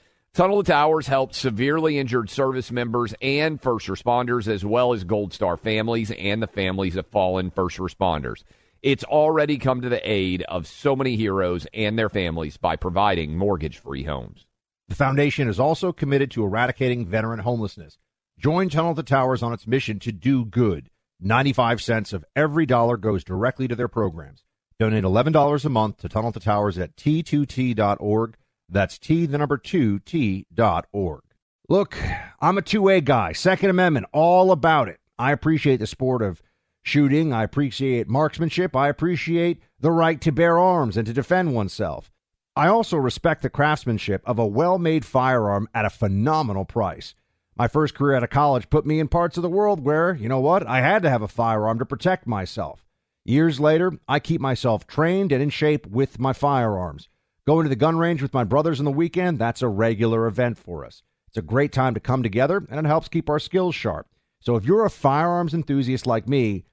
Tunnel 0.33 0.63
to 0.63 0.71
Towers 0.71 1.07
helped 1.07 1.35
severely 1.35 1.99
injured 1.99 2.29
service 2.29 2.71
members 2.71 3.13
and 3.21 3.61
first 3.61 3.87
responders, 3.87 4.47
as 4.47 4.63
well 4.63 4.93
as 4.93 5.03
Gold 5.03 5.33
Star 5.33 5.57
families 5.57 6.09
and 6.09 6.41
the 6.41 6.47
families 6.47 6.95
of 6.95 7.05
fallen 7.07 7.51
first 7.51 7.79
responders. 7.79 8.45
It's 8.81 9.03
already 9.03 9.57
come 9.57 9.81
to 9.81 9.89
the 9.89 10.09
aid 10.09 10.43
of 10.43 10.67
so 10.67 10.95
many 10.95 11.17
heroes 11.17 11.67
and 11.73 11.99
their 11.99 12.07
families 12.07 12.55
by 12.55 12.77
providing 12.77 13.35
mortgage 13.35 13.79
free 13.79 14.03
homes. 14.03 14.45
The 14.87 14.95
foundation 14.95 15.49
is 15.49 15.59
also 15.59 15.91
committed 15.91 16.31
to 16.31 16.45
eradicating 16.45 17.05
veteran 17.05 17.39
homelessness. 17.39 17.97
Join 18.39 18.69
Tunnel 18.69 18.95
to 18.95 19.03
Towers 19.03 19.43
on 19.43 19.51
its 19.51 19.67
mission 19.67 19.99
to 19.99 20.13
do 20.13 20.45
good. 20.45 20.89
95 21.19 21.81
cents 21.81 22.13
of 22.13 22.23
every 22.37 22.65
dollar 22.65 22.95
goes 22.95 23.25
directly 23.25 23.67
to 23.67 23.75
their 23.75 23.89
programs. 23.89 24.45
Donate 24.79 25.03
$11 25.03 25.65
a 25.65 25.69
month 25.69 25.97
to 25.97 26.07
Tunnel 26.07 26.31
to 26.31 26.39
Towers 26.39 26.77
at 26.77 26.95
t2t.org. 26.95 28.37
That's 28.71 28.97
T, 28.97 29.25
the 29.25 29.37
number 29.37 29.57
two, 29.57 29.99
T 29.99 30.45
dot 30.53 30.87
org. 30.93 31.21
Look, 31.67 31.97
I'm 32.39 32.57
a 32.57 32.61
2A 32.61 33.03
guy, 33.03 33.33
Second 33.33 33.69
Amendment, 33.69 34.07
all 34.13 34.51
about 34.51 34.87
it. 34.87 34.99
I 35.19 35.31
appreciate 35.31 35.77
the 35.77 35.87
sport 35.87 36.21
of 36.21 36.41
shooting. 36.81 37.33
I 37.33 37.43
appreciate 37.43 38.07
marksmanship. 38.07 38.75
I 38.75 38.87
appreciate 38.89 39.61
the 39.79 39.91
right 39.91 40.19
to 40.21 40.31
bear 40.31 40.57
arms 40.57 40.97
and 40.97 41.05
to 41.05 41.13
defend 41.13 41.53
oneself. 41.53 42.09
I 42.55 42.67
also 42.67 42.97
respect 42.97 43.41
the 43.41 43.49
craftsmanship 43.49 44.21
of 44.25 44.39
a 44.39 44.47
well 44.47 44.79
made 44.79 45.05
firearm 45.05 45.67
at 45.73 45.85
a 45.85 45.89
phenomenal 45.89 46.65
price. 46.65 47.13
My 47.57 47.67
first 47.67 47.93
career 47.93 48.15
out 48.15 48.23
of 48.23 48.29
college 48.29 48.69
put 48.69 48.85
me 48.85 48.99
in 48.99 49.07
parts 49.07 49.37
of 49.37 49.43
the 49.43 49.49
world 49.49 49.83
where, 49.83 50.15
you 50.15 50.29
know 50.29 50.39
what, 50.39 50.65
I 50.65 50.79
had 50.79 51.03
to 51.03 51.09
have 51.09 51.21
a 51.21 51.27
firearm 51.27 51.79
to 51.79 51.85
protect 51.85 52.25
myself. 52.25 52.85
Years 53.23 53.59
later, 53.59 53.91
I 54.07 54.19
keep 54.19 54.41
myself 54.41 54.87
trained 54.87 55.31
and 55.31 55.43
in 55.43 55.49
shape 55.49 55.85
with 55.85 56.19
my 56.19 56.33
firearms. 56.33 57.07
Going 57.47 57.63
to 57.63 57.69
the 57.69 57.75
gun 57.75 57.97
range 57.97 58.21
with 58.21 58.35
my 58.35 58.43
brothers 58.43 58.79
on 58.79 58.85
the 58.85 58.91
weekend, 58.91 59.39
that's 59.39 59.63
a 59.63 59.67
regular 59.67 60.27
event 60.27 60.59
for 60.59 60.85
us. 60.85 61.01
It's 61.27 61.37
a 61.37 61.41
great 61.41 61.71
time 61.71 61.95
to 61.95 61.99
come 61.99 62.21
together 62.21 62.63
and 62.69 62.79
it 62.79 62.87
helps 62.87 63.07
keep 63.07 63.31
our 63.31 63.39
skills 63.39 63.73
sharp. 63.73 64.07
So 64.41 64.55
if 64.57 64.65
you're 64.65 64.85
a 64.85 64.91
firearms 64.91 65.55
enthusiast 65.55 66.05
like 66.05 66.27
me, 66.27 66.65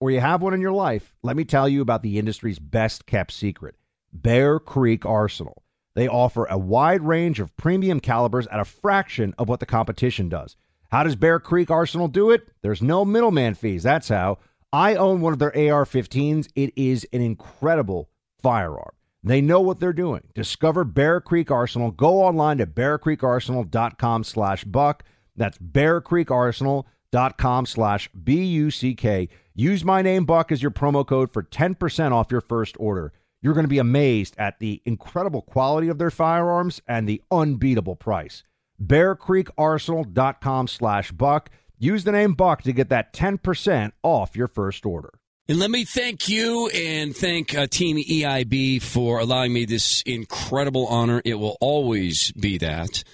or 0.00 0.10
you 0.10 0.18
have 0.18 0.42
one 0.42 0.52
in 0.52 0.60
your 0.60 0.72
life, 0.72 1.14
let 1.22 1.36
me 1.36 1.44
tell 1.44 1.68
you 1.68 1.80
about 1.80 2.02
the 2.02 2.18
industry's 2.18 2.58
best 2.58 3.06
kept 3.06 3.32
secret 3.32 3.76
Bear 4.12 4.58
Creek 4.58 5.06
Arsenal. 5.06 5.62
They 5.94 6.08
offer 6.08 6.44
a 6.46 6.58
wide 6.58 7.02
range 7.02 7.38
of 7.38 7.56
premium 7.56 8.00
calibers 8.00 8.48
at 8.48 8.58
a 8.58 8.64
fraction 8.64 9.32
of 9.38 9.48
what 9.48 9.60
the 9.60 9.66
competition 9.66 10.28
does. 10.28 10.56
How 10.90 11.04
does 11.04 11.14
Bear 11.14 11.38
Creek 11.38 11.70
Arsenal 11.70 12.08
do 12.08 12.32
it? 12.32 12.48
There's 12.62 12.82
no 12.82 13.04
middleman 13.04 13.54
fees. 13.54 13.84
That's 13.84 14.08
how. 14.08 14.38
I 14.72 14.96
own 14.96 15.20
one 15.20 15.32
of 15.32 15.38
their 15.38 15.56
AR 15.56 15.84
15s. 15.84 16.48
It 16.56 16.72
is 16.76 17.06
an 17.12 17.22
incredible 17.22 18.10
firearm. 18.42 18.95
They 19.26 19.40
know 19.40 19.60
what 19.60 19.80
they're 19.80 19.92
doing. 19.92 20.22
Discover 20.34 20.84
Bear 20.84 21.20
Creek 21.20 21.50
Arsenal. 21.50 21.90
Go 21.90 22.22
online 22.22 22.58
to 22.58 22.66
bearcreekarsenal.com 22.66 24.22
slash 24.22 24.62
buck. 24.62 25.02
That's 25.34 25.58
bearcreekarsenal.com 25.58 27.66
slash 27.66 28.08
B-U-C-K. 28.22 29.28
Use 29.52 29.84
my 29.84 30.00
name, 30.00 30.26
Buck, 30.26 30.52
as 30.52 30.62
your 30.62 30.70
promo 30.70 31.04
code 31.04 31.32
for 31.32 31.42
10% 31.42 32.12
off 32.12 32.30
your 32.30 32.40
first 32.40 32.76
order. 32.78 33.12
You're 33.42 33.54
going 33.54 33.64
to 33.64 33.68
be 33.68 33.78
amazed 33.78 34.36
at 34.38 34.60
the 34.60 34.80
incredible 34.84 35.42
quality 35.42 35.88
of 35.88 35.98
their 35.98 36.12
firearms 36.12 36.80
and 36.86 37.08
the 37.08 37.20
unbeatable 37.32 37.96
price. 37.96 38.44
bearcreekarsenal.com 38.80 40.68
slash 40.68 41.10
buck. 41.10 41.50
Use 41.78 42.04
the 42.04 42.12
name 42.12 42.34
Buck 42.34 42.62
to 42.62 42.72
get 42.72 42.90
that 42.90 43.12
10% 43.12 43.90
off 44.04 44.36
your 44.36 44.46
first 44.46 44.86
order. 44.86 45.18
And 45.48 45.60
let 45.60 45.70
me 45.70 45.84
thank 45.84 46.28
you 46.28 46.68
and 46.70 47.16
thank 47.16 47.56
uh, 47.56 47.68
Team 47.68 47.98
EIB 47.98 48.82
for 48.82 49.20
allowing 49.20 49.52
me 49.52 49.64
this 49.64 50.02
incredible 50.02 50.88
honor. 50.88 51.22
It 51.24 51.34
will 51.34 51.56
always 51.60 52.32
be 52.32 52.58
that. 52.58 53.04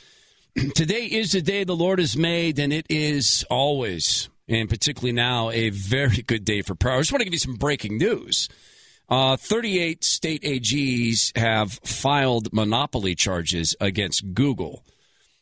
Today 0.75 1.05
is 1.05 1.33
the 1.33 1.43
day 1.43 1.65
the 1.65 1.77
Lord 1.77 1.99
has 1.99 2.17
made, 2.17 2.59
and 2.59 2.73
it 2.73 2.87
is 2.89 3.45
always, 3.51 4.31
and 4.49 4.67
particularly 4.67 5.13
now, 5.13 5.51
a 5.51 5.69
very 5.69 6.23
good 6.27 6.47
day 6.47 6.63
for 6.63 6.75
prayer. 6.75 6.97
I 6.97 7.01
just 7.01 7.13
want 7.13 7.21
to 7.21 7.27
give 7.27 7.35
you 7.35 7.39
some 7.39 7.57
breaking 7.57 7.99
news. 7.99 8.49
Uh, 9.11 9.37
38 9.37 10.03
state 10.03 10.43
AGs 10.43 11.37
have 11.37 11.81
filed 11.85 12.51
monopoly 12.51 13.15
charges 13.15 13.77
against 13.79 14.33
Google. 14.33 14.87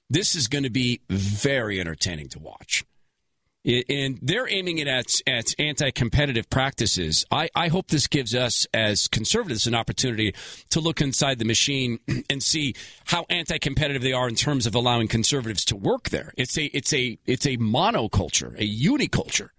This 0.09 0.35
is 0.35 0.49
going 0.49 0.65
to 0.65 0.71
be 0.71 1.03
very 1.09 1.79
entertaining 1.79 2.31
to 2.31 2.41
watch 2.41 2.85
and 3.65 4.19
they're 4.23 4.51
aiming 4.51 4.79
it 4.79 4.89
at 4.89 5.21
at 5.27 5.55
anti-competitive 5.59 6.49
practices. 6.49 7.27
I, 7.31 7.51
I 7.55 7.69
hope 7.69 7.89
this 7.89 8.07
gives 8.07 8.35
us 8.35 8.67
as 8.73 9.09
conservatives 9.09 9.67
an 9.67 9.75
opportunity 9.75 10.35
to 10.71 10.81
look 10.81 11.01
inside 11.01 11.39
the 11.39 11.45
machine 11.45 11.99
and 12.31 12.43
see 12.43 12.75
how 13.07 13.27
anti-competitive 13.29 14.03
they 14.03 14.13
are 14.13 14.29
in 14.29 14.35
terms 14.35 14.67
of 14.67 14.75
allowing 14.75 15.09
conservatives 15.09 15.65
to 15.67 15.77
work 15.77 16.11
there. 16.11 16.33
It's 16.37 16.57
a 16.57 16.65
it's 16.67 16.93
a 16.93 17.19
it's 17.27 17.47
a 17.47 17.57
monoculture, 17.59 18.55
a 18.59 18.69
uniculture. 18.69 19.51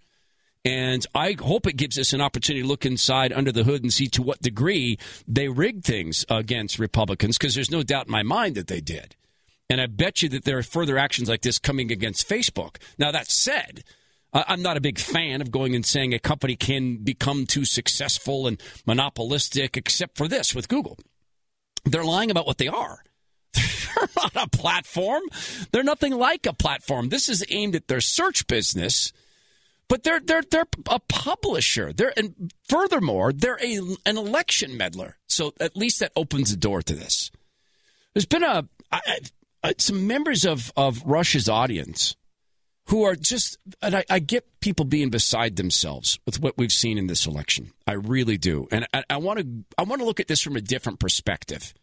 And 0.64 1.06
I 1.15 1.36
hope 1.40 1.65
it 1.65 1.76
gives 1.76 1.98
us 1.98 2.14
an 2.14 2.22
opportunity 2.22 2.61
to 2.61 2.68
look 2.68 2.86
inside 2.86 3.34
under 3.34 3.52
the 3.52 3.64
hood 3.64 3.82
and 3.82 3.91
see 3.91 4.07
to 4.10 4.22
what 4.22 4.44
degree 4.44 4.99
they 5.28 5.49
rigged 5.49 5.86
things 5.86 6.23
against 6.30 6.78
Republicans, 6.78 7.38
because 7.40 7.56
there's 7.56 7.72
no 7.72 7.82
doubt 7.82 8.06
in 8.06 8.11
my 8.11 8.22
mind 8.22 8.56
that 8.56 8.68
they 8.68 8.80
did. 8.80 9.15
And 9.72 9.80
I 9.80 9.85
bet 9.85 10.22
you 10.22 10.27
that 10.27 10.43
there 10.43 10.57
are 10.57 10.64
further 10.64 10.98
actions 10.98 11.30
like 11.30 11.43
this 11.43 11.57
coming 11.57 11.93
against 11.93 12.27
Facebook. 12.27 12.76
Now, 12.98 13.10
that 13.14 13.31
said, 13.31 13.85
I'm 14.34 14.61
not 14.61 14.76
a 14.76 14.81
big 14.81 14.99
fan 14.99 15.39
of 15.39 15.49
going 15.49 15.76
and 15.76 15.85
saying 15.85 16.14
a 16.14 16.19
company 16.19 16.57
can 16.57 16.98
become 16.98 17.45
too 17.45 17.64
successful 17.64 18.48
and 18.48 18.61
monopolistic, 18.85 19.77
except 19.77 20.18
for 20.18 20.27
this 20.27 20.53
with 20.53 20.68
Google. 20.68 20.99
They're 21.85 22.03
lying 22.03 22.30
about 22.30 22.45
what 22.45 22.57
they 22.57 22.68
are. 22.68 23.02
They're 23.53 24.10
not 24.18 24.35
a 24.35 24.49
platform. 24.49 25.23
They're 25.72 25.84
nothing 25.84 26.18
like 26.18 26.45
a 26.45 26.53
platform. 26.53 27.07
This 27.07 27.30
is 27.30 27.41
aimed 27.49 27.73
at 27.73 27.88
their 27.88 28.02
search 28.02 28.48
business, 28.48 29.14
but 29.88 30.03
they're 30.03 30.19
they're 30.19 30.43
they're 30.49 30.68
a 30.88 30.99
publisher. 30.99 31.93
They're 31.93 32.14
and 32.18 32.53
furthermore, 32.68 33.34
they're 33.34 33.60
a 33.61 33.77
an 34.06 34.18
election 34.18 34.77
meddler. 34.77 35.18
So 35.27 35.53
at 35.60 35.76
least 35.77 35.99
that 35.99 36.14
opens 36.15 36.52
the 36.52 36.57
door 36.57 36.81
to 36.81 36.93
this. 36.93 37.31
There's 38.14 38.26
been 38.26 38.43
a 38.43 38.68
I, 38.91 39.19
uh, 39.64 39.74
some 39.78 40.08
members 40.08 40.46
of, 40.46 40.72
of 40.76 41.04
Rush's 41.06 41.48
audience 41.48 42.16
who 42.88 43.04
are 43.04 43.16
just, 43.16 43.58
and 43.82 43.96
I, 43.96 44.04
I, 44.10 44.20
get 44.20 44.60
people 44.60 44.86
being 44.86 45.10
beside 45.10 45.56
themselves 45.56 46.20
with 46.26 46.42
what 46.42 46.58
we've 46.58 46.72
seen 46.72 46.98
in 46.98 47.08
this 47.08 47.28
election. 47.28 47.72
I 47.86 47.94
really 47.94 48.38
do, 48.38 48.68
and 48.72 48.88
I 49.10 49.18
want 49.18 49.40
to 49.40 49.48
I 49.78 49.84
want 49.84 50.02
to 50.02 50.06
look 50.06 50.20
at 50.20 50.28
this 50.28 50.42
from 50.42 50.56
a 50.56 50.62
different 50.62 51.00
perspective. 51.00 51.74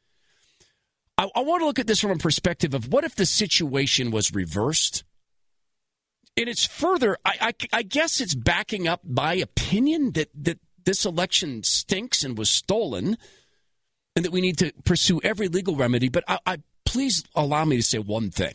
I, 1.19 1.29
I 1.35 1.41
want 1.41 1.63
to 1.63 1.67
look 1.67 1.79
at 1.79 1.87
this 1.87 2.01
from 2.01 2.13
a 2.13 2.17
perspective 2.17 2.75
of 2.75 2.93
what 2.93 3.05
if 3.05 3.17
the 3.17 3.27
situation 3.27 4.11
was 4.11 4.33
reversed. 4.33 5.05
And 6.37 6.49
it's 6.49 6.65
further, 6.65 7.19
I, 7.25 7.53
I, 7.73 7.79
I 7.79 7.83
guess 7.83 8.21
it's 8.21 8.35
backing 8.35 8.87
up 8.87 9.01
my 9.05 9.35
opinion 9.35 10.13
that, 10.13 10.29
that 10.41 10.61
this 10.85 11.05
election 11.05 11.65
stinks 11.65 12.23
and 12.23 12.39
was 12.39 12.49
stolen 12.49 13.19
and 14.15 14.25
that 14.25 14.31
we 14.31 14.41
need 14.41 14.57
to 14.59 14.73
pursue 14.85 15.21
every 15.25 15.49
legal 15.49 15.75
remedy. 15.75 16.09
But 16.09 16.23
I, 16.29 16.39
I 16.47 16.59
please 16.89 17.23
allow 17.35 17.67
me 17.67 17.77
to 17.77 17.83
say 17.83 17.99
one 17.99 18.31
thing. 18.31 18.55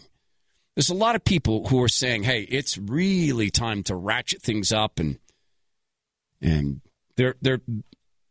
There's 0.75 0.89
a 0.89 0.95
lot 0.95 1.15
of 1.15 1.23
people 1.23 1.67
who 1.67 1.81
are 1.83 1.87
saying, 1.87 2.23
"Hey, 2.23 2.41
it's 2.43 2.79
really 2.79 3.51
time 3.51 3.83
to 3.83 3.95
ratchet 3.95 4.41
things 4.41 4.73
up 4.73 4.99
and 4.99 5.19
and 6.41 6.81
they're 7.15 7.35
they're 7.41 7.61
you 7.67 7.83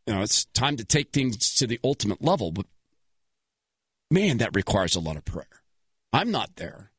know, 0.08 0.22
it's 0.22 0.46
time 0.46 0.76
to 0.76 0.84
take 0.84 1.12
things 1.12 1.54
to 1.54 1.68
the 1.68 1.78
ultimate 1.84 2.20
level." 2.20 2.50
But 2.50 2.66
man, 4.10 4.38
that 4.38 4.56
requires 4.56 4.96
a 4.96 5.00
lot 5.00 5.16
of 5.16 5.24
prayer. 5.24 5.62
I'm 6.12 6.32
not 6.32 6.56
there. 6.56 6.90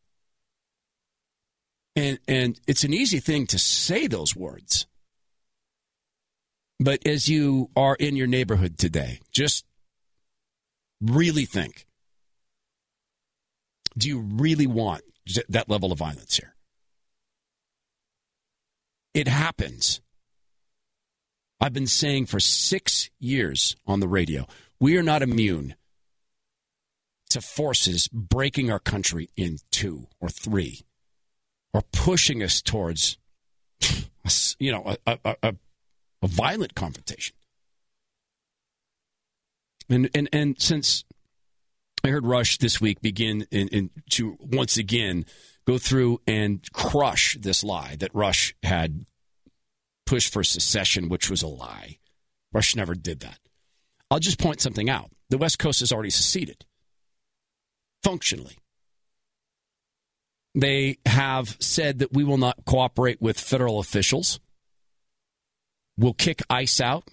And 1.98 2.20
and 2.26 2.58
it's 2.68 2.86
an 2.86 2.94
easy 2.94 3.20
thing 3.20 3.48
to 3.48 3.60
say 3.60 4.08
those 4.08 4.34
words. 4.34 4.88
But 6.80 7.06
as 7.06 7.28
you 7.28 7.70
are 7.76 7.96
in 7.96 8.16
your 8.16 8.28
neighborhood 8.28 8.78
today, 8.78 9.20
just 9.34 9.66
really 11.02 11.44
think 11.44 11.86
do 13.98 14.08
you 14.08 14.20
really 14.20 14.68
want 14.68 15.04
that 15.50 15.70
level 15.70 15.92
of 15.92 16.00
violence 16.00 16.38
here? 16.38 16.56
It 19.14 19.28
happens. 19.28 20.02
I've 21.60 21.74
been 21.74 21.88
saying 21.88 22.26
for 22.26 22.40
six 22.40 23.10
years 23.20 23.76
on 23.86 24.00
the 24.00 24.08
radio 24.08 24.48
we 24.80 24.98
are 24.98 25.04
not 25.04 25.22
immune 25.22 25.76
to 27.30 27.42
forces 27.42 28.08
breaking 28.10 28.70
our 28.70 28.80
country 28.80 29.30
in 29.38 29.58
two 29.72 30.08
or 30.20 30.30
three 30.30 30.82
or 31.74 31.82
pushing 31.92 32.44
us 32.44 32.62
towards, 32.62 33.18
you 34.60 34.72
know, 34.72 34.96
a, 35.08 35.18
a, 35.24 35.36
a, 35.42 35.56
a 36.22 36.28
violent 36.28 36.76
confrontation. 36.76 37.36
And, 39.90 40.10
and, 40.14 40.30
and 40.32 40.62
since 40.62 41.06
I 42.04 42.10
heard 42.10 42.26
Rush 42.26 42.58
this 42.58 42.82
week 42.82 43.02
begin 43.02 43.48
in, 43.50 43.70
in, 43.70 43.90
to 44.12 44.38
once 44.42 44.76
again 44.78 45.26
go 45.66 45.78
through 45.78 46.20
and 46.28 46.60
crush 46.74 47.38
this 47.40 47.64
lie 47.64 47.96
that 48.00 48.14
Rush 48.14 48.54
had 48.62 49.06
pushed 50.06 50.34
for 50.34 50.44
secession, 50.44 51.08
which 51.08 51.30
was 51.30 51.42
a 51.42 51.48
lie. 51.48 52.00
Rush 52.52 52.76
never 52.76 52.94
did 52.94 53.22
that. 53.22 53.40
I'll 54.12 54.20
just 54.20 54.38
point 54.38 54.60
something 54.60 54.90
out. 54.90 55.12
The 55.30 55.38
West 55.38 55.60
Coast 55.60 55.80
has 55.80 55.94
already 55.94 56.10
seceded 56.10 56.66
functionally. 58.04 58.58
They 60.54 60.98
have 61.06 61.56
said 61.60 62.00
that 62.00 62.14
we 62.14 62.24
will 62.24 62.38
not 62.38 62.66
cooperate 62.66 63.22
with 63.22 63.40
federal 63.40 63.80
officials. 63.80 64.40
We'll 65.98 66.14
kick 66.14 66.42
ICE 66.50 66.82
out. 66.82 67.08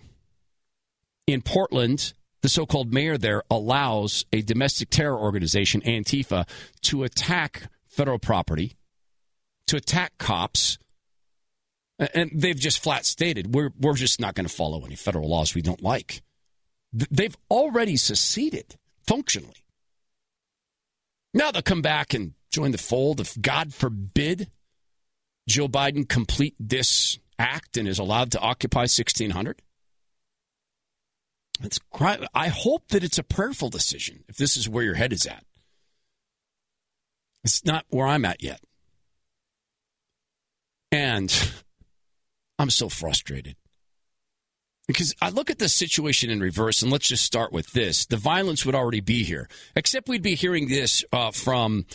In 1.27 1.43
Portland, 1.43 2.13
the 2.43 2.49
so 2.49 2.67
called 2.67 2.93
mayor 2.93 3.19
there 3.19 3.43
allows 3.51 4.25
a 4.33 4.43
domestic 4.43 4.91
terror 4.91 5.19
organization, 5.19 5.81
Antifa, 5.83 6.49
to 6.83 7.05
attack 7.05 7.71
federal 7.87 8.19
property, 8.19 8.77
to 9.67 9.77
attack 9.77 10.17
cops. 10.19 10.79
And 11.99 12.31
they've 12.35 12.59
just 12.59 12.83
flat 12.83 13.05
stated 13.05 13.55
we're, 13.55 13.73
we're 13.79 13.95
just 13.95 14.21
not 14.21 14.35
going 14.35 14.47
to 14.47 14.53
follow 14.53 14.85
any 14.85 14.97
federal 14.97 15.29
laws 15.29 15.55
we 15.55 15.63
don't 15.63 15.83
like. 15.83 16.23
They've 16.93 17.37
already 17.51 17.97
seceded 17.97 18.77
functionally. 19.07 19.63
Now 21.35 21.51
they'll 21.51 21.63
come 21.63 21.83
back 21.83 22.15
and 22.15 22.33
join 22.51 22.73
the 22.73 22.79
fold 22.79 23.21
if, 23.21 23.41
God 23.41 23.73
forbid, 23.73 24.51
Joe 25.49 25.69
Biden 25.69 26.09
complete 26.09 26.55
this 26.59 27.19
act 27.39 27.77
and 27.77 27.87
is 27.87 27.99
allowed 27.99 28.33
to 28.33 28.41
occupy 28.41 28.81
1600. 28.81 29.63
It's, 31.63 31.79
I 32.35 32.49
hope 32.49 32.89
that 32.89 33.05
it's 33.05 33.19
a 33.19 33.23
prayerful 33.23 33.69
decision 33.69 34.25
if 34.29 34.37
this 34.37 34.57
is 34.57 34.69
where 34.69 34.85
your 34.85 34.95
head 34.95 35.13
is 35.13 35.27
at. 35.27 35.45
It's 37.45 37.65
not 37.65 37.85
where 37.89 38.07
I'm 38.07 38.25
at 38.25 38.43
yet. 38.43 38.61
And 40.91 41.53
I'm 42.59 42.71
so 42.71 42.89
frustrated. 42.89 43.57
Because 44.87 45.15
I 45.23 45.31
look 45.31 45.51
at 45.51 45.61
the 45.61 45.69
situation 45.69 46.31
in 46.31 46.41
reverse, 46.41 46.83
and 46.83 46.91
let's 46.91 47.09
just 47.09 47.25
start 47.25 47.53
with 47.53 47.73
this. 47.73 48.07
The 48.07 48.17
violence 48.17 48.67
would 48.67 48.75
already 48.75 49.01
be 49.01 49.23
here, 49.23 49.49
except 49.77 50.09
we'd 50.09 50.23
be 50.23 50.35
hearing 50.35 50.69
this 50.69 51.05
uh, 51.13 51.31
from 51.31 51.87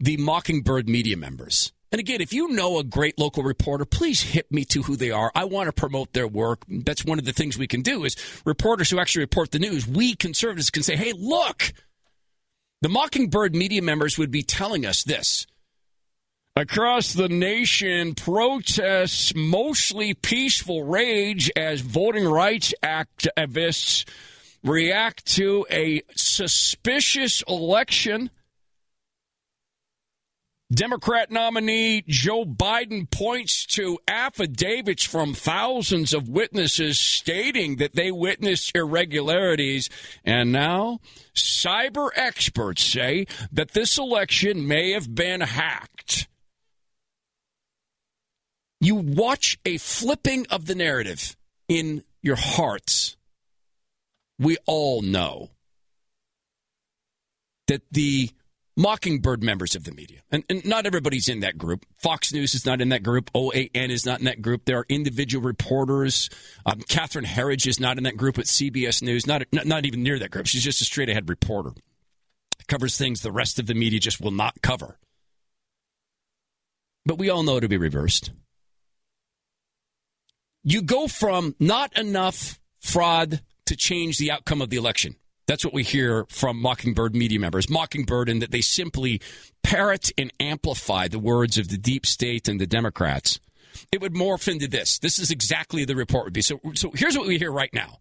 the 0.00 0.16
Mockingbird 0.16 0.88
media 0.88 1.16
members. 1.16 1.72
And 1.90 2.00
again, 2.00 2.20
if 2.20 2.32
you 2.32 2.48
know 2.48 2.78
a 2.78 2.84
great 2.84 3.18
local 3.18 3.42
reporter, 3.42 3.86
please 3.86 4.20
hit 4.20 4.52
me 4.52 4.64
to 4.66 4.82
who 4.82 4.96
they 4.96 5.10
are. 5.10 5.32
I 5.34 5.44
want 5.44 5.68
to 5.68 5.72
promote 5.72 6.12
their 6.12 6.28
work. 6.28 6.64
That's 6.68 7.04
one 7.04 7.18
of 7.18 7.24
the 7.24 7.32
things 7.32 7.56
we 7.56 7.66
can 7.66 7.80
do 7.80 8.04
is 8.04 8.16
reporters 8.44 8.90
who 8.90 8.98
actually 8.98 9.22
report 9.22 9.52
the 9.52 9.58
news. 9.58 9.86
We 9.86 10.14
conservatives 10.14 10.70
can 10.70 10.82
say, 10.82 10.96
hey, 10.96 11.14
look, 11.16 11.72
the 12.82 12.90
Mockingbird 12.90 13.54
media 13.54 13.80
members 13.80 14.18
would 14.18 14.30
be 14.30 14.42
telling 14.42 14.84
us 14.84 15.02
this. 15.02 15.46
Across 16.54 17.12
the 17.12 17.28
nation, 17.28 18.14
protests 18.14 19.32
mostly 19.34 20.12
peaceful 20.12 20.82
rage 20.82 21.50
as 21.56 21.80
voting 21.80 22.24
rights 22.26 22.74
uh, 22.82 23.04
activists 23.04 24.04
react 24.64 25.24
to 25.36 25.64
a 25.70 26.02
suspicious 26.16 27.42
election 27.46 28.30
Democrat 30.72 31.30
nominee 31.30 32.04
Joe 32.06 32.44
Biden 32.44 33.10
points 33.10 33.64
to 33.66 33.98
affidavits 34.06 35.02
from 35.02 35.32
thousands 35.32 36.12
of 36.12 36.28
witnesses 36.28 36.98
stating 36.98 37.76
that 37.76 37.94
they 37.94 38.12
witnessed 38.12 38.72
irregularities. 38.74 39.88
And 40.24 40.52
now, 40.52 40.98
cyber 41.34 42.10
experts 42.14 42.82
say 42.84 43.26
that 43.50 43.70
this 43.70 43.96
election 43.96 44.68
may 44.68 44.92
have 44.92 45.14
been 45.14 45.40
hacked. 45.40 46.28
You 48.80 48.96
watch 48.96 49.58
a 49.64 49.78
flipping 49.78 50.46
of 50.50 50.66
the 50.66 50.74
narrative 50.74 51.34
in 51.66 52.04
your 52.22 52.36
hearts. 52.36 53.16
We 54.38 54.58
all 54.66 55.00
know 55.00 55.48
that 57.68 57.82
the 57.90 58.30
Mockingbird 58.78 59.42
members 59.42 59.74
of 59.74 59.82
the 59.82 59.90
media. 59.90 60.20
And, 60.30 60.44
and, 60.48 60.64
not 60.64 60.86
everybody's 60.86 61.28
in 61.28 61.40
that 61.40 61.58
group. 61.58 61.84
Fox 61.96 62.32
News 62.32 62.54
is 62.54 62.64
not 62.64 62.80
in 62.80 62.90
that 62.90 63.02
group. 63.02 63.28
OAN 63.32 63.90
is 63.90 64.06
not 64.06 64.20
in 64.20 64.26
that 64.26 64.40
group. 64.40 64.66
There 64.66 64.78
are 64.78 64.86
individual 64.88 65.44
reporters. 65.44 66.30
Um, 66.64 66.80
Catherine 66.88 67.24
Herridge 67.24 67.66
is 67.66 67.80
not 67.80 67.98
in 67.98 68.04
that 68.04 68.16
group 68.16 68.38
at 68.38 68.44
CBS 68.44 69.02
News, 69.02 69.26
not, 69.26 69.42
not, 69.50 69.66
not 69.66 69.84
even 69.84 70.04
near 70.04 70.20
that 70.20 70.30
group. 70.30 70.46
She's 70.46 70.62
just 70.62 70.80
a 70.80 70.84
straight 70.84 71.08
ahead 71.08 71.28
reporter. 71.28 71.72
Covers 72.68 72.96
things 72.96 73.20
the 73.20 73.32
rest 73.32 73.58
of 73.58 73.66
the 73.66 73.74
media 73.74 73.98
just 73.98 74.20
will 74.20 74.30
not 74.30 74.62
cover. 74.62 74.96
But 77.04 77.18
we 77.18 77.30
all 77.30 77.42
know 77.42 77.58
to 77.58 77.68
be 77.68 77.78
reversed. 77.78 78.30
You 80.62 80.82
go 80.82 81.08
from 81.08 81.56
not 81.58 81.98
enough 81.98 82.60
fraud 82.78 83.40
to 83.66 83.76
change 83.76 84.18
the 84.18 84.30
outcome 84.30 84.62
of 84.62 84.70
the 84.70 84.76
election. 84.76 85.16
That's 85.48 85.64
what 85.64 85.72
we 85.72 85.82
hear 85.82 86.26
from 86.28 86.60
Mockingbird 86.60 87.16
media 87.16 87.40
members. 87.40 87.70
Mockingbird, 87.70 88.28
and 88.28 88.42
that 88.42 88.50
they 88.50 88.60
simply 88.60 89.20
parrot 89.62 90.12
and 90.18 90.30
amplify 90.38 91.08
the 91.08 91.18
words 91.18 91.56
of 91.56 91.68
the 91.68 91.78
deep 91.78 92.04
state 92.04 92.48
and 92.48 92.60
the 92.60 92.66
Democrats. 92.66 93.40
It 93.90 94.02
would 94.02 94.12
morph 94.12 94.46
into 94.46 94.68
this. 94.68 94.98
This 94.98 95.18
is 95.18 95.30
exactly 95.30 95.86
the 95.86 95.96
report 95.96 96.26
would 96.26 96.34
be. 96.34 96.42
So, 96.42 96.60
so 96.74 96.90
here's 96.94 97.16
what 97.16 97.26
we 97.26 97.38
hear 97.38 97.50
right 97.50 97.72
now. 97.72 98.00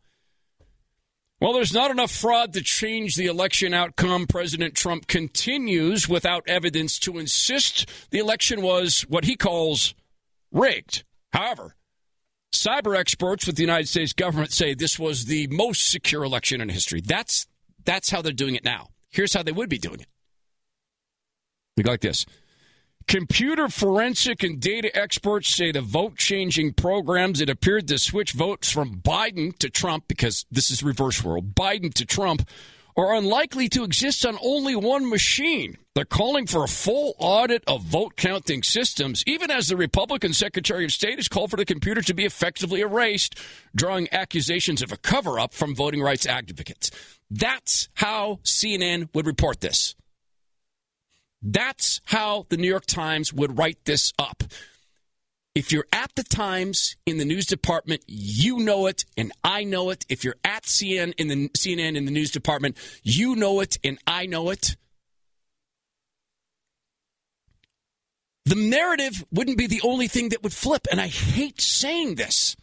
Well, 1.40 1.53
there's 1.53 1.74
not 1.74 1.90
enough 1.90 2.11
fraud 2.11 2.52
to 2.53 2.61
change 2.61 3.15
the 3.15 3.28
election 3.28 3.74
outcome. 3.74 4.28
President 4.28 4.76
Trump 4.76 5.07
continues 5.07 6.10
without 6.10 6.44
evidence 6.49 6.99
to 6.99 7.18
insist 7.18 7.88
the 8.10 8.19
election 8.19 8.61
was 8.61 9.02
what 9.02 9.24
he 9.24 9.38
calls 9.38 9.95
rigged. 10.52 11.06
However, 11.32 11.76
Cyber 12.53 12.98
experts 12.98 13.45
with 13.45 13.56
the 13.56 13.64
United 13.64 13.88
States 13.88 14.14
government 14.14 14.52
say 14.52 14.74
this 14.74 14.98
was 14.98 15.26
the 15.26 15.48
most 15.48 15.90
secure 15.90 16.24
election 16.24 16.61
in 16.61 16.69
history. 16.69 17.02
That's 17.02 17.45
that's 17.86 18.10
how 18.10 18.22
they're 18.22 18.32
doing 18.32 18.56
it 18.56 18.64
now. 18.64 18.90
Here's 19.10 19.34
how 19.34 19.44
they 19.44 19.52
would 19.52 19.69
be 19.69 19.78
doing 19.78 19.99
it. 20.02 20.07
Go 21.82 21.91
like 21.91 22.02
this. 22.02 22.26
Computer 23.07 23.69
forensic 23.69 24.44
and 24.44 24.60
data 24.60 24.94
experts 24.94 25.48
say 25.56 25.72
the 25.72 25.80
vote 25.80 26.18
changing 26.18 26.74
programs 26.74 27.40
that 27.40 27.49
appeared 27.49 27.88
to 27.88 27.98
switch 27.98 28.34
votes 28.34 28.69
from 28.69 28.99
Biden 28.99 29.57
to 29.60 29.69
Trump, 29.69 30.10
because 30.10 30.45
this 30.52 30.69
is 30.69 30.84
reverse 30.84 31.24
world, 31.24 31.56
Biden 31.56 31.94
to 31.94 32.06
Trump, 32.06 32.49
are 32.98 33.14
unlikely 33.14 33.69
to 33.69 33.84
exist 33.84 34.26
on 34.26 34.40
only 34.41 34.76
one 34.76 35.07
machine. 35.07 35.78
They're 35.94 36.03
calling 36.03 36.48
for 36.48 36.64
a 36.64 36.68
full 36.68 37.14
audit 37.19 37.64
of 37.68 37.84
vote 37.84 38.15
counting 38.15 38.64
systems, 38.64 39.24
even 39.28 39.52
as 39.52 39.68
the 39.68 39.78
Republican 39.78 40.34
Secretary 40.34 40.84
of 40.84 40.91
State 40.91 41.19
has 41.19 41.28
called 41.28 41.52
for 41.52 41.57
the 41.57 41.65
computer 41.65 42.02
to 42.02 42.14
be 42.15 42.26
effectively 42.26 42.82
erased, 42.82 43.36
drawing 43.76 44.07
accusations 44.11 44.82
of 44.82 44.91
a 44.91 44.98
cover 44.98 45.40
up 45.40 45.53
from 45.53 45.76
voting 45.76 46.02
rights 46.02 46.26
advocates. 46.26 46.90
That's 47.30 47.88
how 47.94 48.40
CNN 48.44 49.10
would 49.14 49.28
report 49.28 49.61
this. 49.61 49.95
That's 51.41 52.02
how 52.06 52.48
the 52.49 52.57
New 52.57 52.68
York 52.68 52.88
Times 52.88 53.32
would 53.32 53.60
write 53.60 53.86
this 53.86 54.11
up. 54.18 54.44
If 55.58 55.72
you're 55.72 55.88
at 55.92 56.12
the 56.14 56.22
Times 56.22 56.98
in 57.08 57.18
the 57.18 57.26
news 57.26 57.48
department, 57.48 58.04
you 58.06 58.60
know 58.60 58.86
it, 58.86 59.06
and 59.18 59.32
I 59.44 59.64
know 59.64 59.90
it. 59.90 60.06
If 60.08 60.24
you're 60.24 60.36
at 60.44 60.66
CNN 60.66 61.16
in 61.18 61.30
the 61.30 61.50
CNN 61.50 61.98
in 61.98 62.06
the 62.06 62.12
news 62.12 62.30
department, 62.30 62.78
you 63.02 63.36
know 63.36 63.60
it, 63.62 63.80
and 63.84 63.98
I 64.06 64.28
know 64.28 64.52
it. 64.52 64.78
The 68.46 68.54
narrative 68.54 69.26
wouldn't 69.32 69.58
be 69.58 69.66
the 69.66 69.82
only 69.84 70.08
thing 70.08 70.30
that 70.30 70.44
would 70.44 70.54
flip, 70.54 70.86
and 70.92 71.02
I 71.02 71.08
hate 71.08 71.60
saying 71.60 72.14
this. 72.14 72.56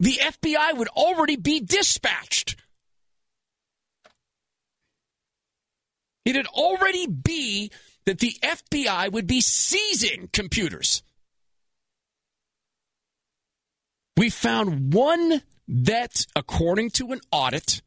The 0.00 0.20
FBI 0.22 0.78
would 0.78 0.88
already 0.88 1.36
be 1.36 1.60
dispatched. 1.60 2.56
It 6.24 6.34
would 6.34 6.46
already 6.46 7.06
be 7.06 7.70
that 8.04 8.18
the 8.18 8.36
FBI 8.42 9.12
would 9.12 9.26
be 9.26 9.40
seizing 9.40 10.28
computers. 10.32 11.02
We 14.16 14.30
found 14.30 14.92
one 14.92 15.42
that, 15.68 16.26
according 16.36 16.90
to 16.90 17.12
an 17.12 17.20
audit, 17.30 17.80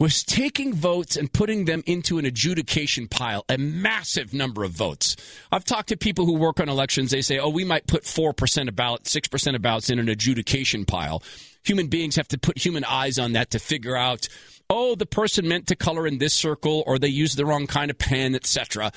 was 0.00 0.24
taking 0.24 0.74
votes 0.74 1.16
and 1.16 1.32
putting 1.32 1.66
them 1.66 1.82
into 1.86 2.18
an 2.18 2.24
adjudication 2.24 3.06
pile, 3.08 3.44
a 3.48 3.56
massive 3.56 4.34
number 4.34 4.64
of 4.64 4.72
votes. 4.72 5.16
I've 5.52 5.64
talked 5.64 5.88
to 5.90 5.96
people 5.96 6.26
who 6.26 6.34
work 6.34 6.60
on 6.60 6.68
elections. 6.68 7.10
They 7.10 7.22
say, 7.22 7.38
oh, 7.38 7.48
we 7.48 7.64
might 7.64 7.86
put 7.86 8.02
4% 8.02 8.68
of 8.68 8.74
ballots, 8.74 9.14
6% 9.14 9.54
of 9.54 9.62
ballots 9.62 9.90
in 9.90 9.98
an 9.98 10.08
adjudication 10.08 10.84
pile. 10.84 11.22
Human 11.64 11.86
beings 11.86 12.16
have 12.16 12.28
to 12.28 12.38
put 12.38 12.58
human 12.58 12.84
eyes 12.84 13.18
on 13.18 13.32
that 13.32 13.50
to 13.52 13.58
figure 13.58 13.96
out, 13.96 14.28
oh, 14.70 14.94
the 14.94 15.06
person 15.06 15.48
meant 15.48 15.66
to 15.68 15.76
color 15.76 16.06
in 16.06 16.18
this 16.18 16.34
circle 16.34 16.82
or 16.86 16.98
they 16.98 17.08
used 17.08 17.36
the 17.36 17.46
wrong 17.46 17.66
kind 17.66 17.90
of 17.90 17.98
pen, 17.98 18.34
etc. 18.34 18.92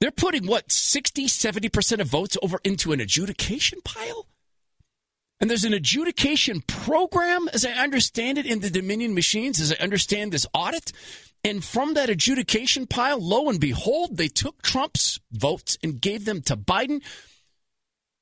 They're 0.00 0.10
putting, 0.10 0.46
what, 0.46 0.70
60, 0.70 1.26
70% 1.26 2.00
of 2.00 2.08
votes 2.08 2.36
over 2.42 2.60
into 2.64 2.92
an 2.92 3.00
adjudication 3.00 3.80
pile? 3.84 4.26
And 5.40 5.48
there's 5.48 5.64
an 5.64 5.72
adjudication 5.72 6.62
program, 6.62 7.48
as 7.52 7.64
I 7.64 7.72
understand 7.72 8.38
it, 8.38 8.46
in 8.46 8.60
the 8.60 8.70
Dominion 8.70 9.14
machines, 9.14 9.60
as 9.60 9.72
I 9.72 9.76
understand 9.76 10.32
this 10.32 10.46
audit. 10.52 10.92
And 11.44 11.62
from 11.62 11.94
that 11.94 12.10
adjudication 12.10 12.86
pile, 12.86 13.20
lo 13.20 13.48
and 13.48 13.60
behold, 13.60 14.16
they 14.16 14.28
took 14.28 14.62
Trump's 14.62 15.20
votes 15.30 15.78
and 15.82 16.00
gave 16.00 16.24
them 16.24 16.42
to 16.42 16.56
Biden. 16.56 17.02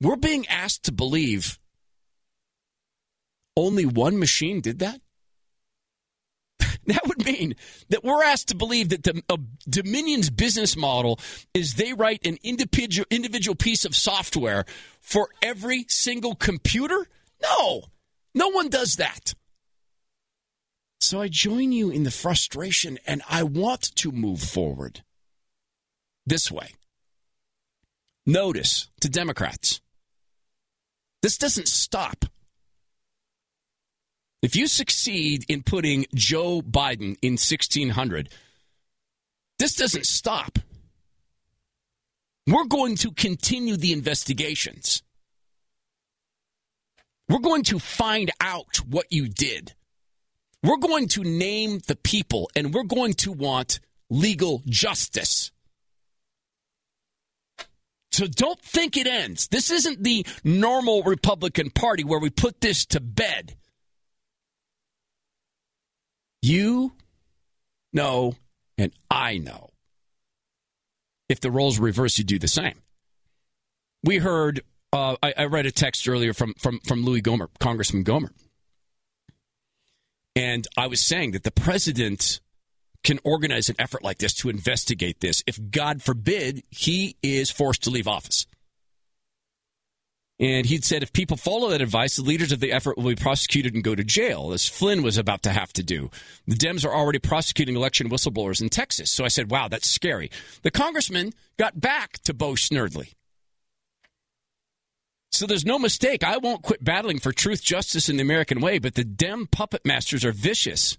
We're 0.01 0.17
being 0.17 0.47
asked 0.49 0.85
to 0.85 0.93
believe 0.93 1.59
only 3.57 3.87
one 3.87 4.19
machine 4.19 4.61
did 4.61 4.81
that? 4.81 5.01
that 6.95 7.07
would 7.07 7.25
mean 7.25 7.55
that 7.89 8.05
we're 8.05 8.23
asked 8.23 8.49
to 8.49 8.57
believe 8.57 8.91
that 8.91 9.03
the, 9.03 9.23
uh, 9.29 9.37
Dominion's 9.69 10.31
business 10.31 10.77
model 10.77 11.19
is 11.55 11.75
they 11.75 11.93
write 11.93 12.25
an 12.27 12.39
individual 12.43 13.07
individual 13.11 13.57
piece 13.57 13.85
of 13.85 13.97
software 13.97 14.65
for 15.01 15.29
every 15.43 15.85
single 15.89 16.35
computer? 16.35 17.07
No, 17.43 17.85
no 18.35 18.49
one 18.49 18.69
does 18.69 18.97
that. 18.97 19.35
So 21.01 21.21
I 21.21 21.29
join 21.29 21.73
you 21.73 21.91
in 21.91 22.05
the 22.05 22.11
frustration, 22.11 22.99
and 23.07 23.23
I 23.29 23.43
want 23.43 23.95
to 23.97 24.13
move 24.13 24.41
forward 24.41 25.03
this 26.25 26.51
way. 26.51 26.71
Notice 28.25 28.89
to 29.01 29.09
Democrats 29.09 29.81
this 31.23 31.39
doesn't 31.39 31.69
stop. 31.69 32.25
If 34.43 34.55
you 34.55 34.67
succeed 34.67 35.45
in 35.49 35.63
putting 35.63 36.07
Joe 36.15 36.61
Biden 36.61 37.17
in 37.23 37.33
1600, 37.33 38.29
this 39.59 39.75
doesn't 39.75 40.07
stop. 40.07 40.59
We're 42.47 42.67
going 42.67 42.97
to 42.97 43.11
continue 43.11 43.77
the 43.77 43.93
investigations. 43.93 45.03
We're 47.29 47.41
going 47.41 47.65
to 47.65 47.79
find 47.79 48.31
out 48.41 48.77
what 48.87 49.07
you 49.11 49.29
did. 49.29 49.75
We're 50.63 50.77
going 50.77 51.09
to 51.09 51.25
name 51.25 51.81
the 51.87 51.97
people 51.97 52.51
and 52.55 52.73
we're 52.73 52.85
going 52.85 53.15
to 53.15 53.33
want 53.33 53.81
legal 54.11 54.63
justice. 54.67 55.51
So 58.13 58.27
don't 58.27 58.61
think 58.63 58.97
it 58.97 59.07
ends. 59.07 59.49
This 59.49 59.71
isn't 59.71 60.03
the 60.03 60.25
normal 60.43 61.03
Republican 61.03 61.71
Party 61.71 62.05
where 62.05 62.21
we 62.21 62.31
put 62.31 62.61
this 62.61 62.87
to 62.87 63.01
bed. 63.01 63.57
You 66.47 66.93
know, 67.93 68.37
and 68.79 68.93
I 69.11 69.39
know. 69.39 69.71
If 71.29 71.41
the 71.41 71.51
roles 71.51 71.81
reverse, 71.81 72.19
you 72.19 72.25
do 72.25 72.39
the 72.39 72.47
same. 72.47 72.83
We 74.05 74.19
heard, 74.19 74.61
uh, 74.93 75.17
I, 75.21 75.35
I, 75.37 75.45
read 75.47 75.67
a 75.67 75.73
text 75.73 76.09
earlier 76.09 76.33
from, 76.33 76.55
from, 76.55 76.79
from 76.87 77.03
Louis 77.03 77.21
Gohmert, 77.21 77.49
Congressman 77.59 78.05
Gohmert. 78.05 78.37
And 80.37 80.69
I 80.77 80.87
was 80.87 81.05
saying 81.05 81.33
that 81.33 81.43
the 81.43 81.51
president 81.51 82.39
can 83.03 83.19
organize 83.25 83.69
an 83.69 83.75
effort 83.81 84.05
like 84.05 84.19
this 84.19 84.35
to 84.35 84.49
investigate 84.49 85.19
this 85.19 85.43
if, 85.49 85.59
God 85.73 86.01
forbid, 86.01 86.63
he 86.71 87.17
is 87.25 87.51
forced 87.51 87.83
to 87.83 87.91
leave 87.91 88.07
office. 88.07 88.47
And 90.39 90.67
he'd 90.67 90.85
said 90.85 91.03
if 91.03 91.15
people 91.15 91.39
follow 91.39 91.71
that 91.71 91.81
advice, 91.81 92.17
the 92.17 92.23
leaders 92.23 92.53
of 92.53 92.61
the 92.61 92.73
effort 92.73 92.99
will 92.99 93.05
be 93.05 93.15
prosecuted 93.15 93.75
and 93.75 93.83
go 93.83 93.95
to 93.95 94.05
jail, 94.05 94.53
as 94.53 94.69
Flynn 94.69 95.03
was 95.03 95.17
about 95.17 95.43
to 95.45 95.51
have 95.51 95.73
to 95.75 95.83
do. 95.83 96.11
The 96.47 96.57
Dems 96.57 96.85
are 96.85 96.95
already 96.95 97.19
prosecuting 97.19 97.75
election 97.75 98.11
whistleblowers 98.11 98.61
in 98.61 98.69
Texas. 98.69 99.11
So 99.11 99.25
I 99.25 99.29
said, 99.29 99.51
wow, 99.51 99.69
that's 99.69 99.89
scary. 99.89 100.31
The 100.63 100.71
congressman 100.71 101.33
got 101.57 101.81
back 101.81 102.19
to 102.25 102.35
Bo 102.35 102.53
Snerdley. 102.53 103.15
So 105.33 105.47
there's 105.47 105.67
no 105.67 105.79
mistake. 105.79 106.23
I 106.23 106.37
won't 106.37 106.63
quit 106.63 106.85
battling 106.85 107.19
for 107.19 107.33
truth, 107.33 107.63
justice, 107.63 108.09
and 108.09 108.19
the 108.19 108.23
American 108.23 108.61
way, 108.61 108.79
but 108.79 108.95
the 108.95 109.05
Dem 109.05 109.47
puppet 109.47 109.87
masters 109.87 110.25
are 110.25 110.33
vicious. 110.33 110.99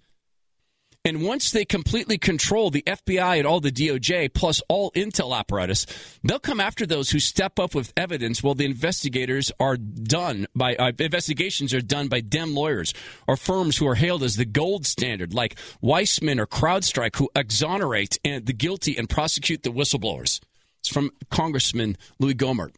And 1.08 1.24
once 1.24 1.52
they 1.52 1.64
completely 1.64 2.18
control 2.18 2.70
the 2.70 2.84
FBI 2.86 3.38
and 3.38 3.48
all 3.48 3.62
the 3.62 3.72
DOJ, 3.72 4.34
plus 4.34 4.62
all 4.68 4.92
intel 4.92 5.34
apparatus, 5.34 5.86
they'll 6.22 6.38
come 6.38 6.60
after 6.60 6.86
those 6.86 7.12
who 7.12 7.20
step 7.20 7.60
up 7.60 7.74
with 7.74 7.94
evidence 7.96 8.44
while 8.44 8.56
the 8.56 8.66
investigators 8.66 9.50
are 9.58 9.78
done 9.78 10.48
by 10.54 10.76
uh, 10.76 10.92
investigations 11.00 11.74
are 11.74 11.80
done 11.80 12.10
by 12.10 12.20
Dem 12.20 12.54
lawyers 12.54 12.94
or 13.26 13.38
firms 13.38 13.78
who 13.78 13.88
are 13.88 13.96
hailed 13.96 14.22
as 14.22 14.36
the 14.36 14.44
gold 14.44 14.86
standard, 14.86 15.34
like 15.34 15.56
Weissmann 15.82 16.42
or 16.42 16.46
CrowdStrike, 16.46 17.16
who 17.16 17.30
exonerate 17.34 18.20
and 18.26 18.46
the 18.46 18.52
guilty 18.52 18.98
and 18.98 19.10
prosecute 19.10 19.64
the 19.64 19.70
whistleblowers. 19.70 20.42
It's 20.82 20.90
from 20.90 21.12
Congressman 21.30 21.96
Louis 22.20 22.36
Gohmert. 22.36 22.76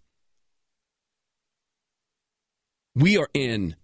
We 2.94 3.18
are 3.18 3.30
in 3.34 3.76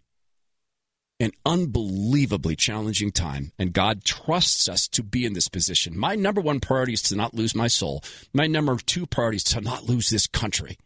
an 1.19 1.31
unbelievably 1.45 2.55
challenging 2.57 3.11
time, 3.11 3.51
and 3.57 3.71
God 3.71 4.03
trusts 4.03 4.67
us 4.67 4.87
to 4.89 5.03
be 5.03 5.25
in 5.25 5.33
this 5.33 5.47
position. 5.47 5.97
My 5.97 6.15
number 6.15 6.41
one 6.41 6.59
priority 6.59 6.93
is 6.93 7.01
to 7.03 7.15
not 7.15 7.33
lose 7.33 7.55
my 7.55 7.67
soul. 7.67 8.03
My 8.33 8.47
number 8.47 8.75
two 8.77 9.05
priority 9.05 9.37
is 9.37 9.43
to 9.45 9.61
not 9.61 9.85
lose 9.85 10.09
this 10.09 10.27
country. 10.27 10.77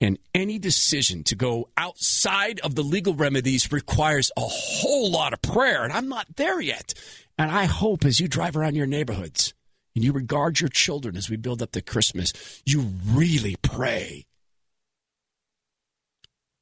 And 0.00 0.18
any 0.34 0.58
decision 0.58 1.24
to 1.24 1.34
go 1.34 1.68
outside 1.76 2.58
of 2.60 2.74
the 2.74 2.82
legal 2.82 3.14
remedies 3.14 3.70
requires 3.70 4.30
a 4.36 4.42
whole 4.42 5.10
lot 5.10 5.32
of 5.32 5.42
prayer, 5.42 5.84
and 5.84 5.92
I'm 5.92 6.08
not 6.08 6.36
there 6.36 6.60
yet. 6.60 6.94
And 7.36 7.50
I 7.50 7.64
hope 7.64 8.04
as 8.04 8.20
you 8.20 8.28
drive 8.28 8.56
around 8.56 8.76
your 8.76 8.86
neighborhoods 8.86 9.54
and 9.94 10.04
you 10.04 10.12
regard 10.12 10.60
your 10.60 10.68
children 10.68 11.16
as 11.16 11.28
we 11.28 11.36
build 11.36 11.60
up 11.62 11.72
the 11.72 11.82
Christmas, 11.82 12.32
you 12.64 12.92
really 13.06 13.56
pray 13.60 14.24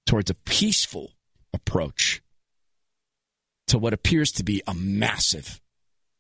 towards 0.07 0.31
a 0.31 0.35
peaceful 0.35 1.13
approach 1.53 2.23
to 3.69 3.79
what 3.79 3.93
appears 3.93 4.33
to 4.33 4.45
be 4.45 4.63
a 4.67 4.75
massive 4.75 5.61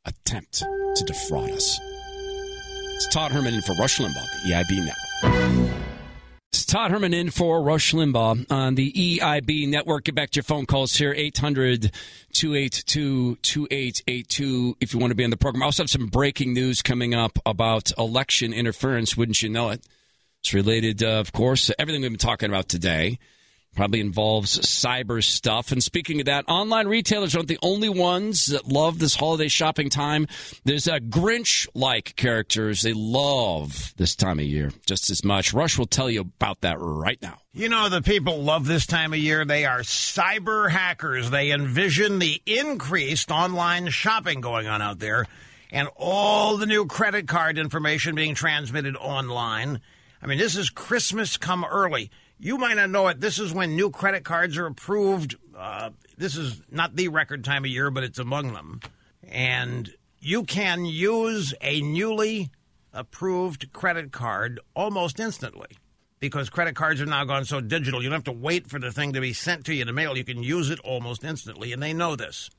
attempt 0.04 0.58
to 0.94 1.04
defraud 1.04 1.50
us. 1.50 1.78
It's 2.94 3.08
Todd 3.08 3.32
Herman 3.32 3.54
in 3.54 3.62
for 3.62 3.74
Rush 3.74 3.98
Limbaugh, 3.98 4.26
the 4.44 4.52
EIB 4.52 4.84
Network. 4.84 5.84
It's 6.52 6.64
Todd 6.64 6.90
Herman 6.90 7.14
in 7.14 7.30
for 7.30 7.62
Rush 7.62 7.92
Limbaugh 7.92 8.50
on 8.50 8.74
the 8.74 8.92
EIB 8.92 9.68
Network. 9.68 10.04
Get 10.04 10.14
back 10.14 10.30
to 10.30 10.36
your 10.38 10.44
phone 10.44 10.66
calls 10.66 10.96
here, 10.96 11.14
800 11.16 11.92
282 12.32 13.36
2882, 13.36 14.76
if 14.80 14.92
you 14.92 14.98
want 14.98 15.10
to 15.10 15.14
be 15.14 15.24
on 15.24 15.30
the 15.30 15.36
program. 15.36 15.62
I 15.62 15.66
also 15.66 15.84
have 15.84 15.90
some 15.90 16.06
breaking 16.06 16.54
news 16.54 16.82
coming 16.82 17.14
up 17.14 17.38
about 17.46 17.92
election 17.98 18.52
interference, 18.52 19.16
wouldn't 19.16 19.42
you 19.42 19.48
know 19.48 19.70
it? 19.70 19.86
It's 20.40 20.54
related, 20.54 21.02
uh, 21.02 21.20
of 21.20 21.32
course, 21.32 21.66
to 21.66 21.80
everything 21.80 22.02
we've 22.02 22.10
been 22.10 22.18
talking 22.18 22.48
about 22.48 22.68
today 22.68 23.18
probably 23.78 24.00
involves 24.00 24.58
cyber 24.58 25.22
stuff. 25.22 25.70
And 25.70 25.80
speaking 25.80 26.18
of 26.18 26.26
that, 26.26 26.44
online 26.48 26.88
retailers 26.88 27.36
aren't 27.36 27.46
the 27.46 27.60
only 27.62 27.88
ones 27.88 28.46
that 28.46 28.66
love 28.66 28.98
this 28.98 29.14
holiday 29.14 29.46
shopping 29.46 29.88
time. 29.88 30.26
There's 30.64 30.88
a 30.88 30.98
Grinch 30.98 31.68
like 31.74 32.16
characters 32.16 32.82
they 32.82 32.92
love 32.92 33.94
this 33.96 34.16
time 34.16 34.40
of 34.40 34.46
year 34.46 34.72
just 34.84 35.10
as 35.10 35.24
much. 35.24 35.54
Rush 35.54 35.78
will 35.78 35.86
tell 35.86 36.10
you 36.10 36.22
about 36.22 36.62
that 36.62 36.78
right 36.80 37.22
now. 37.22 37.38
You 37.52 37.68
know, 37.68 37.88
the 37.88 38.02
people 38.02 38.42
love 38.42 38.66
this 38.66 38.84
time 38.84 39.12
of 39.12 39.20
year. 39.20 39.44
They 39.44 39.64
are 39.64 39.82
cyber 39.82 40.68
hackers. 40.68 41.30
They 41.30 41.52
envision 41.52 42.18
the 42.18 42.42
increased 42.46 43.30
online 43.30 43.90
shopping 43.90 44.40
going 44.40 44.66
on 44.66 44.82
out 44.82 44.98
there 44.98 45.26
and 45.70 45.86
all 45.94 46.56
the 46.56 46.66
new 46.66 46.86
credit 46.86 47.28
card 47.28 47.58
information 47.58 48.16
being 48.16 48.34
transmitted 48.34 48.96
online. 48.96 49.80
I 50.20 50.26
mean, 50.26 50.38
this 50.38 50.56
is 50.56 50.68
Christmas 50.68 51.36
come 51.36 51.64
early. 51.64 52.10
You 52.40 52.56
might 52.56 52.76
not 52.76 52.90
know 52.90 53.08
it. 53.08 53.20
This 53.20 53.38
is 53.38 53.52
when 53.52 53.74
new 53.74 53.90
credit 53.90 54.24
cards 54.24 54.56
are 54.56 54.66
approved. 54.66 55.34
Uh, 55.56 55.90
this 56.16 56.36
is 56.36 56.62
not 56.70 56.94
the 56.94 57.08
record 57.08 57.44
time 57.44 57.64
of 57.64 57.70
year, 57.70 57.90
but 57.90 58.04
it's 58.04 58.18
among 58.18 58.52
them. 58.52 58.80
And 59.28 59.92
you 60.20 60.44
can 60.44 60.84
use 60.84 61.52
a 61.60 61.80
newly 61.80 62.50
approved 62.92 63.72
credit 63.72 64.12
card 64.12 64.60
almost 64.74 65.18
instantly 65.18 65.68
because 66.20 66.48
credit 66.48 66.74
cards 66.74 67.00
are 67.00 67.06
now 67.06 67.24
gone 67.24 67.44
so 67.44 67.60
digital. 67.60 68.02
You 68.02 68.08
don't 68.08 68.18
have 68.18 68.24
to 68.24 68.40
wait 68.40 68.68
for 68.68 68.78
the 68.78 68.92
thing 68.92 69.12
to 69.14 69.20
be 69.20 69.32
sent 69.32 69.64
to 69.66 69.74
you 69.74 69.82
in 69.82 69.86
the 69.86 69.92
mail. 69.92 70.16
You 70.16 70.24
can 70.24 70.42
use 70.42 70.70
it 70.70 70.80
almost 70.80 71.24
instantly, 71.24 71.72
and 71.72 71.82
they 71.82 71.92
know 71.92 72.16
this. 72.16 72.50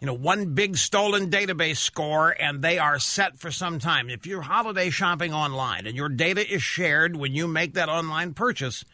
You 0.00 0.06
know, 0.06 0.14
one 0.14 0.54
big 0.54 0.76
stolen 0.76 1.30
database 1.30 1.78
score, 1.78 2.30
and 2.30 2.62
they 2.62 2.78
are 2.78 2.98
set 2.98 3.38
for 3.38 3.50
some 3.50 3.78
time. 3.78 4.10
If 4.10 4.26
you're 4.26 4.42
holiday 4.42 4.90
shopping 4.90 5.32
online 5.32 5.86
and 5.86 5.96
your 5.96 6.08
data 6.08 6.46
is 6.46 6.62
shared 6.62 7.16
when 7.16 7.34
you 7.34 7.48
make 7.48 7.74
that 7.74 7.88
online 7.88 8.34
purchase, 8.34 8.84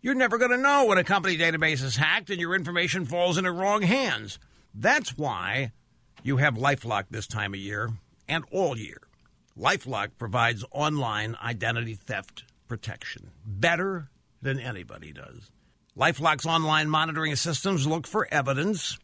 you're 0.00 0.14
never 0.14 0.38
going 0.38 0.50
to 0.50 0.56
know 0.56 0.86
when 0.86 0.98
a 0.98 1.04
company 1.04 1.36
database 1.36 1.82
is 1.82 1.96
hacked 1.96 2.30
and 2.30 2.40
your 2.40 2.54
information 2.54 3.04
falls 3.04 3.38
into 3.38 3.50
wrong 3.50 3.82
hands. 3.82 4.38
That's 4.74 5.16
why 5.16 5.72
you 6.22 6.36
have 6.36 6.54
Lifelock 6.54 7.04
this 7.10 7.26
time 7.26 7.54
of 7.54 7.60
year 7.60 7.90
and 8.28 8.44
all 8.50 8.76
year. 8.76 9.00
Lifelock 9.58 10.10
provides 10.18 10.64
online 10.70 11.36
identity 11.42 11.94
theft 11.94 12.44
protection 12.68 13.30
better 13.44 14.10
than 14.42 14.60
anybody 14.60 15.12
does. 15.12 15.50
Lifelock's 15.96 16.44
online 16.44 16.90
monitoring 16.90 17.36
systems 17.36 17.86
look 17.86 18.06
for 18.06 18.28
evidence 18.30 18.98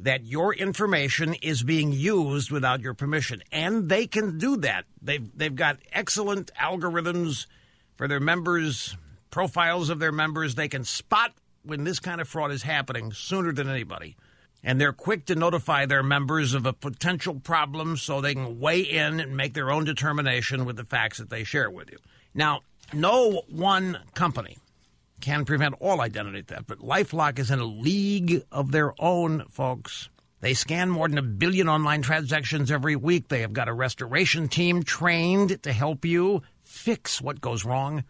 that 0.00 0.24
your 0.24 0.52
information 0.52 1.34
is 1.34 1.62
being 1.62 1.92
used 1.92 2.50
without 2.50 2.80
your 2.80 2.94
permission, 2.94 3.42
and 3.52 3.88
they 3.88 4.08
can 4.08 4.38
do 4.38 4.56
that. 4.56 4.84
They've 5.00 5.30
they've 5.36 5.54
got 5.54 5.78
excellent 5.92 6.50
algorithms 6.60 7.46
for 7.96 8.08
their 8.08 8.18
members, 8.18 8.96
profiles 9.34 9.90
of 9.90 9.98
their 9.98 10.12
members. 10.12 10.54
They 10.54 10.68
can 10.68 10.84
spot 10.84 11.34
when 11.64 11.82
this 11.82 11.98
kind 11.98 12.20
of 12.20 12.28
fraud 12.28 12.52
is 12.52 12.62
happening 12.62 13.12
sooner 13.12 13.52
than 13.52 13.68
anybody. 13.68 14.16
And 14.62 14.80
they're 14.80 14.92
quick 14.92 15.24
to 15.26 15.34
notify 15.34 15.86
their 15.86 16.04
members 16.04 16.54
of 16.54 16.66
a 16.66 16.72
potential 16.72 17.40
problem 17.40 17.96
so 17.96 18.20
they 18.20 18.34
can 18.34 18.60
weigh 18.60 18.82
in 18.82 19.18
and 19.18 19.36
make 19.36 19.52
their 19.52 19.72
own 19.72 19.82
determination 19.82 20.64
with 20.64 20.76
the 20.76 20.84
facts 20.84 21.18
that 21.18 21.30
they 21.30 21.42
share 21.42 21.68
with 21.68 21.90
you. 21.90 21.98
Now, 22.32 22.60
no 22.92 23.42
one 23.48 23.98
company 24.14 24.56
can 25.20 25.44
prevent 25.44 25.74
all 25.80 26.00
identity 26.00 26.42
theft, 26.42 26.68
but 26.68 26.78
Lifelock 26.78 27.40
is 27.40 27.50
in 27.50 27.58
a 27.58 27.64
league 27.64 28.44
of 28.52 28.70
their 28.70 28.94
own, 29.00 29.46
folks. 29.48 30.10
They 30.42 30.54
scan 30.54 30.90
more 30.90 31.08
than 31.08 31.18
a 31.18 31.22
billion 31.22 31.68
online 31.68 32.02
transactions 32.02 32.70
every 32.70 32.94
week. 32.94 33.26
They 33.26 33.40
have 33.40 33.52
got 33.52 33.68
a 33.68 33.72
restoration 33.72 34.46
team 34.46 34.84
trained 34.84 35.60
to 35.64 35.72
help 35.72 36.04
you 36.04 36.42
fix 36.62 37.20
what 37.20 37.40
goes 37.40 37.64
wrong. 37.64 38.04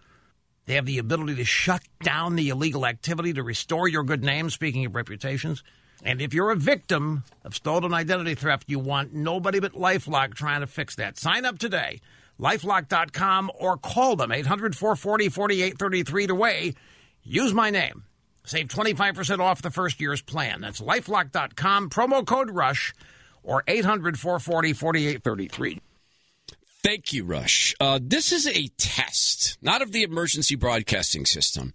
They 0.66 0.74
have 0.74 0.86
the 0.86 0.98
ability 0.98 1.36
to 1.36 1.44
shut 1.44 1.82
down 2.02 2.36
the 2.36 2.48
illegal 2.48 2.86
activity 2.86 3.32
to 3.34 3.42
restore 3.42 3.86
your 3.86 4.02
good 4.02 4.24
name, 4.24 4.48
speaking 4.50 4.86
of 4.86 4.94
reputations. 4.94 5.62
And 6.02 6.20
if 6.20 6.34
you're 6.34 6.50
a 6.50 6.56
victim 6.56 7.24
of 7.44 7.54
stolen 7.54 7.92
identity 7.94 8.34
theft, 8.34 8.64
you 8.68 8.78
want 8.78 9.14
nobody 9.14 9.60
but 9.60 9.72
Lifelock 9.72 10.34
trying 10.34 10.60
to 10.60 10.66
fix 10.66 10.96
that. 10.96 11.18
Sign 11.18 11.44
up 11.44 11.58
today, 11.58 12.00
lifelock.com, 12.40 13.50
or 13.58 13.76
call 13.76 14.16
them, 14.16 14.32
800 14.32 14.76
440 14.76 15.28
4833 15.28 16.26
to 16.26 16.34
weigh. 16.34 16.74
Use 17.22 17.54
my 17.54 17.70
name. 17.70 18.04
Save 18.44 18.68
25% 18.68 19.38
off 19.40 19.62
the 19.62 19.70
first 19.70 20.00
year's 20.00 20.20
plan. 20.20 20.60
That's 20.60 20.80
lifelock.com, 20.80 21.88
promo 21.88 22.26
code 22.26 22.50
RUSH, 22.50 22.94
or 23.42 23.64
800 23.66 24.18
440 24.18 24.72
4833. 24.74 25.80
Thank 26.84 27.14
you, 27.14 27.24
Rush. 27.24 27.74
Uh, 27.80 27.98
this 28.00 28.30
is 28.30 28.46
a 28.46 28.68
test, 28.76 29.56
not 29.62 29.80
of 29.80 29.92
the 29.92 30.02
emergency 30.02 30.54
broadcasting 30.54 31.24
system. 31.24 31.72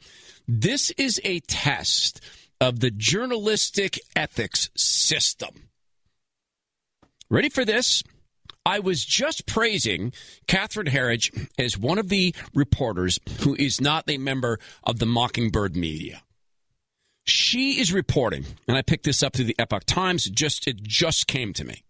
This 0.48 0.91
is 0.91 1.19
a 1.23 1.40
test 1.40 2.22
of 2.61 2.80
the 2.80 2.91
journalistic 2.91 3.99
ethics 4.15 4.69
system. 4.76 5.69
Ready 7.27 7.49
for 7.49 7.65
this? 7.65 8.03
I 8.64 8.77
was 8.77 9.03
just 9.03 9.48
praising 9.48 10.14
Catherine 10.45 10.88
Herridge 10.88 11.49
as 11.57 11.76
one 11.76 11.98
of 11.98 12.10
the 12.10 12.36
reporters 12.53 13.19
who 13.40 13.56
is 13.56 13.81
not 13.81 14.07
a 14.07 14.19
member 14.19 14.60
of 14.84 14.99
the 14.99 15.07
Mockingbird 15.07 15.76
media. 15.76 16.22
She 17.26 17.80
is 17.80 17.91
reporting, 17.91 18.45
and 18.68 18.77
I 18.77 18.84
picked 18.84 19.06
this 19.06 19.23
up 19.23 19.34
through 19.34 19.45
the 19.45 19.56
Epoch 19.57 19.86
Times. 19.86 20.27
It 20.27 20.34
just 20.34 20.68
it 20.68 20.84
just 20.84 21.26
came 21.26 21.52
to 21.53 21.65
me. 21.65 21.84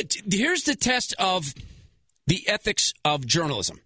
Uh, 0.00 0.04
Here's 0.30 0.64
the 0.64 0.76
test 0.76 1.14
of 1.18 1.54
the 2.26 2.48
ethics 2.48 2.92
of 3.04 3.26
journalism. 3.26 3.80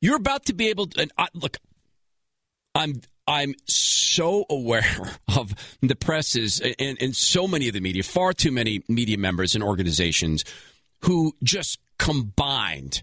You're 0.00 0.16
about 0.16 0.46
to 0.46 0.54
be 0.54 0.68
able 0.68 0.86
to 0.88 1.08
I, 1.16 1.28
look. 1.34 1.58
I'm 2.74 3.00
I'm 3.26 3.54
so 3.66 4.44
aware 4.50 5.16
of 5.36 5.54
the 5.80 5.96
presses 5.96 6.60
and, 6.60 6.98
and 7.00 7.16
so 7.16 7.48
many 7.48 7.68
of 7.68 7.74
the 7.74 7.80
media, 7.80 8.02
far 8.02 8.32
too 8.32 8.52
many 8.52 8.82
media 8.88 9.18
members 9.18 9.54
and 9.54 9.64
organizations 9.64 10.44
who 11.02 11.34
just 11.42 11.78
combined 11.98 13.02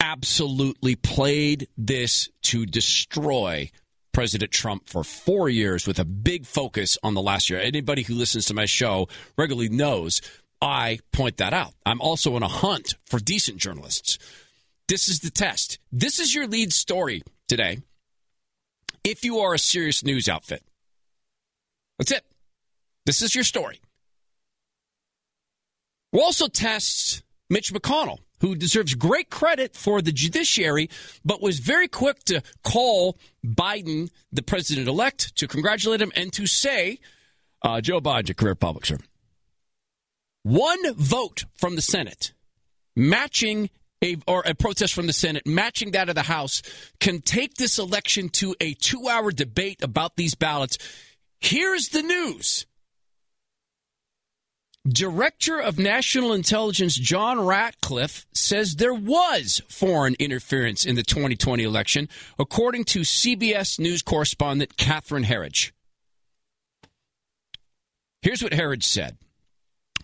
absolutely 0.00 0.94
played 0.94 1.68
this 1.76 2.28
to 2.42 2.66
destroy 2.66 3.70
President 4.12 4.52
Trump 4.52 4.88
for 4.88 5.02
four 5.02 5.48
years 5.48 5.86
with 5.86 5.98
a 5.98 6.04
big 6.04 6.46
focus 6.46 6.96
on 7.02 7.14
the 7.14 7.22
last 7.22 7.50
year. 7.50 7.58
Anybody 7.58 8.02
who 8.02 8.14
listens 8.14 8.46
to 8.46 8.54
my 8.54 8.66
show 8.66 9.08
regularly 9.36 9.68
knows 9.68 10.20
I 10.64 11.00
point 11.12 11.36
that 11.36 11.52
out. 11.52 11.74
I'm 11.84 12.00
also 12.00 12.34
on 12.36 12.42
a 12.42 12.48
hunt 12.48 12.94
for 13.04 13.20
decent 13.20 13.58
journalists. 13.58 14.18
This 14.88 15.08
is 15.08 15.20
the 15.20 15.30
test. 15.30 15.78
This 15.92 16.18
is 16.18 16.34
your 16.34 16.46
lead 16.46 16.72
story 16.72 17.22
today 17.48 17.82
if 19.04 19.24
you 19.24 19.40
are 19.40 19.52
a 19.52 19.58
serious 19.58 20.02
news 20.02 20.26
outfit. 20.26 20.62
That's 21.98 22.12
it. 22.12 22.24
This 23.04 23.20
is 23.20 23.34
your 23.34 23.44
story. 23.44 23.80
We'll 26.12 26.24
also 26.24 26.48
test 26.48 27.22
Mitch 27.50 27.72
McConnell, 27.72 28.20
who 28.40 28.54
deserves 28.54 28.94
great 28.94 29.28
credit 29.28 29.76
for 29.76 30.00
the 30.00 30.12
judiciary, 30.12 30.88
but 31.24 31.42
was 31.42 31.58
very 31.58 31.88
quick 31.88 32.24
to 32.24 32.42
call 32.62 33.18
Biden 33.44 34.10
the 34.32 34.42
president 34.42 34.88
elect, 34.88 35.36
to 35.36 35.46
congratulate 35.46 36.00
him, 36.00 36.12
and 36.16 36.32
to 36.32 36.46
say 36.46 37.00
uh, 37.62 37.82
Joe 37.82 38.00
Biden, 38.00 38.30
a 38.30 38.34
career 38.34 38.54
public 38.54 38.86
servant. 38.86 39.10
One 40.44 40.94
vote 40.94 41.44
from 41.54 41.74
the 41.74 41.82
Senate 41.82 42.32
matching 42.94 43.70
a, 44.02 44.18
or 44.28 44.42
a 44.46 44.54
protest 44.54 44.92
from 44.92 45.06
the 45.06 45.12
Senate 45.12 45.46
matching 45.46 45.92
that 45.92 46.10
of 46.10 46.14
the 46.14 46.22
House 46.22 46.62
can 47.00 47.22
take 47.22 47.54
this 47.54 47.78
election 47.78 48.28
to 48.28 48.54
a 48.60 48.74
two 48.74 49.08
hour 49.08 49.32
debate 49.32 49.82
about 49.82 50.16
these 50.16 50.34
ballots. 50.34 50.78
Here's 51.40 51.88
the 51.88 52.02
news. 52.02 52.66
Director 54.86 55.58
of 55.58 55.78
National 55.78 56.34
Intelligence 56.34 56.94
John 56.94 57.40
Ratcliffe 57.40 58.26
says 58.34 58.76
there 58.76 58.92
was 58.92 59.62
foreign 59.66 60.14
interference 60.18 60.84
in 60.84 60.94
the 60.94 61.02
2020 61.02 61.62
election, 61.62 62.06
according 62.38 62.84
to 62.84 63.00
CBS 63.00 63.78
News 63.78 64.02
correspondent 64.02 64.76
Catherine 64.76 65.24
Herridge. 65.24 65.72
Here's 68.20 68.42
what 68.42 68.52
Herridge 68.52 68.84
said. 68.84 69.16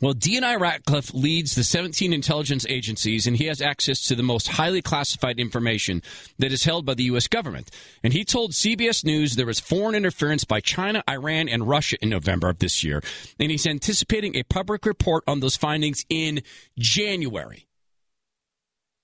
Well, 0.01 0.15
DNI 0.15 0.59
Ratcliffe 0.59 1.13
leads 1.13 1.55
the 1.55 1.63
17 1.63 2.15
intelligence 2.15 2.65
agencies, 2.69 3.27
and 3.27 3.37
he 3.37 3.45
has 3.45 3.61
access 3.61 4.01
to 4.09 4.15
the 4.15 4.23
most 4.23 4.49
highly 4.49 4.81
classified 4.81 5.39
information 5.39 6.03
that 6.39 6.53
is 6.53 6.65
held 6.65 6.87
by 6.87 6.95
the 6.95 7.05
U.S. 7.05 7.29
government. 7.29 7.71
And 8.03 8.15
he 8.15 8.25
told 8.25 8.53
CBS 8.53 9.05
News 9.05 9.37
there 9.37 9.45
was 9.45 9.61
foreign 9.61 9.95
interference 9.95 10.45
by 10.45 10.61
China, 10.61 11.05
Iran, 11.09 11.51
and 11.51 11.69
Russia 11.69 11.99
in 12.01 12.09
November 12.09 12.49
of 12.49 12.61
this 12.61 12.83
year. 12.83 13.03
And 13.39 13.51
he's 13.51 13.67
anticipating 13.67 14.37
a 14.37 14.43
public 14.43 14.87
report 14.87 15.23
on 15.27 15.41
those 15.41 15.57
findings 15.57 16.07
in 16.09 16.43
January. 16.79 17.67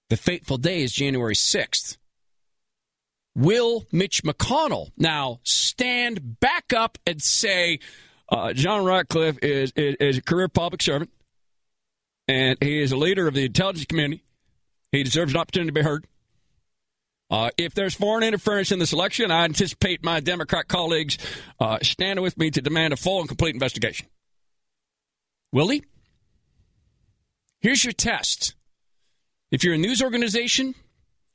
The 0.09 0.17
fateful 0.17 0.57
day 0.57 0.83
is 0.83 0.93
January 0.93 1.35
6th. 1.35 1.99
Will 3.35 3.85
Mitch 3.93 4.23
McConnell 4.23 4.93
now 4.97 5.41
stand 5.43 6.41
back 6.41 6.73
up 6.73 6.97
and 7.07 7.21
say, 7.21 7.81
uh, 8.29 8.53
John 8.53 8.85
Ratcliffe 8.85 9.39
is, 9.43 9.73
is, 9.77 9.97
is 10.01 10.19
a 10.19 10.23
career 10.23 10.49
public 10.49 10.83
servant, 10.83 11.11
and 12.29 12.59
he 12.61 12.81
is 12.81 12.93
a 12.93 12.97
leader 12.97 13.27
of 13.29 13.35
the 13.35 13.45
intelligence 13.45 13.87
community. 13.87 14.25
He 14.93 15.03
deserves 15.03 15.33
an 15.33 15.41
opportunity 15.41 15.69
to 15.69 15.75
be 15.75 15.83
heard. 15.83 16.07
Uh, 17.29 17.51
if 17.57 17.75
there's 17.75 17.95
foreign 17.95 18.23
interference 18.23 18.71
in 18.71 18.79
this 18.79 18.93
election, 18.93 19.31
I 19.31 19.45
anticipate 19.45 20.05
my 20.05 20.21
Democrat 20.21 20.69
colleagues 20.69 21.19
uh, 21.59 21.79
standing 21.83 22.23
with 22.23 22.39
me 22.39 22.51
to 22.53 22.63
demand 22.63 22.93
a 22.93 22.97
full 22.97 23.19
and 23.19 23.29
complete 23.29 23.55
investigation. 23.55 24.07
Will 25.53 25.69
he? 25.69 25.85
Here's 27.61 27.85
your 27.85 27.93
test. 27.93 28.55
If 29.51 29.65
you're 29.65 29.75
a 29.75 29.79
news 29.79 30.03
organization 30.03 30.75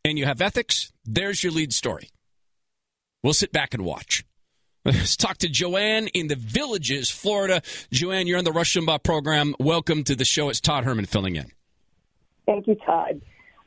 and 0.05 0.17
you 0.17 0.25
have 0.25 0.41
ethics, 0.41 0.91
there's 1.03 1.43
your 1.43 1.51
lead 1.51 1.73
story. 1.73 2.09
We'll 3.23 3.33
sit 3.33 3.51
back 3.51 3.73
and 3.73 3.83
watch. 3.83 4.23
Let's 4.83 5.15
talk 5.15 5.37
to 5.39 5.47
Joanne 5.47 6.07
in 6.07 6.27
the 6.27 6.35
Villages, 6.35 7.11
Florida. 7.11 7.61
Joanne, 7.91 8.25
you're 8.25 8.39
on 8.39 8.45
the 8.45 8.51
Rush 8.51 8.75
Limbaugh 8.75 9.03
program. 9.03 9.53
Welcome 9.59 10.03
to 10.05 10.15
the 10.15 10.25
show. 10.25 10.49
It's 10.49 10.59
Todd 10.59 10.85
Herman 10.85 11.05
filling 11.05 11.35
in. 11.35 11.51
Thank 12.47 12.65
you, 12.65 12.73
Todd. 12.83 13.21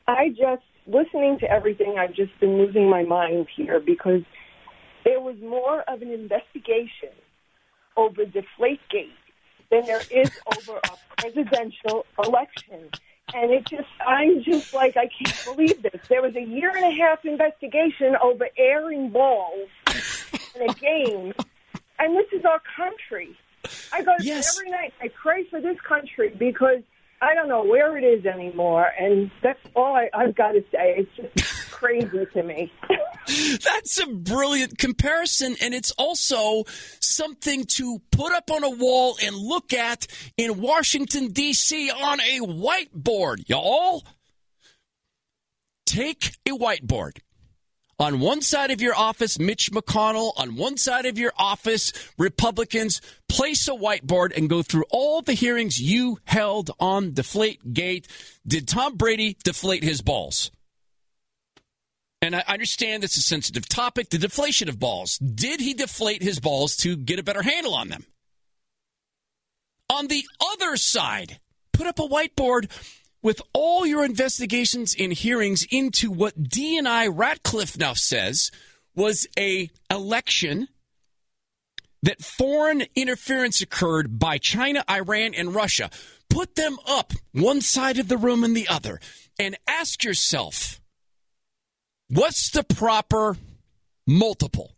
I 0.09 0.29
just, 0.29 0.63
listening 0.87 1.37
to 1.39 1.49
everything, 1.49 1.95
I've 1.97 2.13
just 2.13 2.37
been 2.41 2.57
losing 2.57 2.89
my 2.89 3.03
mind 3.03 3.47
here 3.55 3.79
because 3.79 4.23
there 5.05 5.21
was 5.21 5.37
more 5.39 5.83
of 5.83 6.01
an 6.01 6.11
investigation 6.11 7.15
over 7.95 8.25
Deflategate 8.25 9.07
than 9.71 9.85
there 9.85 10.01
is 10.11 10.29
over 10.57 10.81
a 10.83 11.21
presidential 11.21 12.05
election. 12.21 12.89
And 13.33 13.51
it 13.51 13.65
just, 13.65 13.89
I'm 14.05 14.43
just 14.43 14.73
like, 14.73 14.95
I 14.97 15.07
can't 15.07 15.45
believe 15.45 15.81
this. 15.81 15.99
There 16.07 16.21
was 16.21 16.35
a 16.35 16.41
year 16.41 16.69
and 16.75 16.85
a 16.85 16.95
half 16.95 17.25
investigation 17.25 18.15
over 18.21 18.47
airing 18.57 19.09
balls 19.09 19.69
in 20.55 20.69
a 20.69 20.73
game, 20.75 21.33
and 21.99 22.15
this 22.15 22.27
is 22.31 22.45
our 22.45 22.61
country. 22.75 23.35
I 23.91 24.03
go 24.03 24.13
bed 24.17 24.43
every 24.55 24.69
night. 24.69 24.93
I 25.01 25.07
pray 25.07 25.43
for 25.45 25.59
this 25.59 25.79
country 25.81 26.29
because 26.29 26.81
I 27.21 27.33
don't 27.33 27.47
know 27.47 27.63
where 27.63 27.97
it 27.97 28.03
is 28.03 28.25
anymore, 28.25 28.87
and 28.99 29.31
that's 29.41 29.59
all 29.75 29.95
I, 29.95 30.09
I've 30.13 30.35
got 30.35 30.51
to 30.51 30.61
say. 30.71 31.07
It's 31.17 31.33
just 31.35 31.71
crazy 31.71 32.25
to 32.33 32.43
me. 32.43 32.71
That's 33.63 33.99
a 33.99 34.07
brilliant 34.07 34.77
comparison, 34.77 35.55
and 35.61 35.73
it's 35.73 35.91
also 35.91 36.63
something 36.99 37.65
to 37.65 37.99
put 38.11 38.31
up 38.31 38.51
on 38.51 38.63
a 38.63 38.69
wall 38.69 39.17
and 39.23 39.35
look 39.35 39.73
at 39.73 40.05
in 40.37 40.61
Washington, 40.61 41.31
D.C. 41.31 41.89
on 41.89 42.19
a 42.19 42.39
whiteboard, 42.41 43.49
y'all. 43.49 44.03
Take 45.85 46.35
a 46.45 46.51
whiteboard. 46.51 47.17
On 47.97 48.19
one 48.19 48.41
side 48.41 48.71
of 48.71 48.81
your 48.81 48.93
office, 48.93 49.39
Mitch 49.39 49.71
McConnell. 49.71 50.33
On 50.35 50.57
one 50.57 50.77
side 50.77 51.05
of 51.05 51.17
your 51.17 51.31
office, 51.37 51.93
Republicans. 52.17 53.01
Place 53.29 53.67
a 53.67 53.71
whiteboard 53.71 54.35
and 54.35 54.49
go 54.49 54.61
through 54.61 54.83
all 54.89 55.21
the 55.21 55.33
hearings 55.33 55.79
you 55.79 56.19
held 56.25 56.71
on 56.79 57.13
Deflate 57.13 57.73
Gate. 57.73 58.07
Did 58.45 58.67
Tom 58.67 58.97
Brady 58.97 59.37
deflate 59.43 59.83
his 59.83 60.01
balls? 60.01 60.51
And 62.21 62.35
I 62.35 62.43
understand 62.47 63.03
it's 63.03 63.17
a 63.17 63.21
sensitive 63.21 63.69
topic 63.69 64.09
the 64.09 64.17
deflation 64.17 64.67
of 64.67 64.79
balls. 64.79 65.17
Did 65.17 65.61
he 65.61 65.73
deflate 65.73 66.21
his 66.21 66.39
balls 66.39 66.75
to 66.77 66.97
get 66.97 67.19
a 67.19 67.23
better 67.23 67.43
handle 67.43 67.75
on 67.75 67.89
them? 67.89 68.05
On 69.89 70.07
the 70.07 70.25
other 70.53 70.75
side, 70.75 71.39
put 71.71 71.87
up 71.87 71.99
a 71.99 72.07
whiteboard 72.07 72.69
with 73.25 73.41
all 73.53 73.87
your 73.87 74.05
investigations 74.05 74.95
and 74.99 75.11
hearings 75.11 75.65
into 75.71 76.11
what 76.11 76.43
DNI 76.43 77.11
Ratcliffe 77.11 77.75
now 77.75 77.95
says 77.95 78.51
was 78.95 79.25
a 79.35 79.71
election 79.89 80.67
that 82.03 82.21
foreign 82.21 82.83
interference 82.93 83.63
occurred 83.63 84.19
by 84.19 84.37
China, 84.37 84.85
Iran, 84.87 85.33
and 85.33 85.55
Russia. 85.55 85.89
Put 86.29 86.53
them 86.53 86.77
up 86.87 87.13
one 87.31 87.61
side 87.61 87.97
of 87.97 88.09
the 88.09 88.17
room 88.17 88.43
and 88.43 88.55
the 88.55 88.67
other 88.67 88.99
and 89.39 89.57
ask 89.67 90.03
yourself 90.03 90.79
What's 92.07 92.51
the 92.51 92.63
proper 92.63 93.37
multiple? 94.05 94.74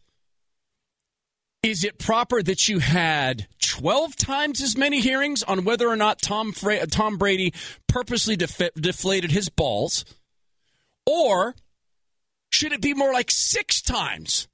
Is 1.67 1.83
it 1.83 1.99
proper 1.99 2.41
that 2.41 2.69
you 2.69 2.79
had 2.79 3.47
12 3.61 4.15
times 4.15 4.61
as 4.61 4.77
many 4.77 5.01
hearings 5.01 5.43
on 5.43 5.65
whether 5.65 5.89
or 5.89 5.97
not 5.97 6.21
Tom, 6.21 6.53
Tom 6.53 7.17
Brady 7.17 7.53
purposely 7.87 8.37
def- 8.37 8.71
deflated 8.75 9.31
his 9.31 9.49
balls? 9.49 10.05
Or 11.05 11.55
should 12.49 12.71
it 12.71 12.81
be 12.81 12.93
more 12.93 13.11
like 13.11 13.29
six 13.29 13.81
times? 13.81 14.47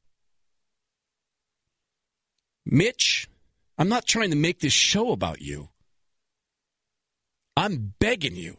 Mitch, 2.65 3.30
I'm 3.77 3.90
not 3.90 4.07
trying 4.07 4.31
to 4.31 4.35
make 4.35 4.60
this 4.60 4.73
show 4.73 5.11
about 5.11 5.40
you. 5.40 5.69
I'm 7.56 7.94
begging 7.99 8.35
you 8.35 8.57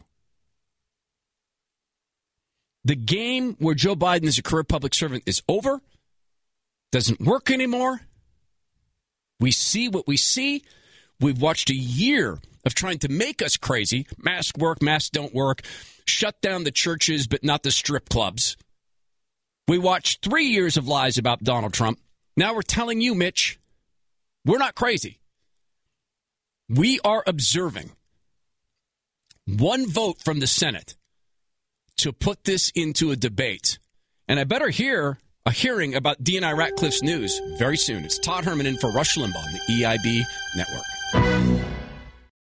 the 2.85 2.94
game 2.94 3.56
where 3.59 3.74
Joe 3.74 3.97
Biden 3.97 4.26
is 4.26 4.39
a 4.39 4.43
career 4.43 4.62
public 4.62 4.94
servant 4.94 5.24
is 5.26 5.43
over, 5.48 5.81
doesn't 6.93 7.20
work 7.20 7.51
anymore. 7.51 8.02
We 9.40 9.51
see 9.51 9.89
what 9.89 10.06
we 10.06 10.16
see. 10.16 10.65
We've 11.20 11.40
watched 11.40 11.70
a 11.70 11.74
year 11.74 12.39
of 12.65 12.74
trying 12.74 12.98
to 13.01 13.09
make 13.09 13.43
us 13.43 13.56
crazy. 13.56 14.06
Mask 14.19 14.56
work, 14.59 14.82
masks 14.82 15.11
don't 15.11 15.35
work. 15.35 15.62
Shut 16.06 16.40
down 16.40 16.65
the 16.65 16.70
churches, 16.70 17.27
but 17.27 17.44
not 17.44 17.62
the 17.62 17.70
strip 17.70 18.09
clubs. 18.09 18.56
We 19.66 19.78
watched 19.78 20.24
three 20.24 20.47
years 20.47 20.77
of 20.77 20.89
lies 20.89 21.19
about 21.19 21.43
Donald 21.43 21.73
Trump. 21.73 21.98
Now 22.36 22.55
we're 22.55 22.62
telling 22.62 23.01
you, 23.01 23.15
Mitch, 23.15 23.59
we're 24.44 24.59
not 24.59 24.74
crazy. 24.74 25.20
We 26.69 27.01
are 27.05 27.23
observing 27.27 27.93
one 29.47 29.89
vote 29.89 30.19
from 30.23 30.40
the 30.40 30.47
Senate 30.47 30.94
to 31.98 32.12
put 32.12 32.44
this 32.44 32.70
into 32.74 33.11
a 33.11 33.16
debate. 33.16 33.78
And 34.27 34.40
I 34.40 34.44
better 34.44 34.70
hear 34.70 35.19
a 35.47 35.53
hearing 35.53 35.95
about 35.95 36.23
DNI 36.25 36.57
Ratcliffe's 36.57 37.03
news 37.03 37.39
very 37.59 37.77
soon. 37.77 38.05
It's 38.05 38.19
Todd 38.19 38.45
Herman 38.45 38.65
in 38.66 38.79
for 38.79 38.91
Rush 38.91 39.16
Limbaugh 39.16 39.45
on 39.45 39.53
the 39.53 39.61
EIB 39.69 40.23
Network. 40.57 41.66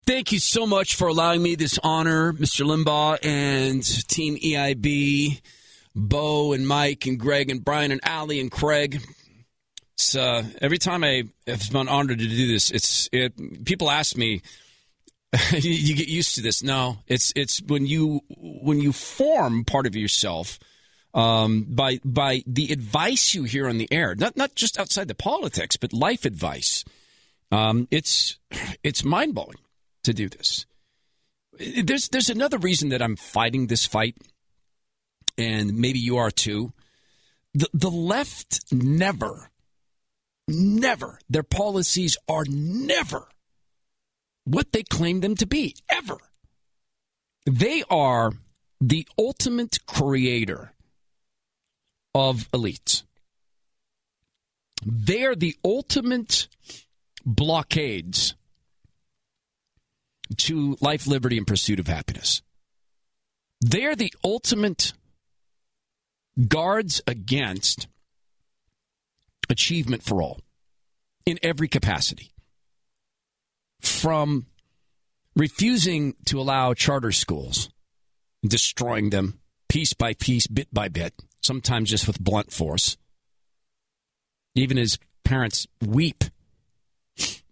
Thank 0.05 0.31
you 0.31 0.37
so 0.37 0.67
much 0.67 0.95
for 0.95 1.07
allowing 1.07 1.41
me 1.41 1.55
this 1.55 1.79
honor, 1.83 2.33
Mr. 2.33 2.63
Limbaugh 2.63 3.25
and 3.25 3.83
Team 4.07 4.37
EIB, 4.37 5.41
Bo 5.95 6.53
and 6.53 6.67
Mike 6.67 7.07
and 7.07 7.19
Greg 7.19 7.49
and 7.49 7.65
Brian 7.65 7.91
and 7.91 8.01
Allie 8.03 8.39
and 8.39 8.51
Craig. 8.51 9.01
It's, 9.95 10.15
uh, 10.15 10.43
every 10.61 10.77
time 10.77 11.03
I 11.03 11.23
have 11.47 11.71
been 11.71 11.87
honored 11.87 12.19
to 12.19 12.27
do 12.27 12.47
this, 12.47 12.69
it's 12.69 13.09
it, 13.11 13.65
people 13.65 13.89
ask 13.89 14.15
me, 14.15 14.43
you, 15.53 15.59
you 15.71 15.95
get 15.95 16.07
used 16.07 16.35
to 16.35 16.41
this. 16.41 16.61
No, 16.61 16.99
it's 17.07 17.33
it's 17.35 17.61
when 17.63 17.87
you 17.87 18.21
when 18.37 18.79
you 18.79 18.91
form 18.91 19.63
part 19.63 19.87
of 19.87 19.95
yourself 19.95 20.59
um, 21.13 21.65
by 21.69 21.99
by 22.03 22.43
the 22.47 22.71
advice 22.71 23.33
you 23.33 23.43
hear 23.43 23.67
on 23.67 23.77
the 23.77 23.91
air, 23.91 24.15
not 24.15 24.37
not 24.37 24.55
just 24.55 24.79
outside 24.79 25.07
the 25.07 25.15
politics, 25.15 25.77
but 25.77 25.93
life 25.93 26.25
advice. 26.25 26.83
Um, 27.51 27.87
it's 27.91 28.39
it's 28.83 29.03
mind 29.03 29.35
blowing 29.35 29.57
to 30.03 30.13
do 30.13 30.29
this. 30.29 30.65
There's 31.59 32.09
there's 32.09 32.29
another 32.29 32.57
reason 32.57 32.89
that 32.89 33.01
I'm 33.01 33.15
fighting 33.15 33.67
this 33.67 33.85
fight, 33.85 34.15
and 35.37 35.77
maybe 35.77 35.99
you 35.99 36.17
are 36.17 36.31
too. 36.31 36.73
The 37.53 37.67
the 37.73 37.91
left 37.91 38.61
never, 38.71 39.49
never 40.47 41.19
their 41.29 41.43
policies 41.43 42.17
are 42.29 42.45
never 42.47 43.27
what 44.45 44.71
they 44.71 44.83
claim 44.83 45.19
them 45.19 45.35
to 45.35 45.45
be, 45.45 45.75
ever. 45.89 46.17
They 47.45 47.83
are 47.89 48.33
the 48.79 49.07
ultimate 49.17 49.85
creator 49.85 50.70
of 52.13 52.49
elites. 52.51 53.03
They 54.85 55.23
are 55.23 55.35
the 55.35 55.55
ultimate 55.63 56.47
blockades 57.25 58.35
to 60.37 60.77
life, 60.81 61.07
liberty, 61.07 61.37
and 61.37 61.45
pursuit 61.45 61.79
of 61.79 61.87
happiness. 61.87 62.41
They 63.63 63.85
are 63.85 63.95
the 63.95 64.13
ultimate 64.23 64.93
guards 66.47 67.01
against 67.05 67.87
achievement 69.49 70.01
for 70.01 70.21
all 70.21 70.39
in 71.25 71.37
every 71.43 71.67
capacity 71.67 72.31
from 73.79 74.47
refusing 75.35 76.15
to 76.25 76.39
allow 76.39 76.73
charter 76.73 77.11
schools, 77.11 77.69
destroying 78.43 79.09
them 79.09 79.39
piece 79.69 79.93
by 79.93 80.13
piece, 80.13 80.47
bit 80.47 80.73
by 80.73 80.87
bit, 80.87 81.13
sometimes 81.41 81.89
just 81.89 82.07
with 82.07 82.19
blunt 82.19 82.51
force. 82.51 82.97
Even 84.55 84.77
as 84.77 84.99
parents 85.23 85.67
weep 85.85 86.23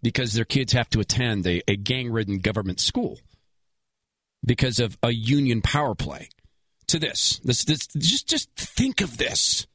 because 0.02 0.32
their 0.32 0.44
kids 0.44 0.72
have 0.72 0.88
to 0.90 1.00
attend 1.00 1.46
a, 1.46 1.62
a 1.68 1.76
gang 1.76 2.10
ridden 2.10 2.38
government 2.38 2.80
school 2.80 3.18
because 4.44 4.78
of 4.78 4.96
a 5.02 5.10
union 5.10 5.60
power 5.60 5.94
play. 5.94 6.28
To 6.88 6.98
this, 6.98 7.40
this, 7.44 7.64
this, 7.64 7.86
just, 7.86 8.28
just 8.28 8.50
think 8.56 9.00
of 9.00 9.16
this. 9.16 9.66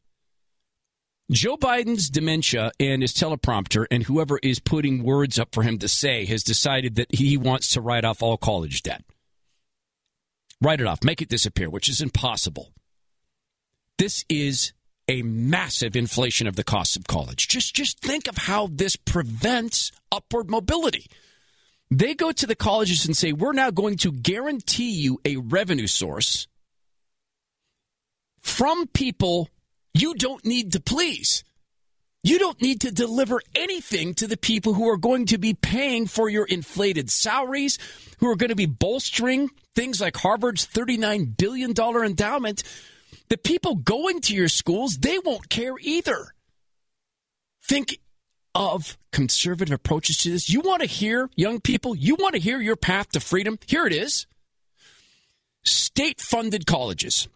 Joe 1.31 1.57
Biden's 1.57 2.09
dementia 2.09 2.71
and 2.79 3.01
his 3.01 3.13
teleprompter, 3.13 3.85
and 3.89 4.03
whoever 4.03 4.37
is 4.43 4.59
putting 4.59 5.01
words 5.03 5.39
up 5.39 5.55
for 5.55 5.63
him 5.63 5.79
to 5.79 5.87
say, 5.87 6.25
has 6.25 6.43
decided 6.43 6.95
that 6.95 7.15
he 7.15 7.37
wants 7.37 7.69
to 7.69 7.81
write 7.81 8.05
off 8.05 8.21
all 8.21 8.37
college 8.37 8.83
debt. 8.83 9.03
Write 10.61 10.81
it 10.81 10.87
off, 10.87 11.03
make 11.03 11.21
it 11.21 11.29
disappear, 11.29 11.69
which 11.69 11.89
is 11.89 12.01
impossible. 12.01 12.74
This 13.97 14.25
is 14.29 14.73
a 15.07 15.21
massive 15.21 15.95
inflation 15.95 16.47
of 16.47 16.55
the 16.55 16.63
cost 16.63 16.97
of 16.97 17.07
college. 17.07 17.47
Just, 17.47 17.75
just 17.75 17.99
think 17.99 18.27
of 18.27 18.37
how 18.37 18.67
this 18.71 18.95
prevents 18.95 19.91
upward 20.11 20.49
mobility. 20.49 21.05
They 21.91 22.15
go 22.15 22.31
to 22.31 22.47
the 22.47 22.55
colleges 22.55 23.05
and 23.05 23.15
say, 23.15 23.31
We're 23.31 23.53
now 23.53 23.71
going 23.71 23.97
to 23.97 24.11
guarantee 24.11 24.91
you 24.91 25.19
a 25.23 25.37
revenue 25.37 25.87
source 25.87 26.47
from 28.41 28.87
people 28.87 29.49
you 29.93 30.15
don't 30.15 30.43
need 30.45 30.73
to 30.73 30.79
please. 30.79 31.43
You 32.23 32.39
don't 32.39 32.59
need 32.59 32.81
to 32.81 32.91
deliver 32.91 33.39
anything 33.53 34.15
to 34.15 34.27
the 34.27 34.37
people 34.37 34.73
who 34.73 34.89
are 34.89 34.97
going 34.97 35.27
to 35.27 35.37
be 35.37 35.53
paying 35.53 36.07
for 36.07 36.27
your 36.27 36.45
inflated 36.45 37.11
salaries, 37.11 37.77
who 38.19 38.27
are 38.27 38.35
going 38.35 38.49
to 38.49 38.55
be 38.55 38.65
bolstering 38.65 39.51
things 39.75 40.01
like 40.01 40.17
Harvard's 40.17 40.65
$39 40.65 41.37
billion 41.37 41.71
endowment. 41.71 42.63
The 43.29 43.37
people 43.37 43.75
going 43.75 44.21
to 44.21 44.35
your 44.35 44.49
schools, 44.49 44.97
they 44.97 45.19
won't 45.19 45.49
care 45.49 45.75
either. 45.79 46.33
Think 47.63 47.99
of 48.53 48.97
conservative 49.11 49.73
approaches 49.73 50.17
to 50.19 50.31
this. 50.31 50.49
You 50.49 50.61
want 50.61 50.81
to 50.81 50.87
hear, 50.87 51.29
young 51.35 51.59
people, 51.59 51.95
you 51.95 52.15
want 52.15 52.35
to 52.35 52.41
hear 52.41 52.59
your 52.59 52.75
path 52.75 53.11
to 53.11 53.19
freedom? 53.19 53.59
Here 53.67 53.85
it 53.85 53.93
is. 53.93 54.27
State 55.63 56.21
funded 56.21 56.65
colleges. 56.65 57.27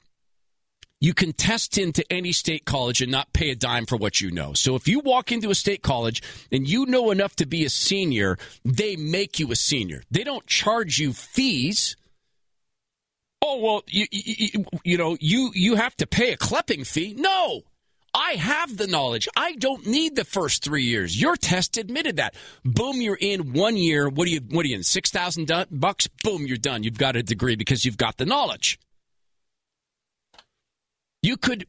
You 1.02 1.14
can 1.14 1.32
test 1.32 1.78
into 1.78 2.04
any 2.12 2.34
state 2.34 2.66
college 2.66 3.02
and 3.02 3.12
not 3.12 3.32
pay 3.32 3.52
a 3.52 3.56
dime 3.56 3.86
for 3.86 3.96
what 3.96 4.20
you 4.20 4.32
know. 4.32 4.54
So 4.54 4.76
if 4.76 4.88
you 4.88 5.00
walk 5.00 5.32
into 5.32 5.50
a 5.50 5.56
state 5.56 5.82
college 5.82 6.22
and 6.52 6.68
you 6.68 6.86
know 6.86 7.12
enough 7.12 7.38
to 7.38 7.46
be 7.46 7.64
a 7.64 7.70
senior, 7.70 8.38
they 8.66 8.98
make 8.98 9.40
you 9.40 9.50
a 9.52 9.56
senior. 9.56 10.04
They 10.12 10.26
don't 10.26 10.46
charge 10.46 11.00
you 11.00 11.14
fees. 11.14 11.96
Oh 13.42 13.60
well, 13.60 13.84
you 13.88 14.06
you, 14.12 14.66
you 14.84 14.98
know 14.98 15.18
you 15.20 15.52
you 15.54 15.76
have 15.76 15.96
to 15.98 16.08
pay 16.08 16.34
a 16.34 16.38
clipping 16.38 16.84
fee. 16.84 17.16
No, 17.18 17.64
I 18.14 18.34
have 18.34 18.78
the 18.78 18.88
knowledge. 18.88 19.28
I 19.36 19.54
don't 19.54 19.88
need 19.88 20.16
the 20.16 20.26
first 20.26 20.64
three 20.64 20.84
years. 20.84 21.20
Your 21.20 21.36
test 21.36 21.78
admitted 21.78 22.18
that. 22.18 22.36
Boom, 22.66 23.02
you're 23.02 23.18
in 23.20 23.54
one 23.54 23.78
year. 23.78 24.10
What 24.10 24.28
are 24.28 24.32
you? 24.32 24.42
What 24.42 24.66
are 24.66 24.70
you 24.70 24.76
in? 24.76 24.84
Six 24.84 25.10
thousand 25.10 25.52
bucks. 25.72 26.08
Boom, 26.24 26.46
you're 26.46 26.58
done. 26.58 26.84
You've 26.84 26.98
got 26.98 27.16
a 27.16 27.24
degree 27.24 27.56
because 27.56 27.86
you've 27.86 27.98
got 27.98 28.18
the 28.18 28.26
knowledge. 28.26 28.80
You 31.22 31.38
could 31.38 31.66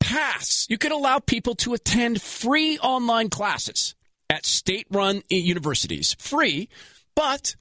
pass. 0.00 0.66
You 0.68 0.78
could 0.78 0.92
allow 0.92 1.18
people 1.18 1.54
to 1.56 1.74
attend 1.74 2.22
free 2.22 2.78
online 2.78 3.28
classes 3.30 3.94
at 4.30 4.44
state-run 4.44 5.22
universities, 5.30 6.14
free, 6.18 6.68
but 7.14 7.56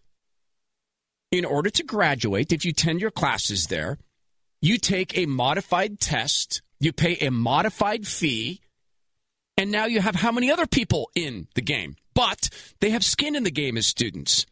in 1.31 1.45
order 1.45 1.69
to 1.69 1.83
graduate, 1.83 2.51
if 2.51 2.65
you 2.65 2.71
attend 2.71 3.01
your 3.01 3.11
classes 3.11 3.67
there, 3.67 3.97
you 4.61 4.77
take 4.77 5.17
a 5.17 5.25
modified 5.25 5.99
test 5.99 6.61
you 6.79 6.93
pay 6.93 7.17
a 7.17 7.31
modified 7.31 8.07
fee, 8.07 8.61
and 9.57 9.71
now 9.71 9.85
you 9.85 10.01
have 10.01 10.15
how 10.15 10.31
many 10.31 10.51
other 10.51 10.67
people 10.67 11.09
in 11.15 11.47
the 11.55 11.61
game? 11.61 11.95
But 12.13 12.49
they 12.79 12.91
have 12.91 13.03
skin 13.03 13.35
in 13.35 13.43
the 13.43 13.51
game 13.51 13.77
as 13.77 13.87
students. 13.87 14.45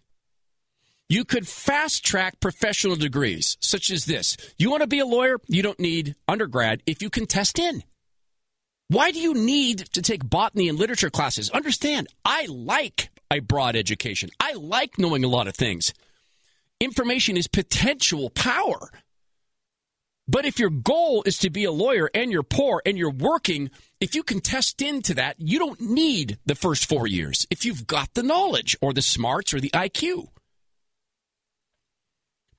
You 1.07 1.23
could 1.23 1.47
fast 1.47 2.03
track 2.03 2.39
professional 2.39 2.95
degrees, 2.95 3.57
such 3.59 3.91
as 3.91 4.05
this. 4.05 4.37
You 4.57 4.71
want 4.71 4.81
to 4.81 4.87
be 4.87 4.99
a 4.99 5.05
lawyer? 5.05 5.37
You 5.47 5.61
don't 5.61 5.79
need 5.79 6.15
undergrad 6.27 6.81
if 6.87 7.03
you 7.03 7.11
can 7.11 7.27
test 7.27 7.59
in. 7.59 7.83
Why 8.87 9.11
do 9.11 9.19
you 9.19 9.35
need 9.35 9.79
to 9.93 10.01
take 10.01 10.27
botany 10.27 10.67
and 10.67 10.79
literature 10.79 11.11
classes? 11.11 11.51
Understand, 11.51 12.07
I 12.23 12.47
like 12.49 13.09
a 13.29 13.39
broad 13.39 13.75
education. 13.75 14.29
I 14.39 14.53
like 14.53 14.97
knowing 14.97 15.23
a 15.23 15.27
lot 15.27 15.47
of 15.47 15.55
things. 15.55 15.93
Information 16.81 17.37
is 17.37 17.47
potential 17.47 18.29
power. 18.29 18.91
But 20.27 20.45
if 20.45 20.59
your 20.59 20.71
goal 20.71 21.23
is 21.25 21.37
to 21.39 21.49
be 21.49 21.63
a 21.63 21.71
lawyer 21.71 22.09
and 22.13 22.31
you're 22.31 22.43
poor 22.43 22.81
and 22.85 22.97
you're 22.97 23.11
working, 23.11 23.69
if 24.01 24.15
you 24.15 24.23
can 24.23 24.41
test 24.41 24.81
into 24.81 25.13
that, 25.13 25.35
you 25.39 25.59
don't 25.59 25.79
need 25.79 26.39
the 26.45 26.55
first 26.55 26.89
four 26.89 27.07
years 27.07 27.45
if 27.49 27.63
you've 27.63 27.85
got 27.85 28.13
the 28.13 28.23
knowledge 28.23 28.75
or 28.81 28.91
the 28.91 29.01
smarts 29.01 29.53
or 29.53 29.59
the 29.59 29.69
IQ. 29.69 30.27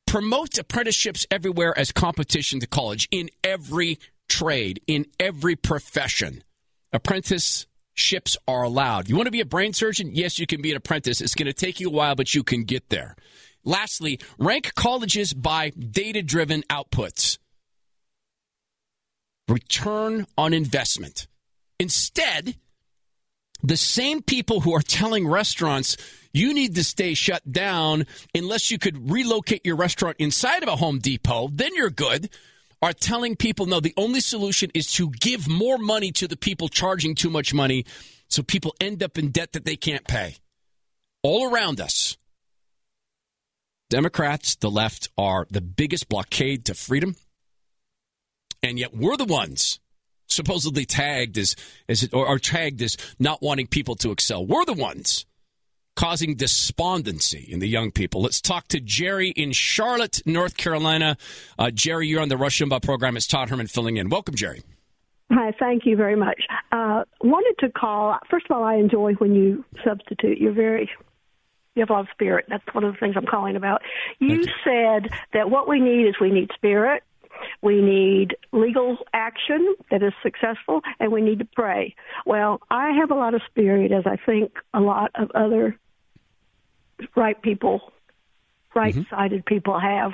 Promote 0.07 0.57
apprenticeships 0.57 1.27
everywhere 1.31 1.77
as 1.77 1.91
competition 1.91 2.61
to 2.61 2.67
college 2.67 3.09
in 3.11 3.29
every 3.43 3.99
trade, 4.29 4.81
in 4.87 5.07
every 5.19 5.57
profession. 5.57 6.45
Apprenticeships 6.93 8.37
are 8.47 8.63
allowed. 8.63 9.09
You 9.09 9.17
want 9.17 9.27
to 9.27 9.33
be 9.33 9.41
a 9.41 9.45
brain 9.47 9.73
surgeon? 9.73 10.11
Yes, 10.15 10.39
you 10.39 10.47
can 10.47 10.63
be 10.63 10.71
an 10.71 10.77
apprentice. 10.77 11.21
It's 11.21 11.35
going 11.35 11.47
to 11.47 11.53
take 11.53 11.81
you 11.81 11.89
a 11.89 11.93
while, 11.93 12.15
but 12.15 12.33
you 12.33 12.45
can 12.45 12.63
get 12.63 12.89
there. 12.89 13.17
Lastly, 13.67 14.21
rank 14.39 14.75
colleges 14.75 15.35
by 15.35 15.71
data 15.71 16.23
driven 16.23 16.63
outputs 16.71 17.39
return 19.49 20.27
on 20.37 20.53
investment. 20.53 21.27
Instead, 21.79 22.57
the 23.63 23.77
same 23.77 24.23
people 24.23 24.61
who 24.61 24.75
are 24.75 24.83
telling 24.83 25.27
restaurants 25.27 25.97
you 26.33 26.53
need 26.53 26.75
to 26.75 26.85
stay 26.85 27.15
shut 27.15 27.51
down 27.51 28.07
unless 28.35 28.71
you 28.71 28.79
could 28.79 29.11
relocate 29.11 29.65
your 29.65 29.77
restaurant 29.77 30.17
inside 30.19 30.63
of 30.63 30.69
a 30.69 30.77
Home 30.77 30.99
Depot, 30.99 31.49
then 31.53 31.75
you're 31.75 31.91
good, 31.91 32.29
are 32.83 32.93
telling 32.93 33.37
people 33.37 33.67
no, 33.67 33.81
the 33.81 33.95
only 33.97 34.21
solution 34.21 34.71
is 34.75 34.93
to 34.93 35.11
give 35.11 35.49
more 35.49 35.79
money 35.79 36.13
to 36.13 36.29
the 36.29 36.37
people 36.37 36.69
charging 36.69 37.15
too 37.15 37.31
much 37.31 37.55
money 37.55 37.85
so 38.29 38.43
people 38.43 38.75
end 38.81 39.03
up 39.03 39.17
in 39.17 39.31
debt 39.31 39.53
that 39.53 39.65
they 39.65 39.77
can't 39.77 40.07
pay. 40.07 40.37
All 41.23 41.51
around 41.51 41.81
us. 41.81 42.17
Democrats, 43.89 44.57
the 44.57 44.71
left, 44.71 45.11
are 45.17 45.47
the 45.51 45.61
biggest 45.61 46.09
blockade 46.09 46.65
to 46.67 46.75
freedom 46.75 47.17
and 48.67 48.79
yet 48.79 48.95
we're 48.95 49.17
the 49.17 49.25
ones 49.25 49.81
supposedly 50.27 50.85
tagged 50.85 51.39
as, 51.39 51.55
as 51.89 52.09
or, 52.13 52.39
tagged 52.39 52.83
as 52.83 52.97
not 53.19 53.41
wanting 53.43 53.67
people 53.67 53.95
to 53.95 54.11
excel. 54.11 54.45
We're 54.45 54.65
the 54.65 54.73
ones 54.73 55.25
causing 55.95 56.35
despondency 56.35 57.47
in 57.49 57.61
the 57.61 57.69
young 57.69 57.91
people. 57.91 58.23
Let's 58.23 58.41
talk 58.41 58.69
to 58.69 58.81
Jerry 58.81 59.31
in 59.31 59.53
Charlotte, 59.53 60.21
North 60.27 60.57
Carolina. 60.57 61.17
Uh, 61.59 61.71
Jerry, 61.71 62.09
you're 62.09 62.21
on 62.21 62.29
the 62.29 62.37
Rush 62.37 62.61
Limbaugh 62.61 62.83
program. 62.83 63.17
It's 63.17 63.27
Todd 63.27 63.49
Herman 63.49 63.69
filling 63.69 63.97
in. 63.97 64.11
Welcome, 64.11 64.35
Jerry. 64.35 64.63
Hi, 65.33 65.53
thank 65.59 65.87
you 65.87 65.97
very 65.97 66.17
much. 66.17 66.43
Uh, 66.71 67.05
wanted 67.23 67.55
to 67.61 67.71
call. 67.71 68.19
First 68.31 68.47
of 68.51 68.57
all, 68.57 68.65
I 68.65 68.75
enjoy 68.75 69.15
when 69.15 69.35
you 69.35 69.65
substitute. 69.85 70.39
You're 70.39 70.53
very 70.53 70.91
you 71.77 71.81
have 71.81 71.90
a 71.90 71.93
lot 71.93 72.01
of 72.01 72.09
spirit. 72.11 72.47
That's 72.48 72.65
one 72.73 72.85
of 72.85 72.93
the 72.93 72.98
things 72.98 73.15
I'm 73.16 73.27
calling 73.27 73.55
about. 73.55 73.82
You, 74.19 74.36
you 74.36 74.44
said 74.65 75.11
that 75.35 75.51
what 75.51 75.69
we 75.69 75.78
need 75.78 76.09
is 76.09 76.15
we 76.20 76.31
need 76.31 76.51
spirit, 76.55 77.03
we 77.62 77.82
need 77.82 78.36
legal 78.53 78.98
action 79.12 79.77
that 79.90 80.03
is 80.03 80.15
successful, 80.23 80.81
and 80.98 81.12
we 81.12 81.20
need 81.20 81.39
to 81.40 81.48
pray. 81.55 81.94
Well, 82.24 82.61
I 82.70 82.93
have 82.93 83.11
a 83.11 83.15
lot 83.15 83.35
of 83.35 83.43
spirit, 83.51 83.93
as 83.93 84.05
I 84.07 84.16
think 84.16 84.53
a 84.73 84.81
lot 84.81 85.11
of 85.15 85.31
other 85.35 85.78
right 87.15 87.40
people 87.40 87.93
right-sided 88.77 89.44
mm-hmm. 89.44 89.55
people 89.55 89.81
have. 89.81 90.12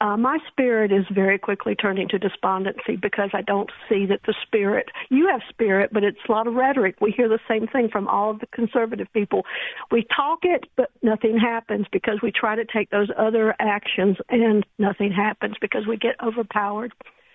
Uh, 0.00 0.16
my 0.16 0.38
spirit 0.48 0.92
is 0.92 1.04
very 1.12 1.38
quickly 1.38 1.74
turning 1.74 2.08
to 2.08 2.18
despondency 2.18 2.96
because 2.96 3.30
I 3.34 3.42
don't 3.42 3.70
see 3.88 4.06
that 4.06 4.20
the 4.26 4.34
spirit. 4.46 4.88
You 5.10 5.28
have 5.28 5.40
spirit, 5.48 5.90
but 5.92 6.04
it's 6.04 6.18
a 6.28 6.32
lot 6.32 6.46
of 6.46 6.54
rhetoric. 6.54 6.96
We 7.00 7.10
hear 7.10 7.28
the 7.28 7.40
same 7.48 7.66
thing 7.66 7.88
from 7.90 8.08
all 8.08 8.30
of 8.30 8.40
the 8.40 8.46
conservative 8.46 9.08
people. 9.12 9.44
We 9.90 10.06
talk 10.14 10.40
it, 10.42 10.64
but 10.76 10.90
nothing 11.02 11.38
happens 11.38 11.86
because 11.92 12.20
we 12.22 12.32
try 12.32 12.56
to 12.56 12.64
take 12.64 12.90
those 12.90 13.08
other 13.18 13.54
actions, 13.58 14.16
and 14.30 14.64
nothing 14.78 15.12
happens 15.12 15.56
because 15.60 15.86
we 15.86 15.96
get 15.96 16.14
overpowered. 16.22 16.92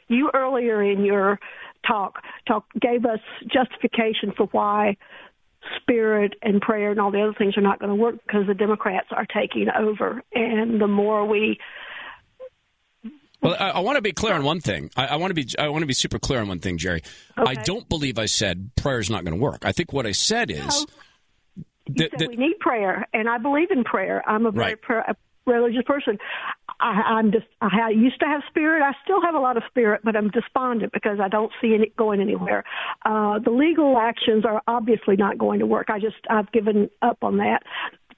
You 0.08 0.32
earlier 0.34 0.82
in 0.84 1.06
your 1.06 1.40
talk 1.88 2.22
talk 2.48 2.66
gave 2.80 3.06
us 3.06 3.20
justification 3.48 4.34
for 4.36 4.48
why 4.52 4.98
spirit 5.80 6.34
and 6.42 6.62
prayer 6.62 6.92
and 6.92 7.00
all 7.00 7.12
the 7.12 7.22
other 7.22 7.34
things 7.38 7.58
are 7.58 7.62
not 7.62 7.80
going 7.80 7.90
to 7.90 7.96
work 7.96 8.16
because 8.26 8.48
the 8.48 8.54
Democrats 8.54 9.08
are 9.12 9.26
taking 9.26 9.68
over. 9.70 10.22
And 10.34 10.82
the 10.82 10.88
more 10.88 11.26
we 11.26 11.60
well, 13.42 13.56
I, 13.60 13.70
I, 13.70 13.80
want 13.80 13.96
to 13.96 14.04
be 14.04 14.12
clear 14.12 14.34
on 14.34 14.44
one 14.44 14.60
thing. 14.60 14.92
I, 14.96 15.08
I, 15.08 15.16
want 15.16 15.32
to 15.32 15.34
be 15.34 15.48
I 15.58 15.70
want 15.70 15.82
to 15.82 15.88
be 15.88 15.94
super 15.94 16.20
clear 16.20 16.42
on 16.42 16.48
one 16.48 16.60
thing, 16.60 16.78
Jerry. 16.78 17.02
Okay. 17.38 17.52
I 17.52 17.56
don't 17.56 17.90
believe 17.90 18.20
I 18.20 18.28
said 18.28 18.72
prayer 18.76 19.00
is 19.00 19.10
not 19.10 19.24
going 19.24 19.36
to 19.36 19.44
work. 19.44 19.66
I 19.66 19.72
think 19.72 19.92
what 19.92 20.06
I 20.06 20.12
said 20.12 20.52
is 20.52 20.86
no. 21.58 21.66
that, 21.96 22.12
said 22.20 22.28
we 22.30 22.36
need 22.36 22.60
prayer, 22.60 23.08
and 23.14 23.28
I 23.28 23.40
believe 23.40 23.72
in 23.72 23.84
prayer. 23.84 24.24
I'm 24.30 24.46
a 24.46 24.52
very 24.52 24.74
right. 24.74 24.82
prayer, 24.82 25.16
religious 25.46 25.84
person. 25.86 26.20
I, 26.80 27.02
I'm 27.18 27.32
just 27.32 27.46
I 27.62 27.90
used 27.90 28.20
to 28.22 28.26
have 28.26 28.42
spirit. 28.48 28.82
I 28.84 28.94
still 29.04 29.22
have 29.22 29.36
a 29.36 29.40
lot 29.40 29.58
of 29.58 29.64
spirit, 29.68 30.02
but 30.04 30.16
I'm 30.16 30.30
despondent 30.30 30.94
because 30.94 31.20
I 31.22 31.28
don't 31.28 31.52
see 31.62 31.70
it 31.70 31.96
going 31.96 32.22
anywhere. 32.22 32.64
Uh, 33.06 33.40
the 33.40 33.52
legal 33.52 33.98
actions 33.98 34.46
are 34.46 34.62
obviously 34.68 35.16
not 35.16 35.38
going 35.38 35.60
to 35.60 35.66
work. 35.66 35.88
I 35.90 36.00
just 36.00 36.18
I've 36.30 36.52
given 36.52 36.90
up 37.02 37.18
on 37.22 37.38
that 37.38 37.64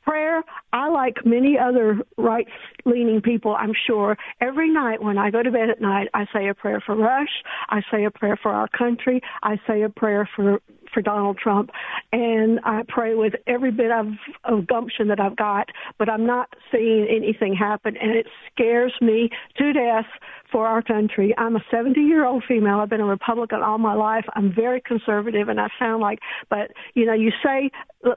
prayer, 0.04 0.44
I 0.72 0.90
like 0.90 1.26
many 1.26 1.58
other 1.58 2.00
right 2.18 2.48
leaning 2.86 3.22
people, 3.22 3.56
I'm 3.56 3.74
sure, 3.88 4.18
every 4.42 4.70
night 4.70 5.02
when 5.02 5.18
I 5.18 5.32
go 5.32 5.42
to 5.42 5.52
bed 5.52 5.70
at 5.70 5.82
night, 5.82 6.10
I 6.14 6.26
say 6.34 6.48
a 6.48 6.54
prayer 6.54 6.82
for 6.86 6.96
Rush. 6.96 7.30
I 7.70 7.82
say 7.92 8.04
a 8.06 8.12
prayer 8.12 8.38
for 8.42 8.52
our 8.52 8.68
country. 8.68 9.22
I 9.42 9.58
say 9.68 9.84
a 9.84 9.90
prayer 9.90 10.30
for 10.36 10.60
for 10.94 11.02
Donald 11.02 11.38
Trump, 11.38 11.72
and 12.12 12.60
I 12.64 12.84
pray 12.88 13.16
with 13.16 13.34
every 13.48 13.72
bit 13.72 13.92
of, 13.92 14.08
of 14.44 14.68
gumption 14.68 15.08
that 15.10 15.20
I've 15.20 15.36
got, 15.36 15.70
but 15.98 16.10
I'm 16.10 16.26
not 16.26 16.50
seeing 16.72 17.08
anything 17.10 17.56
happen, 17.56 17.96
and 17.98 18.12
it 18.12 18.28
scares 18.52 18.94
me 19.02 19.30
to 19.58 19.74
death 19.74 20.06
for 20.52 20.68
our 20.68 20.82
country. 20.82 21.34
I'm 21.38 21.56
a 21.56 21.64
70 21.72 22.00
year 22.00 22.26
old 22.26 22.44
female. 22.48 22.80
I've 22.80 22.90
been 22.90 23.02
a 23.02 23.06
Republican 23.06 23.62
all 23.64 23.80
my 23.80 23.96
life. 23.96 24.26
I'm 24.36 24.54
very 24.54 24.82
conservative, 24.82 25.50
and 25.50 25.60
I 25.60 25.68
sound 25.80 26.02
like, 26.02 26.20
but 26.50 26.72
you 26.94 27.06
know, 27.06 27.14
you 27.14 27.32
say 27.44 27.72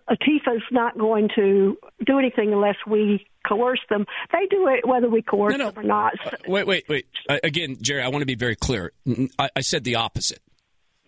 Antifa's 0.09 0.63
not 0.71 0.99
going 0.99 1.31
to 1.37 1.79
do 2.05 2.19
anything 2.19 2.53
unless 2.53 2.77
we 2.87 3.27
coerce 3.49 3.81
them. 3.89 4.05
They 4.33 4.47
do 4.51 4.69
it 4.69 4.87
whether 4.87 5.09
we 5.09 5.23
coerce 5.23 5.53
no, 5.53 5.59
no. 5.59 5.71
them 5.71 5.85
or 5.85 5.87
not. 5.87 6.15
Uh, 6.25 6.31
wait, 6.47 6.67
wait, 6.67 6.89
wait. 6.89 7.07
Uh, 7.29 7.39
again, 7.43 7.79
Jerry, 7.81 8.03
I 8.03 8.09
want 8.09 8.23
to 8.23 8.27
be 8.27 8.35
very 8.35 8.57
clear. 8.57 8.93
I, 9.39 9.51
I 9.57 9.61
said 9.61 9.85
the 9.85 9.95
opposite. 9.97 10.41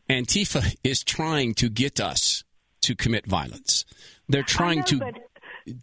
Antifa 0.09 0.75
is 0.83 1.05
trying 1.05 1.55
to 1.55 1.69
get 1.69 2.01
us 2.01 2.45
to 2.83 2.95
commit 2.95 3.27
violence. 3.27 3.85
They're 4.29 4.43
trying 4.43 4.79
know, 4.79 4.85
to. 4.85 4.99
But, 4.99 5.15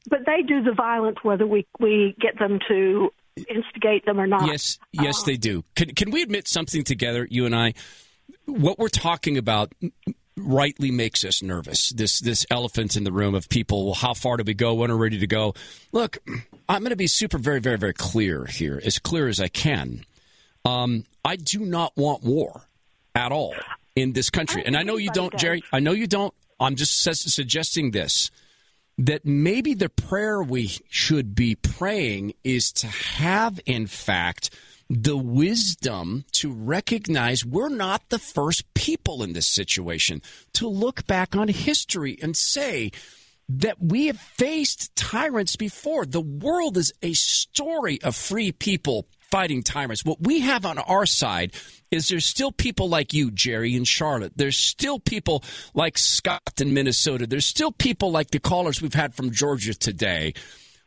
but 0.10 0.20
they 0.26 0.42
do 0.42 0.64
the 0.64 0.74
violence 0.74 1.18
whether 1.24 1.46
we, 1.46 1.68
we 1.80 2.16
get 2.20 2.40
them 2.40 2.60
to 2.68 3.10
instigate 3.50 4.06
them 4.06 4.20
or 4.20 4.28
not. 4.28 4.48
Yes, 4.48 4.80
yes, 4.92 5.22
uh, 5.22 5.26
they 5.26 5.38
do. 5.38 5.64
Can, 5.76 5.90
can 5.90 6.12
we 6.12 6.22
admit 6.22 6.48
something 6.48 6.84
together, 6.84 7.28
you 7.30 7.46
and 7.46 7.56
I? 7.56 7.74
What 8.46 8.80
we're 8.80 8.90
talking 8.90 9.38
about 9.38 9.74
rightly 10.38 10.92
makes 10.92 11.24
us 11.24 11.42
nervous. 11.42 11.90
This 11.90 12.20
this 12.20 12.46
elephant 12.50 12.96
in 12.96 13.04
the 13.04 13.12
room 13.12 13.36
of 13.36 13.50
people. 13.50 13.86
Well, 13.86 13.94
how 13.94 14.14
far 14.14 14.38
do 14.38 14.44
we 14.44 14.54
go? 14.54 14.74
When 14.74 14.90
are 14.90 14.98
we 14.98 15.04
ready 15.04 15.20
to 15.20 15.28
go? 15.28 15.54
Look, 15.92 16.18
I'm 16.68 16.82
going 16.82 16.90
to 16.90 16.96
be 16.96 17.08
super, 17.08 17.38
very, 17.38 17.60
very, 17.60 17.78
very 17.78 17.94
clear 17.94 18.46
here, 18.46 18.82
as 18.84 19.00
clear 19.00 19.28
as 19.28 19.40
I 19.40 19.48
can. 19.48 20.06
Um, 20.64 21.04
I 21.24 21.36
do 21.36 21.60
not 21.60 21.96
want 21.96 22.24
war 22.24 22.68
at 23.14 23.32
all 23.32 23.54
in 23.96 24.14
this 24.14 24.30
country, 24.30 24.64
and 24.66 24.76
I 24.76 24.84
know 24.84 24.98
you 24.98 25.10
don't, 25.12 25.36
Jerry. 25.38 25.64
I 25.72 25.80
know 25.80 25.94
you 25.94 26.08
don't. 26.08 26.34
I'm 26.60 26.76
just 26.76 27.02
su- 27.02 27.14
suggesting 27.14 27.92
this 27.92 28.32
that 28.98 29.26
maybe 29.26 29.74
the 29.74 29.90
prayer 29.90 30.42
we 30.42 30.70
should 30.90 31.36
be 31.36 31.56
praying 31.56 32.34
is 32.44 32.72
to 32.72 32.88
have, 32.88 33.60
in 33.66 33.88
fact, 33.88 34.50
the 34.90 35.18
wisdom 35.18 36.24
to 36.32 36.52
recognize 36.52 37.46
we're 37.46 37.70
not 37.70 38.10
the 38.10 38.20
first 38.20 38.74
people 38.74 39.24
in 39.24 39.34
this 39.34 39.48
situation, 39.48 40.22
to 40.54 40.68
look 40.68 41.06
back 41.08 41.36
on 41.36 41.48
history 41.48 42.18
and 42.22 42.38
say, 42.38 42.92
that 43.48 43.78
we 43.80 44.08
have 44.08 44.20
faced 44.20 44.96
tyrants 44.96 45.56
before. 45.56 46.06
The 46.06 46.22
world 46.22 46.78
is 46.78 46.94
a 47.02 47.14
story 47.14 48.02
of 48.02 48.16
free 48.16 48.52
people 48.52 49.08
fighting 49.30 49.64
tyrants. 49.64 50.06
What 50.06 50.22
we 50.22 50.42
have 50.42 50.66
on 50.66 50.78
our 50.78 51.06
side 51.06 51.54
is 51.92 52.08
there's 52.08 52.26
still 52.26 52.52
people 52.52 52.90
like 52.90 53.14
you, 53.14 53.32
Jerry, 53.32 53.76
in 53.76 53.84
Charlotte. 53.84 54.34
There's 54.36 54.58
still 54.58 55.00
people 55.00 55.44
like 55.74 55.98
Scott 55.98 56.60
in 56.60 56.74
Minnesota. 56.74 57.28
There's 57.28 57.46
still 57.46 57.72
people 57.72 58.12
like 58.12 58.32
the 58.32 58.40
callers 58.40 58.82
we've 58.82 58.94
had 58.94 59.14
from 59.14 59.32
Georgia 59.32 59.74
today 59.74 60.34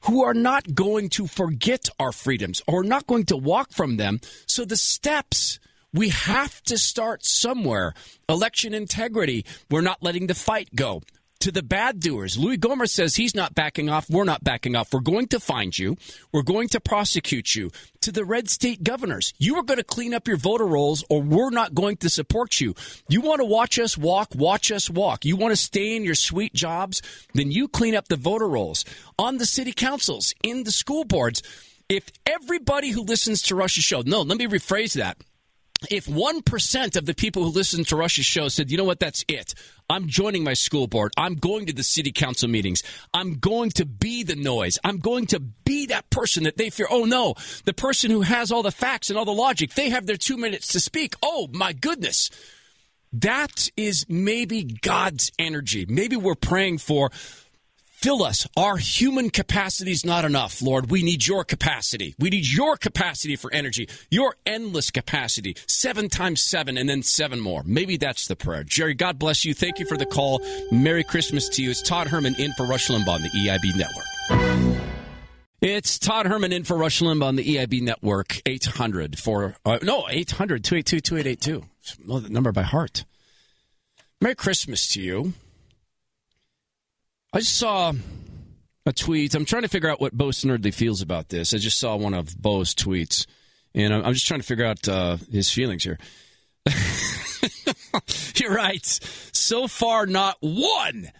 who 0.02 0.22
are 0.22 0.34
not 0.34 0.74
going 0.74 1.08
to 1.10 1.26
forget 1.26 1.88
our 1.98 2.12
freedoms 2.12 2.62
or 2.66 2.84
not 2.84 3.06
going 3.06 3.24
to 3.26 3.36
walk 3.36 3.72
from 3.72 3.96
them. 3.96 4.20
So 4.46 4.64
the 4.64 4.76
steps 4.76 5.58
we 5.92 6.10
have 6.10 6.62
to 6.64 6.76
start 6.76 7.24
somewhere. 7.24 7.94
Election 8.28 8.74
integrity. 8.74 9.44
We're 9.70 9.80
not 9.80 10.02
letting 10.02 10.26
the 10.26 10.34
fight 10.34 10.68
go 10.74 11.02
to 11.40 11.52
the 11.52 11.62
bad 11.62 12.00
doers. 12.00 12.36
Louis 12.36 12.58
Gohmert 12.58 12.90
says 12.90 13.16
he's 13.16 13.34
not 13.34 13.54
backing 13.54 13.88
off. 13.88 14.10
We're 14.10 14.24
not 14.24 14.42
backing 14.42 14.74
off. 14.74 14.92
We're 14.92 15.00
going 15.00 15.28
to 15.28 15.40
find 15.40 15.76
you. 15.76 15.96
We're 16.32 16.42
going 16.42 16.68
to 16.70 16.80
prosecute 16.80 17.54
you. 17.54 17.70
To 18.02 18.12
the 18.12 18.24
red 18.24 18.48
state 18.48 18.82
governors, 18.82 19.34
you 19.38 19.56
are 19.56 19.62
going 19.62 19.78
to 19.78 19.84
clean 19.84 20.14
up 20.14 20.26
your 20.26 20.36
voter 20.36 20.66
rolls 20.66 21.04
or 21.08 21.20
we're 21.22 21.50
not 21.50 21.74
going 21.74 21.96
to 21.98 22.10
support 22.10 22.60
you. 22.60 22.74
You 23.08 23.20
want 23.20 23.40
to 23.40 23.44
watch 23.44 23.78
us 23.78 23.98
walk, 23.98 24.34
watch 24.34 24.72
us 24.72 24.88
walk. 24.88 25.24
You 25.24 25.36
want 25.36 25.52
to 25.52 25.56
stay 25.56 25.94
in 25.94 26.04
your 26.04 26.14
sweet 26.14 26.54
jobs, 26.54 27.02
then 27.34 27.50
you 27.50 27.68
clean 27.68 27.94
up 27.94 28.08
the 28.08 28.16
voter 28.16 28.48
rolls. 28.48 28.84
On 29.18 29.38
the 29.38 29.46
city 29.46 29.72
councils, 29.72 30.34
in 30.42 30.64
the 30.64 30.72
school 30.72 31.04
boards, 31.04 31.42
if 31.88 32.10
everybody 32.26 32.90
who 32.90 33.02
listens 33.02 33.42
to 33.42 33.54
Rush's 33.54 33.84
show, 33.84 34.02
no, 34.02 34.22
let 34.22 34.38
me 34.38 34.46
rephrase 34.46 34.94
that 34.94 35.18
if 35.90 36.06
1% 36.06 36.96
of 36.96 37.06
the 37.06 37.14
people 37.14 37.44
who 37.44 37.50
listen 37.50 37.84
to 37.84 37.96
Rush's 37.96 38.26
show 38.26 38.48
said, 38.48 38.70
you 38.70 38.76
know 38.76 38.84
what, 38.84 39.00
that's 39.00 39.24
it. 39.28 39.54
I'm 39.88 40.08
joining 40.08 40.44
my 40.44 40.54
school 40.54 40.86
board. 40.86 41.12
I'm 41.16 41.36
going 41.36 41.66
to 41.66 41.72
the 41.72 41.84
city 41.84 42.12
council 42.12 42.48
meetings. 42.48 42.82
I'm 43.14 43.34
going 43.38 43.70
to 43.70 43.86
be 43.86 44.22
the 44.22 44.36
noise. 44.36 44.78
I'm 44.84 44.98
going 44.98 45.26
to 45.26 45.40
be 45.40 45.86
that 45.86 46.10
person 46.10 46.44
that 46.44 46.56
they 46.56 46.70
fear. 46.70 46.88
Oh 46.90 47.04
no, 47.04 47.34
the 47.64 47.72
person 47.72 48.10
who 48.10 48.22
has 48.22 48.50
all 48.50 48.62
the 48.62 48.70
facts 48.70 49.08
and 49.08 49.18
all 49.18 49.24
the 49.24 49.32
logic, 49.32 49.74
they 49.74 49.90
have 49.90 50.06
their 50.06 50.16
two 50.16 50.36
minutes 50.36 50.68
to 50.72 50.80
speak. 50.80 51.14
Oh 51.22 51.48
my 51.52 51.72
goodness. 51.72 52.30
That 53.12 53.70
is 53.76 54.04
maybe 54.08 54.64
God's 54.64 55.32
energy. 55.38 55.86
Maybe 55.88 56.16
we're 56.16 56.34
praying 56.34 56.78
for 56.78 57.10
Fill 58.00 58.22
us. 58.22 58.46
Our 58.56 58.76
human 58.76 59.28
capacity 59.28 59.90
is 59.90 60.06
not 60.06 60.24
enough, 60.24 60.62
Lord. 60.62 60.88
We 60.88 61.02
need 61.02 61.26
your 61.26 61.42
capacity. 61.42 62.14
We 62.16 62.30
need 62.30 62.46
your 62.46 62.76
capacity 62.76 63.34
for 63.34 63.52
energy, 63.52 63.88
your 64.08 64.36
endless 64.46 64.92
capacity. 64.92 65.56
Seven 65.66 66.08
times 66.08 66.40
seven 66.40 66.78
and 66.78 66.88
then 66.88 67.02
seven 67.02 67.40
more. 67.40 67.64
Maybe 67.66 67.96
that's 67.96 68.28
the 68.28 68.36
prayer. 68.36 68.62
Jerry, 68.62 68.94
God 68.94 69.18
bless 69.18 69.44
you. 69.44 69.52
Thank 69.52 69.80
you 69.80 69.84
for 69.84 69.96
the 69.96 70.06
call. 70.06 70.40
Merry 70.70 71.02
Christmas 71.02 71.48
to 71.48 71.62
you. 71.64 71.70
It's 71.70 71.82
Todd 71.82 72.06
Herman 72.06 72.36
in 72.36 72.52
for 72.52 72.66
Rush 72.66 72.86
Limbaugh 72.86 73.16
on 73.16 73.22
the 73.22 73.30
EIB 73.30 73.74
Network. 73.76 74.78
It's 75.60 75.98
Todd 75.98 76.26
Herman 76.26 76.52
in 76.52 76.62
for 76.62 76.76
Rush 76.76 77.00
Limbaugh 77.00 77.26
on 77.26 77.34
the 77.34 77.56
EIB 77.56 77.82
Network. 77.82 78.40
800 78.46 79.18
for, 79.18 79.56
uh, 79.64 79.80
no, 79.82 80.06
800 80.08 80.62
282 80.62 81.00
2882. 81.00 81.64
Know 82.06 82.20
the 82.20 82.28
number 82.28 82.52
by 82.52 82.62
heart. 82.62 83.04
Merry 84.20 84.36
Christmas 84.36 84.86
to 84.90 85.00
you. 85.00 85.32
I 87.32 87.40
just 87.40 87.56
saw 87.56 87.92
a 88.86 88.92
tweet. 88.92 89.34
I'm 89.34 89.44
trying 89.44 89.62
to 89.62 89.68
figure 89.68 89.90
out 89.90 90.00
what 90.00 90.14
Bo 90.14 90.28
Snerdley 90.28 90.72
feels 90.72 91.02
about 91.02 91.28
this. 91.28 91.52
I 91.52 91.58
just 91.58 91.78
saw 91.78 91.96
one 91.96 92.14
of 92.14 92.40
Bo's 92.40 92.74
tweets, 92.74 93.26
and 93.74 93.92
I'm 93.92 94.14
just 94.14 94.26
trying 94.26 94.40
to 94.40 94.46
figure 94.46 94.64
out 94.64 94.88
uh, 94.88 95.18
his 95.30 95.50
feelings 95.50 95.84
here. 95.84 95.98
You're 98.34 98.54
right. 98.54 98.86
So 99.32 99.68
far, 99.68 100.06
not 100.06 100.38
one 100.40 101.10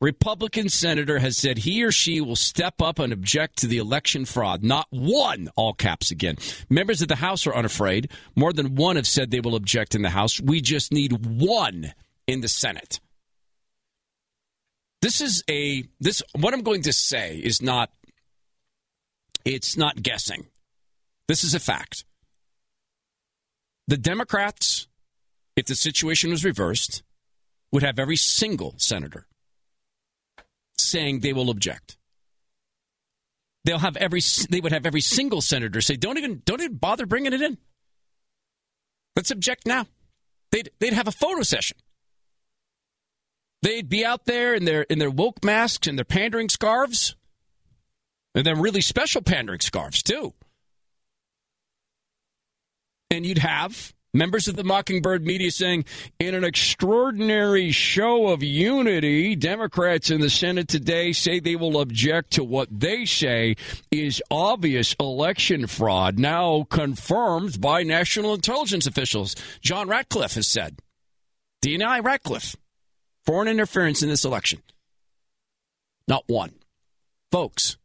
Republican 0.00 0.68
senator 0.68 1.18
has 1.18 1.36
said 1.36 1.58
he 1.58 1.82
or 1.82 1.92
she 1.92 2.20
will 2.20 2.36
step 2.36 2.80
up 2.80 2.98
and 2.98 3.12
object 3.12 3.58
to 3.58 3.66
the 3.66 3.78
election 3.78 4.24
fraud. 4.24 4.62
Not 4.62 4.86
one, 4.90 5.50
all 5.56 5.74
caps 5.74 6.10
again. 6.10 6.36
Members 6.70 7.02
of 7.02 7.08
the 7.08 7.16
House 7.16 7.46
are 7.46 7.54
unafraid. 7.54 8.10
More 8.36 8.52
than 8.52 8.76
one 8.76 8.96
have 8.96 9.06
said 9.06 9.30
they 9.30 9.40
will 9.40 9.56
object 9.56 9.94
in 9.94 10.02
the 10.02 10.10
House. 10.10 10.40
We 10.40 10.60
just 10.60 10.92
need 10.92 11.26
one 11.26 11.92
in 12.26 12.40
the 12.40 12.48
Senate. 12.48 13.00
This 15.00 15.20
is 15.20 15.44
a 15.48 15.84
this 16.00 16.22
what 16.34 16.54
I'm 16.54 16.62
going 16.62 16.82
to 16.82 16.92
say 16.92 17.36
is 17.36 17.62
not 17.62 17.90
it's 19.44 19.76
not 19.76 20.02
guessing. 20.02 20.48
This 21.28 21.44
is 21.44 21.54
a 21.54 21.60
fact. 21.60 22.04
The 23.86 23.96
Democrats, 23.96 24.88
if 25.56 25.66
the 25.66 25.74
situation 25.74 26.30
was 26.30 26.44
reversed, 26.44 27.02
would 27.72 27.82
have 27.82 27.98
every 27.98 28.16
single 28.16 28.74
senator 28.76 29.26
saying 30.76 31.20
they 31.20 31.32
will 31.32 31.50
object. 31.50 31.96
They'll 33.64 33.78
have 33.78 33.96
every 33.96 34.20
they 34.50 34.60
would 34.60 34.72
have 34.72 34.86
every 34.86 35.00
single 35.00 35.40
senator 35.40 35.80
say 35.80 35.96
don't 35.96 36.18
even 36.18 36.42
don't 36.44 36.60
even 36.60 36.76
bother 36.76 37.06
bringing 37.06 37.32
it 37.32 37.42
in. 37.42 37.58
Let's 39.14 39.30
object 39.30 39.66
now. 39.66 39.86
They'd 40.50 40.70
they'd 40.80 40.92
have 40.92 41.08
a 41.08 41.12
photo 41.12 41.42
session. 41.42 41.76
They'd 43.62 43.88
be 43.88 44.04
out 44.04 44.24
there 44.24 44.54
in 44.54 44.64
their 44.64 44.82
in 44.82 44.98
their 44.98 45.10
woke 45.10 45.44
masks 45.44 45.86
and 45.86 45.98
their 45.98 46.04
pandering 46.04 46.48
scarves. 46.48 47.16
And 48.34 48.46
their 48.46 48.56
really 48.56 48.82
special 48.82 49.22
pandering 49.22 49.60
scarves 49.60 50.02
too. 50.02 50.34
And 53.10 53.24
you'd 53.24 53.38
have 53.38 53.94
members 54.12 54.48
of 54.48 54.56
the 54.56 54.64
Mockingbird 54.64 55.24
media 55.24 55.50
saying, 55.50 55.84
in 56.18 56.34
an 56.34 56.44
extraordinary 56.44 57.70
show 57.70 58.28
of 58.28 58.42
unity, 58.42 59.34
Democrats 59.34 60.10
in 60.10 60.20
the 60.20 60.30
Senate 60.30 60.68
today 60.68 61.12
say 61.12 61.40
they 61.40 61.56
will 61.56 61.80
object 61.80 62.32
to 62.32 62.44
what 62.44 62.68
they 62.70 63.04
say 63.04 63.56
is 63.90 64.22
obvious 64.30 64.94
election 65.00 65.66
fraud, 65.66 66.18
now 66.18 66.64
confirmed 66.70 67.60
by 67.60 67.82
national 67.82 68.34
intelligence 68.34 68.86
officials. 68.86 69.34
John 69.60 69.88
Ratcliffe 69.88 70.34
has 70.34 70.46
said. 70.46 70.80
DNI 71.64 72.04
Ratcliffe 72.04 72.56
foreign 73.28 73.46
interference 73.46 74.02
in 74.02 74.08
this 74.08 74.24
election. 74.24 74.62
Not 76.08 76.24
one. 76.28 76.54
Folks, 77.30 77.76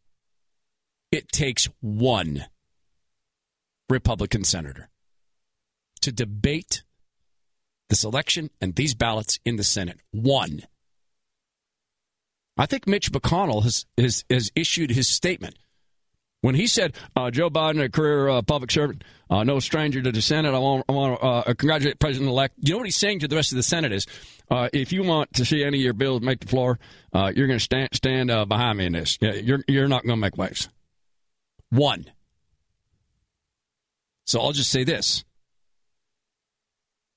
it 1.11 1.29
takes 1.33 1.67
one 1.81 2.45
Republican 3.89 4.45
senator 4.45 4.89
to 5.99 6.13
debate 6.13 6.83
this 7.89 8.05
election 8.05 8.51
and 8.61 8.73
these 8.73 8.95
ballots 8.95 9.37
in 9.43 9.57
the 9.57 9.65
Senate. 9.65 9.99
One. 10.11 10.61
I 12.57 12.65
think 12.65 12.87
Mitch 12.87 13.11
McConnell 13.11 13.63
has, 13.63 13.85
has, 13.97 14.23
has 14.29 14.49
issued 14.55 14.91
his 14.91 15.09
statement. 15.09 15.57
When 16.43 16.55
he 16.55 16.67
said, 16.67 16.93
uh, 17.15 17.31
Joe 17.31 17.49
Biden, 17.49 17.81
a 17.81 17.87
career 17.87 18.27
uh, 18.27 18.41
public 18.41 18.69
servant, 18.69 19.05
uh, 19.29 19.45
no 19.45 19.61
stranger 19.61 20.01
to 20.01 20.11
the 20.11 20.21
Senate, 20.21 20.53
I 20.53 20.59
want, 20.59 20.83
I 20.89 20.91
want 20.91 21.17
to 21.17 21.25
uh, 21.25 21.53
congratulate 21.53 21.99
President 21.99 22.29
elect. 22.29 22.55
You 22.59 22.73
know 22.73 22.79
what 22.79 22.85
he's 22.85 22.97
saying 22.97 23.19
to 23.19 23.29
the 23.29 23.37
rest 23.37 23.53
of 23.53 23.55
the 23.55 23.63
Senate 23.63 23.93
is 23.93 24.05
uh, 24.51 24.67
if 24.73 24.91
you 24.91 25.03
want 25.03 25.31
to 25.35 25.45
see 25.45 25.63
any 25.63 25.77
of 25.77 25.83
your 25.85 25.93
bills 25.93 26.21
make 26.21 26.41
the 26.41 26.47
floor, 26.47 26.79
uh, 27.13 27.31
you're 27.33 27.47
going 27.47 27.59
to 27.59 27.63
stand, 27.63 27.91
stand 27.93 28.27
behind 28.49 28.77
me 28.77 28.87
in 28.87 28.91
this. 28.91 29.17
You're, 29.21 29.63
you're 29.69 29.87
not 29.87 30.03
going 30.03 30.17
to 30.17 30.19
make 30.19 30.37
waves. 30.37 30.67
One. 31.69 32.07
So 34.25 34.41
I'll 34.41 34.51
just 34.51 34.69
say 34.69 34.83
this 34.83 35.23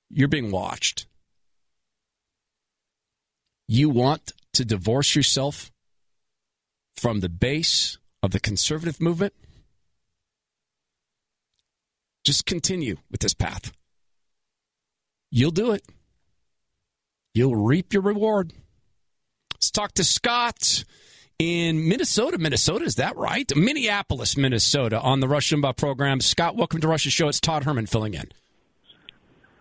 you're 0.09 0.29
being 0.29 0.51
watched. 0.51 1.05
You 3.67 3.89
want 3.89 4.31
to 4.53 4.63
divorce 4.63 5.17
yourself 5.17 5.69
from 6.95 7.19
the 7.19 7.27
base 7.27 7.97
of 8.23 8.31
the 8.31 8.39
conservative 8.39 8.99
movement, 8.99 9.33
just 12.23 12.45
continue 12.45 12.97
with 13.09 13.21
this 13.21 13.33
path. 13.33 13.71
You'll 15.29 15.51
do 15.51 15.71
it. 15.71 15.83
You'll 17.33 17.55
reap 17.55 17.93
your 17.93 18.01
reward. 18.01 18.53
Let's 19.53 19.71
talk 19.71 19.93
to 19.93 20.03
Scott 20.03 20.83
in 21.39 21.87
Minnesota. 21.87 22.37
Minnesota, 22.37 22.85
is 22.85 22.95
that 22.95 23.15
right? 23.15 23.51
Minneapolis, 23.55 24.35
Minnesota, 24.35 24.99
on 24.99 25.19
the 25.19 25.27
Rush 25.27 25.51
Limbaugh 25.51 25.77
program. 25.77 26.19
Scott, 26.19 26.55
welcome 26.55 26.81
to 26.81 26.87
Rush's 26.87 27.13
show. 27.13 27.27
It's 27.27 27.39
Todd 27.39 27.63
Herman 27.63 27.85
filling 27.85 28.13
in. 28.13 28.29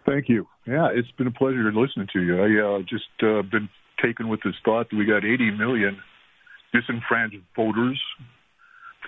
Thank 0.06 0.28
you. 0.28 0.46
Yeah, 0.66 0.88
it's 0.92 1.10
been 1.12 1.26
a 1.26 1.32
pleasure 1.32 1.70
listening 1.72 2.08
to 2.12 2.22
you. 2.22 2.40
I 2.40 2.76
uh, 2.76 2.82
just 2.82 3.04
uh, 3.22 3.42
been 3.42 3.68
taken 4.02 4.28
with 4.28 4.40
this 4.42 4.54
thought 4.64 4.88
that 4.90 4.96
we 4.96 5.04
got 5.04 5.24
80 5.24 5.52
million 5.52 5.98
disenfranchised 6.72 7.42
voters 7.54 8.00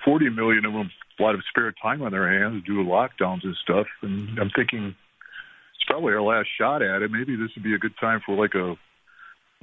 40 0.05 0.31
million 0.31 0.65
of 0.65 0.73
them 0.73 0.91
a 1.19 1.23
lot 1.23 1.35
of 1.35 1.43
spare 1.49 1.73
time 1.83 2.03
on 2.03 2.13
their 2.13 2.31
hands 2.31 2.65
due 2.65 2.83
to 2.83 2.89
lockdowns 2.89 3.45
and 3.45 3.57
stuff. 3.63 3.87
And 4.03 4.39
I'm 4.39 4.51
thinking 4.55 4.95
it's 5.75 5.85
probably 5.87 6.13
our 6.13 6.23
last 6.23 6.49
shot 6.59 6.83
at 6.83 7.03
it. 7.03 7.11
Maybe 7.11 7.37
this 7.37 7.51
would 7.55 7.65
be 7.65 7.75
a 7.75 7.79
good 7.79 7.97
time 8.01 8.21
for 8.25 8.37
like 8.37 8.55
a 8.55 8.77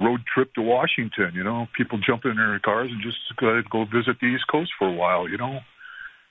road 0.02 0.20
trip 0.32 0.52
to 0.54 0.62
Washington. 0.62 1.32
You 1.34 1.44
know, 1.44 1.66
people 1.76 1.98
jump 1.98 2.24
in 2.24 2.36
their 2.36 2.58
cars 2.60 2.90
and 2.90 3.02
just 3.02 3.18
go, 3.38 3.84
visit 3.84 4.16
the 4.20 4.26
East 4.26 4.44
Coast 4.50 4.70
for 4.78 4.88
a 4.88 4.92
while. 4.92 5.28
You 5.28 5.38
know, 5.38 5.60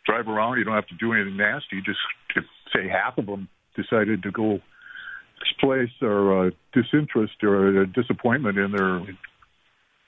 drive 0.06 0.27
around. 0.27 0.57
You 0.57 0.64
don't 0.64 0.76
have 0.76 0.88
to 0.88 0.95
do 0.95 1.14
anything 1.14 1.38
nasty. 1.38 1.82
Just 1.86 1.99
if, 2.36 2.44
say 2.73 2.88
half 2.88 3.18
of 3.18 3.26
them 3.26 3.48
decided 3.76 4.23
to 4.23 4.32
go 4.32 4.60
express 5.41 5.90
or 6.02 6.48
uh, 6.48 6.52
disinterest 6.73 7.44
or 7.44 7.82
a 7.82 7.88
disappointment 7.88 8.57
in 8.57 8.72
their 8.72 9.02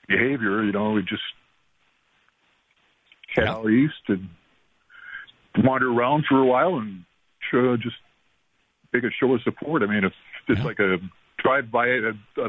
behavior. 0.08 0.64
You 0.64 0.72
know, 0.72 0.92
we 0.92 1.02
just 1.02 1.22
Yeah. 3.44 3.68
east 3.68 3.94
and 4.08 4.28
wander 5.58 5.90
around 5.90 6.24
for 6.28 6.38
a 6.40 6.44
while 6.46 6.76
and 6.78 7.04
show, 7.50 7.76
just 7.76 7.96
make 8.92 9.04
a 9.04 9.10
show 9.18 9.32
of 9.34 9.42
support. 9.42 9.82
I 9.82 9.86
mean, 9.86 10.04
if 10.04 10.12
it's 10.48 10.62
like 10.64 10.78
a 10.78 10.96
drive 11.38 11.70
by 11.70 11.86
a, 11.88 12.10
a 12.42 12.48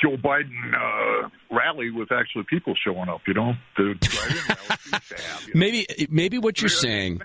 Joe 0.00 0.16
Biden 0.16 0.72
uh, 0.74 1.28
rally 1.50 1.90
with 1.90 2.10
actually 2.12 2.44
people 2.48 2.74
showing 2.82 3.08
up, 3.08 3.20
you 3.26 3.34
know, 3.34 3.54
the 3.76 3.94
drive-in 4.00 4.36
rally. 4.48 4.78
we 4.86 4.92
used 4.92 5.08
to 5.08 5.22
have, 5.22 5.48
you 5.48 5.54
know. 5.54 5.58
Maybe 5.60 5.86
maybe 6.08 6.38
what 6.38 6.60
you're 6.62 6.68
saying, 6.70 7.20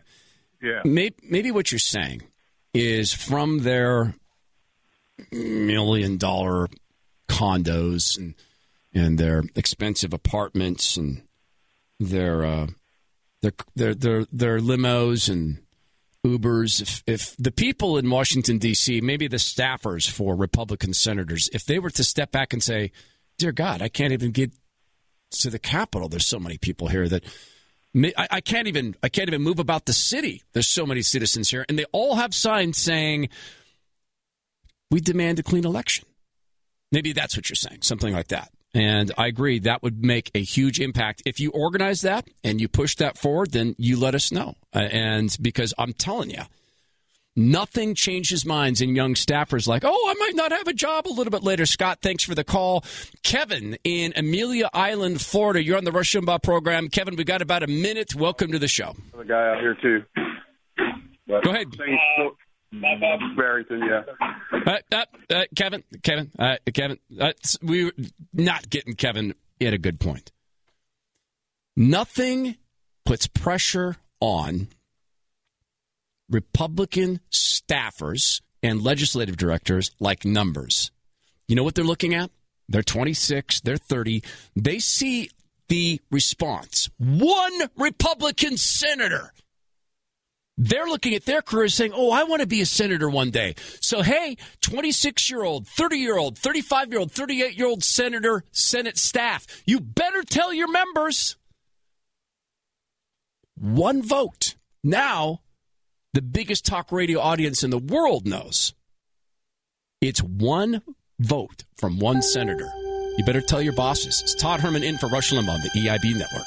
Yeah. 0.61 0.81
maybe, 0.83 1.15
maybe 1.23 1.51
what 1.51 1.71
you're 1.71 1.79
saying 1.79 2.23
is 2.73 3.13
from 3.13 3.59
their 3.59 4.15
million 5.31 6.17
dollar 6.17 6.67
condos 7.29 8.17
and 8.17 8.33
and 8.93 9.17
their 9.17 9.43
expensive 9.55 10.13
apartments 10.13 10.97
and 10.97 11.21
their 11.99 12.43
uh, 12.45 12.67
their 13.41 13.53
their 13.75 13.95
their 13.95 14.25
their 14.31 14.59
limos 14.59 15.29
and 15.29 15.59
Ubers. 16.25 16.81
If, 16.81 17.03
if 17.07 17.37
the 17.37 17.51
people 17.51 17.97
in 17.97 18.09
Washington 18.09 18.57
D.C., 18.57 19.01
maybe 19.01 19.27
the 19.27 19.37
staffers 19.37 20.09
for 20.09 20.35
Republican 20.35 20.93
senators, 20.93 21.49
if 21.53 21.65
they 21.65 21.79
were 21.79 21.89
to 21.91 22.03
step 22.03 22.31
back 22.31 22.53
and 22.53 22.61
say, 22.61 22.91
"Dear 23.37 23.51
God, 23.51 23.81
I 23.81 23.89
can't 23.89 24.13
even 24.13 24.31
get 24.31 24.51
to 25.39 25.49
the 25.49 25.59
Capitol. 25.59 26.09
There's 26.09 26.27
so 26.27 26.39
many 26.39 26.57
people 26.57 26.87
here 26.87 27.07
that." 27.09 27.23
I, 27.95 28.27
I 28.29 28.41
can't 28.41 28.67
even 28.67 28.95
I 29.01 29.09
can't 29.09 29.27
even 29.27 29.41
move 29.41 29.57
about 29.57 29.85
the 29.85 29.93
city. 29.93 30.43
There's 30.53 30.67
so 30.67 30.85
many 30.85 31.01
citizens 31.01 31.49
here, 31.49 31.65
and 31.67 31.79
they 31.79 31.85
all 31.85 32.15
have 32.15 32.35
signs 32.35 32.77
saying, 32.77 33.29
"We 34.91 34.99
demand 34.99 35.39
a 35.39 35.43
clean 35.43 35.65
election." 35.65 36.05
Maybe 36.91 37.11
that's 37.11 37.35
what 37.35 37.49
you're 37.49 37.55
saying, 37.55 37.81
something 37.81 38.13
like 38.13 38.27
that. 38.27 38.51
And 38.77 39.11
I 39.17 39.25
agree 39.27 39.57
that 39.59 39.81
would 39.81 40.03
make 40.05 40.29
a 40.35 40.43
huge 40.43 40.79
impact 40.79 41.23
if 41.25 41.39
you 41.39 41.49
organize 41.51 42.01
that 42.01 42.27
and 42.43 42.61
you 42.61 42.67
push 42.67 42.95
that 42.97 43.17
forward. 43.17 43.51
Then 43.51 43.73
you 43.79 43.97
let 43.99 44.13
us 44.13 44.31
know, 44.31 44.53
Uh, 44.73 44.79
and 44.91 45.35
because 45.41 45.73
I'm 45.79 45.93
telling 45.93 46.29
you, 46.29 46.43
nothing 47.35 47.95
changes 47.95 48.45
minds 48.45 48.79
in 48.79 48.95
young 48.95 49.15
staffers. 49.15 49.67
Like, 49.67 49.83
oh, 49.83 49.89
I 50.09 50.13
might 50.19 50.35
not 50.35 50.51
have 50.51 50.67
a 50.67 50.73
job 50.73 51.07
a 51.07 51.09
little 51.09 51.31
bit 51.31 51.43
later. 51.43 51.65
Scott, 51.65 51.99
thanks 52.03 52.23
for 52.23 52.35
the 52.35 52.43
call. 52.43 52.83
Kevin 53.23 53.77
in 53.83 54.13
Amelia 54.15 54.69
Island, 54.73 55.21
Florida. 55.21 55.63
You're 55.63 55.77
on 55.77 55.83
the 55.83 55.91
Rush 55.91 56.13
Limbaugh 56.13 56.43
program. 56.43 56.87
Kevin, 56.89 57.15
We've 57.15 57.25
got 57.25 57.41
about 57.41 57.63
a 57.63 57.67
minute. 57.67 58.13
Welcome 58.15 58.51
to 58.51 58.59
the 58.59 58.67
show. 58.67 58.95
the 59.17 59.23
guy 59.25 59.49
out 59.53 59.59
here 59.59 59.75
too. 59.81 60.03
But 61.27 61.43
Go 61.43 61.49
ahead. 61.49 61.67
Barrington, 63.35 63.81
yeah. 63.87 64.03
Uh, 64.65 64.77
uh, 64.91 65.05
uh, 65.33 65.43
Kevin, 65.55 65.83
Kevin, 66.03 66.31
uh, 66.37 66.57
Kevin, 66.73 66.97
we 67.61 67.85
were 67.85 67.93
not 68.33 68.69
getting 68.69 68.93
Kevin 68.93 69.33
at 69.61 69.73
a 69.73 69.77
good 69.77 69.99
point. 69.99 70.31
Nothing 71.75 72.57
puts 73.05 73.27
pressure 73.27 73.97
on 74.19 74.69
Republican 76.29 77.19
staffers 77.31 78.41
and 78.63 78.81
legislative 78.81 79.37
directors 79.37 79.91
like 79.99 80.25
numbers. 80.25 80.91
You 81.47 81.55
know 81.55 81.63
what 81.63 81.75
they're 81.75 81.85
looking 81.85 82.13
at? 82.13 82.31
They're 82.67 82.83
26, 82.83 83.61
they're 83.61 83.77
30. 83.77 84.23
They 84.55 84.79
see 84.79 85.29
the 85.69 86.01
response. 86.11 86.89
One 86.97 87.53
Republican 87.77 88.57
senator 88.57 89.33
they're 90.57 90.87
looking 90.87 91.13
at 91.13 91.25
their 91.25 91.41
careers 91.41 91.73
saying, 91.75 91.93
Oh, 91.93 92.11
I 92.11 92.23
want 92.23 92.41
to 92.41 92.47
be 92.47 92.61
a 92.61 92.65
senator 92.65 93.09
one 93.09 93.29
day. 93.29 93.55
So, 93.79 94.01
hey, 94.01 94.37
26 94.61 95.29
year 95.29 95.43
old, 95.43 95.67
30 95.67 95.97
year 95.97 96.17
old, 96.17 96.37
35 96.37 96.91
year 96.91 96.99
old, 96.99 97.11
38 97.11 97.57
year 97.57 97.67
old 97.67 97.83
senator, 97.83 98.43
Senate 98.51 98.97
staff, 98.97 99.45
you 99.65 99.79
better 99.79 100.23
tell 100.23 100.53
your 100.53 100.69
members. 100.69 101.37
One 103.55 104.01
vote. 104.01 104.55
Now, 104.83 105.41
the 106.13 106.21
biggest 106.21 106.65
talk 106.65 106.91
radio 106.91 107.19
audience 107.19 107.63
in 107.63 107.69
the 107.69 107.77
world 107.77 108.25
knows 108.25 108.73
it's 110.01 110.21
one 110.21 110.81
vote 111.19 111.63
from 111.75 111.99
one 111.99 112.21
senator. 112.21 112.69
You 113.17 113.25
better 113.25 113.41
tell 113.41 113.61
your 113.61 113.73
bosses. 113.73 114.21
It's 114.21 114.35
Todd 114.35 114.59
Herman 114.59 114.83
in 114.83 114.97
for 114.99 115.07
Rush 115.07 115.31
Limbaugh 115.31 115.55
on 115.55 115.61
the 115.61 115.69
EIB 115.69 116.15
network. 116.17 116.45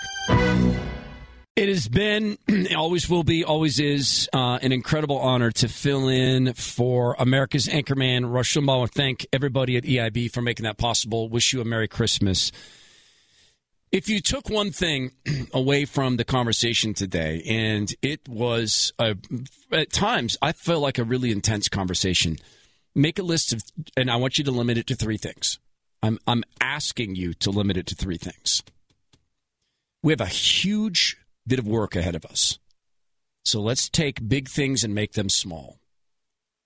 It 1.60 1.68
has 1.68 1.88
been, 1.88 2.38
always 2.74 3.10
will 3.10 3.22
be, 3.22 3.44
always 3.44 3.78
is 3.78 4.30
uh, 4.32 4.58
an 4.62 4.72
incredible 4.72 5.18
honor 5.18 5.50
to 5.50 5.68
fill 5.68 6.08
in 6.08 6.54
for 6.54 7.14
America's 7.18 7.66
anchorman, 7.66 8.32
Rush 8.32 8.54
Limbaugh. 8.54 8.84
I 8.84 8.86
thank 8.86 9.26
everybody 9.30 9.76
at 9.76 9.84
EIB 9.84 10.32
for 10.32 10.40
making 10.40 10.64
that 10.64 10.78
possible. 10.78 11.28
Wish 11.28 11.52
you 11.52 11.60
a 11.60 11.64
Merry 11.66 11.86
Christmas. 11.86 12.50
If 13.92 14.08
you 14.08 14.22
took 14.22 14.48
one 14.48 14.70
thing 14.70 15.10
away 15.52 15.84
from 15.84 16.16
the 16.16 16.24
conversation 16.24 16.94
today, 16.94 17.42
and 17.46 17.94
it 18.00 18.26
was 18.26 18.94
a, 18.98 19.16
at 19.70 19.92
times, 19.92 20.38
I 20.40 20.52
felt 20.52 20.80
like 20.80 20.96
a 20.96 21.04
really 21.04 21.30
intense 21.30 21.68
conversation. 21.68 22.38
Make 22.94 23.18
a 23.18 23.22
list 23.22 23.52
of, 23.52 23.62
and 23.98 24.10
I 24.10 24.16
want 24.16 24.38
you 24.38 24.44
to 24.44 24.50
limit 24.50 24.78
it 24.78 24.86
to 24.86 24.94
three 24.94 25.18
things. 25.18 25.58
I'm 26.02 26.18
I'm 26.26 26.42
asking 26.58 27.16
you 27.16 27.34
to 27.34 27.50
limit 27.50 27.76
it 27.76 27.86
to 27.88 27.94
three 27.94 28.16
things. 28.16 28.62
We 30.02 30.14
have 30.14 30.22
a 30.22 30.26
huge 30.26 31.19
bit 31.46 31.58
of 31.58 31.66
work 31.66 31.96
ahead 31.96 32.14
of 32.14 32.24
us. 32.24 32.58
So 33.44 33.60
let's 33.60 33.88
take 33.88 34.28
big 34.28 34.48
things 34.48 34.84
and 34.84 34.94
make 34.94 35.12
them 35.12 35.28
small. 35.28 35.80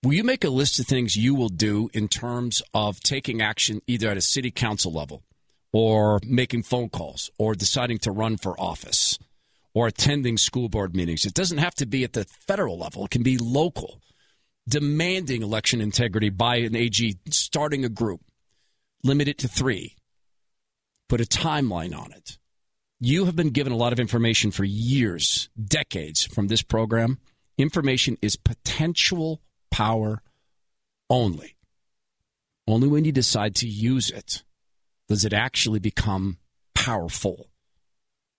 Will 0.03 0.13
you 0.13 0.25
make 0.25 0.45
a 0.45 0.51
list 0.51 0.79
of 0.79 0.87
things 0.87 1.17
you 1.17 1.35
will 1.35 1.49
do 1.49 1.89
in 1.95 2.09
terms 2.09 2.63
of 2.75 3.01
taking 3.01 3.41
action 3.41 3.81
either 3.87 4.11
at 4.11 4.19
a 4.19 4.21
city 4.23 4.51
council 4.51 4.93
level 4.93 5.23
or 5.73 6.21
making 6.27 6.65
phone 6.65 6.91
calls 6.91 7.31
or 7.39 7.55
deciding 7.55 7.99
to 7.99 8.11
run 8.11 8.37
for 8.37 8.61
office 8.61 9.19
or 9.73 9.87
attending 9.87 10.37
school 10.37 10.69
board 10.69 10.95
meetings? 10.95 11.25
It 11.25 11.33
doesn't 11.33 11.57
have 11.57 11.75
to 11.77 11.87
be 11.87 12.05
at 12.05 12.13
the 12.13 12.27
federal 12.47 12.79
level, 12.79 13.07
it 13.07 13.11
can 13.11 13.23
be 13.23 13.39
local. 13.39 14.03
Demanding 14.69 15.43
election 15.43 15.81
integrity 15.81 16.31
by 16.31 16.57
an 16.57 16.75
AG, 16.75 17.17
starting 17.31 17.85
a 17.85 17.91
group, 17.91 18.21
limit 19.03 19.29
it 19.29 19.39
to 19.39 19.49
three, 19.49 19.95
put 21.09 21.21
a 21.21 21.25
timeline 21.25 21.95
on 21.95 22.13
it. 22.13 22.39
You 23.05 23.27
have 23.27 23.37
been 23.37 23.51
given 23.51 23.71
a 23.71 23.77
lot 23.77 23.93
of 23.93 24.01
information 24.01 24.51
for 24.51 24.65
years, 24.65 25.51
decades 25.63 26.25
from 26.25 26.49
this 26.49 26.63
program. 26.63 27.19
Information 27.59 28.17
is 28.23 28.35
potential 28.35 29.43
power 29.71 30.23
only. 31.11 31.55
Only 32.67 32.89
when 32.89 33.05
you 33.05 33.13
decide 33.13 33.57
to 33.57 33.69
use 33.69 34.09
it 34.09 34.43
does 35.07 35.27
it 35.27 35.35
actually 35.35 35.81
become 35.81 36.39
powerful. 36.75 37.51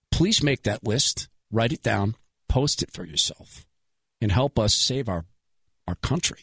Please 0.10 0.42
make 0.42 0.64
that 0.64 0.84
list, 0.84 1.28
write 1.52 1.72
it 1.72 1.84
down, 1.84 2.16
post 2.50 2.82
it 2.82 2.92
for 2.92 3.06
yourself, 3.06 3.68
and 4.20 4.32
help 4.32 4.58
us 4.58 4.74
save 4.74 5.08
our, 5.08 5.26
our 5.88 5.94
country. 5.94 6.40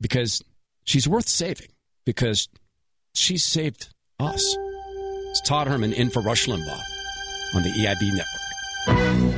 Because 0.00 0.42
she's 0.84 1.06
worth 1.06 1.28
saving, 1.28 1.68
because 2.06 2.48
she 3.12 3.36
saved 3.36 3.90
us. 4.18 4.56
It's 5.32 5.40
Todd 5.40 5.66
Herman 5.66 5.94
in 5.94 6.10
for 6.10 6.20
Rush 6.20 6.44
Limbaugh 6.44 6.82
on 7.54 7.62
the 7.62 7.70
EIB 7.70 8.12
network. 8.12 9.34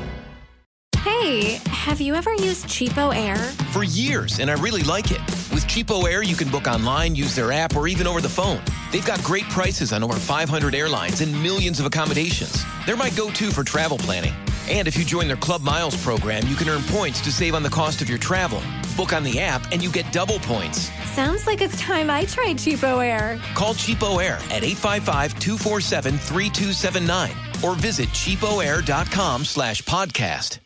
Hey, 0.99 1.61
have 1.67 2.01
you 2.01 2.17
ever 2.17 2.33
used 2.33 2.67
Cheapo 2.67 3.15
Air? 3.15 3.37
For 3.71 3.85
years, 3.85 4.41
and 4.41 4.51
I 4.51 4.55
really 4.55 4.83
like 4.83 5.13
it. 5.13 5.21
With 5.53 5.65
Cheapo 5.69 6.11
Air, 6.11 6.25
you 6.25 6.35
can 6.35 6.49
book 6.49 6.67
online, 6.67 7.15
use 7.15 7.37
their 7.37 7.53
app, 7.53 7.77
or 7.77 7.87
even 7.87 8.09
over 8.09 8.21
the 8.21 8.29
phone. 8.29 8.61
They've 8.91 9.07
got 9.07 9.23
great 9.23 9.45
prices 9.45 9.93
on 9.93 10.03
over 10.03 10.15
500 10.15 10.75
airlines 10.75 11.21
and 11.21 11.33
millions 11.41 11.79
of 11.79 11.87
accommodations. 11.87 12.65
They're 12.87 12.97
my 12.97 13.11
go 13.11 13.31
to 13.31 13.53
for 13.53 13.63
travel 13.63 13.97
planning. 13.97 14.35
And 14.69 14.89
if 14.89 14.97
you 14.97 15.05
join 15.05 15.29
their 15.29 15.37
Club 15.37 15.63
Miles 15.63 16.03
program, 16.03 16.47
you 16.47 16.57
can 16.57 16.69
earn 16.69 16.83
points 16.85 17.21
to 17.23 17.31
save 17.31 17.55
on 17.55 17.63
the 17.63 17.71
cost 17.71 18.01
of 18.03 18.09
your 18.09 18.19
travel. 18.19 18.61
Book 18.97 19.13
on 19.13 19.23
the 19.23 19.39
app, 19.41 19.71
and 19.73 19.83
you 19.83 19.91
get 19.91 20.11
double 20.13 20.39
points. 20.39 20.91
Sounds 21.11 21.47
like 21.47 21.61
it's 21.61 21.79
time 21.81 22.09
I 22.11 22.25
tried 22.25 22.57
Cheapo 22.57 23.05
Air. 23.05 23.39
Call 23.55 23.75
Cheapo 23.75 24.23
Air 24.23 24.37
at 24.51 24.63
855-247-3279 24.63 27.63
or 27.63 27.75
visit 27.77 28.09
cheapoair.com 28.11 29.45
slash 29.45 29.83
podcast. 29.83 30.59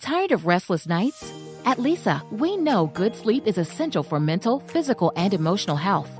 Tired 0.00 0.32
of 0.32 0.46
restless 0.46 0.86
nights? 0.86 1.30
At 1.66 1.76
Leesa, 1.78 2.22
we 2.32 2.56
know 2.56 2.86
good 2.86 3.14
sleep 3.14 3.46
is 3.46 3.58
essential 3.58 4.02
for 4.02 4.18
mental, 4.18 4.60
physical, 4.60 5.12
and 5.14 5.34
emotional 5.34 5.76
health. 5.76 6.19